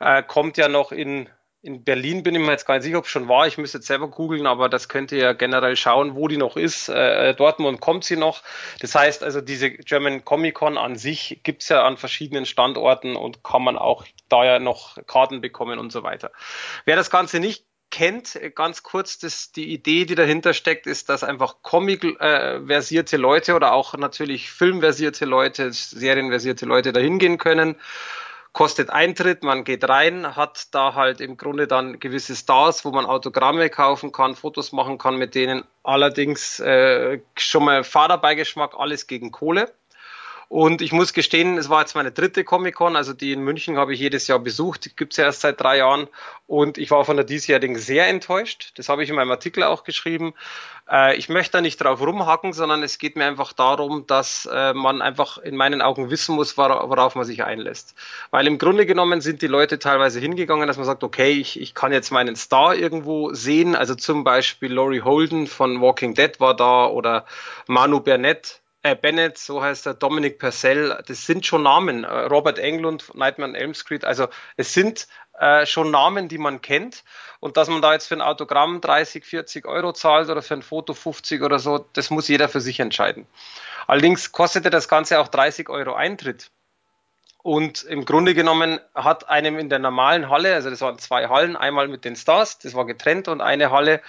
äh, 0.00 0.22
kommt 0.22 0.56
ja 0.56 0.68
noch 0.68 0.90
in 0.90 1.28
in 1.64 1.82
Berlin 1.82 2.22
bin 2.22 2.34
ich 2.34 2.42
mir 2.42 2.50
jetzt 2.50 2.66
gar 2.66 2.74
nicht 2.74 2.84
sicher, 2.84 2.98
ob 2.98 3.06
es 3.06 3.10
schon 3.10 3.26
war. 3.26 3.46
Ich 3.46 3.56
müsste 3.56 3.78
jetzt 3.78 3.86
selber 3.86 4.08
googeln, 4.08 4.46
aber 4.46 4.68
das 4.68 4.90
könnt 4.90 5.12
ihr 5.12 5.18
ja 5.18 5.32
generell 5.32 5.76
schauen, 5.76 6.14
wo 6.14 6.28
die 6.28 6.36
noch 6.36 6.58
ist. 6.58 6.90
Äh, 6.90 7.34
Dortmund 7.34 7.80
kommt 7.80 8.04
sie 8.04 8.16
noch. 8.16 8.42
Das 8.80 8.94
heißt 8.94 9.22
also, 9.24 9.40
diese 9.40 9.70
German 9.70 10.26
Comic 10.26 10.56
Con 10.56 10.76
an 10.76 10.96
sich 10.96 11.40
gibt's 11.42 11.70
ja 11.70 11.82
an 11.82 11.96
verschiedenen 11.96 12.44
Standorten 12.44 13.16
und 13.16 13.42
kann 13.42 13.62
man 13.62 13.78
auch 13.78 14.04
da 14.28 14.44
ja 14.44 14.58
noch 14.58 14.98
Karten 15.06 15.40
bekommen 15.40 15.78
und 15.78 15.90
so 15.90 16.02
weiter. 16.02 16.32
Wer 16.84 16.96
das 16.96 17.10
Ganze 17.10 17.40
nicht 17.40 17.64
kennt, 17.90 18.38
ganz 18.54 18.82
kurz, 18.82 19.18
das, 19.18 19.52
die 19.52 19.72
Idee, 19.72 20.04
die 20.04 20.16
dahinter 20.16 20.52
steckt, 20.52 20.86
ist, 20.86 21.08
dass 21.08 21.24
einfach 21.24 21.62
Comic-versierte 21.62 23.16
äh, 23.16 23.18
Leute 23.18 23.54
oder 23.54 23.72
auch 23.72 23.94
natürlich 23.96 24.50
filmversierte 24.50 25.24
Leute, 25.24 25.72
serienversierte 25.72 26.66
Leute 26.66 26.92
dahin 26.92 27.18
gehen 27.18 27.38
können 27.38 27.76
kostet 28.54 28.88
Eintritt, 28.88 29.42
man 29.42 29.64
geht 29.64 29.86
rein, 29.86 30.36
hat 30.36 30.74
da 30.74 30.94
halt 30.94 31.20
im 31.20 31.36
Grunde 31.36 31.66
dann 31.66 31.98
gewisse 31.98 32.36
Stars, 32.36 32.84
wo 32.84 32.92
man 32.92 33.04
Autogramme 33.04 33.68
kaufen 33.68 34.12
kann, 34.12 34.36
Fotos 34.36 34.72
machen 34.72 34.96
kann 34.96 35.16
mit 35.16 35.34
denen. 35.34 35.64
Allerdings 35.82 36.60
äh, 36.60 37.20
schon 37.36 37.64
mal 37.64 37.84
Fahrerbeigeschmack, 37.84 38.74
alles 38.78 39.08
gegen 39.08 39.32
Kohle. 39.32 39.74
Und 40.48 40.82
ich 40.82 40.92
muss 40.92 41.12
gestehen, 41.12 41.58
es 41.58 41.68
war 41.68 41.80
jetzt 41.80 41.94
meine 41.94 42.12
dritte 42.12 42.44
Comic-Con, 42.44 42.96
also 42.96 43.12
die 43.12 43.32
in 43.32 43.40
München 43.40 43.76
habe 43.76 43.94
ich 43.94 44.00
jedes 44.00 44.26
Jahr 44.26 44.38
besucht, 44.38 44.84
die 44.84 44.94
gibt's 44.94 45.16
ja 45.16 45.24
erst 45.24 45.40
seit 45.40 45.60
drei 45.60 45.78
Jahren. 45.78 46.08
Und 46.46 46.78
ich 46.78 46.90
war 46.90 47.04
von 47.04 47.16
der 47.16 47.24
diesjährigen 47.24 47.76
sehr 47.76 48.08
enttäuscht. 48.08 48.72
Das 48.76 48.88
habe 48.88 49.02
ich 49.02 49.08
in 49.08 49.16
meinem 49.16 49.30
Artikel 49.30 49.62
auch 49.62 49.84
geschrieben. 49.84 50.34
Äh, 50.90 51.16
ich 51.16 51.28
möchte 51.28 51.52
da 51.52 51.60
nicht 51.60 51.78
drauf 51.78 52.00
rumhacken, 52.00 52.52
sondern 52.52 52.82
es 52.82 52.98
geht 52.98 53.16
mir 53.16 53.24
einfach 53.24 53.52
darum, 53.52 54.06
dass 54.06 54.48
äh, 54.52 54.74
man 54.74 55.02
einfach 55.02 55.38
in 55.38 55.56
meinen 55.56 55.80
Augen 55.80 56.10
wissen 56.10 56.34
muss, 56.34 56.56
worauf 56.56 57.14
man 57.14 57.24
sich 57.24 57.44
einlässt. 57.44 57.94
Weil 58.30 58.46
im 58.46 58.58
Grunde 58.58 58.86
genommen 58.86 59.20
sind 59.20 59.42
die 59.42 59.46
Leute 59.46 59.78
teilweise 59.78 60.20
hingegangen, 60.20 60.66
dass 60.66 60.76
man 60.76 60.86
sagt, 60.86 61.02
okay, 61.04 61.32
ich, 61.32 61.60
ich 61.60 61.74
kann 61.74 61.92
jetzt 61.92 62.10
meinen 62.10 62.36
Star 62.36 62.74
irgendwo 62.74 63.32
sehen. 63.32 63.74
Also 63.74 63.94
zum 63.94 64.24
Beispiel 64.24 64.72
Laurie 64.72 65.02
Holden 65.02 65.46
von 65.46 65.80
Walking 65.80 66.14
Dead 66.14 66.38
war 66.40 66.54
da 66.54 66.86
oder 66.86 67.24
Manu 67.66 68.00
Burnett 68.00 68.60
äh, 68.84 68.94
Bennett, 68.94 69.38
so 69.38 69.62
heißt 69.62 69.86
er, 69.86 69.94
Dominic 69.94 70.38
Purcell, 70.38 71.02
das 71.06 71.26
sind 71.26 71.46
schon 71.46 71.62
Namen. 71.62 72.04
Äh, 72.04 72.08
Robert 72.26 72.58
Englund, 72.58 73.14
Nightmare 73.14 73.56
Elm 73.56 73.72
Street, 73.72 74.04
also 74.04 74.28
es 74.56 74.74
sind 74.74 75.08
äh, 75.38 75.64
schon 75.64 75.90
Namen, 75.90 76.28
die 76.28 76.36
man 76.36 76.60
kennt. 76.60 77.02
Und 77.40 77.56
dass 77.56 77.68
man 77.68 77.80
da 77.80 77.94
jetzt 77.94 78.08
für 78.08 78.14
ein 78.14 78.20
Autogramm 78.20 78.82
30, 78.82 79.24
40 79.24 79.66
Euro 79.66 79.92
zahlt 79.92 80.28
oder 80.28 80.42
für 80.42 80.54
ein 80.54 80.62
Foto 80.62 80.92
50 80.92 81.42
oder 81.42 81.58
so, 81.58 81.86
das 81.94 82.10
muss 82.10 82.28
jeder 82.28 82.48
für 82.48 82.60
sich 82.60 82.78
entscheiden. 82.78 83.26
Allerdings 83.86 84.32
kostete 84.32 84.68
das 84.68 84.86
Ganze 84.86 85.18
auch 85.18 85.28
30 85.28 85.70
Euro 85.70 85.94
Eintritt. 85.94 86.50
Und 87.42 87.84
im 87.84 88.04
Grunde 88.04 88.34
genommen 88.34 88.80
hat 88.94 89.30
einem 89.30 89.58
in 89.58 89.70
der 89.70 89.78
normalen 89.78 90.28
Halle, 90.28 90.54
also 90.54 90.68
das 90.68 90.82
waren 90.82 90.98
zwei 90.98 91.28
Hallen, 91.28 91.56
einmal 91.56 91.88
mit 91.88 92.04
den 92.04 92.16
Stars, 92.16 92.58
das 92.58 92.74
war 92.74 92.84
getrennt 92.84 93.28
und 93.28 93.40
eine 93.40 93.70
Halle. 93.70 94.02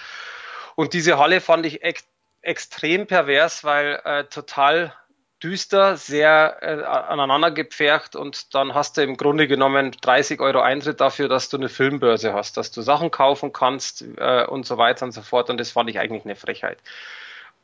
Und 0.74 0.92
diese 0.92 1.18
Halle 1.18 1.40
fand 1.40 1.64
ich 1.64 1.82
echt 1.82 2.06
extrem 2.46 3.06
pervers, 3.06 3.64
weil 3.64 4.00
äh, 4.04 4.24
total 4.24 4.94
düster, 5.42 5.96
sehr 5.96 6.58
äh, 6.62 6.82
aneinander 6.82 7.50
gepfercht 7.50 8.16
und 8.16 8.54
dann 8.54 8.74
hast 8.74 8.96
du 8.96 9.02
im 9.02 9.16
Grunde 9.16 9.46
genommen 9.46 9.92
30 10.00 10.40
Euro 10.40 10.60
Eintritt 10.60 11.00
dafür, 11.00 11.28
dass 11.28 11.50
du 11.50 11.58
eine 11.58 11.68
Filmbörse 11.68 12.32
hast, 12.32 12.56
dass 12.56 12.70
du 12.70 12.80
Sachen 12.80 13.10
kaufen 13.10 13.52
kannst 13.52 14.02
äh, 14.16 14.46
und 14.46 14.64
so 14.64 14.78
weiter 14.78 15.04
und 15.04 15.12
so 15.12 15.22
fort 15.22 15.50
und 15.50 15.58
das 15.58 15.72
fand 15.72 15.90
ich 15.90 15.98
eigentlich 15.98 16.24
eine 16.24 16.36
Frechheit. 16.36 16.78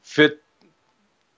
Für 0.03 0.37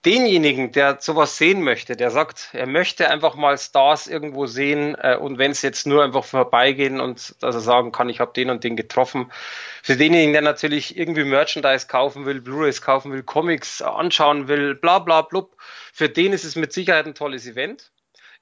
denjenigen, 0.05 0.73
der 0.73 0.99
sowas 1.01 1.39
sehen 1.39 1.63
möchte, 1.63 1.97
der 1.97 2.11
sagt, 2.11 2.51
er 2.53 2.67
möchte 2.67 3.11
einfach 3.11 3.35
mal 3.35 3.57
Stars 3.57 4.07
irgendwo 4.07 4.47
sehen 4.47 4.95
äh, 4.97 5.17
und 5.17 5.39
wenn 5.39 5.51
es 5.51 5.63
jetzt 5.63 5.87
nur 5.87 6.05
einfach 6.05 6.25
vorbeigehen 6.25 7.01
und 7.01 7.35
dass 7.43 7.55
er 7.55 7.61
sagen 7.61 7.93
kann, 7.93 8.09
ich 8.09 8.21
habe 8.21 8.33
den 8.33 8.51
und 8.51 8.65
den 8.65 8.77
getroffen. 8.77 9.33
Für 9.83 9.97
denjenigen, 9.97 10.33
der 10.33 10.43
natürlich 10.43 10.97
irgendwie 10.97 11.25
Merchandise 11.25 11.87
kaufen 11.87 12.27
will, 12.27 12.41
Blu-rays 12.41 12.83
kaufen 12.83 13.13
will, 13.13 13.23
Comics 13.23 13.83
anschauen 13.83 14.49
will, 14.49 14.75
bla 14.75 14.99
bla 14.99 15.23
blub, 15.23 15.57
für 15.93 16.09
den 16.09 16.33
ist 16.33 16.45
es 16.45 16.57
mit 16.57 16.73
Sicherheit 16.73 17.07
ein 17.07 17.15
tolles 17.15 17.47
Event. 17.47 17.91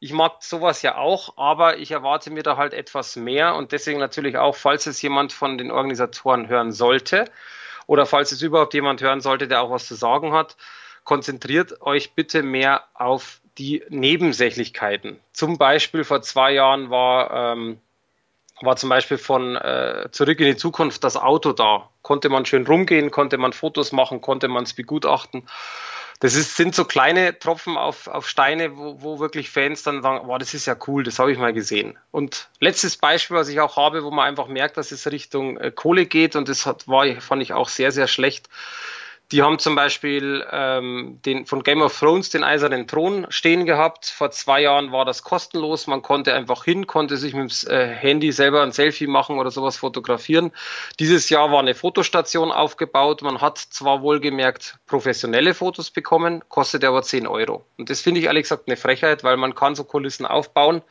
Ich 0.00 0.12
mag 0.12 0.42
sowas 0.42 0.82
ja 0.82 0.96
auch, 0.96 1.36
aber 1.36 1.78
ich 1.78 1.92
erwarte 1.92 2.30
mir 2.30 2.42
da 2.42 2.56
halt 2.56 2.74
etwas 2.74 3.14
mehr 3.14 3.54
und 3.54 3.70
deswegen 3.70 4.00
natürlich 4.00 4.36
auch, 4.36 4.56
falls 4.56 4.86
es 4.86 5.00
jemand 5.00 5.32
von 5.32 5.58
den 5.58 5.70
Organisatoren 5.70 6.48
hören 6.48 6.72
sollte 6.72 7.26
oder 7.86 8.04
falls 8.04 8.32
es 8.32 8.42
überhaupt 8.42 8.74
jemand 8.74 9.00
hören 9.00 9.20
sollte, 9.20 9.46
der 9.46 9.62
auch 9.62 9.70
was 9.70 9.86
zu 9.86 9.94
sagen 9.94 10.32
hat, 10.32 10.56
konzentriert 11.04 11.82
euch 11.82 12.12
bitte 12.12 12.42
mehr 12.42 12.84
auf 12.94 13.40
die 13.58 13.82
Nebensächlichkeiten. 13.88 15.18
Zum 15.32 15.58
Beispiel 15.58 16.04
vor 16.04 16.22
zwei 16.22 16.52
Jahren 16.52 16.90
war, 16.90 17.52
ähm, 17.52 17.78
war 18.60 18.76
zum 18.76 18.88
Beispiel 18.88 19.18
von 19.18 19.56
äh, 19.56 20.08
Zurück 20.10 20.40
in 20.40 20.46
die 20.46 20.56
Zukunft 20.56 21.04
das 21.04 21.16
Auto 21.16 21.52
da. 21.52 21.90
Konnte 22.02 22.28
man 22.28 22.46
schön 22.46 22.66
rumgehen, 22.66 23.10
konnte 23.10 23.38
man 23.38 23.52
Fotos 23.52 23.92
machen, 23.92 24.20
konnte 24.20 24.48
man 24.48 24.64
es 24.64 24.72
begutachten. 24.72 25.44
Das 26.22 26.36
ist, 26.36 26.56
sind 26.56 26.72
so 26.72 26.84
kleine 26.84 27.36
Tropfen 27.36 27.76
auf, 27.76 28.06
auf 28.06 28.28
Steine, 28.28 28.76
wo, 28.76 29.02
wo 29.02 29.18
wirklich 29.18 29.50
Fans 29.50 29.82
dann 29.82 30.02
sagen, 30.02 30.28
wow, 30.28 30.38
das 30.38 30.54
ist 30.54 30.66
ja 30.66 30.76
cool, 30.86 31.02
das 31.02 31.18
habe 31.18 31.32
ich 31.32 31.38
mal 31.38 31.52
gesehen. 31.52 31.98
Und 32.12 32.48
letztes 32.60 32.96
Beispiel, 32.96 33.36
was 33.36 33.48
ich 33.48 33.58
auch 33.58 33.76
habe, 33.76 34.04
wo 34.04 34.12
man 34.12 34.28
einfach 34.28 34.46
merkt, 34.46 34.76
dass 34.76 34.92
es 34.92 35.10
Richtung 35.10 35.56
äh, 35.56 35.72
Kohle 35.72 36.06
geht 36.06 36.36
und 36.36 36.48
das 36.48 36.64
hat, 36.64 36.86
war, 36.86 37.20
fand 37.20 37.42
ich 37.42 37.52
auch 37.52 37.68
sehr, 37.68 37.90
sehr 37.90 38.06
schlecht, 38.06 38.48
die 39.32 39.42
haben 39.42 39.58
zum 39.58 39.74
Beispiel 39.74 40.46
ähm, 40.52 41.18
den, 41.24 41.46
von 41.46 41.62
Game 41.62 41.80
of 41.80 41.98
Thrones 41.98 42.28
den 42.28 42.44
eisernen 42.44 42.86
Thron 42.86 43.26
stehen 43.30 43.64
gehabt. 43.64 44.04
Vor 44.06 44.30
zwei 44.30 44.60
Jahren 44.60 44.92
war 44.92 45.06
das 45.06 45.22
kostenlos. 45.22 45.86
Man 45.86 46.02
konnte 46.02 46.34
einfach 46.34 46.64
hin, 46.64 46.86
konnte 46.86 47.16
sich 47.16 47.32
mit 47.32 47.62
dem 47.64 47.70
äh, 47.70 47.86
Handy 47.86 48.30
selber 48.30 48.62
ein 48.62 48.72
Selfie 48.72 49.06
machen 49.06 49.38
oder 49.38 49.50
sowas 49.50 49.78
fotografieren. 49.78 50.52
Dieses 51.00 51.30
Jahr 51.30 51.50
war 51.50 51.60
eine 51.60 51.74
Fotostation 51.74 52.52
aufgebaut. 52.52 53.22
Man 53.22 53.40
hat 53.40 53.56
zwar 53.56 54.02
wohlgemerkt 54.02 54.76
professionelle 54.86 55.54
Fotos 55.54 55.90
bekommen, 55.90 56.44
kostet 56.50 56.84
aber 56.84 57.02
10 57.02 57.26
Euro. 57.26 57.64
Und 57.78 57.88
das 57.88 58.02
finde 58.02 58.20
ich 58.20 58.26
ehrlich 58.26 58.42
gesagt 58.42 58.64
eine 58.66 58.76
Frechheit, 58.76 59.24
weil 59.24 59.38
man 59.38 59.54
kann 59.54 59.74
so 59.74 59.84
Kulissen 59.84 60.26
aufbauen. 60.26 60.82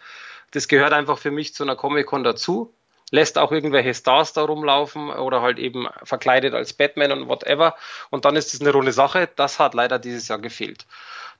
Das 0.49 0.67
gehört 0.67 0.93
einfach 0.93 1.19
für 1.19 1.31
mich 1.31 1.53
zu 1.53 1.61
einer 1.61 1.75
Comic-Con 1.75 2.23
dazu 2.23 2.73
lässt 3.11 3.37
auch 3.37 3.51
irgendwelche 3.51 3.93
Stars 3.93 4.33
da 4.33 4.41
rumlaufen 4.41 5.09
oder 5.09 5.41
halt 5.41 5.59
eben 5.59 5.87
verkleidet 6.03 6.53
als 6.53 6.73
Batman 6.73 7.11
und 7.11 7.27
whatever. 7.27 7.75
Und 8.09 8.25
dann 8.25 8.35
ist 8.35 8.53
es 8.53 8.61
eine 8.61 8.71
runde 8.71 8.93
Sache. 8.93 9.29
Das 9.35 9.59
hat 9.59 9.73
leider 9.73 9.99
dieses 9.99 10.27
Jahr 10.27 10.39
gefehlt. 10.39 10.85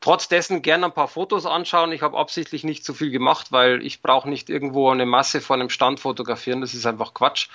Trotz 0.01 0.27
dessen 0.27 0.61
gerne 0.61 0.87
ein 0.87 0.93
paar 0.93 1.07
Fotos 1.07 1.45
anschauen. 1.45 1.91
Ich 1.91 2.01
habe 2.01 2.17
absichtlich 2.17 2.63
nicht 2.63 2.83
zu 2.83 2.93
viel 2.93 3.11
gemacht, 3.11 3.51
weil 3.51 3.85
ich 3.85 4.01
brauche 4.01 4.29
nicht 4.29 4.49
irgendwo 4.49 4.89
eine 4.89 5.05
Masse 5.05 5.41
vor 5.41 5.55
einem 5.55 5.69
Stand 5.69 5.99
fotografieren. 5.99 6.61
Das 6.61 6.73
ist 6.73 6.85
einfach 6.85 7.13
Quatsch. 7.13 7.47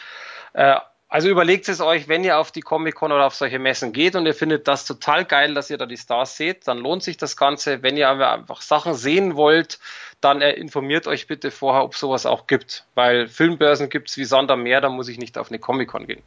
Äh, 0.53 0.77
also 1.09 1.29
überlegt 1.29 1.69
es 1.69 1.81
euch, 1.81 2.09
wenn 2.09 2.25
ihr 2.25 2.39
auf 2.39 2.51
die 2.51 2.63
Comic-Con 2.63 3.13
oder 3.13 3.27
auf 3.27 3.35
solche 3.35 3.61
Messen 3.61 3.93
geht 3.93 4.17
und 4.17 4.27
ihr 4.27 4.35
findet 4.35 4.67
das 4.67 4.85
total 4.85 5.25
geil, 5.25 5.55
dass 5.55 5.71
ihr 5.71 5.79
da 5.79 5.87
die 5.87 5.97
Stars 5.97 6.37
seht, 6.37 6.67
dann 6.67 6.79
lohnt 6.79 7.05
sich 7.05 7.17
das 7.17 7.37
Ganze. 7.37 7.83
Wenn 7.83 7.97
ihr 7.97 8.09
aber 8.09 8.33
einfach 8.33 8.61
Sachen 8.61 8.95
sehen 8.95 9.37
wollt, 9.37 9.79
dann 10.21 10.43
äh, 10.43 10.53
informiert 10.53 11.07
euch 11.07 11.29
bitte 11.29 11.53
vorher, 11.53 11.85
ob 11.85 11.95
sowas 11.95 12.27
auch 12.27 12.49
gibt. 12.49 12.85
Weil 12.95 13.29
Filmbörsen 13.29 13.89
gibt 13.89 14.09
es 14.09 14.17
wie 14.17 14.25
Sand 14.25 14.51
am 14.51 14.65
Meer, 14.65 14.81
da 14.81 14.89
muss 14.89 15.09
ich 15.09 15.19
nicht 15.19 15.39
auf 15.39 15.49
eine 15.49 15.61
Comic-Con 15.61 16.09
gehen. 16.09 16.23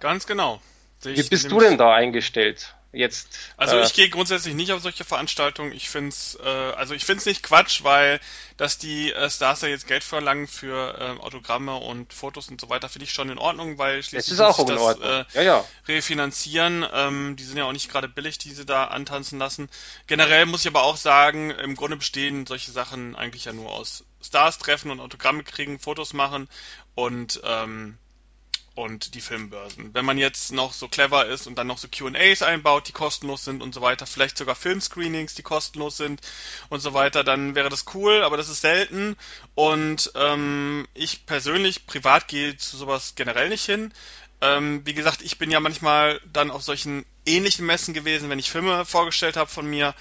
Ganz 0.00 0.26
genau. 0.26 0.60
Wie 1.02 1.22
bist 1.22 1.50
du 1.50 1.60
denn 1.60 1.76
da 1.76 1.94
eingestellt? 1.94 2.75
Jetzt. 2.96 3.28
Also 3.56 3.76
äh, 3.76 3.84
ich 3.84 3.94
gehe 3.94 4.08
grundsätzlich 4.08 4.54
nicht 4.54 4.72
auf 4.72 4.82
solche 4.82 5.04
Veranstaltungen. 5.04 5.72
Ich 5.72 5.88
find's, 5.88 6.36
äh, 6.42 6.48
also 6.48 6.94
ich 6.94 7.04
find's 7.04 7.26
nicht 7.26 7.42
Quatsch, 7.42 7.84
weil 7.84 8.20
dass 8.56 8.78
die 8.78 9.12
äh, 9.12 9.28
Stars 9.28 9.60
ja 9.60 9.68
jetzt 9.68 9.86
Geld 9.86 10.02
verlangen 10.02 10.48
für 10.48 10.98
äh, 10.98 11.22
Autogramme 11.22 11.76
und 11.76 12.12
Fotos 12.12 12.48
und 12.48 12.60
so 12.60 12.70
weiter, 12.70 12.88
finde 12.88 13.04
ich 13.04 13.12
schon 13.12 13.28
in 13.28 13.38
Ordnung, 13.38 13.76
weil 13.78 14.02
schließlich 14.02 14.32
ist 14.32 14.40
auch 14.40 14.64
das 14.64 14.98
äh, 14.98 15.24
ja, 15.34 15.42
ja. 15.42 15.64
refinanzieren. 15.86 16.86
Ähm, 16.92 17.36
die 17.36 17.44
sind 17.44 17.58
ja 17.58 17.64
auch 17.64 17.72
nicht 17.72 17.90
gerade 17.90 18.08
billig, 18.08 18.38
die 18.38 18.52
sie 18.52 18.64
da 18.64 18.84
antanzen 18.84 19.38
lassen. 19.38 19.68
Generell 20.06 20.46
muss 20.46 20.62
ich 20.62 20.68
aber 20.68 20.84
auch 20.84 20.96
sagen, 20.96 21.50
im 21.50 21.76
Grunde 21.76 21.96
bestehen 21.96 22.46
solche 22.46 22.70
Sachen 22.70 23.14
eigentlich 23.14 23.44
ja 23.44 23.52
nur 23.52 23.70
aus 23.70 24.04
Stars 24.22 24.58
treffen 24.58 24.90
und 24.90 25.00
Autogramme 25.00 25.44
kriegen, 25.44 25.78
Fotos 25.78 26.14
machen 26.14 26.48
und 26.94 27.40
ähm, 27.44 27.98
und 28.76 29.14
die 29.14 29.22
Filmbörsen. 29.22 29.94
Wenn 29.94 30.04
man 30.04 30.18
jetzt 30.18 30.52
noch 30.52 30.74
so 30.74 30.86
clever 30.86 31.26
ist 31.26 31.46
und 31.46 31.56
dann 31.56 31.66
noch 31.66 31.78
so 31.78 31.88
QAs 31.88 32.42
einbaut, 32.42 32.86
die 32.88 32.92
kostenlos 32.92 33.44
sind 33.44 33.62
und 33.62 33.74
so 33.74 33.80
weiter, 33.80 34.06
vielleicht 34.06 34.36
sogar 34.36 34.54
Filmscreenings, 34.54 35.34
die 35.34 35.42
kostenlos 35.42 35.96
sind 35.96 36.20
und 36.68 36.80
so 36.80 36.92
weiter, 36.92 37.24
dann 37.24 37.54
wäre 37.54 37.70
das 37.70 37.86
cool, 37.94 38.22
aber 38.22 38.36
das 38.36 38.50
ist 38.50 38.60
selten. 38.60 39.16
Und 39.54 40.12
ähm, 40.14 40.86
ich 40.92 41.24
persönlich, 41.24 41.86
privat 41.86 42.28
gehe 42.28 42.56
zu 42.58 42.76
sowas 42.76 43.14
generell 43.16 43.48
nicht 43.48 43.64
hin. 43.64 43.92
Ähm, 44.42 44.82
wie 44.84 44.94
gesagt, 44.94 45.22
ich 45.22 45.38
bin 45.38 45.50
ja 45.50 45.58
manchmal 45.60 46.20
dann 46.30 46.50
auf 46.50 46.62
solchen 46.62 47.06
ähnlichen 47.24 47.64
Messen 47.64 47.94
gewesen, 47.94 48.28
wenn 48.28 48.38
ich 48.38 48.50
Filme 48.50 48.84
vorgestellt 48.84 49.38
habe 49.38 49.50
von 49.50 49.66
mir. 49.66 49.94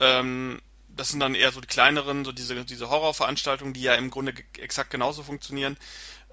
Ähm, 0.00 0.60
das 0.88 1.10
sind 1.10 1.20
dann 1.20 1.36
eher 1.36 1.52
so 1.52 1.60
die 1.60 1.68
kleineren, 1.68 2.24
so 2.24 2.32
diese, 2.32 2.64
diese 2.64 2.90
Horrorveranstaltungen, 2.90 3.72
die 3.72 3.82
ja 3.82 3.94
im 3.94 4.10
Grunde 4.10 4.34
exakt 4.58 4.90
genauso 4.90 5.22
funktionieren. 5.22 5.76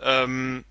Ähm, 0.01 0.65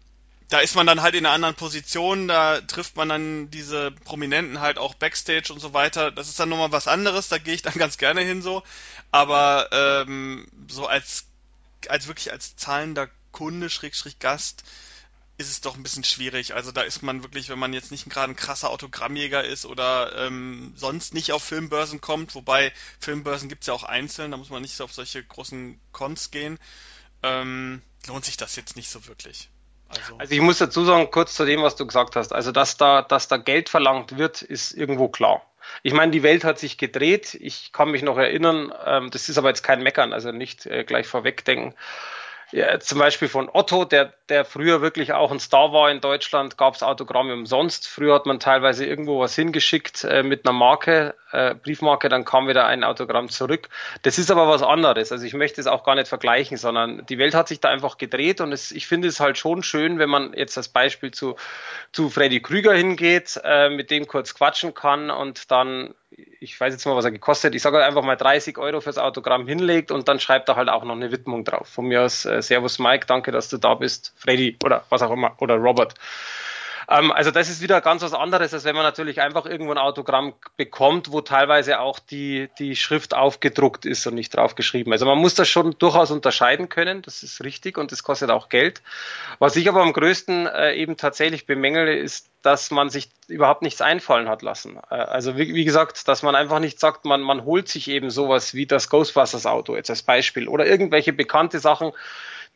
da 0.52 0.60
ist 0.60 0.74
man 0.74 0.86
dann 0.86 1.00
halt 1.00 1.14
in 1.14 1.24
einer 1.24 1.34
anderen 1.34 1.54
Position, 1.54 2.28
da 2.28 2.60
trifft 2.60 2.94
man 2.96 3.08
dann 3.08 3.50
diese 3.50 3.90
Prominenten 3.90 4.60
halt 4.60 4.76
auch 4.76 4.92
Backstage 4.92 5.50
und 5.50 5.60
so 5.60 5.72
weiter. 5.72 6.10
Das 6.10 6.28
ist 6.28 6.38
dann 6.38 6.50
nochmal 6.50 6.72
was 6.72 6.88
anderes, 6.88 7.28
da 7.28 7.38
gehe 7.38 7.54
ich 7.54 7.62
dann 7.62 7.72
ganz 7.78 7.96
gerne 7.96 8.20
hin 8.20 8.42
so. 8.42 8.62
Aber 9.10 9.70
ähm, 9.72 10.46
so 10.68 10.86
als, 10.86 11.24
als 11.88 12.06
wirklich 12.06 12.32
als 12.32 12.54
zahlender 12.56 13.08
Kunde, 13.30 13.70
Schrägstrich 13.70 14.18
Gast, 14.18 14.64
ist 15.38 15.48
es 15.48 15.62
doch 15.62 15.74
ein 15.74 15.82
bisschen 15.82 16.04
schwierig. 16.04 16.54
Also 16.54 16.70
da 16.70 16.82
ist 16.82 17.02
man 17.02 17.22
wirklich, 17.22 17.48
wenn 17.48 17.58
man 17.58 17.72
jetzt 17.72 17.90
nicht 17.90 18.10
gerade 18.10 18.32
ein 18.32 18.36
krasser 18.36 18.68
Autogrammjäger 18.68 19.42
ist 19.42 19.64
oder 19.64 20.14
ähm, 20.18 20.74
sonst 20.76 21.14
nicht 21.14 21.32
auf 21.32 21.42
Filmbörsen 21.42 22.02
kommt, 22.02 22.34
wobei 22.34 22.74
Filmbörsen 23.00 23.48
gibt's 23.48 23.68
ja 23.68 23.72
auch 23.72 23.84
einzeln, 23.84 24.30
da 24.30 24.36
muss 24.36 24.50
man 24.50 24.60
nicht 24.60 24.76
so 24.76 24.84
auf 24.84 24.92
solche 24.92 25.24
großen 25.24 25.80
Cons 25.92 26.30
gehen, 26.30 26.58
ähm, 27.22 27.80
lohnt 28.06 28.26
sich 28.26 28.36
das 28.36 28.54
jetzt 28.56 28.76
nicht 28.76 28.90
so 28.90 29.06
wirklich. 29.06 29.48
Also, 29.96 30.16
also 30.18 30.34
ich 30.34 30.40
muss 30.40 30.58
dazu 30.58 30.84
sagen, 30.84 31.10
kurz 31.10 31.34
zu 31.34 31.44
dem, 31.44 31.62
was 31.62 31.76
du 31.76 31.86
gesagt 31.86 32.16
hast. 32.16 32.32
Also, 32.32 32.52
dass 32.52 32.76
da, 32.76 33.02
dass 33.02 33.28
da 33.28 33.36
Geld 33.36 33.68
verlangt 33.68 34.18
wird, 34.18 34.42
ist 34.42 34.72
irgendwo 34.72 35.08
klar. 35.08 35.42
Ich 35.82 35.92
meine, 35.92 36.12
die 36.12 36.22
Welt 36.22 36.44
hat 36.44 36.58
sich 36.58 36.76
gedreht. 36.78 37.34
Ich 37.40 37.72
kann 37.72 37.90
mich 37.90 38.02
noch 38.02 38.18
erinnern, 38.18 38.72
ähm, 38.84 39.10
das 39.10 39.28
ist 39.28 39.38
aber 39.38 39.48
jetzt 39.48 39.62
kein 39.62 39.82
Meckern, 39.82 40.12
also 40.12 40.32
nicht 40.32 40.66
äh, 40.66 40.84
gleich 40.84 41.06
vorwegdenken 41.06 41.74
ja, 42.52 42.78
zum 42.80 42.98
Beispiel 42.98 43.28
von 43.28 43.48
Otto, 43.50 43.86
der, 43.86 44.12
der 44.28 44.44
früher 44.44 44.82
wirklich 44.82 45.14
auch 45.14 45.32
ein 45.32 45.40
Star 45.40 45.72
war 45.72 45.90
in 45.90 46.02
Deutschland, 46.02 46.58
gab 46.58 46.74
es 46.74 46.82
Autogramme 46.82 47.32
umsonst. 47.32 47.88
Früher 47.88 48.14
hat 48.14 48.26
man 48.26 48.40
teilweise 48.40 48.84
irgendwo 48.84 49.20
was 49.20 49.34
hingeschickt 49.34 50.04
äh, 50.04 50.22
mit 50.22 50.46
einer 50.46 50.52
Marke, 50.52 51.14
äh, 51.32 51.54
Briefmarke, 51.54 52.10
dann 52.10 52.26
kam 52.26 52.48
wieder 52.48 52.66
ein 52.66 52.84
Autogramm 52.84 53.30
zurück. 53.30 53.70
Das 54.02 54.18
ist 54.18 54.30
aber 54.30 54.48
was 54.48 54.62
anderes. 54.62 55.12
Also 55.12 55.24
ich 55.24 55.32
möchte 55.32 55.62
es 55.62 55.66
auch 55.66 55.82
gar 55.82 55.94
nicht 55.94 56.08
vergleichen, 56.08 56.58
sondern 56.58 57.06
die 57.06 57.16
Welt 57.16 57.34
hat 57.34 57.48
sich 57.48 57.60
da 57.60 57.70
einfach 57.70 57.96
gedreht 57.96 58.42
und 58.42 58.52
es, 58.52 58.70
ich 58.70 58.86
finde 58.86 59.08
es 59.08 59.18
halt 59.18 59.38
schon 59.38 59.62
schön, 59.62 59.98
wenn 59.98 60.10
man 60.10 60.34
jetzt 60.34 60.58
als 60.58 60.68
Beispiel 60.68 61.10
zu, 61.10 61.36
zu 61.90 62.10
Freddy 62.10 62.42
Krüger 62.42 62.74
hingeht, 62.74 63.40
äh, 63.42 63.70
mit 63.70 63.90
dem 63.90 64.06
kurz 64.06 64.34
quatschen 64.34 64.74
kann 64.74 65.10
und 65.10 65.50
dann 65.50 65.94
ich 66.40 66.60
weiß 66.60 66.72
jetzt 66.74 66.84
mal, 66.86 66.96
was 66.96 67.04
er 67.04 67.10
gekostet, 67.10 67.54
ich 67.54 67.62
sage 67.62 67.76
halt 67.76 67.86
einfach 67.86 68.02
mal 68.02 68.16
30 68.16 68.58
Euro 68.58 68.80
fürs 68.80 68.98
Autogramm 68.98 69.46
hinlegt 69.46 69.90
und 69.90 70.08
dann 70.08 70.20
schreibt 70.20 70.48
er 70.48 70.56
halt 70.56 70.68
auch 70.68 70.84
noch 70.84 70.94
eine 70.94 71.12
Widmung 71.12 71.44
drauf. 71.44 71.68
Von 71.68 71.86
mir 71.86 72.02
aus, 72.02 72.24
äh, 72.24 72.41
Servus 72.42 72.78
Mike, 72.78 73.06
danke, 73.06 73.32
dass 73.32 73.48
du 73.48 73.58
da 73.58 73.74
bist, 73.74 74.12
Freddy 74.16 74.56
oder 74.64 74.84
was 74.88 75.02
auch 75.02 75.10
immer, 75.10 75.34
oder 75.38 75.56
Robert. 75.56 75.94
Ähm, 76.92 77.10
also 77.12 77.30
das 77.30 77.48
ist 77.48 77.62
wieder 77.62 77.80
ganz 77.80 78.02
was 78.02 78.12
anderes, 78.12 78.52
als 78.52 78.64
wenn 78.64 78.74
man 78.74 78.84
natürlich 78.84 79.20
einfach 79.20 79.46
irgendwo 79.46 79.72
ein 79.72 79.78
Autogramm 79.78 80.34
bekommt, 80.56 81.10
wo 81.10 81.20
teilweise 81.20 81.80
auch 81.80 81.98
die, 81.98 82.48
die 82.58 82.76
Schrift 82.76 83.14
aufgedruckt 83.14 83.86
ist 83.86 84.06
und 84.06 84.14
nicht 84.14 84.36
draufgeschrieben. 84.36 84.92
Also 84.92 85.06
man 85.06 85.18
muss 85.18 85.34
das 85.34 85.48
schon 85.48 85.76
durchaus 85.78 86.10
unterscheiden 86.10 86.68
können, 86.68 87.02
das 87.02 87.22
ist 87.22 87.42
richtig 87.42 87.78
und 87.78 87.92
das 87.92 88.02
kostet 88.02 88.30
auch 88.30 88.48
Geld. 88.48 88.82
Was 89.38 89.56
ich 89.56 89.68
aber 89.68 89.82
am 89.82 89.92
größten 89.92 90.46
äh, 90.46 90.74
eben 90.74 90.96
tatsächlich 90.96 91.46
bemängele, 91.46 91.96
ist, 91.96 92.28
dass 92.42 92.70
man 92.70 92.90
sich 92.90 93.10
überhaupt 93.28 93.62
nichts 93.62 93.80
einfallen 93.80 94.28
hat 94.28 94.42
lassen. 94.42 94.78
Äh, 94.90 94.94
also 94.94 95.38
wie, 95.38 95.54
wie, 95.54 95.64
gesagt, 95.64 96.08
dass 96.08 96.22
man 96.22 96.34
einfach 96.34 96.58
nicht 96.58 96.78
sagt, 96.78 97.04
man, 97.04 97.22
man 97.22 97.44
holt 97.44 97.68
sich 97.68 97.88
eben 97.88 98.10
sowas 98.10 98.54
wie 98.54 98.66
das 98.66 98.90
Ghostbusters 98.90 99.46
Auto 99.46 99.76
jetzt 99.76 99.90
als 99.90 100.02
Beispiel 100.02 100.48
oder 100.48 100.66
irgendwelche 100.66 101.12
bekannte 101.12 101.58
Sachen, 101.58 101.92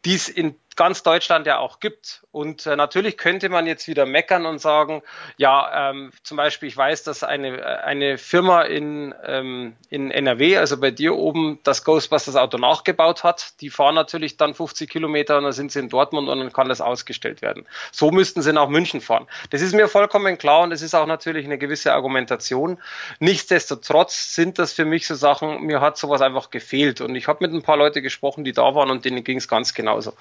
die 0.04 0.14
es 0.14 0.28
in 0.28 0.56
ganz 0.76 1.02
Deutschland 1.02 1.46
ja 1.46 1.58
auch 1.58 1.80
gibt. 1.80 2.22
Und 2.30 2.66
äh, 2.66 2.76
natürlich 2.76 3.16
könnte 3.16 3.48
man 3.48 3.66
jetzt 3.66 3.88
wieder 3.88 4.06
meckern 4.06 4.46
und 4.46 4.58
sagen, 4.60 5.02
ja, 5.38 5.90
ähm, 5.90 6.12
zum 6.22 6.36
Beispiel, 6.36 6.68
ich 6.68 6.76
weiß, 6.76 7.02
dass 7.02 7.24
eine, 7.24 7.58
äh, 7.58 7.62
eine 7.62 8.18
Firma 8.18 8.62
in, 8.62 9.14
ähm, 9.24 9.74
in 9.88 10.10
NRW, 10.10 10.58
also 10.58 10.78
bei 10.78 10.90
dir 10.90 11.16
oben, 11.16 11.58
das 11.64 11.84
Ghostbusters 11.84 12.36
Auto 12.36 12.58
nachgebaut 12.58 13.24
hat. 13.24 13.60
Die 13.60 13.70
fahren 13.70 13.94
natürlich 13.94 14.36
dann 14.36 14.54
50 14.54 14.88
Kilometer 14.88 15.38
und 15.38 15.44
dann 15.44 15.52
sind 15.52 15.72
sie 15.72 15.80
in 15.80 15.88
Dortmund 15.88 16.28
und 16.28 16.38
dann 16.38 16.52
kann 16.52 16.68
das 16.68 16.80
ausgestellt 16.80 17.42
werden. 17.42 17.66
So 17.90 18.10
müssten 18.10 18.42
sie 18.42 18.52
nach 18.52 18.68
München 18.68 19.00
fahren. 19.00 19.26
Das 19.50 19.62
ist 19.62 19.74
mir 19.74 19.88
vollkommen 19.88 20.36
klar 20.36 20.60
und 20.62 20.72
es 20.72 20.82
ist 20.82 20.94
auch 20.94 21.06
natürlich 21.06 21.46
eine 21.46 21.58
gewisse 21.58 21.94
Argumentation. 21.94 22.78
Nichtsdestotrotz 23.18 24.34
sind 24.34 24.58
das 24.58 24.74
für 24.74 24.84
mich 24.84 25.06
so 25.06 25.14
Sachen, 25.14 25.62
mir 25.62 25.80
hat 25.80 25.96
sowas 25.96 26.20
einfach 26.20 26.50
gefehlt. 26.50 27.00
Und 27.00 27.14
ich 27.14 27.28
habe 27.28 27.46
mit 27.46 27.54
ein 27.54 27.62
paar 27.62 27.78
Leuten 27.78 28.02
gesprochen, 28.02 28.44
die 28.44 28.52
da 28.52 28.74
waren 28.74 28.90
und 28.90 29.04
denen 29.04 29.24
ging 29.24 29.38
es 29.38 29.48
ganz 29.48 29.72
genauso. 29.72 30.12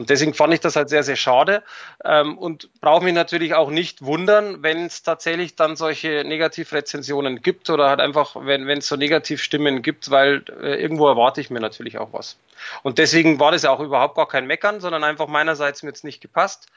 Und 0.00 0.08
deswegen 0.08 0.32
fand 0.32 0.54
ich 0.54 0.60
das 0.60 0.76
halt 0.76 0.88
sehr, 0.88 1.02
sehr 1.02 1.16
schade 1.16 1.62
ähm, 2.06 2.38
und 2.38 2.70
brauche 2.80 3.04
mich 3.04 3.12
natürlich 3.12 3.52
auch 3.52 3.68
nicht 3.68 4.02
wundern, 4.02 4.62
wenn 4.62 4.86
es 4.86 5.02
tatsächlich 5.02 5.56
dann 5.56 5.76
solche 5.76 6.24
Negativrezensionen 6.24 7.42
gibt 7.42 7.68
oder 7.68 7.90
halt 7.90 8.00
einfach, 8.00 8.34
wenn 8.34 8.66
es 8.66 8.88
so 8.88 8.96
Negativstimmen 8.96 9.82
gibt, 9.82 10.10
weil 10.10 10.42
äh, 10.62 10.80
irgendwo 10.80 11.06
erwarte 11.06 11.42
ich 11.42 11.50
mir 11.50 11.60
natürlich 11.60 11.98
auch 11.98 12.14
was. 12.14 12.38
Und 12.82 12.96
deswegen 12.96 13.40
war 13.40 13.52
das 13.52 13.62
ja 13.62 13.70
auch 13.72 13.80
überhaupt 13.80 14.14
gar 14.14 14.26
kein 14.26 14.46
Meckern, 14.46 14.80
sondern 14.80 15.04
einfach 15.04 15.26
meinerseits 15.26 15.82
mir 15.82 15.90
jetzt 15.90 16.04
nicht 16.04 16.22
gepasst. 16.22 16.68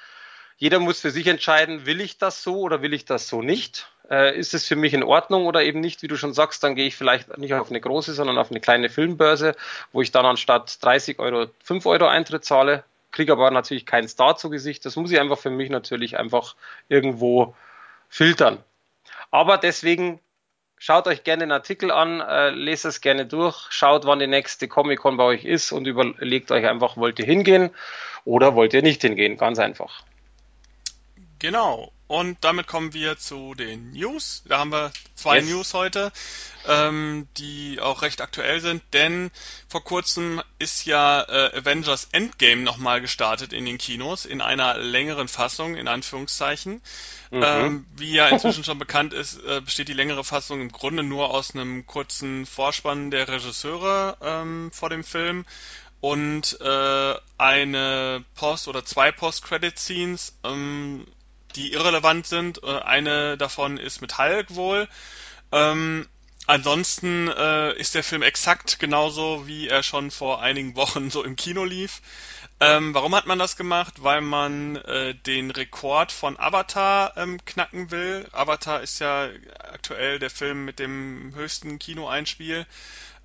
Jeder 0.57 0.79
muss 0.79 0.99
für 0.99 1.11
sich 1.11 1.27
entscheiden, 1.27 1.85
will 1.85 2.01
ich 2.01 2.17
das 2.17 2.43
so 2.43 2.59
oder 2.59 2.81
will 2.81 2.91
ich 2.93 3.05
das 3.05 3.29
so 3.29 3.41
nicht? 3.41 3.87
Äh, 4.11 4.37
ist 4.37 4.53
es 4.53 4.67
für 4.67 4.75
mich 4.75 4.93
in 4.93 5.03
Ordnung 5.03 5.45
oder 5.45 5.63
eben 5.63 5.79
nicht? 5.79 6.01
Wie 6.01 6.09
du 6.09 6.17
schon 6.17 6.33
sagst, 6.33 6.61
dann 6.61 6.75
gehe 6.75 6.87
ich 6.87 6.97
vielleicht 6.97 7.37
nicht 7.37 7.53
auf 7.53 7.69
eine 7.69 7.79
große, 7.79 8.13
sondern 8.13 8.37
auf 8.37 8.51
eine 8.51 8.59
kleine 8.59 8.89
Filmbörse, 8.89 9.55
wo 9.93 10.01
ich 10.01 10.11
dann 10.11 10.25
anstatt 10.25 10.83
30 10.83 11.19
Euro 11.19 11.47
5 11.63 11.85
Euro 11.85 12.07
Eintritt 12.07 12.43
zahle 12.43 12.83
kriege 13.13 13.31
aber 13.31 13.49
natürlich 13.51 13.85
keinen 13.85 14.09
Star 14.09 14.35
zu 14.35 14.49
Gesicht. 14.49 14.85
Das 14.85 14.97
muss 14.97 15.11
ich 15.11 15.19
einfach 15.19 15.37
für 15.37 15.51
mich 15.51 15.69
natürlich 15.69 16.19
einfach 16.19 16.55
irgendwo 16.89 17.55
filtern. 18.09 18.61
Aber 19.31 19.57
deswegen 19.57 20.19
schaut 20.77 21.07
euch 21.07 21.23
gerne 21.23 21.45
den 21.45 21.51
Artikel 21.53 21.91
an, 21.91 22.19
äh, 22.19 22.49
lest 22.49 22.83
es 22.83 22.99
gerne 22.99 23.25
durch, 23.25 23.67
schaut, 23.69 24.05
wann 24.05 24.19
die 24.19 24.27
nächste 24.27 24.67
Comic-Con 24.67 25.15
bei 25.15 25.23
euch 25.23 25.45
ist 25.45 25.71
und 25.71 25.87
überlegt 25.87 26.51
euch 26.51 26.67
einfach, 26.67 26.97
wollt 26.97 27.19
ihr 27.19 27.25
hingehen 27.25 27.69
oder 28.25 28.55
wollt 28.55 28.73
ihr 28.73 28.81
nicht 28.81 29.01
hingehen? 29.01 29.37
Ganz 29.37 29.59
einfach. 29.59 30.03
Genau. 31.39 31.92
Und 32.07 32.37
damit 32.41 32.67
kommen 32.67 32.93
wir 32.93 33.17
zu 33.17 33.55
den 33.55 33.91
News. 33.91 34.43
Da 34.45 34.59
haben 34.59 34.71
wir 34.71 34.91
zwei 35.15 35.37
yes. 35.37 35.49
News 35.49 35.73
heute, 35.73 36.11
ähm, 36.67 37.27
die 37.37 37.79
auch 37.81 38.01
recht 38.01 38.21
aktuell 38.21 38.59
sind, 38.59 38.83
denn 38.93 39.31
vor 39.67 39.83
kurzem 39.83 40.41
ist 40.59 40.85
ja 40.85 41.21
äh, 41.21 41.57
Avengers 41.57 42.09
Endgame 42.11 42.61
nochmal 42.61 43.01
gestartet 43.01 43.53
in 43.53 43.65
den 43.65 43.77
Kinos, 43.77 44.25
in 44.25 44.41
einer 44.41 44.77
längeren 44.77 45.27
Fassung, 45.27 45.75
in 45.75 45.87
Anführungszeichen. 45.87 46.81
Mhm. 47.31 47.43
Ähm, 47.43 47.85
wie 47.95 48.13
ja 48.13 48.27
inzwischen 48.27 48.63
schon 48.63 48.79
bekannt 48.79 49.13
ist, 49.13 49.43
äh, 49.43 49.61
besteht 49.61 49.87
die 49.87 49.93
längere 49.93 50.23
Fassung 50.23 50.61
im 50.61 50.71
Grunde 50.71 51.03
nur 51.03 51.31
aus 51.31 51.55
einem 51.55 51.87
kurzen 51.87 52.45
Vorspann 52.45 53.11
der 53.11 53.27
Regisseure 53.27 54.17
ähm, 54.21 54.71
vor 54.71 54.89
dem 54.89 55.03
Film 55.03 55.45
und 55.99 56.59
äh, 56.59 57.15
eine 57.37 58.25
Post- 58.35 58.67
oder 58.67 58.83
zwei 58.83 59.13
Post-Credit-Scenes 59.13 60.37
ähm, 60.43 61.07
die 61.55 61.73
irrelevant 61.73 62.27
sind. 62.27 62.63
Äh, 62.63 62.79
eine 62.79 63.37
davon 63.37 63.77
ist 63.77 64.01
mit 64.01 64.17
Hulk 64.17 64.55
wohl. 64.55 64.87
Ähm, 65.51 66.07
ansonsten 66.47 67.27
äh, 67.29 67.77
ist 67.77 67.95
der 67.95 68.03
Film 68.03 68.21
exakt 68.21 68.79
genauso, 68.79 69.47
wie 69.47 69.67
er 69.67 69.83
schon 69.83 70.11
vor 70.11 70.41
einigen 70.41 70.75
Wochen 70.75 71.09
so 71.09 71.23
im 71.23 71.35
Kino 71.35 71.63
lief. 71.63 72.01
Ähm, 72.59 72.93
warum 72.93 73.13
hat 73.15 73.25
man 73.25 73.39
das 73.39 73.57
gemacht? 73.57 74.03
Weil 74.03 74.21
man 74.21 74.77
äh, 74.77 75.15
den 75.15 75.51
Rekord 75.51 76.11
von 76.11 76.39
Avatar 76.39 77.17
ähm, 77.17 77.43
knacken 77.45 77.91
will. 77.91 78.27
Avatar 78.31 78.81
ist 78.81 78.99
ja 78.99 79.29
aktuell 79.59 80.19
der 80.19 80.29
Film 80.29 80.63
mit 80.63 80.79
dem 80.79 81.33
höchsten 81.35 81.77
Kinoeinspiel. 81.77 82.65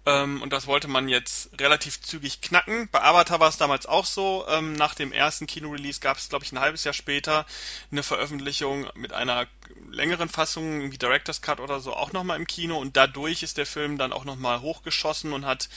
Ähm, 0.07 0.43
und 0.43 0.53
das 0.53 0.66
wollte 0.66 0.89
man 0.89 1.09
jetzt 1.09 1.51
relativ 1.61 2.01
zügig 2.01 2.41
knacken. 2.41 2.89
Bei 2.91 3.03
Avatar 3.03 3.41
war 3.41 3.49
es 3.49 3.59
damals 3.59 3.87
auch 3.87 4.07
so. 4.07 4.47
Ähm, 4.49 4.73
nach 4.73 4.95
dem 4.95 5.12
ersten 5.12 5.47
Kino-Release 5.47 6.01
gab 6.01 6.16
es, 6.16 6.29
glaube 6.29 6.45
ich, 6.45 6.53
ein 6.53 6.61
halbes 6.61 6.85
Jahr 6.85 6.95
später 6.95 7.47
eine 7.91 8.03
Veröffentlichung 8.03 8.89
mit 8.95 9.12
einer 9.12 9.47
längeren 9.91 10.29
Fassung, 10.29 10.93
wie 10.93 10.99
Director's 10.99 11.43
Cut 11.43 11.61
oder 11.61 11.81
so, 11.81 11.95
auch 11.95 12.12
nochmal 12.12 12.39
im 12.39 12.47
Kino. 12.47 12.79
Und 12.79 12.97
dadurch 12.97 13.43
ist 13.43 13.59
der 13.59 13.66
Film 13.66 13.99
dann 13.99 14.12
auch 14.12 14.25
nochmal 14.25 14.61
hochgeschossen 14.61 15.33
und 15.33 15.45
hat 15.45 15.69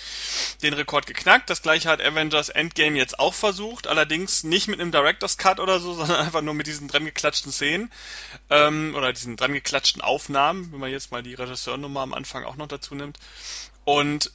den 0.62 0.74
Rekord 0.74 1.08
geknackt. 1.08 1.50
Das 1.50 1.62
gleiche 1.62 1.90
hat 1.90 2.02
Avengers 2.02 2.50
Endgame 2.50 2.98
jetzt 2.98 3.20
auch 3.20 3.34
versucht. 3.34 3.88
Allerdings 3.88 4.44
nicht 4.44 4.68
mit 4.68 4.80
einem 4.80 4.92
Director's 4.92 5.38
Cut 5.38 5.60
oder 5.60 5.80
so, 5.80 5.94
sondern 6.02 6.18
einfach 6.18 6.42
nur 6.42 6.54
mit 6.54 6.68
diesen 6.68 6.88
dran 6.88 7.06
geklatschten 7.06 7.52
Szenen. 7.52 7.92
Ähm, 8.50 8.94
oder 8.96 9.12
diesen 9.12 9.36
dran 9.36 9.54
geklatschten 9.54 10.02
Aufnahmen, 10.02 10.72
wenn 10.72 10.80
man 10.80 10.92
jetzt 10.92 11.12
mal 11.12 11.24
die 11.24 11.34
Regisseurnummer 11.34 12.02
am 12.02 12.14
Anfang 12.14 12.46
auch 12.46 12.56
noch 12.56 12.68
dazu 12.68 12.96
nimmt. 12.96 13.18
Und 13.84 14.32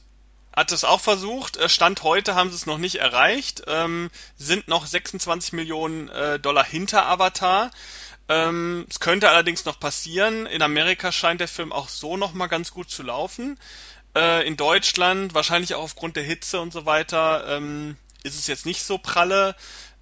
hat 0.55 0.71
es 0.71 0.83
auch 0.83 0.99
versucht. 0.99 1.57
Äh, 1.57 1.69
Stand 1.69 2.03
heute 2.03 2.35
haben 2.35 2.49
sie 2.49 2.55
es 2.55 2.65
noch 2.65 2.79
nicht 2.79 2.95
erreicht, 2.95 3.63
ähm, 3.67 4.09
sind 4.37 4.67
noch 4.67 4.87
26 4.87 5.53
Millionen 5.53 6.09
äh, 6.09 6.39
Dollar 6.39 6.65
hinter 6.65 7.05
Avatar. 7.05 7.71
Ähm, 8.27 8.85
es 8.89 8.99
könnte 8.99 9.29
allerdings 9.29 9.65
noch 9.65 9.79
passieren. 9.79 10.47
In 10.47 10.61
Amerika 10.61 11.11
scheint 11.11 11.39
der 11.41 11.47
Film 11.47 11.71
auch 11.71 11.89
so 11.89 12.17
noch 12.17 12.33
mal 12.33 12.47
ganz 12.47 12.71
gut 12.71 12.89
zu 12.89 13.03
laufen. 13.03 13.59
Äh, 14.15 14.47
in 14.47 14.57
Deutschland, 14.57 15.33
wahrscheinlich 15.35 15.75
auch 15.75 15.83
aufgrund 15.83 16.15
der 16.15 16.23
Hitze 16.23 16.59
und 16.59 16.73
so 16.73 16.85
weiter, 16.85 17.45
ähm, 17.47 17.95
ist 18.23 18.37
es 18.37 18.47
jetzt 18.47 18.65
nicht 18.65 18.83
so 18.83 18.97
pralle. 18.97 19.55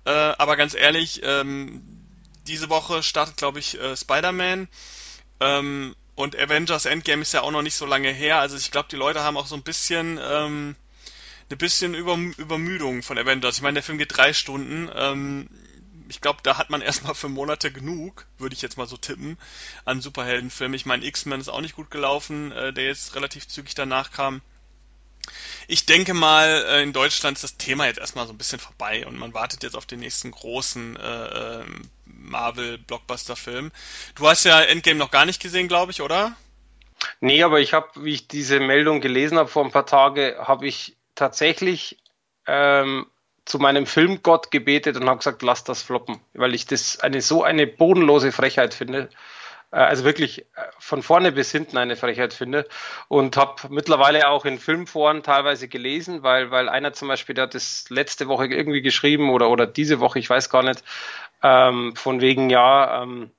Äh, 0.05 0.11
aber 0.11 0.55
ganz 0.55 0.73
ehrlich, 0.73 1.22
ähm, 1.23 1.84
diese 2.47 2.69
Woche 2.69 3.03
startet, 3.03 3.38
glaube 3.38 3.59
ich, 3.59 3.80
äh, 3.80 3.97
Spider-Man. 3.97 4.69
Ähm, 5.41 5.95
und 6.15 6.37
Avengers 6.37 6.85
Endgame 6.85 7.21
ist 7.21 7.33
ja 7.33 7.41
auch 7.41 7.51
noch 7.51 7.61
nicht 7.61 7.75
so 7.75 7.85
lange 7.85 8.11
her. 8.11 8.39
Also 8.39 8.57
ich 8.57 8.71
glaube, 8.71 8.87
die 8.89 8.95
Leute 8.95 9.21
haben 9.21 9.37
auch 9.37 9.47
so 9.47 9.55
ein 9.55 9.63
bisschen 9.63 10.19
ähm, 10.21 10.75
eine 11.49 11.57
bisschen 11.57 11.93
Über 11.93 12.15
Übermüdung 12.37 13.03
von 13.03 13.17
Avengers. 13.17 13.57
Ich 13.57 13.61
meine, 13.61 13.75
der 13.75 13.83
Film 13.83 13.97
geht 13.97 14.15
drei 14.15 14.33
Stunden. 14.33 14.89
Ähm, 14.95 15.49
ich 16.07 16.21
glaube, 16.21 16.39
da 16.43 16.57
hat 16.57 16.69
man 16.69 16.81
erstmal 16.81 17.15
für 17.15 17.29
Monate 17.29 17.71
genug, 17.71 18.25
würde 18.37 18.55
ich 18.55 18.61
jetzt 18.61 18.77
mal 18.77 18.87
so 18.87 18.97
tippen, 18.97 19.37
an 19.83 20.01
Superheldenfilmen. 20.01 20.75
Ich 20.75 20.85
meine, 20.85 21.05
X-Men 21.05 21.41
ist 21.41 21.49
auch 21.49 21.61
nicht 21.61 21.75
gut 21.75 21.91
gelaufen, 21.91 22.51
äh, 22.51 22.73
der 22.73 22.85
jetzt 22.85 23.15
relativ 23.15 23.47
zügig 23.47 23.75
danach 23.75 24.11
kam 24.11 24.41
ich 25.67 25.85
denke 25.85 26.13
mal, 26.13 26.65
äh, 26.67 26.83
in 26.83 26.93
Deutschland 26.93 27.37
ist 27.37 27.43
das 27.43 27.57
Thema 27.57 27.85
jetzt 27.85 27.99
erstmal 27.99 28.27
so 28.27 28.33
ein 28.33 28.37
bisschen 28.37 28.59
vorbei 28.59 29.05
und 29.07 29.17
man 29.17 29.33
wartet 29.33 29.63
jetzt 29.63 29.75
auf 29.75 29.85
den 29.85 29.99
nächsten 29.99 30.31
großen 30.31 30.95
äh, 30.95 31.61
ähm, 31.61 31.89
Marvel-Blockbuster-Film. 32.30 33.72
Du 34.15 34.27
hast 34.27 34.43
ja 34.43 34.61
Endgame 34.61 34.99
noch 34.99 35.11
gar 35.11 35.26
nicht 35.26 35.41
gesehen, 35.41 35.68
glaube 35.68 35.91
ich, 35.91 36.02
oder? 36.02 36.35
Nee, 37.19 37.43
aber 37.43 37.60
ich 37.60 37.73
habe, 37.73 37.88
wie 38.03 38.14
ich 38.14 38.27
diese 38.27 38.60
Meldung 38.60 39.02
gelesen 39.02 39.38
habe 39.38 39.49
vor 39.49 39.64
ein 39.64 39.72
paar 39.72 39.85
Tagen, 39.85 40.35
habe 40.38 40.68
ich 40.68 40.95
tatsächlich 41.14 41.97
ähm, 42.47 43.06
zu 43.45 43.60
meinem 43.60 43.85
Filmgott 43.85 44.52
gebetet 44.52 44.97
und 44.97 45.07
habe 45.07 45.19
gesagt, 45.19 45.41
lass 45.43 45.64
das 45.64 45.81
floppen, 45.81 46.19
weil 46.34 46.56
ich 46.56 46.65
das 46.65 46.99
eine 46.99 47.22
so 47.22 47.43
eine 47.43 47.68
bodenlose 47.68 48.31
Frechheit 48.31 48.73
finde. 48.73 49.10
Äh, 49.72 49.77
also 49.77 50.03
wirklich 50.03 50.39
äh, 50.39 50.43
von 50.80 51.03
vorne 51.03 51.31
bis 51.31 51.52
hinten 51.52 51.77
eine 51.77 51.95
Frechheit 51.95 52.34
finde 52.34 52.68
und 53.07 53.38
habe 53.38 53.68
mittlerweile 53.69 54.30
auch 54.30 54.45
in 54.45 54.60
Filmforen 54.60 55.22
teilweise 55.22 55.68
gelesen, 55.68 56.23
weil, 56.23 56.49
weil 56.52 56.69
einer 56.69 56.93
zum 56.93 57.07
Beispiel, 57.07 57.35
der 57.35 57.43
hat 57.43 57.56
das 57.56 57.89
letzte 57.89 58.27
Woche 58.27 58.47
irgendwie 58.47 58.81
geschrieben 58.81 59.30
oder, 59.30 59.49
oder 59.49 59.68
diese 59.68 59.99
Woche, 59.99 60.19
ich 60.19 60.30
weiß 60.30 60.49
gar 60.49 60.64
nicht, 60.64 60.84
ähm, 61.45 61.95
von 61.95 62.22
wegen, 62.22 62.49
ja, 62.49 63.03
ähm, 63.03 63.30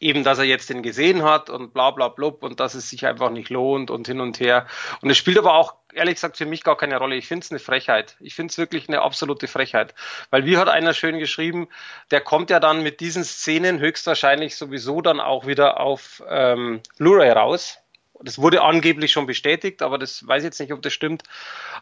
eben, 0.00 0.24
dass 0.24 0.38
er 0.38 0.44
jetzt 0.44 0.68
den 0.68 0.82
gesehen 0.82 1.22
hat 1.22 1.48
und 1.48 1.72
bla 1.72 1.92
bla 1.92 2.08
blub 2.08 2.42
und 2.42 2.58
dass 2.58 2.74
es 2.74 2.90
sich 2.90 3.06
einfach 3.06 3.30
nicht 3.30 3.50
lohnt 3.50 3.88
und 3.88 4.08
hin 4.08 4.20
und 4.20 4.40
her. 4.40 4.66
Und 5.00 5.10
es 5.10 5.16
spielt 5.16 5.38
aber 5.38 5.54
auch, 5.54 5.76
ehrlich 5.92 6.16
gesagt, 6.16 6.36
für 6.36 6.46
mich 6.46 6.64
gar 6.64 6.76
keine 6.76 6.98
Rolle. 6.98 7.14
Ich 7.14 7.28
finde 7.28 7.44
es 7.44 7.52
eine 7.52 7.60
Frechheit. 7.60 8.16
Ich 8.18 8.34
finde 8.34 8.50
es 8.50 8.58
wirklich 8.58 8.88
eine 8.88 9.02
absolute 9.02 9.46
Frechheit. 9.46 9.94
Weil 10.30 10.44
wie 10.44 10.58
hat 10.58 10.68
einer 10.68 10.94
schön 10.94 11.20
geschrieben, 11.20 11.68
der 12.10 12.20
kommt 12.20 12.50
ja 12.50 12.58
dann 12.58 12.82
mit 12.82 12.98
diesen 12.98 13.22
Szenen 13.22 13.78
höchstwahrscheinlich 13.78 14.56
sowieso 14.56 15.00
dann 15.00 15.20
auch 15.20 15.46
wieder 15.46 15.78
auf 15.78 16.22
ähm, 16.28 16.80
Blu-ray 16.98 17.30
raus 17.30 17.81
das 18.22 18.38
wurde 18.38 18.62
angeblich 18.62 19.12
schon 19.12 19.26
bestätigt, 19.26 19.82
aber 19.82 19.98
das 19.98 20.26
weiß 20.26 20.42
ich 20.42 20.46
jetzt 20.46 20.60
nicht, 20.60 20.72
ob 20.72 20.82
das 20.82 20.92
stimmt. 20.92 21.22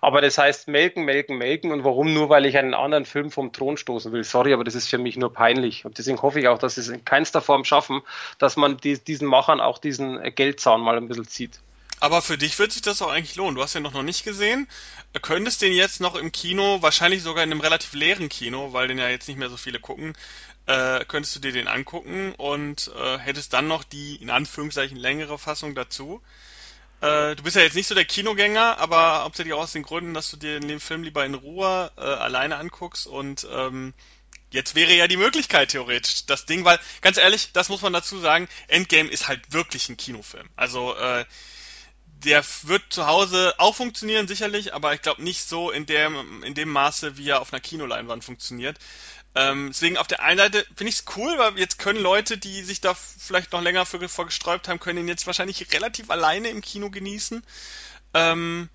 Aber 0.01 0.21
das 0.21 0.39
heißt 0.39 0.69
melken, 0.69 1.05
melken, 1.05 1.39
melken. 1.39 1.73
Und 1.73 1.85
warum? 1.85 2.13
Nur 2.13 2.29
weil 2.29 2.47
ich 2.47 2.57
einen 2.57 2.75
anderen 2.75 3.05
Film 3.05 3.31
vom 3.31 3.53
Thron 3.53 3.77
stoßen 3.77 4.13
will. 4.13 4.25
Sorry, 4.25 4.53
aber 4.53 4.65
das 4.65 4.75
ist 4.75 4.89
für 4.89 4.99
mich 4.99 5.17
nur 5.17 5.33
peinlich. 5.33 5.85
Und 5.85 5.99
deswegen 5.99 6.23
hoffe 6.23 6.41
ich 6.41 6.49
auch, 6.49 6.59
dass 6.59 6.77
sie 6.77 6.81
es 6.81 6.89
in 6.89 7.05
keinster 7.05 7.41
Form 7.41 7.65
schaffen, 7.65 8.03
dass 8.39 8.57
man 8.57 8.77
die, 8.77 8.99
diesen 8.99 9.29
Machern 9.29 9.61
auch 9.61 9.79
diesen 9.79 10.21
Geldzahn 10.35 10.81
mal 10.81 10.97
ein 10.97 11.09
bisschen 11.09 11.29
zieht. 11.29 11.61
Aber 12.01 12.23
für 12.23 12.39
dich 12.39 12.59
wird 12.59 12.73
sich 12.73 12.81
das 12.81 13.03
auch 13.03 13.11
eigentlich 13.11 13.37
lohnen. 13.37 13.55
Du 13.55 13.63
hast 13.63 13.75
den 13.75 13.83
noch 13.83 14.03
nicht 14.03 14.25
gesehen. 14.25 14.67
Könntest 15.21 15.61
den 15.61 15.75
jetzt 15.75 16.01
noch 16.01 16.15
im 16.15 16.33
Kino, 16.33 16.81
wahrscheinlich 16.81 17.23
sogar 17.23 17.45
in 17.45 17.51
einem 17.51 17.61
relativ 17.61 17.93
leeren 17.93 18.31
Kino, 18.31 18.73
weil 18.73 18.89
den 18.89 18.99
ja 18.99 19.11
jetzt 19.11 19.29
nicht 19.29 19.37
mehr 19.37 19.51
so 19.51 19.59
viele 19.59 19.81
gucken, 19.81 20.15
äh, 20.67 21.05
könntest 21.05 21.37
du 21.37 21.41
dir 21.41 21.53
den 21.53 21.69
angucken 21.69 22.35
und 22.37 22.91
äh, 22.97 23.19
hättest 23.19 23.53
dann 23.53 23.69
noch 23.69 23.85
die 23.85 24.17
in 24.17 24.31
Anführungszeichen 24.31 24.97
längere 24.97 25.39
Fassung 25.39 25.75
dazu. 25.75 26.23
Äh, 27.03 27.37
du 27.37 27.43
bist 27.43 27.57
ja 27.57 27.63
jetzt 27.63 27.77
nicht 27.77 27.87
so 27.87 27.95
der 27.95 28.05
Kinogänger, 28.05 28.79
aber 28.79 29.25
hauptsächlich 29.25 29.53
auch 29.55 29.63
aus 29.63 29.73
den 29.73 29.83
Gründen, 29.83 30.15
dass 30.15 30.31
du 30.31 30.39
dir 30.39 30.59
den 30.59 30.81
Film 30.81 31.03
lieber 31.03 31.25
in 31.25 31.35
Ruhe 31.35 31.93
äh, 31.97 32.01
alleine 32.01 32.57
anguckst 32.57 33.07
und 33.07 33.47
ähm, 33.51 33.93
jetzt 34.51 34.75
wäre 34.75 34.93
ja 34.95 35.07
die 35.07 35.17
Möglichkeit 35.17 35.71
theoretisch 35.71 36.27
das 36.27 36.47
Ding, 36.47 36.65
weil 36.65 36.79
ganz 37.03 37.19
ehrlich, 37.19 37.53
das 37.53 37.69
muss 37.69 37.83
man 37.83 37.93
dazu 37.93 38.19
sagen, 38.19 38.49
Endgame 38.69 39.11
ist 39.11 39.29
halt 39.29 39.53
wirklich 39.53 39.89
ein 39.89 39.97
Kinofilm. 39.97 40.49
Also 40.57 40.95
äh, 40.97 41.25
der 42.25 42.45
wird 42.63 42.83
zu 42.91 43.07
Hause 43.07 43.55
auch 43.59 43.75
funktionieren, 43.75 44.29
sicherlich, 44.29 44.75
aber 44.75 44.95
ich 44.95 45.03
glaube 45.03 45.23
nicht 45.23 45.49
so 45.49 45.71
in 45.71 45.87
dem, 45.87 46.43
in 46.43 46.55
dem 46.55 46.69
Maße, 46.69 47.17
wie 47.17 47.29
er 47.29 47.41
auf 47.41 47.53
einer 47.53 47.61
Kinoleinwand 47.61 48.25
funktioniert. 48.25 48.79
Ähm, 49.35 49.69
deswegen 49.69 49.97
auf 49.97 50.09
der 50.09 50.23
einen 50.23 50.39
Seite 50.39 50.67
finde 50.77 50.89
ich 50.89 50.97
es 50.97 51.05
cool, 51.17 51.39
weil 51.39 51.59
jetzt 51.59 51.79
können 51.79 52.01
Leute, 52.01 52.37
die 52.37 52.63
sich 52.63 52.81
da 52.81 52.95
vielleicht 52.95 53.53
noch 53.53 53.63
länger 53.63 53.87
für, 53.87 54.09
vorgesträubt 54.09 54.69
haben, 54.69 54.81
können 54.81 54.99
ihn 54.99 55.09
jetzt 55.09 55.27
wahrscheinlich 55.27 55.73
relativ 55.73 56.11
alleine 56.11 56.49
im 56.49 56.63
Kino 56.63 56.91
genießen. 56.91 57.43
Ähm, 58.13 58.69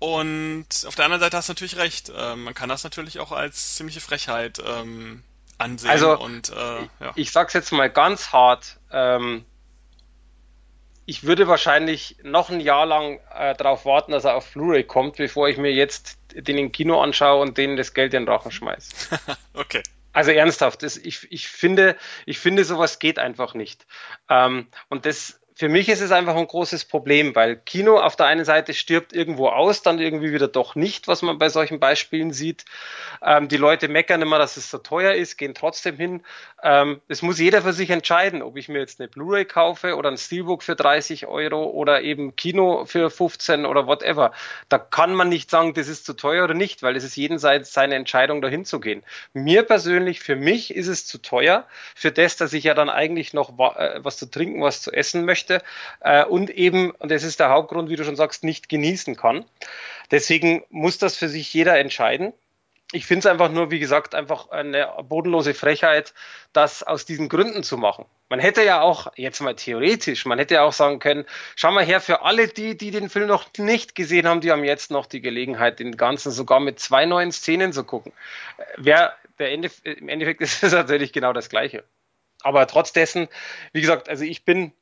und 0.00 0.66
auf 0.86 0.96
der 0.96 1.04
anderen 1.04 1.20
Seite 1.20 1.36
hast 1.36 1.48
du 1.48 1.52
natürlich 1.52 1.76
recht. 1.76 2.12
Ähm, 2.14 2.44
man 2.44 2.54
kann 2.54 2.68
das 2.68 2.82
natürlich 2.82 3.20
auch 3.20 3.30
als 3.30 3.76
ziemliche 3.76 4.00
Frechheit 4.00 4.60
ähm, 4.66 5.22
ansehen. 5.58 5.90
Also, 5.90 6.18
und, 6.18 6.50
äh, 6.50 6.82
ja. 7.00 7.12
ich 7.14 7.30
sag's 7.30 7.52
jetzt 7.52 7.72
mal 7.72 7.88
ganz 7.88 8.32
hart. 8.32 8.78
Ähm, 8.90 9.46
ich 11.06 11.24
würde 11.24 11.48
wahrscheinlich 11.48 12.16
noch 12.22 12.50
ein 12.50 12.60
Jahr 12.60 12.86
lang 12.86 13.20
äh, 13.34 13.54
darauf 13.54 13.84
warten, 13.84 14.12
dass 14.12 14.24
er 14.24 14.36
auf 14.36 14.52
Blu-ray 14.52 14.84
kommt, 14.84 15.16
bevor 15.16 15.48
ich 15.48 15.58
mir 15.58 15.72
jetzt 15.72 16.18
den 16.34 16.58
im 16.58 16.72
Kino 16.72 17.00
anschaue 17.00 17.42
und 17.42 17.58
denen 17.58 17.76
das 17.76 17.94
Geld 17.94 18.14
in 18.14 18.24
den 18.24 18.28
Rachen 18.28 18.50
schmeiße. 18.50 19.18
okay. 19.54 19.82
Also 20.12 20.30
ernsthaft, 20.30 20.82
das, 20.82 20.96
ich, 20.96 21.26
ich 21.30 21.48
finde, 21.48 21.96
ich 22.24 22.38
finde, 22.38 22.64
sowas 22.64 23.00
geht 23.00 23.18
einfach 23.18 23.54
nicht. 23.54 23.86
Ähm, 24.30 24.68
und 24.88 25.06
das 25.06 25.40
für 25.56 25.68
mich 25.68 25.88
ist 25.88 26.00
es 26.00 26.10
einfach 26.10 26.34
ein 26.34 26.48
großes 26.48 26.84
Problem, 26.84 27.36
weil 27.36 27.54
Kino 27.54 28.00
auf 28.00 28.16
der 28.16 28.26
einen 28.26 28.44
Seite 28.44 28.74
stirbt 28.74 29.12
irgendwo 29.12 29.48
aus, 29.48 29.82
dann 29.82 30.00
irgendwie 30.00 30.32
wieder 30.32 30.48
doch 30.48 30.74
nicht, 30.74 31.06
was 31.06 31.22
man 31.22 31.38
bei 31.38 31.48
solchen 31.48 31.78
Beispielen 31.78 32.32
sieht. 32.32 32.64
Ähm, 33.22 33.46
die 33.46 33.56
Leute 33.56 33.86
meckern 33.86 34.20
immer, 34.20 34.38
dass 34.38 34.56
es 34.56 34.68
so 34.68 34.78
teuer 34.78 35.14
ist, 35.14 35.36
gehen 35.36 35.54
trotzdem 35.54 35.96
hin. 35.96 36.24
Ähm, 36.64 37.00
das 37.06 37.22
muss 37.22 37.38
jeder 37.38 37.62
für 37.62 37.72
sich 37.72 37.90
entscheiden, 37.90 38.42
ob 38.42 38.56
ich 38.56 38.68
mir 38.68 38.80
jetzt 38.80 38.98
eine 38.98 39.08
Blu-ray 39.08 39.44
kaufe 39.44 39.94
oder 39.94 40.10
ein 40.10 40.18
Steelbook 40.18 40.64
für 40.64 40.74
30 40.74 41.28
Euro 41.28 41.66
oder 41.66 42.02
eben 42.02 42.34
Kino 42.34 42.84
für 42.84 43.08
15 43.08 43.64
oder 43.64 43.86
whatever. 43.86 44.32
Da 44.68 44.78
kann 44.78 45.14
man 45.14 45.28
nicht 45.28 45.50
sagen, 45.50 45.72
das 45.74 45.86
ist 45.86 46.04
zu 46.04 46.14
teuer 46.14 46.42
oder 46.42 46.54
nicht, 46.54 46.82
weil 46.82 46.96
es 46.96 47.04
ist 47.04 47.14
jenseits 47.14 47.72
seine 47.72 47.94
Entscheidung, 47.94 48.42
dahin 48.42 48.64
zu 48.64 48.80
gehen. 48.80 49.04
Mir 49.34 49.62
persönlich, 49.62 50.18
für 50.18 50.34
mich 50.34 50.74
ist 50.74 50.88
es 50.88 51.06
zu 51.06 51.18
teuer, 51.18 51.64
für 51.94 52.10
das, 52.10 52.36
dass 52.36 52.52
ich 52.52 52.64
ja 52.64 52.74
dann 52.74 52.90
eigentlich 52.90 53.32
noch 53.34 53.56
äh, 53.76 54.00
was 54.02 54.16
zu 54.16 54.28
trinken, 54.28 54.60
was 54.60 54.82
zu 54.82 54.90
essen 54.90 55.24
möchte 55.24 55.43
möchte 55.44 55.64
äh, 56.00 56.24
und 56.24 56.50
eben, 56.50 56.90
und 56.92 57.10
das 57.10 57.22
ist 57.22 57.40
der 57.40 57.50
Hauptgrund, 57.50 57.88
wie 57.88 57.96
du 57.96 58.04
schon 58.04 58.16
sagst, 58.16 58.44
nicht 58.44 58.68
genießen 58.68 59.16
kann. 59.16 59.44
Deswegen 60.10 60.64
muss 60.70 60.98
das 60.98 61.16
für 61.16 61.28
sich 61.28 61.52
jeder 61.52 61.78
entscheiden. 61.78 62.32
Ich 62.92 63.06
finde 63.06 63.20
es 63.20 63.26
einfach 63.26 63.50
nur, 63.50 63.70
wie 63.70 63.80
gesagt, 63.80 64.14
einfach 64.14 64.50
eine 64.50 64.88
bodenlose 65.08 65.54
Frechheit, 65.54 66.14
das 66.52 66.82
aus 66.82 67.04
diesen 67.04 67.28
Gründen 67.28 67.62
zu 67.62 67.76
machen. 67.76 68.04
Man 68.28 68.38
hätte 68.38 68.62
ja 68.62 68.82
auch, 68.82 69.12
jetzt 69.16 69.40
mal 69.40 69.56
theoretisch, 69.56 70.26
man 70.26 70.38
hätte 70.38 70.54
ja 70.54 70.62
auch 70.62 70.72
sagen 70.72 70.98
können, 70.98 71.24
schau 71.56 71.72
mal 71.72 71.84
her, 71.84 72.00
für 72.00 72.22
alle 72.22 72.46
die, 72.46 72.76
die 72.76 72.90
den 72.90 73.08
Film 73.08 73.26
noch 73.26 73.46
nicht 73.58 73.94
gesehen 73.94 74.28
haben, 74.28 74.40
die 74.40 74.52
haben 74.52 74.64
jetzt 74.64 74.90
noch 74.90 75.06
die 75.06 75.22
Gelegenheit, 75.22 75.80
den 75.80 75.96
Ganzen 75.96 76.30
sogar 76.30 76.60
mit 76.60 76.78
zwei 76.78 77.04
neuen 77.04 77.32
Szenen 77.32 77.72
zu 77.72 77.84
gucken. 77.84 78.12
Wer, 78.76 79.14
der 79.38 79.50
Ende, 79.50 79.70
Im 79.82 80.08
Endeffekt 80.08 80.40
ist 80.42 80.62
es 80.62 80.72
natürlich 80.72 81.12
genau 81.12 81.32
das 81.32 81.48
Gleiche. 81.48 81.84
Aber 82.42 82.66
trotz 82.66 82.92
dessen, 82.92 83.28
wie 83.72 83.80
gesagt, 83.80 84.08
also 84.08 84.22
ich 84.22 84.44
bin 84.44 84.72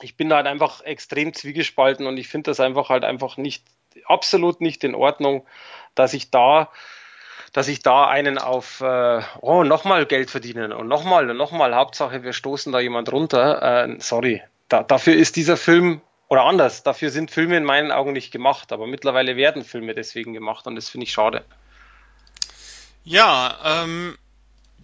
ich 0.00 0.16
bin 0.16 0.28
da 0.28 0.36
halt 0.36 0.46
einfach 0.46 0.82
extrem 0.82 1.32
zwiegespalten 1.32 2.06
und 2.06 2.16
ich 2.16 2.28
finde 2.28 2.50
das 2.50 2.60
einfach 2.60 2.88
halt 2.88 3.04
einfach 3.04 3.36
nicht, 3.36 3.64
absolut 4.04 4.60
nicht 4.60 4.84
in 4.84 4.94
Ordnung, 4.94 5.46
dass 5.94 6.12
ich 6.12 6.30
da, 6.30 6.70
dass 7.52 7.68
ich 7.68 7.82
da 7.82 8.06
einen 8.06 8.38
auf, 8.38 8.80
äh, 8.82 9.22
oh, 9.40 9.64
nochmal 9.64 10.04
Geld 10.06 10.30
verdienen 10.30 10.72
und 10.72 10.88
nochmal 10.88 11.30
und 11.30 11.36
nochmal, 11.36 11.74
Hauptsache 11.74 12.22
wir 12.22 12.32
stoßen 12.32 12.72
da 12.72 12.80
jemand 12.80 13.10
runter. 13.10 13.86
Äh, 13.86 13.96
sorry, 14.00 14.42
da, 14.68 14.82
dafür 14.82 15.14
ist 15.14 15.36
dieser 15.36 15.56
Film 15.56 16.02
oder 16.28 16.44
anders, 16.44 16.82
dafür 16.82 17.10
sind 17.10 17.30
Filme 17.30 17.56
in 17.56 17.64
meinen 17.64 17.92
Augen 17.92 18.12
nicht 18.12 18.32
gemacht, 18.32 18.72
aber 18.72 18.86
mittlerweile 18.86 19.36
werden 19.36 19.64
Filme 19.64 19.94
deswegen 19.94 20.34
gemacht 20.34 20.66
und 20.66 20.74
das 20.74 20.88
finde 20.88 21.04
ich 21.04 21.12
schade. 21.12 21.44
Ja, 23.04 23.56
ähm, 23.64 24.18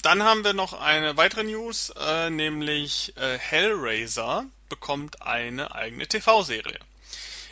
dann 0.02 0.22
haben 0.22 0.44
wir 0.44 0.52
noch 0.52 0.72
eine 0.80 1.16
weitere 1.16 1.44
News, 1.44 1.92
äh, 2.00 2.30
nämlich 2.30 3.14
äh, 3.16 3.36
Hellraiser 3.38 4.46
bekommt 4.72 5.20
eine 5.20 5.74
eigene 5.74 6.06
TV-Serie. 6.06 6.78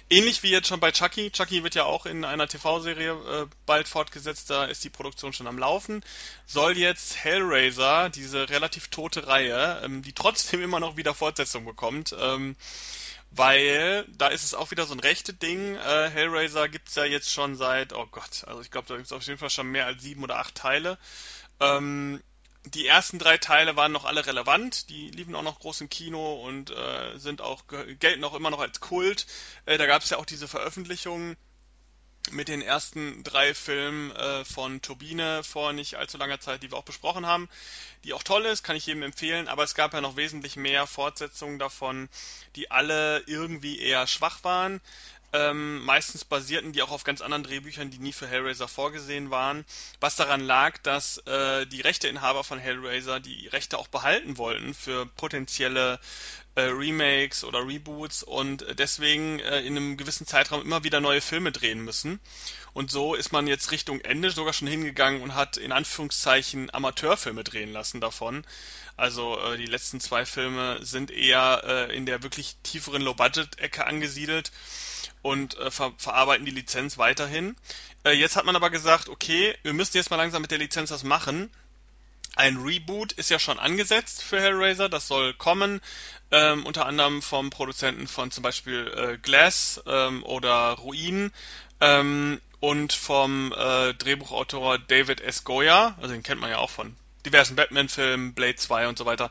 Ähnlich 0.08 0.42
wie 0.42 0.50
jetzt 0.50 0.68
schon 0.68 0.80
bei 0.80 0.90
Chucky. 0.90 1.30
Chucky 1.30 1.62
wird 1.62 1.74
ja 1.74 1.84
auch 1.84 2.06
in 2.06 2.24
einer 2.24 2.48
TV-Serie 2.48 3.12
äh, 3.12 3.46
bald 3.66 3.88
fortgesetzt, 3.88 4.48
da 4.48 4.64
ist 4.64 4.82
die 4.84 4.88
Produktion 4.88 5.34
schon 5.34 5.46
am 5.46 5.58
Laufen. 5.58 6.02
Soll 6.46 6.78
jetzt 6.78 7.22
Hellraiser, 7.22 8.08
diese 8.08 8.48
relativ 8.48 8.88
tote 8.88 9.26
Reihe, 9.26 9.82
ähm, 9.84 10.00
die 10.00 10.14
trotzdem 10.14 10.62
immer 10.64 10.80
noch 10.80 10.96
wieder 10.96 11.12
Fortsetzung 11.12 11.66
bekommt, 11.66 12.16
ähm, 12.18 12.56
weil 13.32 14.06
da 14.08 14.28
ist 14.28 14.44
es 14.44 14.54
auch 14.54 14.70
wieder 14.70 14.86
so 14.86 14.94
ein 14.94 15.00
rechte 15.00 15.34
Ding. 15.34 15.76
Äh, 15.76 16.08
Hellraiser 16.08 16.70
gibt's 16.70 16.94
ja 16.94 17.04
jetzt 17.04 17.30
schon 17.30 17.54
seit, 17.54 17.92
oh 17.92 18.06
Gott, 18.10 18.44
also 18.46 18.62
ich 18.62 18.70
glaube, 18.70 18.88
da 18.88 18.96
gibt's 18.96 19.12
auf 19.12 19.22
jeden 19.24 19.38
Fall 19.38 19.50
schon 19.50 19.70
mehr 19.70 19.84
als 19.84 20.02
sieben 20.02 20.24
oder 20.24 20.38
acht 20.38 20.54
Teile. 20.54 20.96
Ähm, 21.60 22.22
die 22.64 22.86
ersten 22.86 23.18
drei 23.18 23.38
Teile 23.38 23.76
waren 23.76 23.92
noch 23.92 24.04
alle 24.04 24.26
relevant, 24.26 24.90
die 24.90 25.10
liefen 25.10 25.34
auch 25.34 25.42
noch 25.42 25.60
groß 25.60 25.80
im 25.80 25.88
Kino 25.88 26.34
und 26.46 26.70
äh, 26.70 27.18
sind 27.18 27.40
auch 27.40 27.62
gelten 27.98 28.22
auch 28.24 28.34
immer 28.34 28.50
noch 28.50 28.60
als 28.60 28.80
Kult. 28.80 29.26
Äh, 29.64 29.78
da 29.78 29.86
gab 29.86 30.02
es 30.02 30.10
ja 30.10 30.18
auch 30.18 30.26
diese 30.26 30.46
Veröffentlichung 30.46 31.36
mit 32.30 32.48
den 32.48 32.60
ersten 32.60 33.22
drei 33.24 33.54
Filmen 33.54 34.10
äh, 34.12 34.44
von 34.44 34.82
Turbine 34.82 35.42
vor 35.42 35.72
nicht 35.72 35.96
allzu 35.96 36.18
langer 36.18 36.38
Zeit, 36.38 36.62
die 36.62 36.70
wir 36.70 36.76
auch 36.76 36.84
besprochen 36.84 37.26
haben, 37.26 37.48
die 38.04 38.12
auch 38.12 38.22
toll 38.22 38.44
ist, 38.44 38.62
kann 38.62 38.76
ich 38.76 38.86
jedem 38.86 39.02
empfehlen, 39.02 39.48
aber 39.48 39.64
es 39.64 39.74
gab 39.74 39.94
ja 39.94 40.00
noch 40.02 40.16
wesentlich 40.16 40.56
mehr 40.56 40.86
Fortsetzungen 40.86 41.58
davon, 41.58 42.08
die 42.56 42.70
alle 42.70 43.22
irgendwie 43.26 43.78
eher 43.80 44.06
schwach 44.06 44.44
waren. 44.44 44.80
Ähm, 45.32 45.84
meistens 45.84 46.24
basierten 46.24 46.72
die 46.72 46.82
auch 46.82 46.90
auf 46.90 47.04
ganz 47.04 47.20
anderen 47.20 47.44
Drehbüchern, 47.44 47.90
die 47.90 47.98
nie 47.98 48.12
für 48.12 48.26
Hellraiser 48.26 48.66
vorgesehen 48.66 49.30
waren. 49.30 49.64
Was 50.00 50.16
daran 50.16 50.40
lag, 50.40 50.78
dass 50.78 51.18
äh, 51.18 51.66
die 51.66 51.80
Rechteinhaber 51.80 52.42
von 52.42 52.58
Hellraiser 52.58 53.20
die 53.20 53.46
Rechte 53.46 53.78
auch 53.78 53.88
behalten 53.88 54.38
wollten 54.38 54.74
für 54.74 55.06
potenzielle 55.06 56.00
äh, 56.56 56.62
Remakes 56.62 57.44
oder 57.44 57.64
Reboots 57.64 58.24
und 58.24 58.66
deswegen 58.76 59.38
äh, 59.38 59.60
in 59.60 59.76
einem 59.76 59.96
gewissen 59.96 60.26
Zeitraum 60.26 60.62
immer 60.62 60.82
wieder 60.82 61.00
neue 61.00 61.20
Filme 61.20 61.52
drehen 61.52 61.80
müssen. 61.80 62.18
Und 62.72 62.90
so 62.90 63.14
ist 63.14 63.32
man 63.32 63.46
jetzt 63.46 63.70
Richtung 63.70 64.00
Ende 64.00 64.30
sogar 64.30 64.52
schon 64.52 64.68
hingegangen 64.68 65.22
und 65.22 65.34
hat 65.34 65.56
in 65.56 65.70
Anführungszeichen 65.70 66.72
Amateurfilme 66.74 67.44
drehen 67.44 67.72
lassen 67.72 68.00
davon. 68.00 68.44
Also 69.00 69.40
äh, 69.40 69.56
die 69.56 69.64
letzten 69.64 69.98
zwei 69.98 70.26
Filme 70.26 70.84
sind 70.84 71.10
eher 71.10 71.62
äh, 71.64 71.96
in 71.96 72.04
der 72.04 72.22
wirklich 72.22 72.56
tieferen 72.62 73.00
Low-Budget-Ecke 73.00 73.86
angesiedelt 73.86 74.52
und 75.22 75.56
äh, 75.56 75.70
ver 75.70 75.94
verarbeiten 75.96 76.44
die 76.44 76.50
Lizenz 76.50 76.98
weiterhin. 76.98 77.56
Äh, 78.04 78.10
jetzt 78.10 78.36
hat 78.36 78.44
man 78.44 78.56
aber 78.56 78.68
gesagt, 78.68 79.08
okay, 79.08 79.56
wir 79.62 79.72
müssen 79.72 79.96
jetzt 79.96 80.10
mal 80.10 80.16
langsam 80.16 80.42
mit 80.42 80.50
der 80.50 80.58
Lizenz 80.58 80.90
was 80.90 81.02
machen. 81.02 81.50
Ein 82.36 82.58
Reboot 82.58 83.12
ist 83.12 83.30
ja 83.30 83.38
schon 83.38 83.58
angesetzt 83.58 84.22
für 84.22 84.38
Hellraiser, 84.38 84.90
das 84.90 85.08
soll 85.08 85.32
kommen, 85.32 85.80
ähm, 86.30 86.66
unter 86.66 86.84
anderem 86.84 87.22
vom 87.22 87.48
Produzenten 87.48 88.06
von 88.06 88.30
zum 88.30 88.42
Beispiel 88.42 88.86
äh, 88.94 89.16
Glass 89.16 89.82
ähm, 89.86 90.22
oder 90.24 90.72
Ruin 90.72 91.32
ähm, 91.80 92.38
und 92.60 92.92
vom 92.92 93.54
äh, 93.56 93.94
Drehbuchautor 93.94 94.78
David 94.78 95.22
S. 95.22 95.44
Goya, 95.44 95.96
also 96.02 96.12
den 96.12 96.22
kennt 96.22 96.42
man 96.42 96.50
ja 96.50 96.58
auch 96.58 96.68
von 96.68 96.94
diversen 97.26 97.56
Batman-Filmen, 97.56 98.34
Blade 98.34 98.56
2 98.56 98.88
und 98.88 98.98
so 98.98 99.06
weiter. 99.06 99.30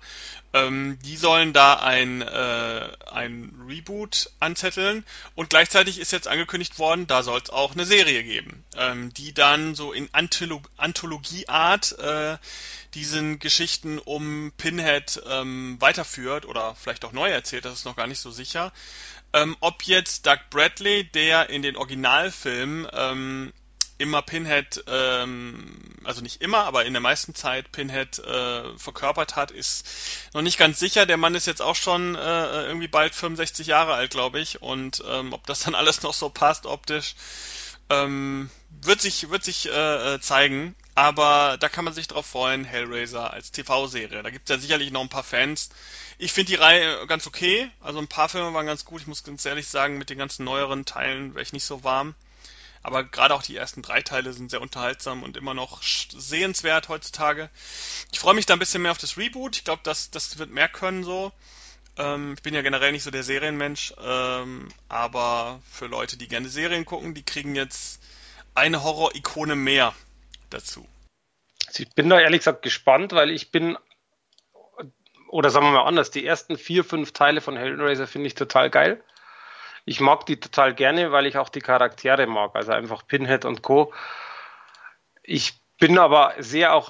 Ähm, 0.54 0.98
die 1.04 1.18
sollen 1.18 1.54
da 1.54 1.76
ein, 1.76 2.22
äh, 2.22 2.90
ein 3.12 3.54
Reboot 3.68 4.32
anzetteln 4.40 5.06
und 5.36 5.50
gleichzeitig 5.50 6.00
ist 6.00 6.12
jetzt 6.12 6.28
angekündigt 6.28 6.80
worden, 6.80 7.06
da 7.06 7.22
soll 7.22 7.40
es 7.44 7.50
auch 7.50 7.74
eine 7.74 7.86
Serie 7.86 8.24
geben, 8.24 8.64
ähm, 8.76 9.14
die 9.14 9.34
dann 9.34 9.76
so 9.76 9.94
in 9.94 10.10
Antholog 10.12 10.70
Anthologieart 10.78 12.00
äh, 12.00 12.38
diesen 12.96 13.38
Geschichten 13.38 14.00
um 14.00 14.52
Pinhead 14.58 15.22
ähm, 15.28 15.78
weiterführt 15.80 16.46
oder 16.46 16.76
vielleicht 16.76 17.06
auch 17.06 17.12
neu 17.12 17.30
erzählt, 17.30 17.66
das 17.66 17.74
ist 17.74 17.86
noch 17.86 17.96
gar 17.96 18.08
nicht 18.08 18.20
so 18.20 18.32
sicher. 18.32 18.74
Ähm, 19.34 19.56
ob 19.60 19.84
jetzt 19.84 20.26
Doug 20.26 20.40
Bradley, 20.50 21.04
der 21.04 21.50
in 21.52 21.62
den 21.62 21.76
Originalfilmen 21.76 22.88
ähm, 22.92 23.54
immer 24.00 24.22
Pinhead, 24.22 24.84
ähm, 24.88 25.78
also 26.04 26.22
nicht 26.22 26.42
immer, 26.42 26.60
aber 26.64 26.86
in 26.86 26.94
der 26.94 27.02
meisten 27.02 27.36
Zeit 27.36 27.72
Pinhead 27.72 28.18
äh, 28.20 28.78
verkörpert 28.78 29.36
hat, 29.36 29.52
ist 29.52 29.86
noch 30.34 30.42
nicht 30.42 30.58
ganz 30.58 30.80
sicher. 30.80 31.06
Der 31.06 31.18
Mann 31.18 31.36
ist 31.36 31.48
jetzt 31.48 31.62
auch 31.62 31.76
schon 31.76 32.16
äh, 32.16 32.66
irgendwie 32.66 32.88
bald 32.88 33.14
65 33.14 33.68
Jahre 33.68 33.94
alt, 33.94 34.12
glaube 34.12 34.40
ich. 34.40 34.62
Und 34.62 35.04
ähm, 35.08 35.34
ob 35.34 35.46
das 35.46 35.60
dann 35.62 35.76
alles 35.76 36.02
noch 36.02 36.14
so 36.14 36.30
passt 36.30 36.66
optisch, 36.66 37.16
ähm, 37.90 38.50
wird 38.82 39.02
sich, 39.02 39.30
wird 39.30 39.44
sich 39.44 39.68
äh, 39.68 40.16
äh 40.16 40.22
zeigen. 40.22 40.76
Aber 40.96 41.58
da 41.60 41.70
kann 41.70 41.86
man 41.86 41.94
sich 41.94 42.08
drauf 42.08 42.26
freuen, 42.26 42.64
Hellraiser 42.64 43.32
als 43.32 43.52
TV-Serie. 43.52 44.24
Da 44.24 44.30
gibt 44.30 44.50
es 44.50 44.56
ja 44.56 44.62
sicherlich 44.62 44.92
noch 44.92 45.02
ein 45.02 45.10
paar 45.10 45.24
Fans. 45.24 45.70
Ich 46.18 46.34
finde 46.34 46.52
die 46.52 46.56
Reihe 46.56 47.06
ganz 47.08 47.28
okay. 47.28 47.70
Also 47.82 48.00
ein 48.00 48.08
paar 48.08 48.30
Filme 48.30 48.54
waren 48.54 48.66
ganz 48.66 48.86
gut. 48.86 49.02
Ich 49.02 49.08
muss 49.08 49.24
ganz 49.24 49.46
ehrlich 49.46 49.68
sagen, 49.68 49.98
mit 49.98 50.10
den 50.10 50.18
ganzen 50.18 50.46
neueren 50.46 50.86
Teilen 50.86 51.36
wäre 51.36 51.44
ich 51.44 51.54
nicht 51.54 51.66
so 51.66 51.84
warm. 51.84 52.16
Aber 52.82 53.04
gerade 53.04 53.34
auch 53.34 53.44
die 53.44 53.56
ersten 53.56 53.82
drei 53.82 54.02
Teile 54.02 54.32
sind 54.32 54.52
sehr 54.52 54.62
unterhaltsam 54.62 55.24
und 55.24 55.36
immer 55.36 55.54
noch 55.54 55.82
sehenswert 55.84 56.88
heutzutage. 56.88 57.50
Ich 58.12 58.20
freue 58.20 58.36
mich 58.36 58.46
da 58.46 58.54
ein 58.54 58.60
bisschen 58.60 58.82
mehr 58.82 58.92
auf 58.92 58.98
das 58.98 59.18
Reboot. 59.18 59.58
Ich 59.58 59.64
glaube, 59.66 59.82
das, 59.84 60.12
das 60.12 60.38
wird 60.38 60.50
mehr 60.50 60.70
können 60.70 61.04
so. 61.04 61.34
Ähm, 61.98 62.34
ich 62.38 62.42
bin 62.42 62.54
ja 62.54 62.62
generell 62.62 62.94
nicht 62.94 63.04
so 63.04 63.12
der 63.12 63.24
Serienmensch, 63.24 63.94
ähm, 64.02 64.70
aber 64.88 65.62
für 65.70 65.88
Leute, 65.88 66.18
die 66.18 66.30
gerne 66.30 66.48
Serien 66.48 66.86
gucken, 66.86 67.14
die 67.14 67.24
kriegen 67.24 67.56
jetzt 67.56 68.02
eine 68.56 68.84
Horror-Ikone 68.84 69.56
mehr 69.56 69.94
dazu. 70.50 70.88
Also 71.68 71.84
ich 71.84 71.90
bin 71.90 72.10
da 72.10 72.20
ehrlich 72.20 72.40
gesagt 72.40 72.62
gespannt, 72.62 73.12
weil 73.12 73.30
ich 73.30 73.52
bin, 73.52 73.78
oder 75.30 75.50
sagen 75.50 75.66
wir 75.66 75.72
mal 75.72 75.84
anders, 75.84 76.12
die 76.12 76.26
ersten 76.26 76.58
vier, 76.58 76.86
fünf 76.86 77.12
Teile 77.12 77.42
von 77.42 77.58
Hellraiser 77.58 78.08
finde 78.08 78.28
ich 78.28 78.36
total 78.36 78.70
geil 78.70 79.04
ich 79.90 80.00
mag 80.00 80.28
die 80.28 80.40
total 80.40 80.76
gerne, 80.76 81.12
weil 81.12 81.26
ich 81.26 81.38
auch 81.38 81.50
die 81.50 81.62
Charaktere 81.62 82.28
mag, 82.28 82.52
also 82.54 82.74
einfach 82.74 83.08
Pinhead 83.08 83.44
und 83.44 83.64
Co. 83.64 83.92
Ich 85.24 85.54
bin 85.80 85.98
aber 85.98 86.36
sehr 86.38 86.76
auch 86.76 86.90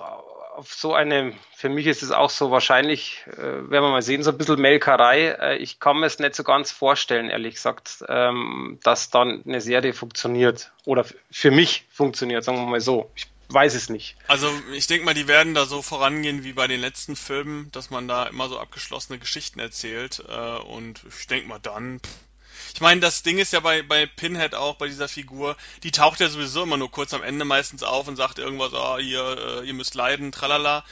auf 0.57 0.73
so 0.73 0.93
eine, 0.93 1.31
für 1.55 1.69
mich 1.69 1.87
ist 1.87 2.03
es 2.03 2.11
auch 2.11 2.29
so 2.29 2.51
wahrscheinlich, 2.51 3.23
äh, 3.27 3.37
werden 3.37 3.69
wir 3.69 3.91
mal 3.91 4.01
sehen, 4.01 4.21
so 4.21 4.31
ein 4.31 4.37
bisschen 4.37 4.59
Melkerei. 4.59 5.29
Äh, 5.29 5.57
ich 5.59 5.79
kann 5.79 6.01
mir 6.01 6.07
es 6.07 6.19
nicht 6.19 6.35
so 6.35 6.43
ganz 6.43 6.71
vorstellen, 6.71 7.29
ehrlich 7.29 7.55
gesagt, 7.55 8.03
ähm, 8.09 8.77
dass 8.83 9.09
dann 9.09 9.43
eine 9.45 9.61
Serie 9.61 9.93
funktioniert. 9.93 10.73
Oder 10.83 11.05
für 11.31 11.51
mich 11.51 11.85
funktioniert, 11.89 12.43
sagen 12.43 12.57
wir 12.57 12.65
mal 12.65 12.81
so. 12.81 13.09
Ich 13.15 13.27
weiß 13.47 13.75
es 13.75 13.87
nicht. 13.87 14.17
Also 14.27 14.51
ich 14.73 14.87
denke 14.87 15.05
mal, 15.05 15.13
die 15.13 15.29
werden 15.29 15.53
da 15.53 15.63
so 15.63 15.81
vorangehen 15.81 16.43
wie 16.43 16.51
bei 16.51 16.67
den 16.67 16.81
letzten 16.81 17.15
Filmen, 17.15 17.71
dass 17.71 17.89
man 17.89 18.09
da 18.09 18.25
immer 18.25 18.49
so 18.49 18.59
abgeschlossene 18.59 19.19
Geschichten 19.19 19.61
erzählt. 19.61 20.21
Äh, 20.27 20.57
und 20.63 21.01
ich 21.07 21.27
denke 21.27 21.47
mal 21.47 21.59
dann, 21.59 22.01
pff, 22.01 22.28
ich 22.73 22.81
meine, 22.81 23.01
das 23.01 23.23
Ding 23.23 23.37
ist 23.37 23.53
ja 23.53 23.59
bei, 23.59 23.81
bei 23.81 24.05
Pinhead 24.05 24.55
auch, 24.55 24.75
bei 24.75 24.87
dieser 24.87 25.07
Figur, 25.07 25.57
die 25.83 25.91
taucht 25.91 26.19
ja 26.19 26.29
sowieso 26.29 26.63
immer 26.63 26.77
nur 26.77 26.91
kurz 26.91 27.13
am 27.13 27.23
Ende 27.23 27.45
meistens 27.45 27.83
auf 27.83 28.07
und 28.07 28.15
sagt 28.15 28.39
irgendwas, 28.39 28.73
ah, 28.73 28.97
ihr, 28.99 29.61
äh, 29.61 29.67
ihr 29.67 29.73
müsst 29.73 29.95
leiden, 29.95 30.31
tralala. 30.31 30.85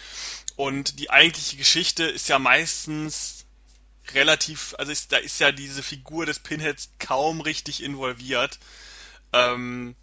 Und 0.55 0.99
die 0.99 1.09
eigentliche 1.09 1.57
Geschichte 1.57 2.03
ist 2.03 2.29
ja 2.29 2.39
meistens 2.39 3.45
relativ, 4.13 4.75
also 4.77 4.91
ist, 4.91 5.11
da 5.11 5.17
ist 5.17 5.39
ja 5.39 5.51
diese 5.51 5.83
Figur 5.83 6.25
des 6.25 6.39
Pinheads 6.39 6.89
kaum 6.99 7.41
richtig 7.41 7.83
involviert. 7.83 8.57
Ähm, 9.33 9.95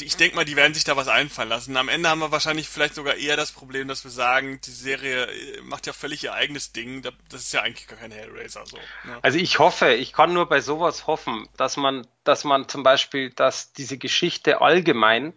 ich 0.00 0.16
denke 0.16 0.36
mal, 0.36 0.44
die 0.44 0.56
werden 0.56 0.74
sich 0.74 0.84
da 0.84 0.96
was 0.96 1.08
einfallen 1.08 1.48
lassen. 1.48 1.76
Am 1.76 1.88
Ende 1.88 2.08
haben 2.08 2.20
wir 2.20 2.32
wahrscheinlich 2.32 2.68
vielleicht 2.68 2.94
sogar 2.94 3.14
eher 3.14 3.36
das 3.36 3.52
Problem, 3.52 3.88
dass 3.88 4.04
wir 4.04 4.10
sagen, 4.10 4.60
die 4.64 4.70
Serie 4.70 5.26
äh, 5.26 5.60
macht 5.62 5.86
ja 5.86 5.92
völlig 5.92 6.24
ihr 6.24 6.32
eigenes 6.32 6.72
Ding. 6.72 7.02
Das 7.02 7.42
ist 7.42 7.52
ja 7.52 7.62
eigentlich 7.62 7.86
gar 7.86 7.98
kein 7.98 8.10
Hellraiser 8.10 8.64
so. 8.66 8.78
Ne? 9.04 9.18
Also 9.22 9.38
ich 9.38 9.58
hoffe, 9.58 9.92
ich 9.92 10.12
kann 10.12 10.32
nur 10.32 10.48
bei 10.48 10.60
sowas 10.60 11.06
hoffen, 11.06 11.48
dass 11.56 11.76
man, 11.76 12.06
dass 12.24 12.44
man 12.44 12.68
zum 12.68 12.82
Beispiel, 12.82 13.30
dass 13.30 13.72
diese 13.72 13.98
Geschichte 13.98 14.60
allgemein 14.60 15.34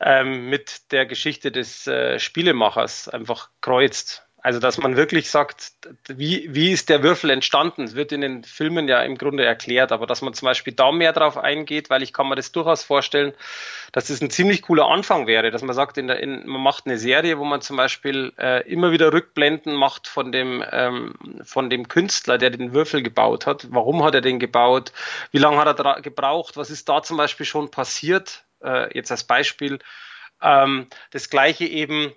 ähm, 0.00 0.48
mit 0.48 0.92
der 0.92 1.06
Geschichte 1.06 1.52
des 1.52 1.86
äh, 1.86 2.18
Spielemachers 2.18 3.08
einfach 3.08 3.50
kreuzt. 3.60 4.24
Also, 4.40 4.60
dass 4.60 4.78
man 4.78 4.96
wirklich 4.96 5.30
sagt, 5.30 5.72
wie, 6.06 6.48
wie 6.54 6.70
ist 6.70 6.88
der 6.88 7.02
Würfel 7.02 7.30
entstanden? 7.30 7.82
Es 7.82 7.96
wird 7.96 8.12
in 8.12 8.20
den 8.20 8.44
Filmen 8.44 8.86
ja 8.86 9.02
im 9.02 9.18
Grunde 9.18 9.44
erklärt, 9.44 9.90
aber 9.90 10.06
dass 10.06 10.22
man 10.22 10.32
zum 10.32 10.46
Beispiel 10.46 10.72
da 10.72 10.92
mehr 10.92 11.12
drauf 11.12 11.36
eingeht, 11.36 11.90
weil 11.90 12.04
ich 12.04 12.12
kann 12.12 12.28
mir 12.28 12.36
das 12.36 12.52
durchaus 12.52 12.84
vorstellen, 12.84 13.32
dass 13.90 14.06
das 14.06 14.20
ein 14.20 14.30
ziemlich 14.30 14.62
cooler 14.62 14.86
Anfang 14.88 15.26
wäre, 15.26 15.50
dass 15.50 15.62
man 15.62 15.74
sagt, 15.74 15.98
in 15.98 16.06
der, 16.06 16.20
in, 16.20 16.46
man 16.46 16.62
macht 16.62 16.86
eine 16.86 16.98
Serie, 16.98 17.38
wo 17.38 17.44
man 17.44 17.62
zum 17.62 17.76
Beispiel 17.76 18.32
äh, 18.38 18.62
immer 18.70 18.92
wieder 18.92 19.12
Rückblenden 19.12 19.74
macht 19.74 20.06
von 20.06 20.30
dem, 20.30 20.64
ähm, 20.70 21.14
von 21.42 21.68
dem 21.68 21.88
Künstler, 21.88 22.38
der 22.38 22.50
den 22.50 22.72
Würfel 22.72 23.02
gebaut 23.02 23.44
hat. 23.44 23.66
Warum 23.70 24.04
hat 24.04 24.14
er 24.14 24.20
den 24.20 24.38
gebaut? 24.38 24.92
Wie 25.32 25.38
lange 25.38 25.58
hat 25.58 25.80
er 25.80 26.00
gebraucht? 26.00 26.56
Was 26.56 26.70
ist 26.70 26.88
da 26.88 27.02
zum 27.02 27.16
Beispiel 27.16 27.44
schon 27.46 27.72
passiert? 27.72 28.44
Äh, 28.62 28.96
jetzt 28.96 29.10
als 29.10 29.24
Beispiel. 29.24 29.80
Ähm, 30.40 30.86
das 31.10 31.28
gleiche 31.28 31.66
eben 31.66 32.12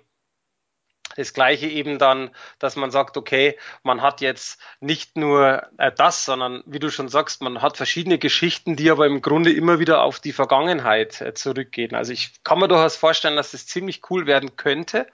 Das 1.16 1.34
gleiche 1.34 1.66
eben 1.66 1.98
dann, 1.98 2.30
dass 2.58 2.76
man 2.76 2.90
sagt, 2.90 3.16
okay, 3.16 3.58
man 3.82 4.02
hat 4.02 4.20
jetzt 4.20 4.60
nicht 4.80 5.16
nur 5.16 5.62
äh, 5.78 5.92
das, 5.96 6.24
sondern 6.24 6.62
wie 6.66 6.78
du 6.78 6.90
schon 6.90 7.08
sagst, 7.08 7.42
man 7.42 7.62
hat 7.62 7.76
verschiedene 7.76 8.18
Geschichten, 8.18 8.76
die 8.76 8.90
aber 8.90 9.06
im 9.06 9.22
Grunde 9.22 9.52
immer 9.52 9.78
wieder 9.78 10.02
auf 10.02 10.20
die 10.20 10.32
Vergangenheit 10.32 11.20
äh, 11.20 11.34
zurückgehen. 11.34 11.94
Also 11.94 12.12
ich 12.12 12.42
kann 12.44 12.58
mir 12.58 12.68
durchaus 12.68 12.96
vorstellen, 12.96 13.36
dass 13.36 13.52
das 13.52 13.66
ziemlich 13.66 14.02
cool 14.10 14.26
werden 14.26 14.56
könnte. 14.56 15.06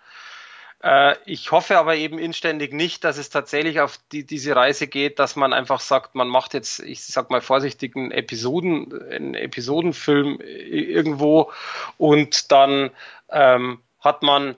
Äh, 0.82 1.16
ich 1.24 1.50
hoffe 1.50 1.78
aber 1.78 1.96
eben 1.96 2.18
inständig 2.18 2.72
nicht, 2.72 3.04
dass 3.04 3.18
es 3.18 3.30
tatsächlich 3.30 3.80
auf 3.80 3.98
die, 4.12 4.24
diese 4.24 4.54
Reise 4.54 4.86
geht, 4.86 5.18
dass 5.18 5.36
man 5.36 5.52
einfach 5.52 5.80
sagt, 5.80 6.14
man 6.14 6.28
macht 6.28 6.54
jetzt, 6.54 6.80
ich 6.80 7.04
sag 7.04 7.30
mal 7.30 7.40
vorsichtig, 7.40 7.96
einen 7.96 8.12
Episoden, 8.12 8.92
einen 9.10 9.34
Episodenfilm 9.34 10.40
irgendwo 10.40 11.52
und 11.96 12.52
dann 12.52 12.90
ähm, 13.30 13.80
hat 14.00 14.22
man 14.22 14.54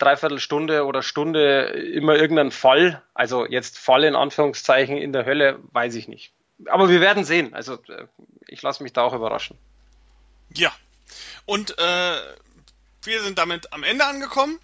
Dreiviertelstunde 0.00 0.84
oder 0.84 1.02
Stunde 1.02 1.64
immer 1.66 2.16
irgendeinen 2.16 2.50
Fall. 2.50 3.02
Also 3.14 3.46
jetzt 3.46 3.78
Fall 3.78 4.04
in 4.04 4.16
Anführungszeichen 4.16 4.96
in 4.96 5.12
der 5.12 5.26
Hölle, 5.26 5.58
weiß 5.72 5.94
ich 5.94 6.08
nicht. 6.08 6.32
Aber 6.66 6.88
wir 6.88 7.00
werden 7.00 7.24
sehen. 7.24 7.54
Also 7.54 7.74
äh, 7.88 8.06
ich 8.46 8.62
lasse 8.62 8.82
mich 8.82 8.92
da 8.92 9.02
auch 9.02 9.14
überraschen. 9.14 9.56
Ja. 10.52 10.72
Und 11.46 11.78
äh, 11.78 12.16
wir 13.02 13.22
sind 13.22 13.38
damit 13.38 13.72
am 13.72 13.82
Ende 13.82 14.06
angekommen. 14.06 14.58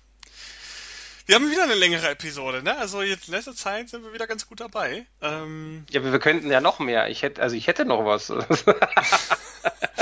Wir 1.26 1.34
haben 1.34 1.50
wieder 1.50 1.64
eine 1.64 1.74
längere 1.74 2.08
Episode, 2.08 2.62
ne? 2.62 2.78
Also 2.78 3.02
jetzt 3.02 3.26
in 3.26 3.34
letzter 3.34 3.54
Zeit 3.54 3.88
sind 3.88 4.04
wir 4.04 4.12
wieder 4.12 4.28
ganz 4.28 4.46
gut 4.46 4.60
dabei. 4.60 5.06
Ähm 5.20 5.84
ja, 5.90 6.04
wir 6.04 6.18
könnten 6.20 6.50
ja 6.50 6.60
noch 6.60 6.78
mehr. 6.78 7.08
Ich 7.08 7.22
hätte, 7.22 7.42
also 7.42 7.56
ich 7.56 7.66
hätte 7.66 7.84
noch 7.84 8.04
was. 8.04 8.32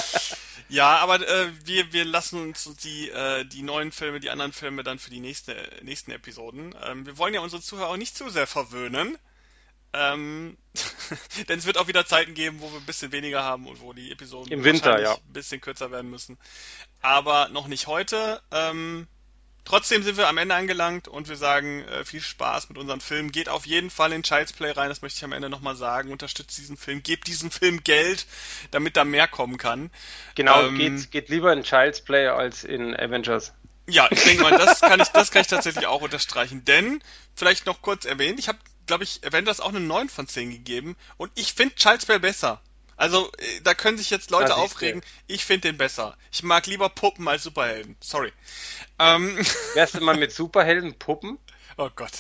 Ja, 0.75 0.97
aber 0.97 1.21
äh, 1.21 1.53
wir, 1.65 1.93
wir 1.93 2.05
lassen 2.05 2.41
uns 2.41 2.69
die, 2.83 3.09
äh, 3.09 3.45
die 3.45 3.63
neuen 3.63 3.93
Filme, 3.93 4.19
die 4.19 4.31
anderen 4.31 4.53
Filme 4.53 4.83
dann 4.83 4.99
für 4.99 5.11
die 5.11 5.21
nächste, 5.21 5.55
nächsten 5.83 6.11
Episoden. 6.11 6.75
Ähm, 6.85 7.07
wir 7.07 7.17
wollen 7.17 7.33
ja 7.33 7.43
unsere 7.43 7.63
Zuhörer 7.63 7.91
auch 7.91 7.97
nicht 7.97 8.17
zu 8.17 8.29
sehr 8.29 8.49
verwöhnen. 8.49 9.17
Ähm, 9.93 10.59
denn 11.49 11.61
es 11.61 11.67
wird 11.67 11.79
auch 11.79 11.87
wieder 11.87 12.07
Zeiten 12.07 12.35
geben, 12.35 12.61
wo 12.61 12.73
wir 12.73 12.81
ein 12.81 12.87
bisschen 12.87 13.13
weniger 13.13 13.45
haben 13.45 13.69
und 13.69 13.81
wo 13.83 13.93
die 13.93 14.11
Episoden 14.11 14.51
im 14.51 14.65
Winter 14.65 15.01
ja 15.01 15.15
ein 15.15 15.33
bisschen 15.33 15.61
kürzer 15.61 15.93
werden 15.93 16.11
müssen. 16.11 16.39
Aber 17.01 17.51
noch 17.51 17.69
nicht 17.69 17.87
heute. 17.87 18.43
Ähm, 18.51 19.07
Trotzdem 19.65 20.03
sind 20.03 20.19
wir 20.19 20.28
am 20.28 20.36
Ende 20.36 20.55
angelangt 20.55 21.09
und 21.09 21.28
wir 21.28 21.36
sagen 21.36 21.85
äh, 21.85 22.05
viel 22.05 22.20
Spaß 22.20 22.69
mit 22.69 22.77
unserem 22.77 23.01
Film. 23.01 23.32
Geht 23.32 23.49
auf 23.49 23.65
jeden 23.65 23.91
Fall 23.91 24.12
in 24.12 24.23
Child's 24.23 24.53
Play 24.53 24.70
rein, 24.70 24.91
das 24.91 25.01
möchte 25.01 25.19
ich 25.19 25.24
am 25.24 25.32
Ende 25.32 25.49
nochmal 25.49 25.74
sagen. 25.74 26.12
Unterstützt 26.12 26.59
diesen 26.59 26.77
Film, 26.77 27.03
gebt 27.03 27.27
diesem 27.27 27.51
Film 27.51 27.82
Geld, 27.82 28.27
damit 28.70 28.97
da 28.97 29.05
mehr 29.05 29.27
kommen 29.27 29.57
kann. 29.57 29.91
Genau, 30.35 30.66
ähm, 30.66 30.77
geht, 30.77 31.11
geht 31.11 31.28
lieber 31.31 31.53
in 31.53 31.62
Child's 31.62 32.03
Play 32.03 32.28
als 32.28 32.65
in 32.65 32.95
Avengers. 32.95 33.55
Ja, 33.86 34.09
ich 34.11 34.23
denke 34.23 34.43
mal, 34.43 34.57
das 34.57 34.81
kann 34.81 35.01
ich, 35.01 35.09
das 35.09 35.31
kann 35.31 35.43
ich 35.43 35.49
tatsächlich 35.49 35.86
auch 35.86 36.03
unterstreichen. 36.03 36.65
Denn, 36.65 37.03
vielleicht 37.35 37.66
noch 37.66 37.81
kurz 37.82 38.05
erwähnt, 38.05 38.39
ich 38.39 38.49
habe, 38.49 38.59
glaube 38.86 39.05
ich, 39.05 39.27
Avengers 39.27 39.61
auch 39.61 39.70
eine 39.70 39.81
9 39.81 40.09
von 40.09 40.27
10 40.28 40.51
gegeben 40.51 40.97
und 41.16 41.31
ich 41.35 41.55
finde 41.55 41.74
Child's 41.74 42.07
Play 42.07 42.19
besser. 42.19 42.61
Also, 42.97 43.31
äh, 43.39 43.61
da 43.62 43.75
können 43.75 43.99
sich 43.99 44.11
jetzt 44.11 44.31
Leute 44.31 44.57
aufregen. 44.57 45.03
Ich 45.27 45.45
finde 45.45 45.69
den 45.69 45.79
besser. 45.79 46.16
Ich 46.31 46.43
mag 46.43 46.66
lieber 46.66 46.89
Puppen 46.89 47.27
als 47.29 47.43
Superhelden. 47.43 47.97
Sorry. 48.01 48.33
Ähm. 48.99 49.39
Wärst 49.75 49.95
du 49.95 50.01
mal 50.01 50.16
mit 50.16 50.33
Superhelden 50.33 50.95
Puppen? 50.99 51.39
Oh 51.77 51.91
Gott. 51.95 52.12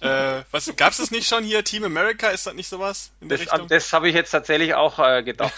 äh, 0.00 0.42
was 0.50 0.70
gab's 0.76 0.96
das 0.96 1.10
nicht 1.10 1.28
schon 1.28 1.44
hier? 1.44 1.64
Team 1.64 1.84
America, 1.84 2.28
ist 2.28 2.46
das 2.46 2.54
nicht 2.54 2.68
sowas 2.68 3.10
der 3.20 3.38
das? 3.38 3.66
Das 3.68 3.92
habe 3.92 4.08
ich 4.08 4.14
jetzt 4.14 4.30
tatsächlich 4.30 4.74
auch 4.74 4.98
äh, 4.98 5.22
gedacht. 5.22 5.54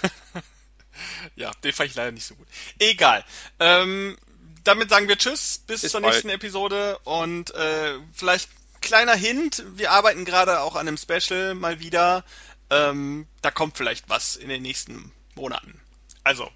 ja, 1.36 1.50
den 1.62 1.72
fand 1.72 1.90
ich 1.90 1.96
leider 1.96 2.12
nicht 2.12 2.26
so 2.26 2.34
gut. 2.34 2.46
Egal. 2.78 3.24
Ähm, 3.60 4.16
damit 4.64 4.90
sagen 4.90 5.08
wir 5.08 5.16
Tschüss, 5.16 5.62
bis, 5.66 5.82
bis 5.82 5.92
zur 5.92 6.00
bald. 6.00 6.14
nächsten 6.14 6.30
Episode 6.30 6.98
und 7.04 7.54
äh, 7.54 7.98
vielleicht 8.12 8.48
kleiner 8.80 9.14
Hint, 9.14 9.64
wir 9.76 9.92
arbeiten 9.92 10.24
gerade 10.24 10.60
auch 10.60 10.76
an 10.76 10.88
einem 10.88 10.96
Special 10.96 11.54
mal 11.54 11.80
wieder. 11.80 12.24
Ähm, 12.70 13.26
da 13.42 13.50
kommt 13.50 13.76
vielleicht 13.76 14.08
was 14.08 14.36
in 14.36 14.48
den 14.48 14.62
nächsten 14.62 15.12
Monaten. 15.34 15.80
Also, 16.24 16.50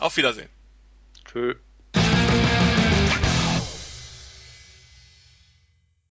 auf 0.00 0.16
Wiedersehen. 0.16 0.48
Tschö. 1.24 1.54